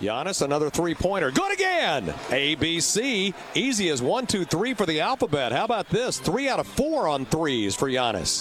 Giannis, 0.00 0.42
another 0.42 0.70
three 0.70 0.94
pointer. 0.94 1.30
Good 1.30 1.52
again. 1.52 2.06
ABC. 2.30 3.34
Easy 3.54 3.90
as 3.90 4.00
one, 4.00 4.26
two, 4.26 4.44
three 4.44 4.72
for 4.74 4.86
the 4.86 5.00
alphabet. 5.00 5.52
How 5.52 5.64
about 5.64 5.88
this? 5.90 6.18
Three 6.18 6.48
out 6.48 6.58
of 6.58 6.66
four 6.66 7.06
on 7.06 7.26
threes 7.26 7.74
for 7.74 7.88
Giannis. 7.88 8.40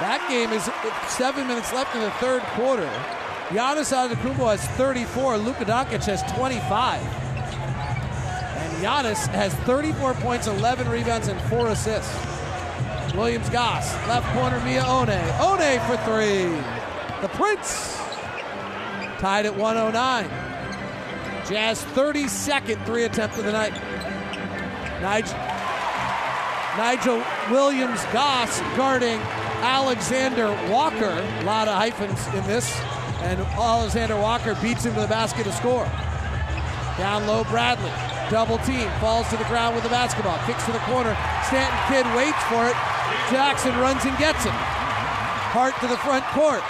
That 0.00 0.24
game 0.28 0.50
is 0.50 0.64
seven 1.08 1.48
minutes 1.48 1.72
left 1.72 1.94
in 1.94 2.02
the 2.02 2.10
third 2.12 2.42
quarter. 2.42 2.90
Giannis 3.50 3.92
Antetokounmpo 3.92 4.56
has 4.56 4.64
34. 4.76 5.38
Luka 5.38 5.64
Doncic 5.64 6.04
has 6.04 6.22
25. 6.34 7.02
And 7.02 8.84
Giannis 8.84 9.26
has 9.28 9.52
34 9.66 10.14
points, 10.14 10.46
11 10.46 10.88
rebounds, 10.88 11.26
and 11.26 11.40
four 11.50 11.66
assists. 11.66 12.14
Williams 13.12 13.48
Goss, 13.50 13.92
left 14.06 14.32
corner, 14.34 14.60
Miye 14.60 14.80
Oni. 14.86 15.18
One 15.42 15.58
for 15.88 15.96
three. 16.04 16.44
The 17.22 17.28
Prince 17.36 17.96
tied 19.18 19.46
at 19.46 19.56
109. 19.56 20.28
Jazz 21.48 21.82
32nd 21.86 22.86
three 22.86 23.02
attempt 23.02 23.36
of 23.36 23.44
the 23.44 23.50
night. 23.50 23.72
Nigel, 25.02 25.36
Nigel 26.78 27.24
Williams 27.50 28.04
Goss 28.12 28.60
guarding 28.76 29.18
Alexander 29.60 30.52
Walker. 30.70 31.26
A 31.40 31.42
lot 31.42 31.66
of 31.66 31.74
hyphens 31.74 32.24
in 32.28 32.46
this. 32.46 32.80
And 33.22 33.40
Alexander 33.40 34.16
Walker 34.16 34.56
beats 34.62 34.84
him 34.84 34.94
to 34.94 35.00
the 35.00 35.06
basket 35.06 35.44
to 35.44 35.52
score. 35.52 35.84
Down 36.96 37.26
low, 37.26 37.44
Bradley. 37.44 37.92
Double 38.30 38.58
team. 38.58 38.88
Falls 39.00 39.28
to 39.30 39.36
the 39.36 39.44
ground 39.44 39.74
with 39.74 39.84
the 39.84 39.90
basketball. 39.90 40.38
Kicks 40.46 40.64
to 40.66 40.72
the 40.72 40.78
corner. 40.80 41.16
Stanton 41.46 41.78
Kidd 41.88 42.06
waits 42.16 42.42
for 42.44 42.66
it. 42.66 42.76
Jackson 43.30 43.76
runs 43.78 44.04
and 44.04 44.16
gets 44.18 44.44
it. 44.44 44.52
Hart 45.52 45.74
to 45.80 45.86
the 45.86 45.98
front 45.98 46.24
court. 46.26 46.62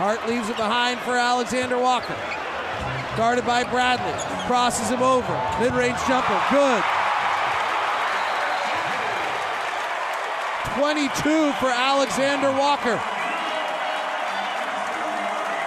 Hart 0.00 0.26
leaves 0.26 0.48
it 0.48 0.56
behind 0.56 0.98
for 1.00 1.16
Alexander 1.16 1.78
Walker. 1.78 2.16
Guarded 3.16 3.44
by 3.44 3.64
Bradley. 3.64 4.16
Crosses 4.46 4.88
him 4.88 5.02
over. 5.02 5.34
Mid 5.60 5.74
range 5.74 5.98
jumper. 6.08 6.40
Good. 6.50 6.82
22 10.78 11.52
for 11.60 11.68
Alexander 11.68 12.50
Walker. 12.52 12.96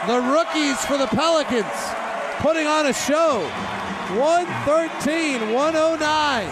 The 0.08 0.20
rookies 0.20 0.84
for 0.86 0.98
the 0.98 1.08
Pelicans 1.08 1.66
putting 2.40 2.68
on 2.68 2.88
a 2.88 2.94
show. 2.94 3.50
113 4.20 5.54
109. 5.54 6.48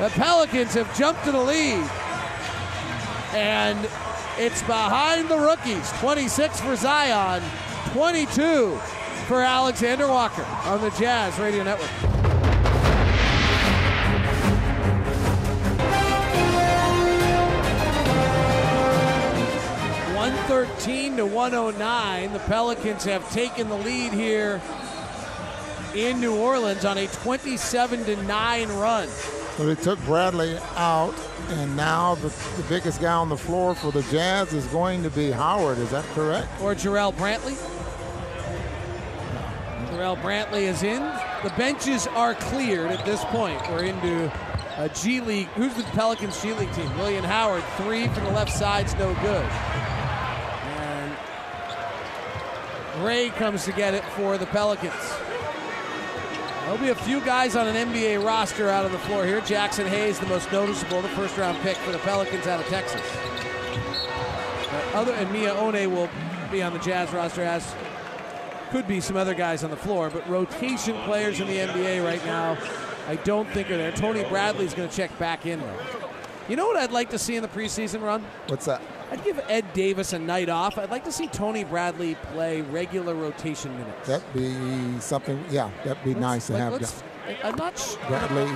The 0.00 0.08
Pelicans 0.18 0.72
have 0.72 0.96
jumped 0.96 1.22
to 1.24 1.32
the 1.32 1.40
lead. 1.40 1.84
And 3.34 3.78
it's 4.38 4.62
behind 4.62 5.28
the 5.28 5.38
rookies. 5.38 5.92
26 6.00 6.60
for 6.60 6.74
Zion, 6.74 7.42
22 7.92 8.78
for 9.26 9.42
Alexander 9.42 10.08
Walker 10.08 10.46
on 10.64 10.80
the 10.80 10.90
Jazz 10.92 11.38
Radio 11.38 11.64
Network. 11.64 12.11
One 20.52 20.66
thirteen 20.66 21.16
to 21.16 21.24
one 21.24 21.54
oh 21.54 21.70
nine. 21.70 22.34
The 22.34 22.38
Pelicans 22.40 23.04
have 23.04 23.28
taken 23.32 23.70
the 23.70 23.76
lead 23.76 24.12
here 24.12 24.60
in 25.94 26.20
New 26.20 26.36
Orleans 26.36 26.84
on 26.84 26.98
a 26.98 27.06
twenty-seven 27.06 28.04
to 28.04 28.22
nine 28.24 28.68
run. 28.68 29.08
So 29.56 29.64
they 29.64 29.74
took 29.82 29.98
Bradley 30.00 30.58
out, 30.76 31.14
and 31.48 31.74
now 31.74 32.16
the, 32.16 32.28
the 32.28 32.64
biggest 32.68 33.00
guy 33.00 33.14
on 33.14 33.30
the 33.30 33.36
floor 33.36 33.74
for 33.74 33.92
the 33.92 34.02
Jazz 34.02 34.52
is 34.52 34.66
going 34.66 35.02
to 35.04 35.10
be 35.10 35.30
Howard. 35.30 35.78
Is 35.78 35.90
that 35.90 36.04
correct? 36.14 36.48
Or 36.60 36.74
Jarrell 36.74 37.14
Brantley. 37.14 37.54
Jarrell 39.88 40.20
Brantley 40.20 40.64
is 40.64 40.82
in. 40.82 41.00
The 41.42 41.52
benches 41.56 42.06
are 42.08 42.34
cleared 42.34 42.90
at 42.90 43.06
this 43.06 43.24
point. 43.26 43.58
We're 43.70 43.84
into 43.84 44.30
a 44.76 44.90
G 44.90 45.22
League. 45.22 45.46
Who's 45.54 45.72
the 45.72 45.82
Pelicans 45.84 46.42
G 46.42 46.52
League 46.52 46.74
team? 46.74 46.94
William 46.98 47.24
Howard, 47.24 47.64
three 47.78 48.06
from 48.08 48.24
the 48.24 48.32
left 48.32 48.52
side's 48.52 48.94
no 48.96 49.14
good. 49.14 49.46
And 50.64 51.12
Ray 53.02 53.30
comes 53.30 53.64
to 53.64 53.72
get 53.72 53.94
it 53.94 54.04
for 54.04 54.38
the 54.38 54.46
Pelicans. 54.46 54.94
There'll 56.62 56.78
be 56.78 56.90
a 56.90 56.94
few 56.94 57.20
guys 57.20 57.56
on 57.56 57.66
an 57.66 57.74
NBA 57.74 58.24
roster 58.24 58.68
out 58.68 58.84
on 58.84 58.92
the 58.92 58.98
floor 59.00 59.26
here. 59.26 59.40
Jaxson 59.40 59.86
Hayes, 59.86 60.18
the 60.18 60.26
most 60.26 60.50
noticeable, 60.52 61.02
the 61.02 61.08
first 61.08 61.36
round 61.36 61.58
pick 61.58 61.76
for 61.78 61.90
the 61.90 61.98
Pelicans 61.98 62.46
out 62.46 62.60
of 62.60 62.66
Texas. 62.66 63.02
But 64.70 64.94
other 64.94 65.12
and 65.12 65.28
Miye 65.30 65.50
Oni 65.50 65.86
will 65.86 66.08
be 66.50 66.62
on 66.62 66.72
the 66.72 66.78
Jazz 66.78 67.12
roster 67.12 67.42
as 67.42 67.74
could 68.70 68.86
be 68.86 69.00
some 69.00 69.16
other 69.16 69.34
guys 69.34 69.64
on 69.64 69.70
the 69.70 69.76
floor, 69.76 70.08
but 70.08 70.26
rotation 70.28 70.96
players 71.02 71.40
in 71.40 71.46
the 71.46 71.56
NBA 71.58 72.02
right 72.02 72.24
now, 72.24 72.56
I 73.06 73.16
don't 73.16 73.48
think 73.50 73.70
are 73.70 73.76
there. 73.76 73.92
Tony 73.92 74.24
Bradley's 74.24 74.72
going 74.72 74.88
to 74.88 74.96
check 74.96 75.16
back 75.18 75.44
in 75.44 75.60
though. 75.60 76.01
You 76.48 76.56
know 76.56 76.66
what 76.66 76.76
I'd 76.76 76.90
like 76.90 77.10
to 77.10 77.18
see 77.18 77.36
in 77.36 77.42
the 77.42 77.48
preseason 77.48 78.02
run? 78.02 78.24
What's 78.48 78.66
that? 78.66 78.82
I'd 79.10 79.22
give 79.24 79.40
Ed 79.48 79.72
Davis 79.74 80.12
a 80.12 80.18
night 80.18 80.48
off. 80.48 80.76
I'd 80.78 80.90
like 80.90 81.04
to 81.04 81.12
see 81.12 81.26
Tony 81.28 81.64
Bradley 81.64 82.16
play 82.32 82.62
regular 82.62 83.14
rotation 83.14 83.76
minutes. 83.78 84.08
That'd 84.08 84.32
be 84.34 85.00
something. 85.00 85.42
Yeah, 85.50 85.70
that'd 85.84 86.02
be 86.04 86.14
nice 86.14 86.46
to 86.48 86.54
Like, 86.54 86.62
have. 86.62 86.72
let's- 86.72 87.02
I'm 87.44 87.54
not 87.56 87.98
Bradley. 88.08 88.50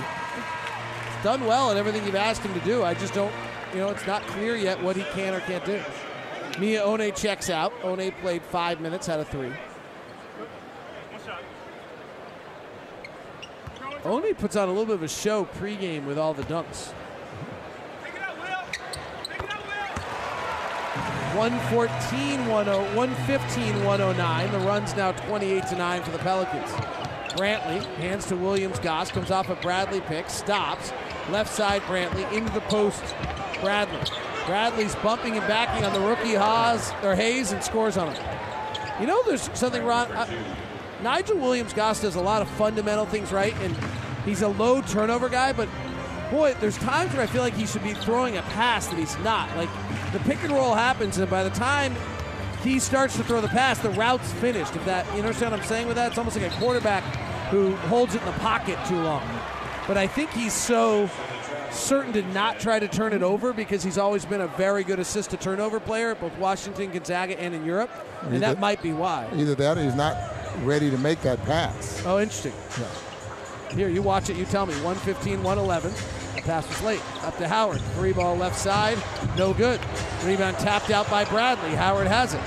done 1.23 1.45
well 1.45 1.71
at 1.71 1.77
everything 1.77 2.05
you've 2.05 2.15
asked 2.15 2.41
him 2.41 2.53
to 2.53 2.59
do. 2.65 2.83
I 2.83 2.93
just 2.93 3.13
don't, 3.13 3.31
you 3.73 3.79
know, 3.79 3.89
it's 3.89 4.05
not 4.05 4.21
clear 4.27 4.55
yet 4.55 4.81
what 4.83 4.95
he 4.95 5.03
can 5.13 5.33
or 5.33 5.39
can't 5.41 5.63
do. 5.65 5.79
Miye 6.53 6.79
Oni 6.81 7.11
checks 7.11 7.49
out. 7.49 7.71
Oni 7.83 8.11
played 8.11 8.41
five 8.41 8.81
minutes 8.81 9.07
out 9.09 9.19
of 9.19 9.27
three. 9.29 9.51
Oni 14.03 14.33
puts 14.33 14.55
on 14.55 14.67
a 14.67 14.71
little 14.71 14.85
bit 14.85 14.95
of 14.95 15.03
a 15.03 15.07
show 15.07 15.45
pregame 15.59 16.05
with 16.05 16.17
all 16.17 16.33
the 16.33 16.43
dunks. 16.43 16.91
114 21.35 22.37
10 22.37 22.47
115 22.47 23.83
109. 23.83 24.51
The 24.51 24.59
run's 24.59 24.95
now 24.95 25.11
28 25.11 25.67
to 25.67 25.75
9 25.75 26.03
for 26.03 26.11
the 26.11 26.19
Pelicans. 26.19 26.69
Brantley 27.35 27.85
hands 27.95 28.25
to 28.27 28.35
Williams 28.35 28.79
Goss, 28.79 29.11
comes 29.11 29.29
off 29.29 29.49
a 29.49 29.55
Bradley 29.55 30.01
pick, 30.01 30.29
stops. 30.29 30.91
Left 31.29 31.53
side 31.53 31.81
Brantley 31.83 32.31
into 32.33 32.51
the 32.53 32.61
post. 32.61 33.03
Bradley. 33.61 33.99
Bradley's 34.45 34.95
bumping 34.95 35.37
and 35.37 35.45
backing 35.47 35.83
on 35.83 35.93
the 35.93 35.99
rookie 35.99 36.33
Haas 36.33 36.93
or 37.03 37.15
Hayes 37.15 37.51
and 37.51 37.63
scores 37.63 37.97
on 37.97 38.13
him. 38.13 38.25
You 38.99 39.07
know, 39.07 39.21
there's 39.25 39.49
something 39.53 39.83
wrong. 39.83 40.09
Uh, 40.11 40.27
Nigel 41.03 41.37
Williams 41.37 41.73
Goss 41.73 42.01
does 42.01 42.15
a 42.15 42.21
lot 42.21 42.41
of 42.41 42.49
fundamental 42.51 43.05
things 43.05 43.31
right, 43.31 43.53
and 43.61 43.75
he's 44.25 44.41
a 44.41 44.47
low 44.47 44.81
turnover 44.81 45.29
guy, 45.29 45.53
but 45.53 45.67
boy, 46.29 46.53
there's 46.59 46.77
times 46.77 47.13
where 47.13 47.21
I 47.21 47.25
feel 47.25 47.41
like 47.41 47.53
he 47.53 47.65
should 47.65 47.83
be 47.83 47.93
throwing 47.93 48.37
a 48.37 48.41
pass 48.43 48.87
that 48.87 48.97
he's 48.97 49.17
not. 49.19 49.55
Like 49.57 49.69
the 50.13 50.19
pick 50.19 50.43
and 50.43 50.51
roll 50.51 50.73
happens, 50.73 51.17
and 51.17 51.29
by 51.29 51.43
the 51.43 51.49
time 51.49 51.95
he 52.63 52.79
starts 52.79 53.15
to 53.17 53.23
throw 53.23 53.41
the 53.41 53.47
pass, 53.47 53.79
the 53.79 53.89
route's 53.91 54.31
finished. 54.33 54.75
If 54.75 54.85
that, 54.85 55.05
you 55.13 55.21
understand 55.21 55.51
what 55.51 55.61
I'm 55.61 55.65
saying 55.65 55.87
with 55.87 55.95
that? 55.95 56.09
It's 56.09 56.17
almost 56.17 56.37
like 56.37 56.51
a 56.51 56.55
quarterback 56.55 57.03
who 57.49 57.75
holds 57.75 58.15
it 58.15 58.21
in 58.21 58.25
the 58.25 58.33
pocket 58.33 58.77
too 58.87 58.99
long. 58.99 59.23
But 59.87 59.97
I 59.97 60.07
think 60.07 60.31
he's 60.31 60.53
so 60.53 61.09
certain 61.71 62.11
to 62.13 62.21
not 62.33 62.59
try 62.59 62.79
to 62.79 62.87
turn 62.87 63.13
it 63.13 63.23
over 63.23 63.53
because 63.53 63.83
he's 63.83 63.97
always 63.97 64.25
been 64.25 64.41
a 64.41 64.47
very 64.47 64.83
good 64.83 64.99
assist 64.99 65.29
to 65.29 65.37
turnover 65.37 65.79
player 65.79 66.11
at 66.11 66.19
both 66.19 66.37
Washington, 66.37 66.91
Gonzaga, 66.91 67.39
and 67.39 67.53
in 67.53 67.63
Europe. 67.63 67.89
And 68.23 68.41
that 68.41 68.59
might 68.59 68.81
be 68.81 68.91
why. 68.91 69.29
Either 69.35 69.55
that 69.55 69.77
or 69.77 69.83
he's 69.83 69.95
not 69.95 70.17
ready 70.63 70.89
to 70.89 70.97
make 70.97 71.21
that 71.21 71.41
pass. 71.45 72.03
Oh, 72.05 72.19
interesting. 72.19 72.53
Here, 73.71 73.89
you 73.89 74.01
watch 74.01 74.29
it, 74.29 74.37
you 74.37 74.45
tell 74.45 74.65
me. 74.65 74.73
115, 74.81 75.43
111. 75.43 75.93
Pass 76.47 76.65
was 76.69 76.81
late. 76.81 77.01
Up 77.23 77.37
to 77.39 77.47
Howard. 77.47 77.81
Three 77.95 78.13
ball 78.13 78.37
left 78.37 78.57
side. 78.57 78.97
No 79.37 79.53
good. 79.53 79.81
Rebound 80.23 80.57
tapped 80.59 80.91
out 80.91 81.09
by 81.09 81.25
Bradley. 81.25 81.71
Howard 81.75 82.07
has 82.07 82.33
it. 82.33 82.39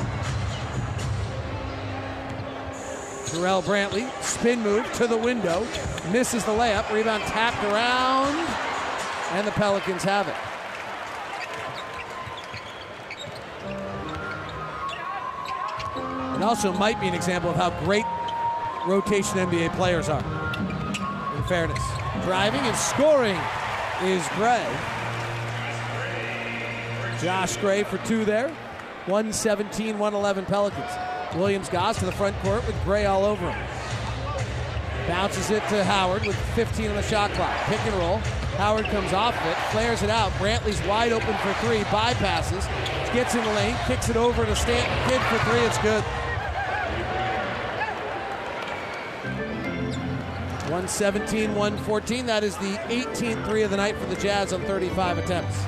Jarrell 3.28 3.62
Brantley, 3.62 4.10
spin 4.22 4.62
move 4.62 4.90
to 4.94 5.06
the 5.06 5.18
window. 5.18 5.66
Misses 6.10 6.46
the 6.46 6.50
layup. 6.50 6.90
Rebound 6.90 7.24
tapped 7.24 7.62
around. 7.64 8.34
And 9.36 9.46
the 9.46 9.52
Pelicans 9.52 10.02
have 10.04 10.28
it. 10.28 10.34
It 16.36 16.42
also 16.42 16.72
might 16.72 16.98
be 17.02 17.06
an 17.06 17.12
example 17.12 17.50
of 17.50 17.56
how 17.56 17.68
great 17.84 18.06
rotation 18.86 19.36
NBA 19.36 19.76
players 19.76 20.08
are. 20.08 20.24
In 21.36 21.42
fairness, 21.44 21.84
driving 22.24 22.62
and 22.62 22.74
scoring 22.74 23.38
is 24.02 24.26
Gray. 24.34 24.66
Josh 27.20 27.56
Gray 27.58 27.82
for 27.82 27.98
two 27.98 28.24
there. 28.24 28.48
117, 29.06 29.98
111 29.98 30.44
Pelicans. 30.46 30.90
Williams 31.34 31.68
Goss 31.68 31.98
to 31.98 32.06
the 32.06 32.12
front 32.12 32.36
court 32.40 32.66
with 32.66 32.82
Gray 32.84 33.06
all 33.06 33.24
over 33.24 33.50
him. 33.50 33.66
Bounces 35.06 35.50
it 35.50 35.62
to 35.68 35.84
Howard 35.84 36.24
with 36.26 36.36
15 36.54 36.90
on 36.90 36.96
the 36.96 37.02
shot 37.02 37.30
clock. 37.32 37.54
Pick 37.64 37.80
and 37.86 37.94
roll. 37.96 38.18
Howard 38.56 38.86
comes 38.86 39.12
off 39.12 39.38
of 39.40 39.46
it, 39.46 39.56
flares 39.70 40.02
it 40.02 40.10
out. 40.10 40.30
Brantley's 40.32 40.80
wide 40.86 41.12
open 41.12 41.34
for 41.38 41.52
three, 41.64 41.80
bypasses, 41.84 42.66
gets 43.14 43.34
in 43.34 43.42
the 43.42 43.52
lane, 43.54 43.76
kicks 43.86 44.08
it 44.08 44.16
over 44.16 44.44
to 44.44 44.54
Stanton 44.54 45.08
Kidd 45.08 45.20
for 45.22 45.38
three. 45.50 45.60
It's 45.60 45.78
good. 45.78 46.04
117, 50.80 51.54
114. 51.54 52.24
That 52.24 52.42
is 52.42 52.56
the 52.56 52.72
18th 52.88 53.44
three 53.44 53.62
of 53.62 53.70
the 53.70 53.76
night 53.76 53.96
for 53.98 54.06
the 54.06 54.16
Jazz 54.16 54.54
on 54.54 54.62
35 54.62 55.18
attempts. 55.18 55.62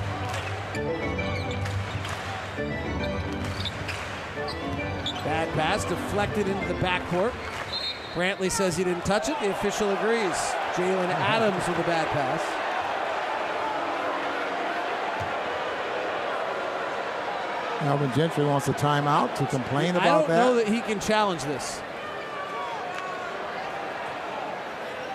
Bad 5.23 5.53
pass 5.53 5.85
deflected 5.85 6.47
into 6.47 6.67
the 6.67 6.73
backcourt. 6.75 7.31
Brantley 8.15 8.49
says 8.49 8.75
he 8.75 8.83
didn't 8.83 9.05
touch 9.05 9.29
it. 9.29 9.39
The 9.39 9.51
official 9.51 9.91
agrees. 9.91 10.33
Jalen 10.73 11.09
Adams 11.09 11.67
with 11.67 11.77
a 11.77 11.83
bad 11.83 12.07
pass. 12.07 12.41
Alvin 17.83 18.11
Gentry 18.15 18.45
wants 18.45 18.67
a 18.67 18.73
timeout 18.73 19.35
to 19.35 19.45
complain 19.45 19.95
about 19.95 20.03
that. 20.03 20.07
I 20.07 20.17
don't 20.17 20.27
that. 20.29 20.45
know 20.45 20.55
that 20.55 20.67
he 20.67 20.81
can 20.81 20.99
challenge 20.99 21.43
this. 21.43 21.83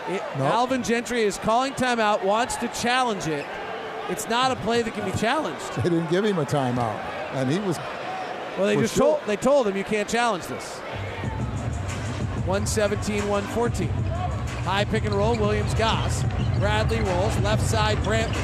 It- 0.09 0.23
No. 0.39 0.45
Alvin 0.47 0.83
Gentry 0.83 1.23
is 1.23 1.39
calling 1.39 1.75
timeout, 1.75 2.23
wants 2.23 2.57
to 2.57 2.69
challenge 2.69 3.27
it. 3.27 3.45
It's 4.09 4.29
not 4.29 4.51
a 4.51 4.57
play 4.57 4.83
that 4.83 4.95
can 4.95 5.05
be 5.05 5.17
challenged. 5.19 5.75
They 5.77 5.91
didn't 5.91 6.11
give 6.11 6.25
him 6.25 6.39
a 6.39 6.47
timeout, 6.47 6.99
and 7.35 7.51
he 7.51 7.59
was. 7.59 7.79
Well, 8.57 8.67
they 8.67 8.77
just 8.77 8.95
sure. 8.95 9.19
told 9.19 9.27
they 9.27 9.37
told 9.37 9.69
him 9.69 9.77
you 9.77 9.85
can't 9.85 10.09
challenge 10.09 10.47
this. 10.47 10.79
117, 12.47 13.29
114. 13.29 13.89
High 14.65 14.85
pick 14.85 15.05
and 15.05 15.15
roll, 15.15 15.37
Williams 15.37 15.75
Goss. 15.75 16.25
Bradley 16.59 17.01
rolls, 17.01 17.39
left 17.41 17.63
side, 17.63 17.99
Brantley. 17.99 18.35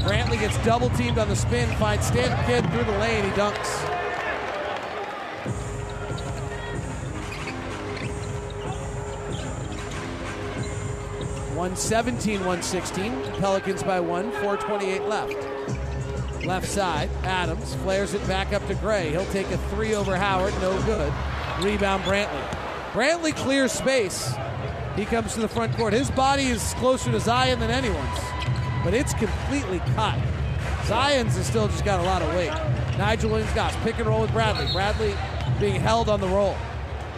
Brantley 0.00 0.40
gets 0.40 0.56
double 0.64 0.88
teamed 0.90 1.18
on 1.18 1.28
the 1.28 1.36
spin, 1.36 1.68
finds 1.76 2.06
Stanton 2.06 2.38
Kidd 2.46 2.70
through 2.72 2.84
the 2.84 2.98
lane, 2.98 3.24
he 3.24 3.30
dunks. 3.32 3.99
One 11.60 11.76
seventeen, 11.76 12.42
one 12.46 12.62
sixteen. 12.62 13.12
Pelicans 13.34 13.82
by 13.82 14.00
one. 14.00 14.32
Four 14.40 14.56
twenty-eight 14.56 15.02
left. 15.02 15.36
Left 16.46 16.66
side, 16.66 17.10
Adams 17.22 17.74
flares 17.74 18.14
it 18.14 18.26
back 18.26 18.54
up 18.54 18.66
to 18.68 18.74
Gray. 18.76 19.10
He'll 19.10 19.26
take 19.26 19.46
a 19.50 19.58
three 19.68 19.94
over 19.94 20.16
Howard, 20.16 20.54
no 20.62 20.80
good. 20.84 21.12
Rebound 21.62 22.02
Brantley. 22.04 22.48
Brantley 22.92 23.36
clears 23.36 23.72
space. 23.72 24.32
He 24.96 25.04
comes 25.04 25.34
to 25.34 25.40
the 25.40 25.48
front 25.48 25.76
court. 25.76 25.92
His 25.92 26.10
body 26.10 26.44
is 26.44 26.72
closer 26.78 27.12
to 27.12 27.20
Zion 27.20 27.60
than 27.60 27.70
anyone's, 27.70 28.20
but 28.82 28.94
it's 28.94 29.12
completely 29.12 29.80
cut. 29.94 30.18
Zion's 30.86 31.36
has 31.36 31.46
still 31.46 31.68
just 31.68 31.84
got 31.84 32.00
a 32.00 32.04
lot 32.04 32.22
of 32.22 32.34
weight. 32.34 32.54
Nigel 32.96 33.28
Williams 33.28 33.52
Goss 33.52 33.76
pick 33.84 33.98
and 33.98 34.06
roll 34.06 34.22
with 34.22 34.32
Bradley. 34.32 34.66
Bradley 34.72 35.14
being 35.60 35.78
held 35.78 36.08
on 36.08 36.22
the 36.22 36.28
roll. 36.28 36.56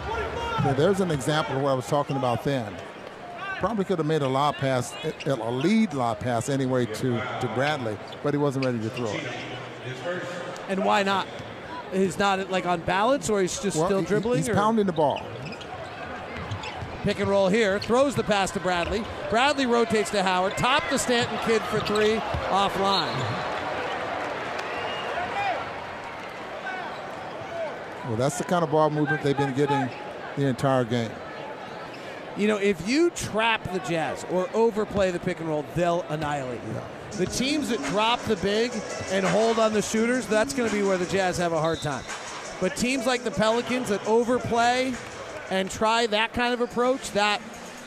Yeah, 0.09 0.73
there's 0.73 0.99
an 0.99 1.11
example 1.11 1.55
of 1.55 1.61
what 1.61 1.69
I 1.69 1.75
was 1.75 1.87
talking 1.87 2.17
about 2.17 2.43
then. 2.43 2.75
Probably 3.63 3.85
could 3.85 3.97
have 3.99 4.07
made 4.07 4.21
a 4.21 4.27
lob 4.27 4.57
pass, 4.57 4.93
a 5.25 5.49
lead 5.49 5.93
lob 5.93 6.19
pass 6.19 6.49
anyway 6.49 6.85
to, 6.85 7.11
to 7.39 7.51
Bradley, 7.55 7.97
but 8.21 8.33
he 8.33 8.37
wasn't 8.37 8.65
ready 8.65 8.77
to 8.77 8.89
throw 8.89 9.09
it. 9.09 9.23
And 10.67 10.83
why 10.83 11.03
not? 11.03 11.25
He's 11.93 12.19
not 12.19 12.51
like 12.51 12.65
on 12.65 12.81
balance, 12.81 13.29
or 13.29 13.39
he's 13.39 13.57
just 13.61 13.77
Well, 13.77 13.85
still 13.85 14.01
dribbling. 14.01 14.39
He's 14.39 14.49
or? 14.49 14.53
pounding 14.53 14.85
the 14.85 14.91
ball. 14.91 15.25
Pick 17.03 17.21
and 17.21 17.29
roll 17.29 17.47
here. 17.47 17.79
Throws 17.79 18.15
the 18.15 18.23
pass 18.25 18.51
to 18.51 18.59
Bradley. 18.59 19.01
Bradley 19.29 19.65
rotates 19.65 20.09
to 20.09 20.23
Howard. 20.23 20.57
Top 20.57 20.83
the 20.89 20.97
Stanton 20.97 21.39
Kidd 21.45 21.61
for 21.61 21.79
three. 21.79 22.17
Offline. 22.49 23.15
Well, 28.07 28.17
that's 28.17 28.37
the 28.37 28.43
kind 28.43 28.65
of 28.65 28.71
ball 28.71 28.89
movement 28.89 29.23
they've 29.23 29.37
been 29.37 29.53
getting 29.53 29.89
the 30.35 30.47
entire 30.47 30.83
game. 30.83 31.11
You 32.35 32.47
know, 32.47 32.57
if 32.57 32.87
you 32.87 33.11
trap 33.11 33.71
the 33.71 33.79
Jazz 33.79 34.25
or 34.31 34.49
overplay 34.55 35.11
the 35.11 35.19
pick 35.19 35.39
and 35.39 35.47
roll, 35.47 35.65
they'll 35.75 36.03
annihilate 36.09 36.61
you. 36.67 36.81
The 37.17 37.27
teams 37.27 37.69
that 37.69 37.77
drop 37.85 38.19
the 38.21 38.37
big 38.37 38.71
and 39.11 39.23
hold 39.23 39.59
on 39.59 39.73
the 39.73 39.83
shooters, 39.83 40.25
that's 40.25 40.53
going 40.53 40.67
to 40.67 40.75
be 40.75 40.81
where 40.81 40.97
the 40.97 41.05
Jazz 41.05 41.37
have 41.37 41.53
a 41.53 41.59
hard 41.59 41.79
time. 41.81 42.03
But 42.59 42.75
teams 42.75 43.05
like 43.05 43.23
the 43.23 43.29
Pelicans 43.29 43.89
that 43.89 44.05
overplay 44.07 44.93
and 45.51 45.69
try 45.69 46.07
that 46.07 46.33
kind 46.33 46.55
of 46.55 46.61
approach, 46.61 47.11
that 47.11 47.39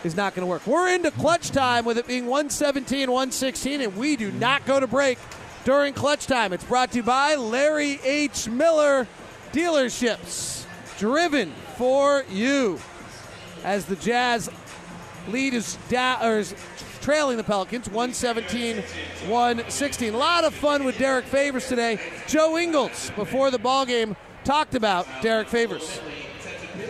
is 0.05 0.15
not 0.15 0.37
going 0.37 0.47
to 0.47 0.51
work. 0.51 0.65
We're 0.65 0.95
into 0.95 1.11
clutch 1.11 1.51
time 1.51 1.85
with 1.85 1.99
it 1.99 2.07
being 2.07 2.27
117, 2.27 3.11
116, 3.11 3.81
and 3.81 3.97
we 3.97 4.15
do 4.15 4.31
not 4.31 4.65
go 4.65 4.79
to 4.79 4.87
break 4.87 5.19
during 5.65 5.93
clutch 5.93 6.29
time. 6.29 6.53
It's 6.53 6.63
brought 6.63 6.93
to 6.93 6.99
you 6.99 7.03
by 7.03 7.35
Larry 7.35 7.99
H. 8.05 8.49
Miller 8.49 9.09
Dealerships. 9.53 10.65
Driven 10.99 11.53
for 11.77 12.25
you 12.31 12.79
as 13.67 13.85
the 13.85 13.97
Jazz 13.97 14.49
lead 15.29 15.53
is 15.53 15.77
or 16.23 16.39
is 16.39 16.55
trailing 17.03 17.37
the 17.37 17.45
Pelicans 17.45 17.89
117 17.89 18.83
116. 19.29 20.15
A 20.15 20.17
lot 20.17 20.45
of 20.45 20.55
fun 20.55 20.85
with 20.85 20.97
Derrick 20.99 21.27
Favors 21.27 21.69
today. 21.69 22.01
Joe 22.29 22.57
Ingles 22.57 23.11
before 23.17 23.51
the 23.51 23.59
ball 23.59 23.85
game 23.85 24.17
talked 24.45 24.77
about 24.77 25.07
Derrick 25.21 25.49
Favors. 25.49 26.01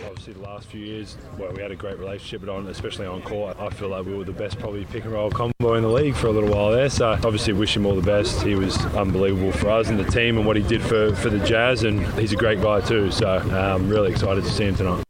Obviously, 0.05 0.33
the 0.33 0.39
last 0.39 0.67
few 0.67 0.81
years, 0.81 1.17
well, 1.37 1.51
we 1.51 1.61
had 1.61 1.71
a 1.71 1.75
great 1.75 1.97
relationship, 1.97 2.47
on, 2.47 2.67
especially 2.67 3.07
on 3.07 3.21
court, 3.21 3.57
I 3.59 3.69
feel 3.69 3.87
like 3.87 4.05
we 4.05 4.15
were 4.15 4.25
the 4.25 4.33
best 4.33 4.59
probably 4.59 4.85
pick 4.85 5.05
and 5.05 5.13
roll 5.13 5.31
combo 5.31 5.73
in 5.75 5.83
the 5.83 5.89
league 5.89 6.15
for 6.15 6.27
a 6.27 6.31
little 6.31 6.49
while 6.49 6.71
there. 6.71 6.89
So 6.89 7.07
obviously, 7.11 7.53
wish 7.53 7.75
him 7.75 7.85
all 7.85 7.95
the 7.95 8.01
best. 8.01 8.41
He 8.43 8.53
was 8.53 8.77
unbelievable 8.87 9.51
for 9.53 9.69
us 9.69 9.87
and 9.87 9.97
the 9.97 10.11
team, 10.11 10.37
and 10.37 10.45
what 10.45 10.57
he 10.57 10.63
did 10.63 10.81
for, 10.81 11.15
for 11.15 11.29
the 11.29 11.39
Jazz, 11.39 11.83
and 11.83 12.05
he's 12.19 12.33
a 12.33 12.37
great 12.37 12.61
guy 12.61 12.81
too. 12.81 13.09
So 13.11 13.27
I'm 13.27 13.89
really 13.89 14.11
excited 14.11 14.43
to 14.43 14.49
see 14.51 14.65
him 14.65 14.75
tonight. 14.75 15.06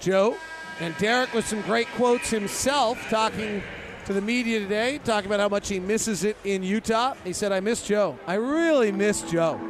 Joe 0.00 0.36
and 0.80 0.96
Derrick 0.98 1.32
with 1.32 1.46
some 1.46 1.62
great 1.62 1.88
quotes 1.88 2.30
himself 2.30 2.98
talking 3.10 3.62
to 4.06 4.12
the 4.12 4.20
media 4.20 4.58
today, 4.58 4.98
talking 5.04 5.26
about 5.26 5.40
how 5.40 5.48
much 5.48 5.68
he 5.68 5.78
misses 5.78 6.24
it 6.24 6.36
in 6.42 6.62
Utah. 6.62 7.14
He 7.22 7.32
said, 7.32 7.52
I 7.52 7.60
miss 7.60 7.86
Joe. 7.86 8.18
I 8.26 8.34
really 8.34 8.90
miss 8.90 9.22
Joe. 9.30 9.60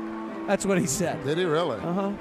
That's 0.46 0.64
what 0.64 0.78
he 0.78 0.86
said. 0.86 1.22
Did 1.24 1.38
he 1.38 1.44
really? 1.44 1.78
Uh-huh. 1.78 2.12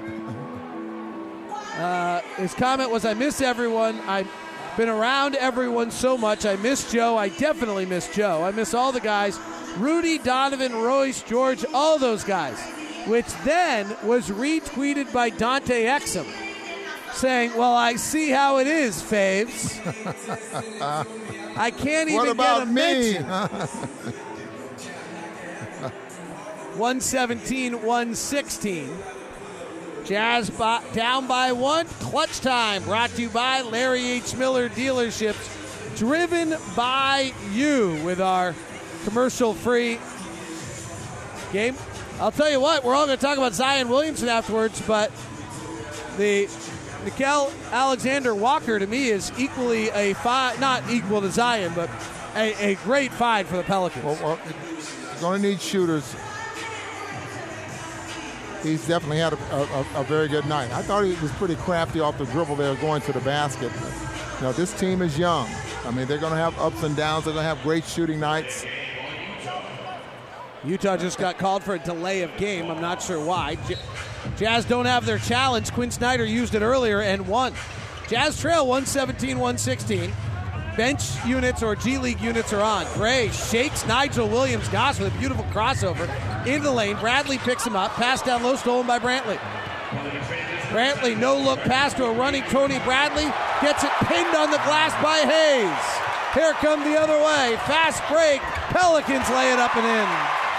Uh, 1.80 2.20
his 2.36 2.52
comment 2.54 2.90
was, 2.90 3.04
"I 3.04 3.14
miss 3.14 3.40
everyone. 3.40 3.98
I've 4.00 4.28
been 4.76 4.88
around 4.88 5.34
everyone 5.36 5.90
so 5.90 6.18
much. 6.18 6.44
I 6.44 6.56
miss 6.56 6.92
Joe. 6.92 7.16
I 7.16 7.28
definitely 7.30 7.86
miss 7.86 8.14
Joe. 8.14 8.44
I 8.44 8.50
miss 8.50 8.74
all 8.74 8.92
the 8.92 9.00
guys, 9.00 9.38
Rudy, 9.78 10.18
Donovan, 10.18 10.74
Royce, 10.74 11.22
George, 11.22 11.64
all 11.72 11.98
those 11.98 12.22
guys." 12.22 12.58
Which 13.06 13.26
then 13.44 13.96
was 14.04 14.28
retweeted 14.28 15.10
by 15.10 15.30
Dante 15.30 15.84
Exum, 15.84 16.26
saying, 17.14 17.56
"Well, 17.56 17.74
I 17.74 17.96
see 17.96 18.30
how 18.30 18.58
it 18.58 18.66
is, 18.66 19.02
Faves. 19.02 19.78
I 21.56 21.70
can't 21.70 22.10
what 22.10 22.24
even 22.24 22.28
about 22.30 22.58
get 22.60 22.68
a 22.68 22.70
me? 22.70 23.18
mention." 23.18 23.24
117, 26.76 27.72
116. 27.82 28.96
Jazz 30.04 30.48
by, 30.50 30.82
down 30.94 31.26
by 31.26 31.52
one. 31.52 31.86
Clutch 31.86 32.40
time 32.40 32.82
brought 32.84 33.10
to 33.10 33.22
you 33.22 33.28
by 33.28 33.60
Larry 33.60 34.12
H. 34.12 34.34
Miller 34.36 34.68
Dealerships. 34.70 35.96
Driven 35.98 36.56
by 36.74 37.32
you 37.52 38.00
with 38.04 38.20
our 38.20 38.54
commercial 39.04 39.52
free 39.52 39.98
game. 41.52 41.76
I'll 42.18 42.32
tell 42.32 42.50
you 42.50 42.60
what, 42.60 42.84
we're 42.84 42.94
all 42.94 43.06
going 43.06 43.18
to 43.18 43.22
talk 43.24 43.36
about 43.36 43.52
Zion 43.54 43.88
Williamson 43.88 44.28
afterwards, 44.28 44.80
but 44.86 45.10
the 46.16 46.48
Nickeil 47.04 47.52
Alexander 47.72 48.34
Walker 48.34 48.78
to 48.78 48.86
me 48.86 49.08
is 49.08 49.32
equally 49.38 49.88
a 49.90 50.14
five, 50.14 50.60
not 50.60 50.88
equal 50.90 51.20
to 51.20 51.30
Zion, 51.30 51.72
but 51.74 51.90
a, 52.34 52.72
a 52.72 52.74
great 52.76 53.12
find 53.12 53.46
for 53.46 53.56
the 53.56 53.62
Pelicans. 53.62 54.04
Well, 54.04 54.18
well, 54.22 54.38
going 55.20 55.42
to 55.42 55.48
need 55.48 55.60
shooters. 55.60 56.14
He's 58.62 58.86
definitely 58.86 59.18
had 59.18 59.32
a, 59.32 59.36
a, 59.36 59.86
a, 60.00 60.04
very 60.04 60.28
good 60.28 60.44
night. 60.46 60.70
I 60.70 60.82
thought 60.82 61.04
he 61.04 61.14
was 61.22 61.32
pretty 61.32 61.56
crafty 61.56 62.00
off 62.00 62.18
the 62.18 62.26
dribble 62.26 62.56
there 62.56 62.74
going 62.76 63.00
to 63.02 63.12
the 63.12 63.20
basket. 63.20 63.72
You 64.42 64.52
this 64.52 64.78
team 64.78 65.00
is 65.00 65.18
young. 65.18 65.48
I 65.86 65.90
mean, 65.90 66.06
they're 66.06 66.18
going 66.18 66.32
to 66.32 66.38
have 66.38 66.58
ups 66.58 66.82
and 66.82 66.94
downs. 66.94 67.24
They're 67.24 67.32
going 67.32 67.44
to 67.44 67.48
have 67.48 67.62
great 67.62 67.84
shooting 67.84 68.20
nights. 68.20 68.66
Utah 70.64 70.96
just 70.96 71.18
got 71.18 71.38
called 71.38 71.62
for 71.62 71.74
a 71.74 71.78
delay 71.78 72.22
of 72.22 72.36
game. 72.36 72.70
I'm 72.70 72.80
not 72.80 73.02
sure 73.02 73.24
why. 73.24 73.56
J- 73.66 73.76
Jazz 74.36 74.64
don't 74.66 74.84
have 74.84 75.06
their 75.06 75.18
challenge. 75.18 75.72
Quin 75.72 75.90
Snyder 75.90 76.24
used 76.24 76.54
it 76.54 76.62
earlier 76.62 77.00
and 77.00 77.26
won. 77.26 77.54
Jazz 78.08 78.38
trail 78.38 78.66
117 78.66 79.38
116. 79.38 80.12
Bench 80.76 81.02
units 81.26 81.62
or 81.62 81.74
G 81.76 81.98
League 81.98 82.20
units 82.20 82.52
are 82.52 82.60
on. 82.60 82.86
Gray 82.94 83.28
shakes 83.30 83.86
Nigel 83.86 84.28
Williams 84.28 84.68
Goss 84.68 85.00
with 85.00 85.14
a 85.14 85.18
beautiful 85.18 85.44
crossover 85.44 86.08
into 86.46 86.64
the 86.64 86.70
lane. 86.70 86.96
Bradley 86.96 87.38
picks 87.38 87.66
him 87.66 87.76
up. 87.76 87.92
Pass 87.92 88.22
down 88.22 88.42
low, 88.42 88.56
stolen 88.56 88.86
by 88.86 88.98
Brantley. 88.98 89.38
Brantley, 90.68 91.18
no 91.18 91.36
look 91.36 91.58
pass 91.60 91.94
to 91.94 92.04
a 92.04 92.12
running 92.12 92.42
Tony 92.44 92.78
Bradley. 92.80 93.24
Gets 93.60 93.82
it 93.82 93.90
pinned 94.06 94.34
on 94.36 94.50
the 94.50 94.58
glass 94.58 94.92
by 95.02 95.18
Hayes. 95.26 96.34
Here 96.34 96.52
come 96.54 96.84
the 96.84 96.98
other 97.00 97.18
way. 97.18 97.56
Fast 97.66 98.02
break. 98.08 98.40
Pelicans 98.70 99.28
lay 99.30 99.52
it 99.52 99.58
up 99.58 99.74
and 99.76 99.84
in. 99.84 100.49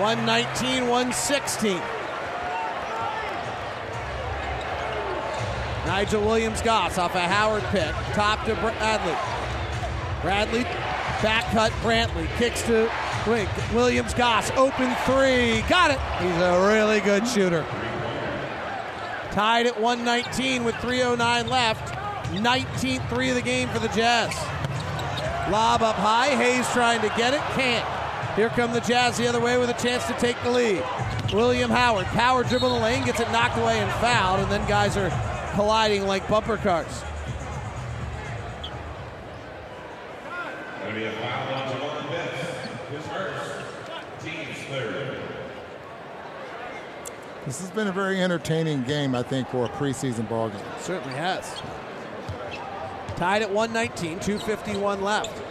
119, 0.00 0.88
116. 0.88 1.80
Nigel 5.86 6.22
Williams 6.22 6.60
Goss 6.62 6.98
off 6.98 7.14
a 7.14 7.20
Howard 7.20 7.62
pick. 7.64 7.94
Top 8.14 8.44
to 8.46 8.54
Bradley. 8.56 9.14
Bradley, 10.22 10.64
back 11.22 11.44
cut 11.52 11.70
Brantley. 11.82 12.26
Kicks 12.38 12.62
to 12.62 12.90
Wink. 13.28 13.48
Williams 13.72 14.14
Goss, 14.14 14.50
open 14.52 14.92
three. 15.04 15.62
Got 15.68 15.92
it. 15.92 16.00
He's 16.20 16.42
a 16.42 16.66
really 16.72 17.00
good 17.00 17.28
shooter. 17.28 17.64
Tied 19.30 19.66
at 19.66 19.80
119 19.80 20.64
with 20.64 20.74
3.09 20.76 21.48
left. 21.48 21.94
19th 22.32 23.08
three 23.08 23.28
of 23.28 23.36
the 23.36 23.42
game 23.42 23.68
for 23.68 23.78
the 23.78 23.88
Jazz. 23.88 24.34
Lob 25.50 25.82
up 25.82 25.96
high. 25.96 26.30
Hayes 26.30 26.68
trying 26.72 27.00
to 27.02 27.08
get 27.16 27.34
it. 27.34 27.40
Can't. 27.54 28.03
Here 28.36 28.48
come 28.48 28.72
the 28.72 28.80
Jazz 28.80 29.16
the 29.16 29.28
other 29.28 29.40
way 29.40 29.58
with 29.58 29.70
a 29.70 29.74
chance 29.74 30.04
to 30.06 30.12
take 30.14 30.40
the 30.42 30.50
lead. 30.50 30.82
William 31.32 31.70
Howard, 31.70 32.06
power 32.06 32.42
dribble 32.42 32.68
the 32.68 32.80
lane, 32.80 33.04
gets 33.04 33.20
it 33.20 33.30
knocked 33.30 33.56
away 33.56 33.78
and 33.78 33.90
fouled, 34.00 34.40
and 34.40 34.50
then 34.50 34.66
guys 34.68 34.96
are 34.96 35.10
colliding 35.54 36.06
like 36.06 36.28
bumper 36.28 36.56
cars. 36.56 37.04
This 47.46 47.60
has 47.60 47.70
been 47.70 47.88
a 47.88 47.92
very 47.92 48.22
entertaining 48.22 48.84
game, 48.84 49.14
I 49.14 49.22
think, 49.22 49.48
for 49.50 49.66
a 49.66 49.68
preseason 49.68 50.28
ball 50.28 50.48
game. 50.48 50.60
Certainly 50.80 51.14
has. 51.14 51.44
Tied 53.16 53.42
at 53.42 53.50
119, 53.52 54.18
251 54.20 55.02
left. 55.02 55.43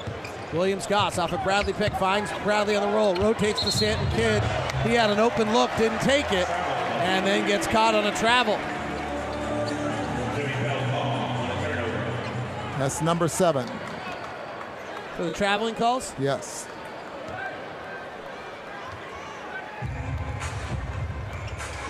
Williams 0.54 0.86
Goss 0.86 1.18
off 1.18 1.34
a 1.34 1.40
Bradley 1.40 1.74
pick, 1.74 1.92
finds 1.94 2.32
Bradley 2.44 2.76
on 2.76 2.88
the 2.88 2.96
roll, 2.96 3.16
rotates 3.16 3.62
to 3.62 3.72
Stanton 3.72 4.08
Kidd. 4.12 4.44
He 4.84 4.94
had 4.94 5.10
an 5.10 5.20
open 5.20 5.52
look, 5.52 5.72
didn't 5.78 6.02
take 6.02 6.32
it, 6.32 6.48
and 6.50 7.26
then 7.26 7.48
gets 7.48 7.66
caught 7.66 7.96
on 7.96 8.06
a 8.06 8.16
travel. 8.18 8.58
That's 12.78 13.02
number 13.02 13.28
seven. 13.28 13.68
For 15.18 15.24
the 15.24 15.32
traveling 15.32 15.74
calls? 15.76 16.14
Yes. 16.20 16.66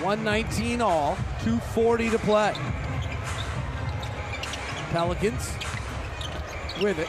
One 0.02 0.24
nineteen 0.24 0.82
all, 0.82 1.18
two 1.44 1.58
forty 1.58 2.10
to 2.10 2.20
play. 2.20 2.54
Pelicans 4.92 5.52
with 6.82 7.00
it. 7.00 7.08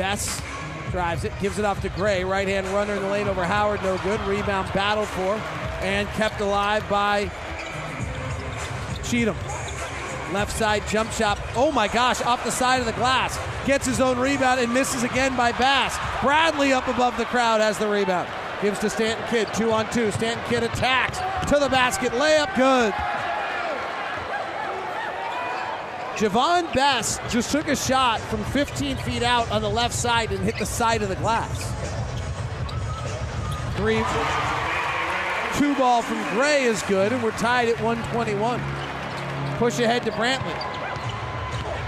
Bess 0.00 0.40
drives 0.92 1.24
it, 1.24 1.32
gives 1.42 1.58
it 1.58 1.66
off 1.66 1.82
to 1.82 1.90
Gray. 1.90 2.24
Right 2.24 2.48
hand 2.48 2.66
runner 2.68 2.94
in 2.94 3.02
the 3.02 3.08
lane 3.10 3.28
over 3.28 3.44
Howard, 3.44 3.82
no 3.82 3.98
good. 3.98 4.18
Rebound 4.22 4.72
battled 4.72 5.08
for 5.08 5.34
and 5.84 6.08
kept 6.08 6.40
alive 6.40 6.88
by 6.88 7.30
Cheatham. 9.04 9.36
Left 10.32 10.56
side 10.56 10.88
jump 10.88 11.12
shot. 11.12 11.38
Oh 11.54 11.70
my 11.70 11.86
gosh, 11.86 12.22
off 12.22 12.42
the 12.44 12.50
side 12.50 12.80
of 12.80 12.86
the 12.86 12.94
glass. 12.94 13.38
Gets 13.66 13.84
his 13.84 14.00
own 14.00 14.18
rebound 14.18 14.58
and 14.58 14.72
misses 14.72 15.02
again 15.02 15.36
by 15.36 15.52
Bass. 15.52 15.98
Bradley 16.22 16.72
up 16.72 16.88
above 16.88 17.18
the 17.18 17.26
crowd 17.26 17.60
has 17.60 17.76
the 17.76 17.86
rebound. 17.86 18.26
Gives 18.62 18.78
to 18.78 18.88
Stanton 18.88 19.26
Kidd, 19.28 19.48
two 19.52 19.70
on 19.70 19.90
two. 19.90 20.10
Stanton 20.12 20.42
Kidd 20.48 20.62
attacks 20.62 21.18
to 21.50 21.58
the 21.58 21.68
basket. 21.68 22.12
Layup 22.12 22.56
good. 22.56 22.94
Javon 26.20 26.70
Best 26.74 27.18
just 27.30 27.50
took 27.50 27.66
a 27.66 27.74
shot 27.74 28.20
from 28.20 28.44
15 28.44 28.98
feet 28.98 29.22
out 29.22 29.50
on 29.50 29.62
the 29.62 29.70
left 29.70 29.94
side 29.94 30.30
and 30.32 30.44
hit 30.44 30.58
the 30.58 30.66
side 30.66 31.00
of 31.00 31.08
the 31.08 31.16
glass. 31.16 31.64
Three, 33.78 34.04
two 35.58 35.74
ball 35.76 36.02
from 36.02 36.22
Gray 36.34 36.64
is 36.64 36.82
good, 36.82 37.14
and 37.14 37.22
we're 37.22 37.30
tied 37.30 37.70
at 37.70 37.80
121. 37.80 38.60
Push 39.56 39.78
ahead 39.78 40.02
to 40.02 40.10
Brantley. 40.10 40.52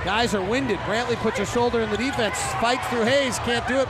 Guys 0.02 0.34
are 0.34 0.42
winded. 0.42 0.78
Brantley 0.78 1.16
puts 1.16 1.38
a 1.38 1.44
shoulder 1.44 1.82
in 1.82 1.90
the 1.90 1.98
defense, 1.98 2.40
fights 2.52 2.86
through 2.88 3.04
Hayes, 3.04 3.38
can't 3.40 3.68
do 3.68 3.80
it. 3.80 3.88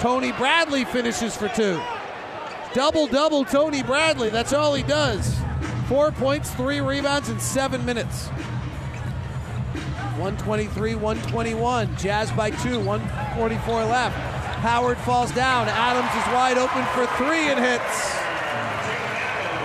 Tony 0.00 0.32
Bradley 0.32 0.84
finishes 0.86 1.36
for 1.36 1.46
two. 1.50 1.80
Double 2.72 3.06
double 3.06 3.44
Tony 3.44 3.84
Bradley. 3.84 4.30
That's 4.30 4.52
all 4.52 4.74
he 4.74 4.82
does. 4.82 5.38
Four 5.86 6.10
points, 6.10 6.52
three 6.54 6.80
rebounds 6.80 7.28
in 7.28 7.38
seven 7.38 7.84
minutes. 7.86 8.28
123, 10.18 10.94
121. 10.94 11.96
Jazz 11.96 12.30
by 12.32 12.50
two, 12.50 12.78
144 12.78 13.84
left. 13.84 14.16
Howard 14.62 14.96
falls 14.98 15.32
down. 15.32 15.68
Adams 15.68 16.08
is 16.14 16.32
wide 16.32 16.56
open 16.56 16.86
for 16.94 17.06
three 17.18 17.50
and 17.50 17.58
hits. 17.58 18.14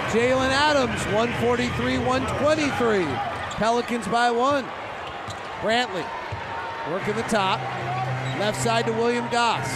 Jalen 0.10 0.50
Adams, 0.50 1.06
143, 1.14 2.00
123. 2.00 3.06
Pelicans 3.62 4.08
by 4.08 4.32
one. 4.32 4.66
Brantley 5.62 6.06
working 6.90 7.16
the 7.16 7.30
top. 7.30 7.60
Left 8.40 8.60
side 8.60 8.88
to 8.88 8.94
William 8.94 9.30
Goss. 9.30 9.70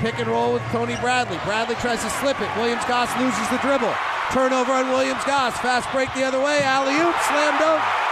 Pick 0.00 0.18
and 0.18 0.28
roll 0.28 0.54
with 0.54 0.62
Tony 0.72 0.96
Bradley. 0.96 1.38
Bradley 1.44 1.74
tries 1.76 2.02
to 2.02 2.08
slip 2.08 2.40
it. 2.40 2.48
Williams 2.56 2.84
Goss 2.86 3.12
loses 3.20 3.46
the 3.50 3.58
dribble. 3.58 3.92
Turnover 4.32 4.72
on 4.72 4.88
Williams 4.88 5.22
Goss. 5.24 5.58
Fast 5.58 5.90
break 5.92 6.08
the 6.14 6.24
other 6.24 6.40
way. 6.40 6.62
Alley 6.62 6.94
oop. 6.96 7.14
Slam 7.28 7.60
dunk. 7.60 8.03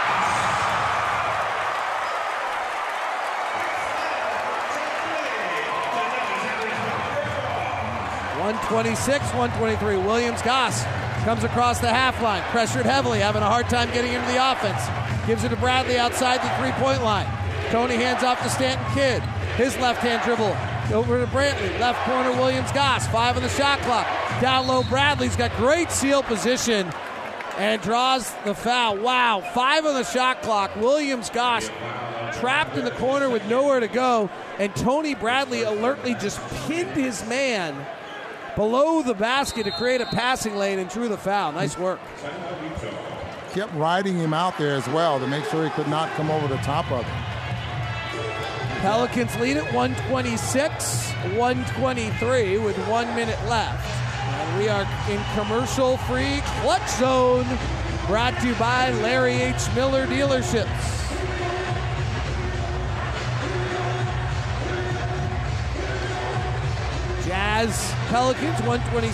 126, 8.71 9.19
123. 9.33 9.97
Williams 9.97 10.41
Goss 10.41 10.83
comes 11.23 11.43
across 11.43 11.79
the 11.79 11.89
half 11.89 12.21
line, 12.21 12.41
pressured 12.51 12.85
heavily, 12.85 13.19
having 13.19 13.41
a 13.41 13.45
hard 13.45 13.69
time 13.69 13.89
getting 13.91 14.13
into 14.13 14.27
the 14.27 14.51
offense. 14.51 14.81
Gives 15.27 15.43
it 15.43 15.49
to 15.49 15.57
Bradley 15.57 15.97
outside 15.97 16.41
the 16.41 16.49
three 16.61 16.71
point 16.83 17.03
line. 17.03 17.27
Tony 17.71 17.95
hands 17.95 18.23
off 18.23 18.41
to 18.43 18.49
Stanton 18.49 18.85
Kidd. 18.93 19.21
His 19.55 19.77
left 19.77 19.99
hand 20.01 20.21
dribble 20.23 20.55
over 20.95 21.19
to 21.19 21.31
Brantley. 21.31 21.79
Left 21.79 21.99
corner, 22.05 22.31
Williams 22.31 22.71
Goss. 22.71 23.07
Five 23.07 23.35
on 23.37 23.43
the 23.43 23.49
shot 23.49 23.79
clock. 23.79 24.07
Down 24.41 24.67
low, 24.67 24.83
Bradley's 24.83 25.35
got 25.35 25.55
great 25.57 25.91
seal 25.91 26.23
position 26.23 26.91
and 27.57 27.81
draws 27.81 28.33
the 28.45 28.55
foul. 28.55 28.97
Wow, 28.97 29.41
five 29.53 29.85
on 29.85 29.93
the 29.93 30.03
shot 30.03 30.41
clock. 30.41 30.75
Williams 30.75 31.29
Goss 31.29 31.69
trapped 32.39 32.77
in 32.77 32.85
the 32.85 32.91
corner 32.91 33.29
with 33.29 33.47
nowhere 33.47 33.79
to 33.79 33.87
go, 33.87 34.29
and 34.57 34.75
Tony 34.75 35.15
Bradley 35.15 35.61
alertly 35.61 36.15
just 36.15 36.39
pinned 36.65 36.91
his 36.91 37.25
man 37.27 37.85
below 38.55 39.01
the 39.01 39.13
basket 39.13 39.65
to 39.65 39.71
create 39.71 40.01
a 40.01 40.05
passing 40.05 40.55
lane 40.55 40.79
and 40.79 40.89
drew 40.89 41.07
the 41.07 41.17
foul. 41.17 41.51
Nice 41.51 41.77
work. 41.77 41.99
Kept 43.51 43.73
riding 43.75 44.17
him 44.17 44.33
out 44.33 44.57
there 44.57 44.75
as 44.75 44.87
well 44.89 45.19
to 45.19 45.27
make 45.27 45.45
sure 45.45 45.63
he 45.63 45.69
could 45.71 45.87
not 45.87 46.09
come 46.15 46.31
over 46.31 46.47
the 46.47 46.57
top 46.57 46.91
of 46.91 47.05
him. 47.05 47.23
Pelicans 48.81 49.35
lead 49.39 49.57
at 49.57 49.73
126, 49.73 51.11
123 51.37 52.57
with 52.57 52.77
one 52.87 53.07
minute 53.15 53.39
left. 53.47 53.87
And 54.25 54.59
we 54.59 54.67
are 54.67 54.85
in 55.09 55.23
commercial 55.35 55.97
free 55.97 56.41
clutch 56.61 56.89
zone 56.91 57.45
brought 58.07 58.37
to 58.41 58.47
you 58.47 58.55
by 58.55 58.91
Larry 59.01 59.35
H. 59.35 59.73
Miller 59.75 60.05
Dealerships. 60.05 61.02
Jazz 67.53 67.93
Pelicans 68.07 68.59
120 68.63 69.07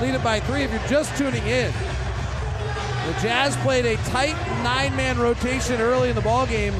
lead 0.00 0.14
it 0.14 0.24
by 0.24 0.40
three. 0.40 0.62
If 0.62 0.70
you're 0.72 0.88
just 0.88 1.14
tuning 1.18 1.46
in, 1.46 1.70
the 1.70 3.12
Jazz 3.20 3.54
played 3.58 3.84
a 3.84 3.96
tight 4.04 4.36
nine-man 4.62 5.18
rotation 5.18 5.82
early 5.82 6.08
in 6.08 6.14
the 6.14 6.22
ball 6.22 6.46
game, 6.46 6.72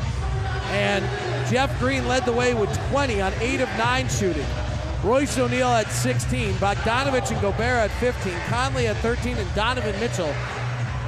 and 0.70 1.04
Jeff 1.50 1.78
Green 1.78 2.08
led 2.08 2.24
the 2.24 2.32
way 2.32 2.54
with 2.54 2.74
20 2.88 3.20
on 3.20 3.34
eight 3.40 3.60
of 3.60 3.68
nine 3.76 4.08
shooting. 4.08 4.46
Royce 5.02 5.36
O'Neale 5.36 5.68
at 5.68 5.90
16, 5.90 6.54
Bogdanovic 6.54 7.30
and 7.30 7.40
Gobert 7.42 7.60
at 7.60 7.90
15, 8.00 8.32
Conley 8.48 8.86
at 8.86 8.96
13, 8.96 9.36
and 9.36 9.54
Donovan 9.54 10.00
Mitchell 10.00 10.32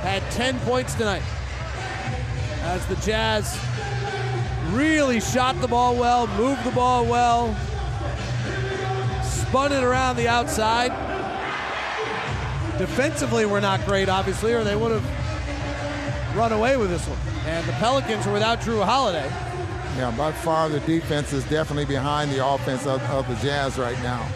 had 0.05 0.23
10 0.33 0.61
points 0.61 0.95
tonight. 0.95 1.23
As 2.65 2.85
the 2.85 2.97
Jazz 2.97 3.59
really 4.73 5.21
shot 5.21 5.59
the 5.63 5.69
ball 5.69 5.97
well, 5.97 6.27
moved 6.37 6.65
the 6.65 6.73
ball 6.73 7.07
well, 7.07 7.57
spun 9.49 9.73
it 9.73 9.83
around 9.83 10.17
the 10.17 10.29
outside. 10.29 10.91
Defensively, 12.79 13.47
we're 13.47 13.61
not 13.61 13.85
great, 13.87 14.09
obviously, 14.09 14.53
or 14.53 14.65
they 14.65 14.77
would 14.77 14.93
have 14.93 16.37
run 16.37 16.53
away 16.53 16.77
with 16.77 16.91
this 16.91 17.07
one. 17.07 17.19
And 17.47 17.67
the 17.67 17.73
Pelicans 17.73 18.27
are 18.27 18.33
without 18.33 18.61
Jrue 18.61 18.85
Holiday. 18.85 19.27
Yeah, 19.97 20.13
by 20.17 20.33
far 20.33 20.69
the 20.69 20.81
defense 20.81 21.33
is 21.33 21.45
definitely 21.45 21.87
behind 21.87 22.31
the 22.31 22.47
offense 22.47 22.87
of, 22.87 23.01
of 23.05 23.27
the 23.29 23.35
Jazz 23.37 23.79
right 23.79 24.01
now. 24.03 24.29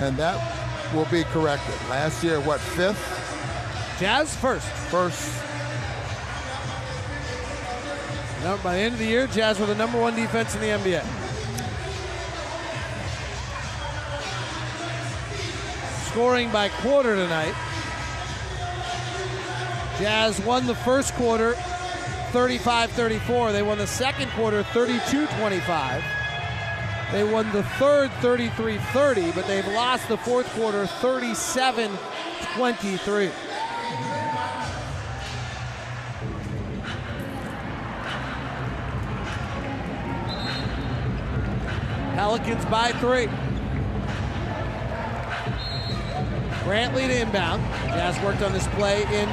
And 0.00 0.16
that 0.18 0.94
will 0.94 1.06
be 1.06 1.24
corrected. 1.24 1.74
Last 1.88 2.22
year, 2.22 2.38
what, 2.40 2.60
fifth? 2.60 3.00
Jazz 3.98 4.36
first. 4.36 4.66
First. 4.66 5.42
Now, 8.44 8.58
by 8.58 8.74
the 8.74 8.80
end 8.80 8.92
of 8.92 8.98
the 8.98 9.06
year, 9.06 9.26
Jazz 9.26 9.58
were 9.58 9.66
the 9.66 9.74
number 9.74 9.98
one 9.98 10.14
defense 10.14 10.54
in 10.54 10.60
the 10.60 10.66
NBA. 10.66 11.23
Scoring 16.14 16.48
by 16.52 16.68
quarter 16.68 17.16
tonight. 17.16 17.56
Jazz 19.98 20.40
won 20.42 20.64
the 20.64 20.74
first 20.76 21.12
quarter 21.14 21.54
35 22.30 22.92
34. 22.92 23.50
They 23.50 23.62
won 23.62 23.78
the 23.78 23.86
second 23.88 24.30
quarter 24.30 24.62
32 24.62 25.26
25. 25.26 26.04
They 27.10 27.24
won 27.24 27.50
the 27.50 27.64
third 27.64 28.12
33 28.20 28.78
30, 28.78 29.32
but 29.32 29.48
they've 29.48 29.66
lost 29.66 30.06
the 30.06 30.16
fourth 30.16 30.48
quarter 30.50 30.86
37 30.86 31.90
23. 32.54 33.30
Pelicans 42.14 42.64
by 42.66 42.92
three. 43.00 43.28
Brantley 46.64 47.06
to 47.06 47.20
inbound. 47.20 47.62
Jazz 47.88 48.18
worked 48.24 48.42
on 48.42 48.52
this 48.52 48.66
play 48.68 49.02
in 49.02 49.28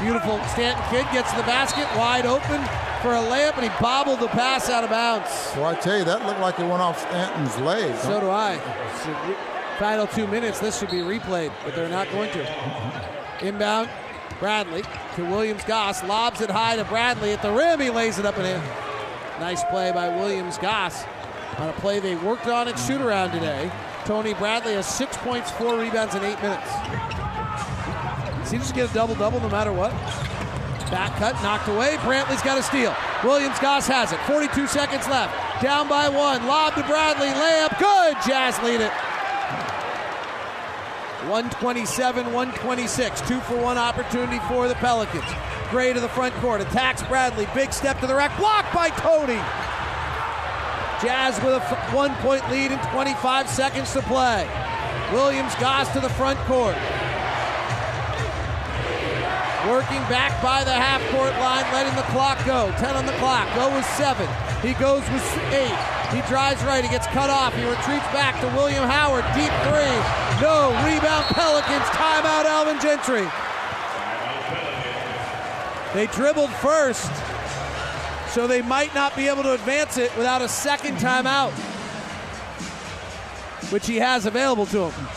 beautiful. 0.00 0.38
Stanton 0.48 0.82
Kidd 0.90 1.06
gets 1.12 1.30
to 1.30 1.36
the 1.36 1.42
basket, 1.44 1.86
wide 1.96 2.26
open 2.26 2.60
for 3.02 3.12
a 3.12 3.20
layup, 3.20 3.54
and 3.56 3.64
he 3.64 3.70
bobbled 3.80 4.20
the 4.20 4.28
pass 4.28 4.68
out 4.68 4.84
of 4.84 4.90
bounds. 4.90 5.30
So 5.30 5.64
I 5.64 5.74
tell 5.74 5.98
you, 5.98 6.04
that 6.04 6.24
looked 6.26 6.40
like 6.40 6.58
it 6.58 6.62
went 6.62 6.82
off 6.82 7.00
Stanton's 7.00 7.58
leg. 7.58 7.96
So 7.96 8.20
do 8.20 8.30
I. 8.30 8.58
Final 9.78 10.06
two 10.06 10.26
minutes, 10.26 10.58
this 10.58 10.78
should 10.78 10.90
be 10.90 10.98
replayed, 10.98 11.52
but 11.64 11.74
they're 11.74 11.88
not 11.88 12.10
going 12.10 12.30
to. 12.32 13.46
Inbound, 13.46 13.88
Bradley 14.38 14.82
to 15.16 15.24
Williams 15.24 15.64
Goss, 15.64 16.04
lobs 16.04 16.40
it 16.40 16.50
high 16.50 16.76
to 16.76 16.84
Bradley 16.84 17.32
at 17.32 17.40
the 17.40 17.50
rim. 17.50 17.80
He 17.80 17.88
lays 17.90 18.18
it 18.18 18.26
up 18.26 18.36
and 18.36 18.46
in. 18.46 18.60
Nice 19.40 19.64
play 19.64 19.90
by 19.92 20.08
Williams 20.08 20.58
Goss 20.58 21.04
on 21.56 21.70
a 21.70 21.72
play 21.74 21.98
they 22.00 22.16
worked 22.16 22.46
on 22.46 22.68
at 22.68 22.78
shoot 22.78 23.00
around 23.00 23.32
today. 23.32 23.70
Tony 24.10 24.34
Bradley 24.34 24.72
has 24.72 24.88
six 24.88 25.16
points, 25.18 25.52
four 25.52 25.78
rebounds 25.78 26.16
in 26.16 26.24
eight 26.24 26.42
minutes. 26.42 26.68
He 28.50 28.58
just 28.58 28.74
get 28.74 28.90
a 28.90 28.92
double 28.92 29.14
double 29.14 29.38
no 29.38 29.48
matter 29.48 29.72
what? 29.72 29.92
Back 30.90 31.14
cut, 31.14 31.40
knocked 31.44 31.68
away. 31.68 31.94
Brantley's 31.98 32.42
got 32.42 32.58
a 32.58 32.62
steal. 32.64 32.92
Williams 33.22 33.56
Goss 33.60 33.86
has 33.86 34.10
it. 34.10 34.18
42 34.26 34.66
seconds 34.66 35.06
left. 35.06 35.62
Down 35.62 35.88
by 35.88 36.08
one. 36.08 36.44
Lob 36.48 36.74
to 36.74 36.82
Bradley. 36.88 37.28
Layup. 37.28 37.78
Good. 37.78 38.16
Jazz 38.26 38.58
lead 38.64 38.80
it. 38.80 38.90
127, 41.30 42.32
126. 42.32 43.20
Two 43.28 43.38
for 43.38 43.62
one 43.62 43.78
opportunity 43.78 44.40
for 44.48 44.66
the 44.66 44.74
Pelicans. 44.74 45.22
Gray 45.70 45.92
to 45.92 46.00
the 46.00 46.08
front 46.08 46.34
court. 46.42 46.60
Attacks 46.60 47.04
Bradley. 47.04 47.46
Big 47.54 47.72
step 47.72 48.00
to 48.00 48.08
the 48.08 48.14
rack. 48.16 48.36
Blocked 48.36 48.74
by 48.74 48.88
Tony. 48.88 49.38
Jazz 51.02 51.40
with 51.42 51.54
a 51.54 51.60
one 51.96 52.14
point 52.16 52.44
lead 52.50 52.70
in 52.70 52.78
25 52.92 53.48
seconds 53.48 53.92
to 53.94 54.02
play. 54.02 54.44
Williams 55.12 55.54
Goss 55.56 55.88
to 55.94 56.00
the 56.00 56.10
front 56.10 56.38
court. 56.40 56.76
Working 59.68 60.02
back 60.12 60.36
by 60.42 60.64
the 60.64 60.72
half 60.72 61.00
court 61.10 61.32
line, 61.40 61.64
letting 61.72 61.96
the 61.96 62.06
clock 62.12 62.36
go. 62.44 62.72
10 62.76 62.96
on 62.96 63.06
the 63.06 63.16
clock. 63.16 63.48
Go 63.54 63.74
with 63.74 63.84
seven. 63.96 64.28
He 64.60 64.74
goes 64.74 65.00
with 65.08 65.24
eight. 65.52 65.80
He 66.12 66.20
drives 66.28 66.62
right. 66.64 66.84
He 66.84 66.90
gets 66.90 67.06
cut 67.08 67.30
off. 67.30 67.54
He 67.54 67.64
retreats 67.64 68.08
back 68.12 68.40
to 68.40 68.48
William 68.56 68.84
Howard. 68.84 69.24
Deep 69.32 69.52
three. 69.68 69.96
No. 70.40 70.68
Rebound 70.84 71.24
Pelicans. 71.32 71.88
Timeout 71.96 72.44
Alvin 72.44 72.80
Gentry. 72.80 73.24
They 75.94 76.06
dribbled 76.06 76.50
first, 76.50 77.10
so 78.32 78.46
they 78.46 78.62
might 78.62 78.94
not 78.94 79.16
be 79.16 79.28
able 79.28 79.42
to 79.42 79.52
advance 79.52 79.96
it 79.98 80.16
without 80.16 80.40
a 80.40 80.48
second 80.48 80.96
timeout, 80.96 81.50
which 83.72 83.86
he 83.86 83.96
has 83.96 84.26
available 84.26 84.66
to 84.66 84.90
him. 84.90 85.08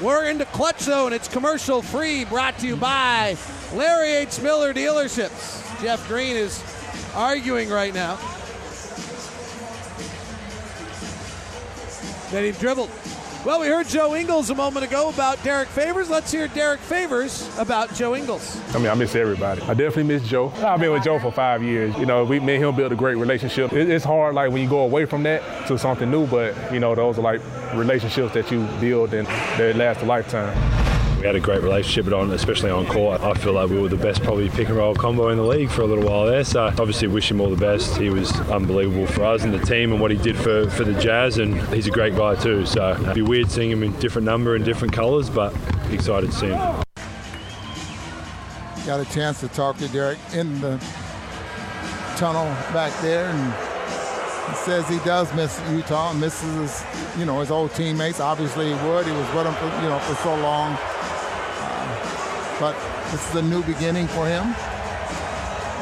We're 0.00 0.26
into 0.28 0.44
Clutch 0.46 0.80
Zone. 0.80 1.12
It's 1.12 1.28
commercial 1.28 1.82
free, 1.82 2.24
brought 2.24 2.58
to 2.58 2.66
you 2.66 2.76
by 2.76 3.36
Larry 3.74 4.12
H. 4.12 4.40
Miller 4.40 4.72
Dealerships. 4.72 5.82
Jeff 5.82 6.06
Green 6.08 6.36
is 6.36 6.62
arguing 7.14 7.68
right 7.68 7.94
now 7.94 8.16
that 12.30 12.44
he 12.44 12.52
dribbled. 12.52 12.90
Well, 13.42 13.58
we 13.58 13.68
heard 13.68 13.88
Joe 13.88 14.14
Ingles 14.14 14.50
a 14.50 14.54
moment 14.54 14.84
ago 14.84 15.08
about 15.08 15.42
Derrick 15.42 15.68
Favors. 15.68 16.10
Let's 16.10 16.30
hear 16.30 16.46
Derrick 16.48 16.78
Favors 16.78 17.50
about 17.58 17.94
Joe 17.94 18.14
Ingles. 18.14 18.60
I 18.74 18.78
mean, 18.78 18.88
I 18.88 18.94
miss 18.94 19.14
everybody. 19.14 19.62
I 19.62 19.68
definitely 19.72 20.02
miss 20.02 20.28
Joe. 20.28 20.52
I've 20.58 20.78
been 20.78 20.92
with 20.92 21.04
Joe 21.04 21.18
for 21.18 21.32
five 21.32 21.62
years. 21.62 21.96
You 21.96 22.04
know, 22.04 22.22
we, 22.22 22.38
me 22.38 22.56
and 22.56 22.64
him 22.64 22.76
built 22.76 22.92
a 22.92 22.96
great 22.96 23.16
relationship. 23.16 23.72
It's 23.72 24.04
hard, 24.04 24.34
like, 24.34 24.50
when 24.50 24.60
you 24.60 24.68
go 24.68 24.80
away 24.80 25.06
from 25.06 25.22
that 25.22 25.66
to 25.68 25.78
something 25.78 26.10
new, 26.10 26.26
but, 26.26 26.54
you 26.70 26.80
know, 26.80 26.94
those 26.94 27.18
are 27.18 27.22
like 27.22 27.40
relationships 27.74 28.34
that 28.34 28.50
you 28.50 28.66
build 28.78 29.14
and 29.14 29.26
they 29.58 29.72
last 29.72 30.02
a 30.02 30.04
lifetime. 30.04 30.89
We 31.20 31.26
had 31.26 31.36
a 31.36 31.40
great 31.40 31.62
relationship, 31.62 32.06
but 32.06 32.14
on, 32.14 32.30
especially 32.30 32.70
on 32.70 32.86
court, 32.86 33.20
I 33.20 33.34
feel 33.34 33.52
like 33.52 33.68
we 33.68 33.78
were 33.78 33.90
the 33.90 33.96
best 33.96 34.22
probably 34.22 34.48
pick 34.48 34.68
and 34.68 34.76
roll 34.78 34.94
combo 34.94 35.28
in 35.28 35.36
the 35.36 35.44
league 35.44 35.68
for 35.68 35.82
a 35.82 35.86
little 35.86 36.04
while 36.04 36.24
there. 36.24 36.42
So 36.44 36.62
obviously 36.62 37.08
wish 37.08 37.30
him 37.30 37.42
all 37.42 37.50
the 37.50 37.56
best. 37.56 37.98
He 37.98 38.08
was 38.08 38.32
unbelievable 38.48 39.06
for 39.06 39.24
us 39.24 39.44
and 39.44 39.52
the 39.52 39.58
team 39.58 39.92
and 39.92 40.00
what 40.00 40.10
he 40.10 40.16
did 40.16 40.34
for, 40.34 40.70
for 40.70 40.82
the 40.82 40.98
Jazz, 40.98 41.36
and 41.36 41.60
he's 41.74 41.86
a 41.86 41.90
great 41.90 42.16
guy 42.16 42.36
too. 42.36 42.64
So 42.64 42.92
it'd 42.92 43.14
be 43.14 43.20
weird 43.20 43.50
seeing 43.50 43.70
him 43.70 43.82
in 43.82 43.92
different 44.00 44.24
number 44.24 44.54
and 44.54 44.64
different 44.64 44.94
colours, 44.94 45.28
but 45.28 45.54
excited 45.90 46.30
to 46.30 46.36
see 46.36 46.46
him. 46.46 46.82
Got 48.86 49.00
a 49.00 49.12
chance 49.12 49.40
to 49.40 49.48
talk 49.48 49.76
to 49.76 49.88
Derrick 49.88 50.18
in 50.32 50.58
the 50.62 50.78
tunnel 52.16 52.46
back 52.72 52.98
there, 53.02 53.26
and 53.26 54.48
he 54.48 54.56
says 54.56 54.88
he 54.88 54.98
does 55.04 55.30
miss 55.34 55.60
Utah, 55.70 56.14
misses 56.14 56.54
his, 56.54 57.18
you 57.18 57.26
know, 57.26 57.40
his 57.40 57.50
old 57.50 57.74
teammates. 57.74 58.20
Obviously, 58.20 58.68
he 58.68 58.72
would. 58.86 59.04
He 59.04 59.12
was 59.12 59.34
with 59.34 59.44
them, 59.44 59.54
for, 59.56 59.66
you 59.82 59.90
know, 59.90 59.98
for 59.98 60.14
so 60.22 60.34
long. 60.36 60.78
But 62.60 62.76
this 63.10 63.26
is 63.30 63.34
a 63.36 63.42
new 63.42 63.62
beginning 63.62 64.06
for 64.08 64.26
him, 64.26 64.54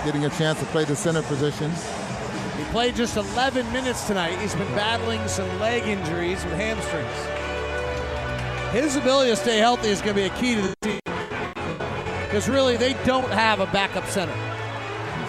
getting 0.05 0.25
a 0.27 0.31
chance 0.31 0.61
to 0.61 0.67
play 0.67 0.85
the 0.85 0.95
center 0.95 1.23
position. 1.23 1.73
He 2.57 2.63
played 2.71 2.95
just 2.95 3.17
11 3.17 3.71
minutes 3.73 4.07
tonight. 4.07 4.39
He's 4.39 4.55
been 4.55 4.73
battling 4.77 5.27
some 5.27 5.49
leg 5.59 5.89
injuries 5.89 6.45
with 6.45 6.55
hamstrings. 6.55 7.11
His 8.73 8.95
ability 8.95 9.31
to 9.31 9.37
stay 9.37 9.59
healthy 9.59 9.89
is 9.89 10.01
going 10.01 10.15
to 10.15 10.23
be 10.23 10.27
a 10.27 10.35
key 10.37 10.55
to 10.55 10.63
the 10.63 10.77
team. 10.83 11.01
Because 12.27 12.49
really, 12.49 12.77
they 12.77 12.93
don't 13.05 13.31
have 13.31 13.59
a 13.59 13.67
backup 13.67 14.07
center. 14.07 14.35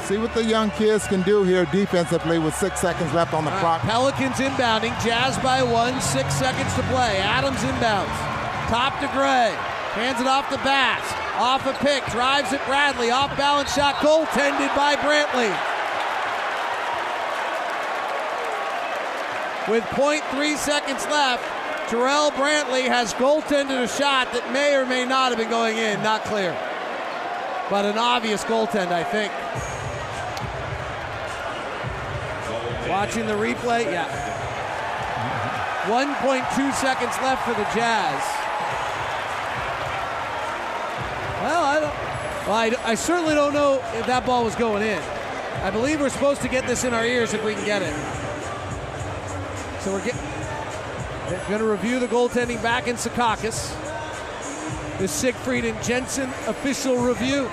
See 0.04 0.18
what 0.18 0.36
the 0.36 0.44
young 0.44 0.70
kids 0.72 1.08
can 1.08 1.24
do 1.24 1.44
here 1.44 1.66
defensively 1.66 2.38
with 2.38 2.54
six 2.54 2.80
seconds 2.80 3.12
left 3.14 3.34
on 3.34 3.46
the 3.46 3.52
clock. 3.60 3.82
Pelicans 3.82 4.36
inbounding. 4.36 4.92
Jazz 5.04 5.38
by 5.40 5.64
one. 5.64 6.00
Six 6.00 6.36
seconds 6.36 6.72
to 6.76 6.84
play. 6.84 7.18
Adams 7.18 7.60
inbounds. 7.60 8.14
Top 8.70 9.00
to 9.00 9.08
Gray. 9.18 9.56
Hands 9.94 10.20
it 10.22 10.28
off 10.28 10.48
to 10.50 10.58
Bass. 10.58 11.29
Off 11.40 11.66
a 11.66 11.74
pick. 11.74 12.06
Drives 12.08 12.52
it 12.52 12.60
Bradley. 12.66 13.12
Off 13.12 13.36
balance 13.38 13.74
shot. 13.74 13.96
Goaltended 13.96 14.76
by 14.76 14.98
Brantley. 14.98 15.50
With 19.72 19.84
0.3 19.86 20.58
seconds 20.58 21.06
left, 21.06 21.44
Jarrell 21.90 22.32
Brantley 22.32 22.88
has 22.88 23.14
goaltended 23.14 23.84
a 23.84 23.88
shot 23.88 24.34
that 24.34 24.52
may 24.52 24.76
or 24.76 24.86
may 24.86 25.06
not 25.06 25.30
have 25.30 25.38
been 25.38 25.50
going 25.50 25.78
in. 25.78 26.04
Not 26.04 26.26
clear. 26.26 26.52
But 27.70 27.86
an 27.86 27.98
obvious 27.98 28.44
goaltend, 28.44 28.92
I 28.92 29.04
think. 29.04 29.32
Watching 32.90 33.28
the 33.28 33.34
replay, 33.34 33.86
yeah. 33.86 34.10
1.2 35.86 36.74
seconds 36.74 37.16
left 37.22 37.46
for 37.48 37.54
the 37.54 37.64
Jazz. 37.74 38.49
Well, 41.42 41.64
I. 41.64 41.80
Well, 42.48 42.56
I, 42.58 42.76
I 42.84 42.96
certainly 42.96 43.36
don't 43.36 43.54
know 43.54 43.76
if 43.94 44.08
that 44.08 44.26
ball 44.26 44.44
was 44.44 44.56
going 44.56 44.82
in. 44.82 45.02
I 45.62 45.70
believe 45.70 46.00
we're 46.00 46.10
supposed 46.10 46.42
to 46.42 46.48
get 46.48 46.66
this 46.66 46.84
in 46.84 46.94
our 46.94 47.06
ears 47.06 47.34
if 47.34 47.44
we 47.44 47.54
can 47.54 47.66
get 47.66 47.82
it. 47.82 47.94
So 49.82 49.92
we're 49.92 50.04
getting. 50.04 50.22
Going 51.48 51.60
to 51.60 51.70
review 51.70 52.00
the 52.00 52.08
goaltending 52.08 52.62
back 52.64 52.88
in 52.88 52.96
Secaucus. 52.96 53.76
The 54.98 55.08
Siegfried 55.08 55.64
and 55.64 55.82
Jensen 55.84 56.30
official 56.48 56.98
review. 56.98 57.50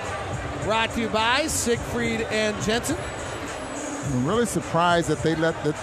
Brought 0.63 0.89
to 0.93 1.01
you 1.01 1.09
by 1.09 1.45
Siegfried 1.45 2.21
and 2.21 2.59
Jensen. 2.63 2.97
I'm 2.97 4.25
really 4.25 4.47
surprised 4.47 5.09
that 5.09 5.19
they 5.19 5.35
let 5.35 5.63
the 5.63 5.73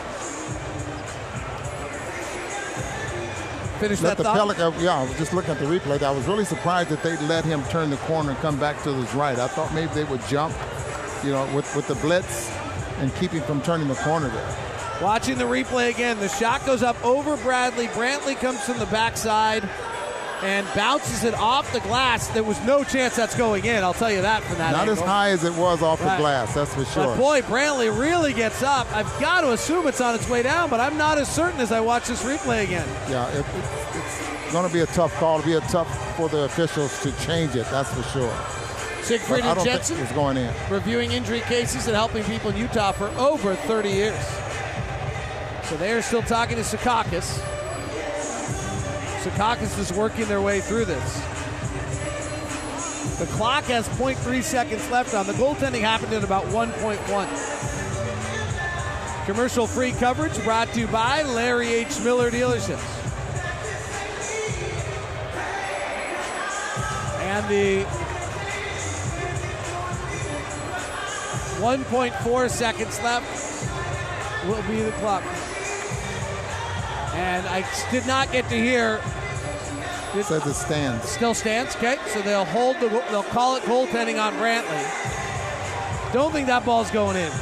finish 3.74 4.00
let 4.00 4.16
that 4.16 4.16
the 4.18 4.24
thought. 4.24 4.36
Pelican. 4.36 4.82
Yeah, 4.82 4.98
I 4.98 5.02
was 5.04 5.16
just 5.18 5.32
looking 5.32 5.50
at 5.50 5.58
the 5.58 5.66
replay. 5.66 6.02
I 6.02 6.10
was 6.10 6.26
really 6.26 6.44
surprised 6.44 6.90
that 6.90 7.02
they 7.02 7.16
let 7.26 7.44
him 7.44 7.62
turn 7.64 7.90
the 7.90 7.96
corner 7.98 8.30
and 8.30 8.38
come 8.40 8.58
back 8.58 8.82
to 8.84 8.92
his 8.94 9.12
right. 9.14 9.38
I 9.38 9.48
thought 9.48 9.72
maybe 9.74 9.92
they 9.94 10.04
would 10.04 10.24
jump, 10.26 10.54
you 11.22 11.30
know, 11.32 11.44
with 11.54 11.74
with 11.76 11.86
the 11.88 11.94
blitz 11.96 12.50
and 12.98 13.14
keep 13.16 13.32
him 13.32 13.42
from 13.42 13.60
turning 13.62 13.88
the 13.88 13.94
corner 13.96 14.28
there. 14.28 14.56
Watching 15.02 15.38
the 15.38 15.44
replay 15.44 15.90
again, 15.90 16.18
the 16.20 16.28
shot 16.28 16.64
goes 16.64 16.82
up 16.82 17.02
over 17.04 17.36
Bradley. 17.38 17.88
Brantley 17.88 18.36
comes 18.36 18.60
from 18.64 18.78
the 18.78 18.86
backside 18.86 19.68
and 20.42 20.66
bounces 20.74 21.24
it 21.24 21.34
off 21.34 21.72
the 21.72 21.80
glass. 21.80 22.28
There 22.28 22.42
was 22.44 22.60
no 22.64 22.84
chance 22.84 23.16
that's 23.16 23.34
going 23.36 23.64
in. 23.64 23.82
I'll 23.82 23.94
tell 23.94 24.10
you 24.10 24.22
that 24.22 24.42
from 24.42 24.58
that. 24.58 24.72
Not 24.72 24.88
as 24.88 25.00
high 25.00 25.30
as 25.30 25.44
it 25.44 25.54
was 25.54 25.82
off 25.82 26.00
Right. 26.02 26.16
the 26.16 26.20
glass, 26.22 26.54
that's 26.54 26.74
for 26.74 26.84
sure. 26.84 27.06
But 27.06 27.16
boy, 27.16 27.40
Brantley 27.42 27.96
really 27.98 28.32
gets 28.32 28.62
up. 28.62 28.86
I've 28.94 29.10
got 29.20 29.40
to 29.42 29.52
assume 29.52 29.86
it's 29.86 30.00
on 30.00 30.14
its 30.14 30.28
way 30.28 30.42
down, 30.42 30.68
but 30.70 30.80
I'm 30.80 30.96
not 30.98 31.18
as 31.18 31.28
certain 31.28 31.60
as 31.60 31.72
I 31.72 31.80
watch 31.80 32.06
this 32.08 32.22
replay 32.22 32.64
again. 32.64 32.86
Yeah, 33.08 33.28
it, 33.30 33.38
it, 33.38 33.46
it's 33.94 34.52
going 34.52 34.66
to 34.66 34.72
be 34.72 34.80
a 34.80 34.86
tough 34.86 35.14
call. 35.16 35.38
It'll 35.38 35.46
be 35.48 35.54
a 35.56 35.60
tough 35.70 36.16
for 36.16 36.28
the 36.28 36.42
officials 36.44 37.00
to 37.02 37.12
change 37.24 37.54
it. 37.56 37.66
That's 37.70 37.92
for 37.92 38.02
sure. 38.10 38.34
Siegfried 39.02 39.42
But 39.44 39.58
and 39.58 39.66
Jensen 39.66 39.98
it's 40.00 40.12
going 40.12 40.36
in. 40.38 40.52
reviewing 40.70 41.12
injury 41.12 41.40
cases 41.40 41.86
and 41.86 41.94
helping 41.94 42.24
people 42.24 42.50
in 42.50 42.56
Utah 42.56 42.92
for 42.92 43.08
over 43.18 43.54
30 43.54 43.90
years. 43.90 44.18
So 45.64 45.76
they 45.76 45.92
are 45.92 46.02
still 46.02 46.22
talking 46.22 46.56
to 46.56 46.62
Secaucus. 46.62 47.38
Secaucus 49.24 49.78
is 49.78 49.90
working 49.90 50.26
their 50.26 50.42
way 50.42 50.60
through 50.60 50.84
this. 50.84 51.14
The 53.18 53.24
clock 53.36 53.64
has 53.64 53.88
0.3 53.88 54.42
seconds 54.42 54.90
left 54.90 55.14
on. 55.14 55.26
The 55.26 55.32
goaltending 55.32 55.80
happened 55.80 56.12
at 56.12 56.22
about 56.22 56.44
1.1. 56.48 59.24
Commercial 59.24 59.66
free 59.66 59.92
coverage 59.92 60.38
brought 60.44 60.68
to 60.74 60.80
you 60.80 60.86
by 60.88 61.22
Larry 61.22 61.72
H. 61.72 62.00
Miller 62.00 62.30
Dealerships. 62.30 62.84
And 67.22 67.48
the 67.48 67.84
1.4 71.62 72.50
seconds 72.50 73.02
left 73.02 74.46
will 74.46 74.62
be 74.64 74.82
the 74.82 74.92
clock. 74.92 75.24
And 77.14 77.46
I 77.46 77.64
did 77.90 78.06
not 78.06 78.30
get 78.32 78.48
to 78.48 78.56
hear. 78.56 79.00
It 80.14 80.24
says 80.26 80.46
it 80.46 80.54
stands. 80.54 81.08
Still 81.08 81.34
stands. 81.34 81.74
Okay, 81.76 81.96
so 82.08 82.22
they'll 82.22 82.44
hold 82.44 82.76
the. 82.80 82.88
They'll 82.88 83.22
call 83.24 83.56
it 83.56 83.62
goaltending 83.64 84.22
on 84.22 84.34
Brantley. 84.34 86.12
Don't 86.12 86.32
think 86.32 86.46
that 86.46 86.64
ball's 86.64 86.90
going 86.90 87.16
in. 87.16 87.32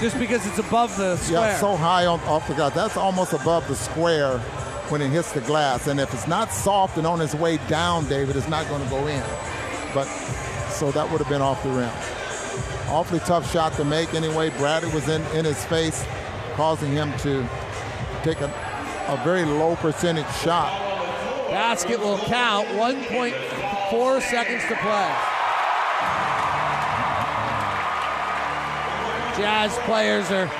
Just 0.00 0.18
because 0.18 0.46
it's 0.46 0.58
above 0.58 0.96
the 0.96 1.16
square. 1.16 1.40
Yeah, 1.40 1.56
so 1.58 1.74
high 1.74 2.06
on, 2.06 2.20
off 2.20 2.46
the 2.46 2.54
glass. 2.54 2.74
That's 2.74 2.96
almost 2.96 3.32
above 3.32 3.66
the 3.66 3.74
square 3.74 4.38
when 4.90 5.00
it 5.00 5.08
hits 5.08 5.32
the 5.32 5.40
glass. 5.40 5.86
And 5.86 5.98
if 5.98 6.12
it's 6.12 6.28
not 6.28 6.52
soft 6.52 6.98
and 6.98 7.06
on 7.06 7.20
its 7.20 7.34
way 7.34 7.56
down, 7.68 8.06
David, 8.08 8.36
it's 8.36 8.48
not 8.48 8.68
going 8.68 8.84
to 8.84 8.90
go 8.90 9.06
in. 9.06 9.24
But 9.94 10.04
so 10.70 10.92
that 10.92 11.10
would 11.10 11.20
have 11.20 11.28
been 11.28 11.42
off 11.42 11.62
the 11.62 11.70
rim. 11.70 11.90
Awfully 12.88 13.20
tough 13.20 13.50
shot 13.50 13.72
to 13.74 13.84
make 13.84 14.14
anyway. 14.14 14.50
Bradley 14.50 14.92
was 14.92 15.08
in, 15.08 15.22
in 15.36 15.44
his 15.44 15.64
face, 15.64 16.04
causing 16.54 16.92
him 16.92 17.12
to 17.18 17.48
take 18.22 18.40
a, 18.40 18.46
a 19.08 19.20
very 19.24 19.44
low 19.44 19.76
percentage 19.76 20.30
shot. 20.36 20.70
Basket 21.50 21.98
will 22.00 22.18
count. 22.18 22.68
1.4 22.68 24.22
seconds 24.22 24.62
to 24.62 24.76
play. 24.76 25.14
Jazz 29.36 29.76
players 29.84 30.30
are 30.30 30.50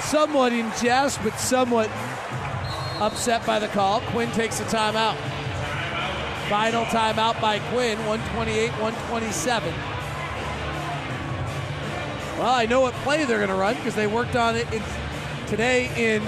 somewhat 0.00 0.52
in 0.52 0.70
jest, 0.80 1.20
but 1.22 1.38
somewhat 1.38 1.90
upset 3.00 3.44
by 3.44 3.58
the 3.58 3.68
call. 3.68 4.00
Quin 4.00 4.30
takes 4.32 4.60
a 4.60 4.64
timeout. 4.64 5.16
Final 6.48 6.84
timeout 6.84 7.40
by 7.40 7.58
Quin, 7.70 7.98
128 8.06 8.70
127. 8.72 9.74
Well, 12.38 12.52
I 12.52 12.66
know 12.66 12.80
what 12.80 12.94
play 12.94 13.24
they're 13.24 13.38
going 13.38 13.48
to 13.48 13.54
run 13.54 13.76
because 13.76 13.94
they 13.94 14.06
worked 14.06 14.36
on 14.36 14.56
it 14.56 14.72
in, 14.72 14.82
today 15.46 15.90
in 15.96 16.22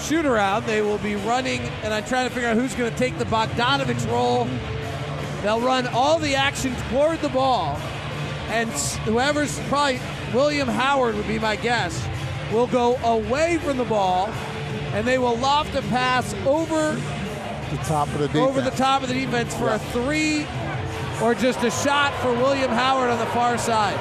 shoot 0.00 0.24
around. 0.26 0.66
They 0.66 0.82
will 0.82 0.98
be 0.98 1.16
running, 1.16 1.60
and 1.82 1.92
I'm 1.92 2.04
trying 2.04 2.28
to 2.28 2.34
figure 2.34 2.48
out 2.48 2.56
who's 2.56 2.74
going 2.74 2.90
to 2.90 2.98
take 2.98 3.18
the 3.18 3.24
Bogdanovic 3.24 4.10
role. 4.10 4.46
They'll 5.42 5.60
run 5.60 5.86
all 5.88 6.18
the 6.18 6.34
action 6.34 6.74
toward 6.90 7.20
the 7.20 7.28
ball, 7.28 7.78
and 8.48 8.70
whoever's 9.04 9.58
probably 9.68 10.00
William 10.32 10.68
Howard 10.68 11.14
would 11.14 11.28
be 11.28 11.38
my 11.38 11.56
guess, 11.56 12.06
will 12.52 12.66
go 12.66 12.96
away 12.96 13.58
from 13.58 13.76
the 13.76 13.84
ball, 13.84 14.28
and 14.92 15.06
they 15.06 15.18
will 15.18 15.36
loft 15.36 15.74
a 15.74 15.82
pass 15.82 16.34
over 16.46 16.94
The 17.70 17.76
top 17.84 18.08
of 18.08 18.18
the 18.18 18.26
defense. 18.28 18.48
over 18.48 18.60
the 18.60 18.70
top 18.70 19.02
of 19.02 19.08
the 19.08 19.14
defense 19.14 19.54
for 19.54 19.68
a 19.68 19.78
three 19.78 20.46
or 21.22 21.34
just 21.34 21.62
a 21.64 21.70
shot 21.70 22.12
for 22.20 22.32
William 22.32 22.70
Howard 22.70 23.10
on 23.10 23.18
the 23.18 23.26
far 23.26 23.56
side. 23.58 23.98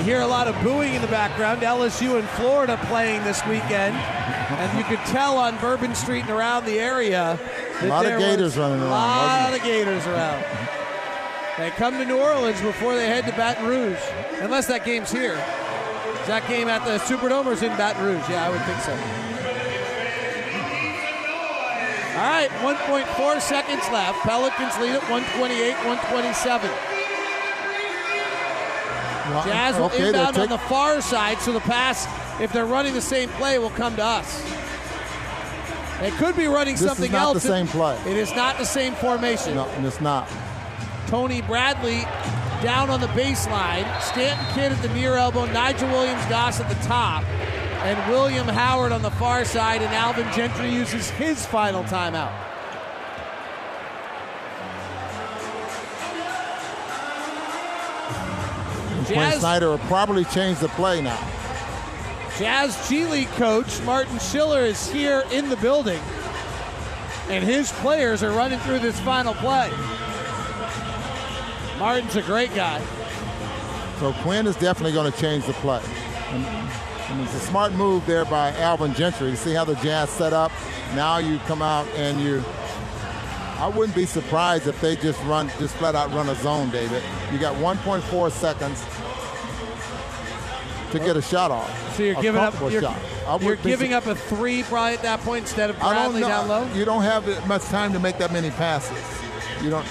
You 0.00 0.06
hear 0.06 0.22
a 0.22 0.26
lot 0.26 0.48
of 0.48 0.58
booing 0.62 0.94
in 0.94 1.02
the 1.02 1.08
background. 1.08 1.60
LSU 1.60 2.18
and 2.18 2.26
Florida 2.30 2.80
playing 2.84 3.22
this 3.22 3.44
weekend. 3.44 3.94
And 3.94 4.78
you 4.78 4.84
could 4.84 5.04
tell 5.08 5.36
on 5.36 5.58
Bourbon 5.58 5.94
Street 5.94 6.22
and 6.22 6.30
around 6.30 6.64
the 6.64 6.80
area. 6.80 7.38
A 7.82 7.86
lot 7.86 8.06
of 8.06 8.18
Gators 8.18 8.56
running 8.56 8.80
around, 8.80 8.88
A 8.88 8.92
lot 8.92 9.52
of 9.52 9.62
Gators 9.62 10.06
around. 10.06 10.42
They 11.58 11.68
come 11.72 11.98
to 11.98 12.06
New 12.06 12.16
Orleans 12.16 12.62
before 12.62 12.94
they 12.94 13.08
head 13.08 13.26
to 13.26 13.32
Baton 13.32 13.66
Rouge. 13.66 14.00
Unless 14.40 14.68
that 14.68 14.86
game's 14.86 15.12
here. 15.12 15.34
Is 15.34 16.26
that 16.28 16.48
game 16.48 16.68
at 16.68 16.82
the 16.86 16.96
Superdome 17.04 17.44
or 17.44 17.52
is 17.52 17.62
in 17.62 17.76
Baton 17.76 18.02
Rouge? 18.02 18.26
Yeah, 18.30 18.46
I 18.46 18.48
would 18.48 18.62
think 18.62 18.80
so. 18.80 18.92
All 22.16 22.30
right, 22.30 22.48
1.4 22.64 23.40
seconds 23.42 23.82
left. 23.92 24.18
Pelicans 24.20 24.78
lead 24.78 24.92
at 24.92 25.02
128 25.10 25.74
127. 25.84 26.89
Jazz 29.44 29.76
will 29.76 29.86
okay, 29.86 30.08
inbound 30.08 30.38
on 30.38 30.48
the 30.48 30.58
far 30.58 31.00
side, 31.00 31.38
so 31.38 31.52
the 31.52 31.60
pass, 31.60 32.06
if 32.40 32.52
they're 32.52 32.66
running 32.66 32.94
the 32.94 33.00
same 33.00 33.28
play, 33.30 33.58
will 33.58 33.70
come 33.70 33.96
to 33.96 34.04
us. 34.04 34.42
They 36.00 36.10
could 36.12 36.36
be 36.36 36.46
running 36.46 36.74
This 36.74 36.82
is 36.82 36.88
something 36.88 37.12
not 37.12 37.22
else. 37.22 37.42
the 37.42 37.48
same 37.48 37.66
play. 37.66 37.98
It 38.06 38.16
is 38.16 38.34
not 38.34 38.56
the 38.56 38.64
same 38.64 38.94
formation. 38.94 39.54
No, 39.54 39.68
it's 39.80 40.00
not. 40.00 40.28
Tony 41.08 41.42
Bradley 41.42 42.00
down 42.62 42.88
on 42.88 43.00
the 43.00 43.08
baseline. 43.08 43.84
Stanton 44.00 44.46
Kidd 44.54 44.72
at 44.72 44.80
the 44.80 44.88
near 44.94 45.16
elbow. 45.16 45.44
Nigel 45.46 45.88
Williams 45.88 46.24
Goss 46.26 46.60
at 46.60 46.68
the 46.68 46.86
top. 46.86 47.24
And 47.82 48.10
William 48.10 48.48
Howard 48.48 48.92
on 48.92 49.02
the 49.02 49.10
far 49.10 49.44
side. 49.44 49.82
And 49.82 49.94
Alvin 49.94 50.30
Gentry 50.32 50.70
uses 50.72 51.10
his 51.10 51.44
final 51.44 51.84
timeout. 51.84 52.32
Quin 59.14 59.38
Snyder 59.40 59.68
will 59.70 59.78
probably 59.78 60.24
change 60.26 60.58
the 60.58 60.68
play 60.68 61.00
now. 61.02 61.18
Jazz 62.38 62.88
G 62.88 63.04
League 63.06 63.28
coach 63.32 63.82
Martin 63.82 64.18
Schiller 64.18 64.60
is 64.60 64.90
here 64.90 65.24
in 65.30 65.48
the 65.48 65.56
building. 65.56 66.00
and 67.28 67.44
his 67.44 67.70
players 67.72 68.22
are 68.22 68.32
running 68.32 68.58
through 68.60 68.80
this 68.80 68.98
final 69.00 69.34
play. 69.34 69.70
Martin's 71.78 72.16
a 72.16 72.22
great 72.22 72.52
guy. 72.54 72.80
So 74.00 74.12
Quinn 74.22 74.46
is 74.46 74.56
definitely 74.56 74.92
going 74.92 75.10
to 75.10 75.18
change 75.18 75.44
the 75.46 75.52
play. 75.54 75.80
And, 76.30 76.44
and 76.44 77.20
it's 77.22 77.34
a 77.34 77.40
smart 77.40 77.72
move 77.72 78.04
there 78.06 78.24
by 78.24 78.50
Alvin 78.56 78.94
Gentry. 78.94 79.34
See 79.36 79.54
how 79.54 79.64
the 79.64 79.74
Jazz 79.76 80.10
set 80.10 80.32
up? 80.32 80.50
Now 80.94 81.18
you 81.18 81.38
come 81.40 81.62
out 81.62 81.86
and 81.96 82.20
you. 82.20 82.42
I 83.58 83.68
wouldn't 83.68 83.94
be 83.94 84.06
surprised 84.06 84.66
if 84.66 84.80
they 84.80 84.96
just 84.96 85.22
run, 85.24 85.50
just 85.58 85.74
flat 85.76 85.94
out 85.94 86.12
run 86.12 86.28
a 86.30 86.34
zone, 86.36 86.70
David. 86.70 87.02
You 87.30 87.38
got 87.38 87.54
1.4 87.56 88.30
seconds 88.30 88.82
to 90.92 90.98
get 90.98 91.16
a 91.16 91.22
shot 91.22 91.50
off. 91.50 91.96
So 91.96 92.02
you're 92.02 92.20
giving 92.20 92.40
up. 92.40 92.58
You're, 92.60 92.82
shot. 92.82 92.98
You're 93.40 93.56
giving 93.56 93.92
up 93.92 94.06
a 94.06 94.14
three 94.14 94.62
probably 94.64 94.94
at 94.94 95.02
that 95.02 95.20
point 95.20 95.44
instead 95.44 95.70
of 95.70 95.78
Bradley 95.78 96.20
down 96.22 96.48
low. 96.48 96.72
You 96.74 96.84
don't 96.84 97.02
have 97.02 97.46
much 97.46 97.62
time 97.64 97.92
to 97.92 97.98
make 97.98 98.18
that 98.18 98.32
many 98.32 98.50
passes. 98.50 98.96
You 99.62 99.70
don't. 99.70 99.86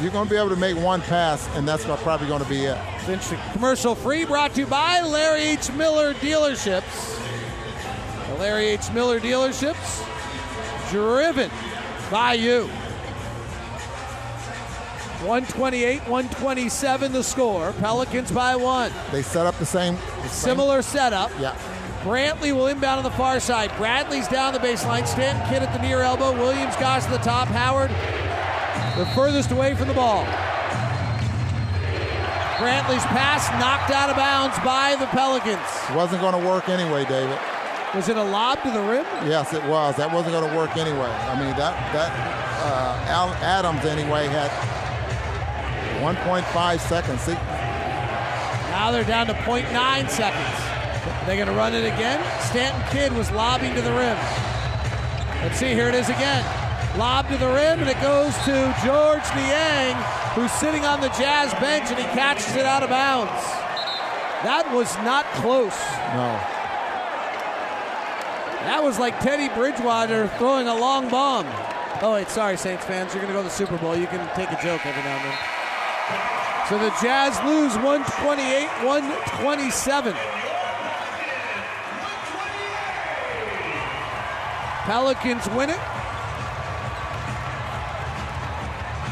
You're 0.00 0.12
going 0.12 0.28
to 0.28 0.30
be 0.30 0.36
able 0.36 0.50
to 0.50 0.56
make 0.56 0.76
one 0.76 1.00
pass, 1.00 1.48
and 1.56 1.66
that's 1.66 1.84
probably 1.84 2.28
going 2.28 2.42
to 2.42 2.48
be 2.48 2.66
it. 2.66 2.78
It's 3.00 3.08
interesting. 3.08 3.40
Commercial 3.52 3.96
free 3.96 4.24
brought 4.24 4.54
to 4.54 4.60
you 4.60 4.66
by 4.66 5.00
Larry 5.00 5.40
H. 5.40 5.72
Miller 5.72 6.14
Dealerships. 6.14 7.18
The 8.28 8.34
Larry 8.36 8.66
H. 8.66 8.92
Miller 8.92 9.18
Dealerships, 9.18 10.06
driven 10.90 11.50
by 12.12 12.34
you. 12.34 12.70
128, 15.20 16.00
127 16.08 17.12
the 17.12 17.22
score. 17.24 17.72
Pelicans 17.80 18.30
by 18.30 18.54
one. 18.56 18.92
They 19.10 19.22
set 19.22 19.46
up 19.46 19.56
the 19.58 19.66
same. 19.66 19.94
the 19.94 20.28
same- 20.28 20.30
Similar 20.56 20.82
setup. 20.82 21.30
Yeah. 21.40 21.54
Brantley 22.02 22.52
will 22.52 22.68
inbound 22.68 22.98
on 22.98 23.04
the 23.04 23.10
far 23.16 23.40
side. 23.40 23.70
Bradley's 23.76 24.28
down 24.28 24.52
the 24.52 24.60
baseline. 24.60 25.06
Stanton 25.06 25.44
Kidd 25.48 25.62
at 25.64 25.72
the 25.72 25.82
near 25.82 26.00
elbow. 26.02 26.32
Williams 26.32 26.76
Goss 26.76 27.04
to 27.06 27.10
the 27.10 27.18
top. 27.18 27.48
Howard 27.48 27.90
the 28.96 29.06
furthest 29.14 29.50
away 29.50 29.74
from 29.74 29.88
the 29.88 29.94
ball. 29.94 30.24
Brantley's 32.58 33.04
pass 33.14 33.48
knocked 33.60 33.90
out 33.90 34.10
of 34.10 34.16
bounds 34.16 34.56
by 34.64 34.96
the 34.98 35.06
Pelicans. 35.06 35.60
Wasn't 35.94 36.20
going 36.20 36.40
to 36.40 36.48
work 36.48 36.68
anyway, 36.68 37.04
David. 37.04 37.38
Was 37.94 38.08
it 38.08 38.16
a 38.16 38.22
lob 38.22 38.62
to 38.64 38.70
the 38.70 38.80
rim? 38.82 39.04
Yes, 39.26 39.52
it 39.54 39.62
was. 39.64 39.96
That 39.96 40.12
wasn't 40.12 40.32
going 40.34 40.48
to 40.50 40.56
work 40.56 40.76
anyway. 40.76 41.08
I 41.08 41.34
mean, 41.38 41.56
that 41.56 41.74
that 41.92 42.10
uh, 42.62 43.04
Al 43.08 43.30
Adams 43.42 43.84
anyway 43.84 44.26
had 44.26 44.50
1.5 46.00 46.80
seconds. 46.80 47.20
See, 47.22 47.32
Now 48.70 48.90
they're 48.90 49.04
down 49.04 49.26
to 49.26 49.34
0.9 49.34 49.64
seconds. 50.10 50.64
They're 51.26 51.36
going 51.36 51.48
to 51.48 51.54
run 51.54 51.74
it 51.74 51.84
again. 51.84 52.20
Stanton 52.40 52.82
Kidd 52.90 53.12
was 53.12 53.30
lobbing 53.30 53.74
to 53.74 53.82
the 53.82 53.90
rim. 53.92 54.16
Let's 55.42 55.58
see, 55.58 55.74
here 55.74 55.88
it 55.88 55.94
is 55.94 56.08
again. 56.08 56.44
Lob 56.98 57.28
to 57.28 57.36
the 57.36 57.46
rim, 57.46 57.80
and 57.80 57.88
it 57.88 58.00
goes 58.00 58.34
to 58.44 58.74
Georges 58.84 59.28
Niang, 59.34 59.94
who's 60.34 60.50
sitting 60.52 60.84
on 60.84 61.00
the 61.00 61.08
Jazz 61.10 61.52
bench, 61.60 61.90
and 61.90 61.98
he 61.98 62.04
catches 62.16 62.56
it 62.56 62.64
out 62.64 62.82
of 62.82 62.88
bounds. 62.88 63.30
That 64.42 64.70
was 64.72 64.94
not 64.98 65.24
close. 65.34 65.76
no. 66.14 66.38
That 68.66 68.82
was 68.82 68.98
like 68.98 69.18
Teddy 69.20 69.48
Bridgewater 69.54 70.28
throwing 70.36 70.68
a 70.68 70.74
long 70.74 71.08
bomb. 71.08 71.46
Oh, 72.02 72.12
wait, 72.14 72.28
sorry, 72.28 72.56
Saints 72.56 72.84
fans. 72.84 73.14
You're 73.14 73.22
going 73.22 73.32
to 73.32 73.38
go 73.38 73.42
to 73.42 73.48
the 73.48 73.54
Super 73.54 73.78
Bowl. 73.78 73.96
You 73.96 74.06
can 74.06 74.26
take 74.34 74.50
a 74.50 74.60
joke 74.62 74.84
every 74.84 75.02
now 75.02 75.16
and 75.16 75.24
then. 75.24 75.57
So 76.68 76.78
the 76.78 76.90
Jazz 77.00 77.38
lose 77.44 77.74
128 77.76 78.68
127. 78.86 80.14
Pelicans 84.84 85.46
win 85.50 85.70
it. 85.70 85.80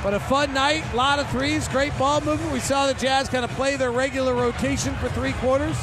But 0.02 0.14
a 0.14 0.20
fun 0.20 0.55
night, 0.55 0.85
a 0.93 0.97
lot 0.97 1.18
of 1.18 1.28
threes, 1.31 1.66
great 1.68 1.97
ball 1.98 2.20
movement. 2.20 2.52
We 2.52 2.60
saw 2.60 2.86
the 2.86 2.94
Jazz 2.94 3.28
kind 3.28 3.44
of 3.44 3.51
play 3.52 3.77
their 3.77 3.90
regular 3.90 4.35
rotation 4.35 4.94
for 4.97 5.09
three 5.09 5.32
quarters. 5.32 5.77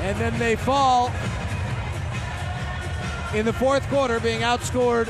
And 0.00 0.18
then 0.18 0.38
they 0.38 0.56
fall 0.56 1.12
in 3.34 3.44
the 3.44 3.52
fourth 3.52 3.86
quarter, 3.88 4.18
being 4.20 4.40
outscored 4.40 5.08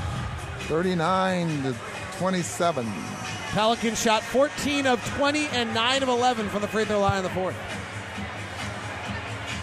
39 0.62 1.62
to 1.62 1.76
27. 2.18 3.17
Pelicans 3.52 4.00
shot 4.00 4.22
14 4.22 4.86
of 4.86 5.04
20 5.16 5.46
and 5.48 5.72
9 5.74 6.02
of 6.02 6.08
11 6.08 6.48
from 6.48 6.60
the 6.62 6.68
free 6.68 6.84
throw 6.84 7.00
line 7.00 7.18
in 7.18 7.22
the 7.24 7.30
fourth. 7.30 7.56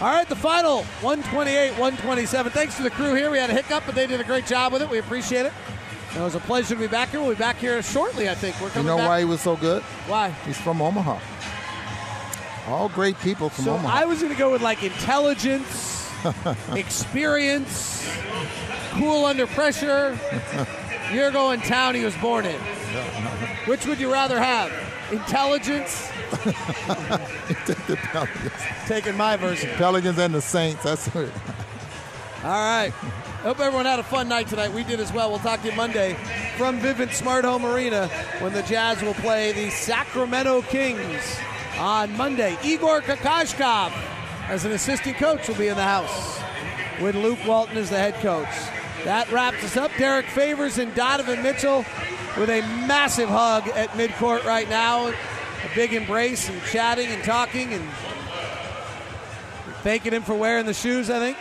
All 0.00 0.08
right, 0.08 0.28
the 0.28 0.36
final 0.36 0.82
128 1.00 1.70
127. 1.70 2.52
Thanks 2.52 2.76
to 2.76 2.82
the 2.82 2.90
crew 2.90 3.14
here. 3.14 3.30
We 3.30 3.38
had 3.38 3.48
a 3.48 3.54
hiccup, 3.54 3.84
but 3.86 3.94
they 3.94 4.06
did 4.06 4.20
a 4.20 4.24
great 4.24 4.44
job 4.46 4.72
with 4.72 4.82
it. 4.82 4.90
We 4.90 4.98
appreciate 4.98 5.46
it. 5.46 5.52
It 6.14 6.20
was 6.20 6.34
a 6.34 6.40
pleasure 6.40 6.74
to 6.74 6.80
be 6.80 6.86
back 6.86 7.10
here. 7.10 7.20
We'll 7.20 7.30
be 7.30 7.36
back 7.36 7.56
here 7.56 7.82
shortly, 7.82 8.28
I 8.28 8.34
think. 8.34 8.60
We're 8.60 8.68
coming 8.70 8.84
You 8.86 8.90
know 8.90 8.96
back. 8.98 9.08
why 9.08 9.18
he 9.20 9.24
was 9.24 9.40
so 9.40 9.56
good? 9.56 9.82
Why? 10.06 10.30
He's 10.44 10.58
from 10.60 10.82
Omaha. 10.82 11.18
All 12.68 12.88
great 12.88 13.18
people 13.20 13.48
from 13.48 13.64
So 13.64 13.74
Omaha. 13.74 13.96
I 14.00 14.04
was 14.04 14.20
going 14.20 14.32
to 14.32 14.38
go 14.38 14.50
with 14.50 14.60
like 14.60 14.82
intelligence, 14.82 16.10
experience, 16.74 18.10
cool 18.92 19.24
under 19.24 19.46
pressure. 19.46 20.18
You're 21.12 21.30
going 21.30 21.60
town 21.60 21.94
he 21.94 22.04
was 22.04 22.16
born 22.16 22.44
in. 22.44 22.60
Which 23.66 23.84
would 23.86 23.98
you 23.98 24.12
rather 24.12 24.38
have? 24.38 24.72
Intelligence? 25.10 26.08
Take 26.44 27.86
the 27.86 27.98
Pelicans. 28.00 28.52
Taking 28.86 29.16
my 29.16 29.36
version. 29.36 29.70
Pelicans 29.76 30.18
and 30.18 30.34
the 30.34 30.40
Saints. 30.40 30.84
That's 30.84 31.08
it. 31.08 31.32
All 32.44 32.50
right. 32.50 32.92
Hope 33.42 33.58
everyone 33.60 33.86
had 33.86 33.98
a 33.98 34.04
fun 34.04 34.28
night 34.28 34.48
tonight. 34.48 34.72
We 34.72 34.84
did 34.84 35.00
as 35.00 35.12
well. 35.12 35.30
We'll 35.30 35.40
talk 35.40 35.62
to 35.62 35.70
you 35.70 35.76
Monday 35.76 36.14
from 36.56 36.80
Vivint 36.80 37.12
Smart 37.12 37.44
Home 37.44 37.64
Arena 37.66 38.08
when 38.38 38.52
the 38.52 38.62
Jazz 38.62 39.02
will 39.02 39.14
play 39.14 39.52
the 39.52 39.70
Sacramento 39.70 40.62
Kings 40.62 41.36
on 41.78 42.16
Monday. 42.16 42.56
Igor 42.64 43.02
Kokoskov 43.02 43.92
as 44.48 44.64
an 44.64 44.72
assistant 44.72 45.16
coach 45.16 45.48
will 45.48 45.56
be 45.56 45.68
in 45.68 45.76
the 45.76 45.82
house 45.82 46.40
with 47.00 47.14
Luke 47.16 47.38
Walton 47.46 47.76
as 47.76 47.90
the 47.90 47.98
head 47.98 48.14
coach. 48.14 48.48
That 49.04 49.30
wraps 49.30 49.62
us 49.64 49.76
up. 49.76 49.90
Derrick 49.98 50.26
Favors 50.26 50.78
and 50.78 50.94
Donovan 50.94 51.42
Mitchell 51.42 51.84
with 52.38 52.50
a 52.50 52.60
massive 52.86 53.28
hug 53.28 53.68
at 53.68 53.90
midcourt 53.90 54.44
right 54.44 54.68
now. 54.68 55.08
A 55.08 55.14
big 55.74 55.92
embrace 55.92 56.48
and 56.48 56.62
chatting 56.64 57.08
and 57.08 57.22
talking 57.24 57.72
and 57.72 57.88
thanking 59.82 60.12
him 60.12 60.22
for 60.22 60.34
wearing 60.34 60.66
the 60.66 60.74
shoes, 60.74 61.10
I 61.10 61.18
think. 61.18 61.38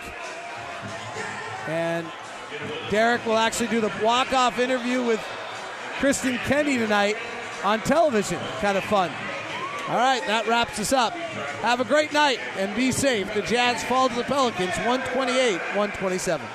And 1.68 2.08
Derrick 2.90 3.26
will 3.26 3.38
actually 3.38 3.68
do 3.68 3.82
the 3.82 3.92
walk-off 4.02 4.60
interview 4.60 5.04
with 5.04 5.20
Kristen 6.00 6.38
Kenney 6.40 6.78
tonight 6.78 7.18
on 7.64 7.82
television. 7.82 8.40
Kind 8.62 8.78
of 8.78 8.84
fun. 8.86 9.12
All 9.88 9.98
right, 9.98 10.26
that 10.26 10.48
wraps 10.48 10.80
us 10.80 10.94
up. 10.94 11.14
Have 11.14 11.80
a 11.80 11.86
great 11.86 12.12
night 12.12 12.40
and 12.58 12.76
be 12.76 12.92
safe. 12.92 13.34
The 13.34 13.42
Jazz 13.42 13.84
fall 13.84 14.10
to 14.10 14.16
the 14.16 14.24
Pelicans 14.24 14.76
128 14.78 15.54
127. 15.54 16.46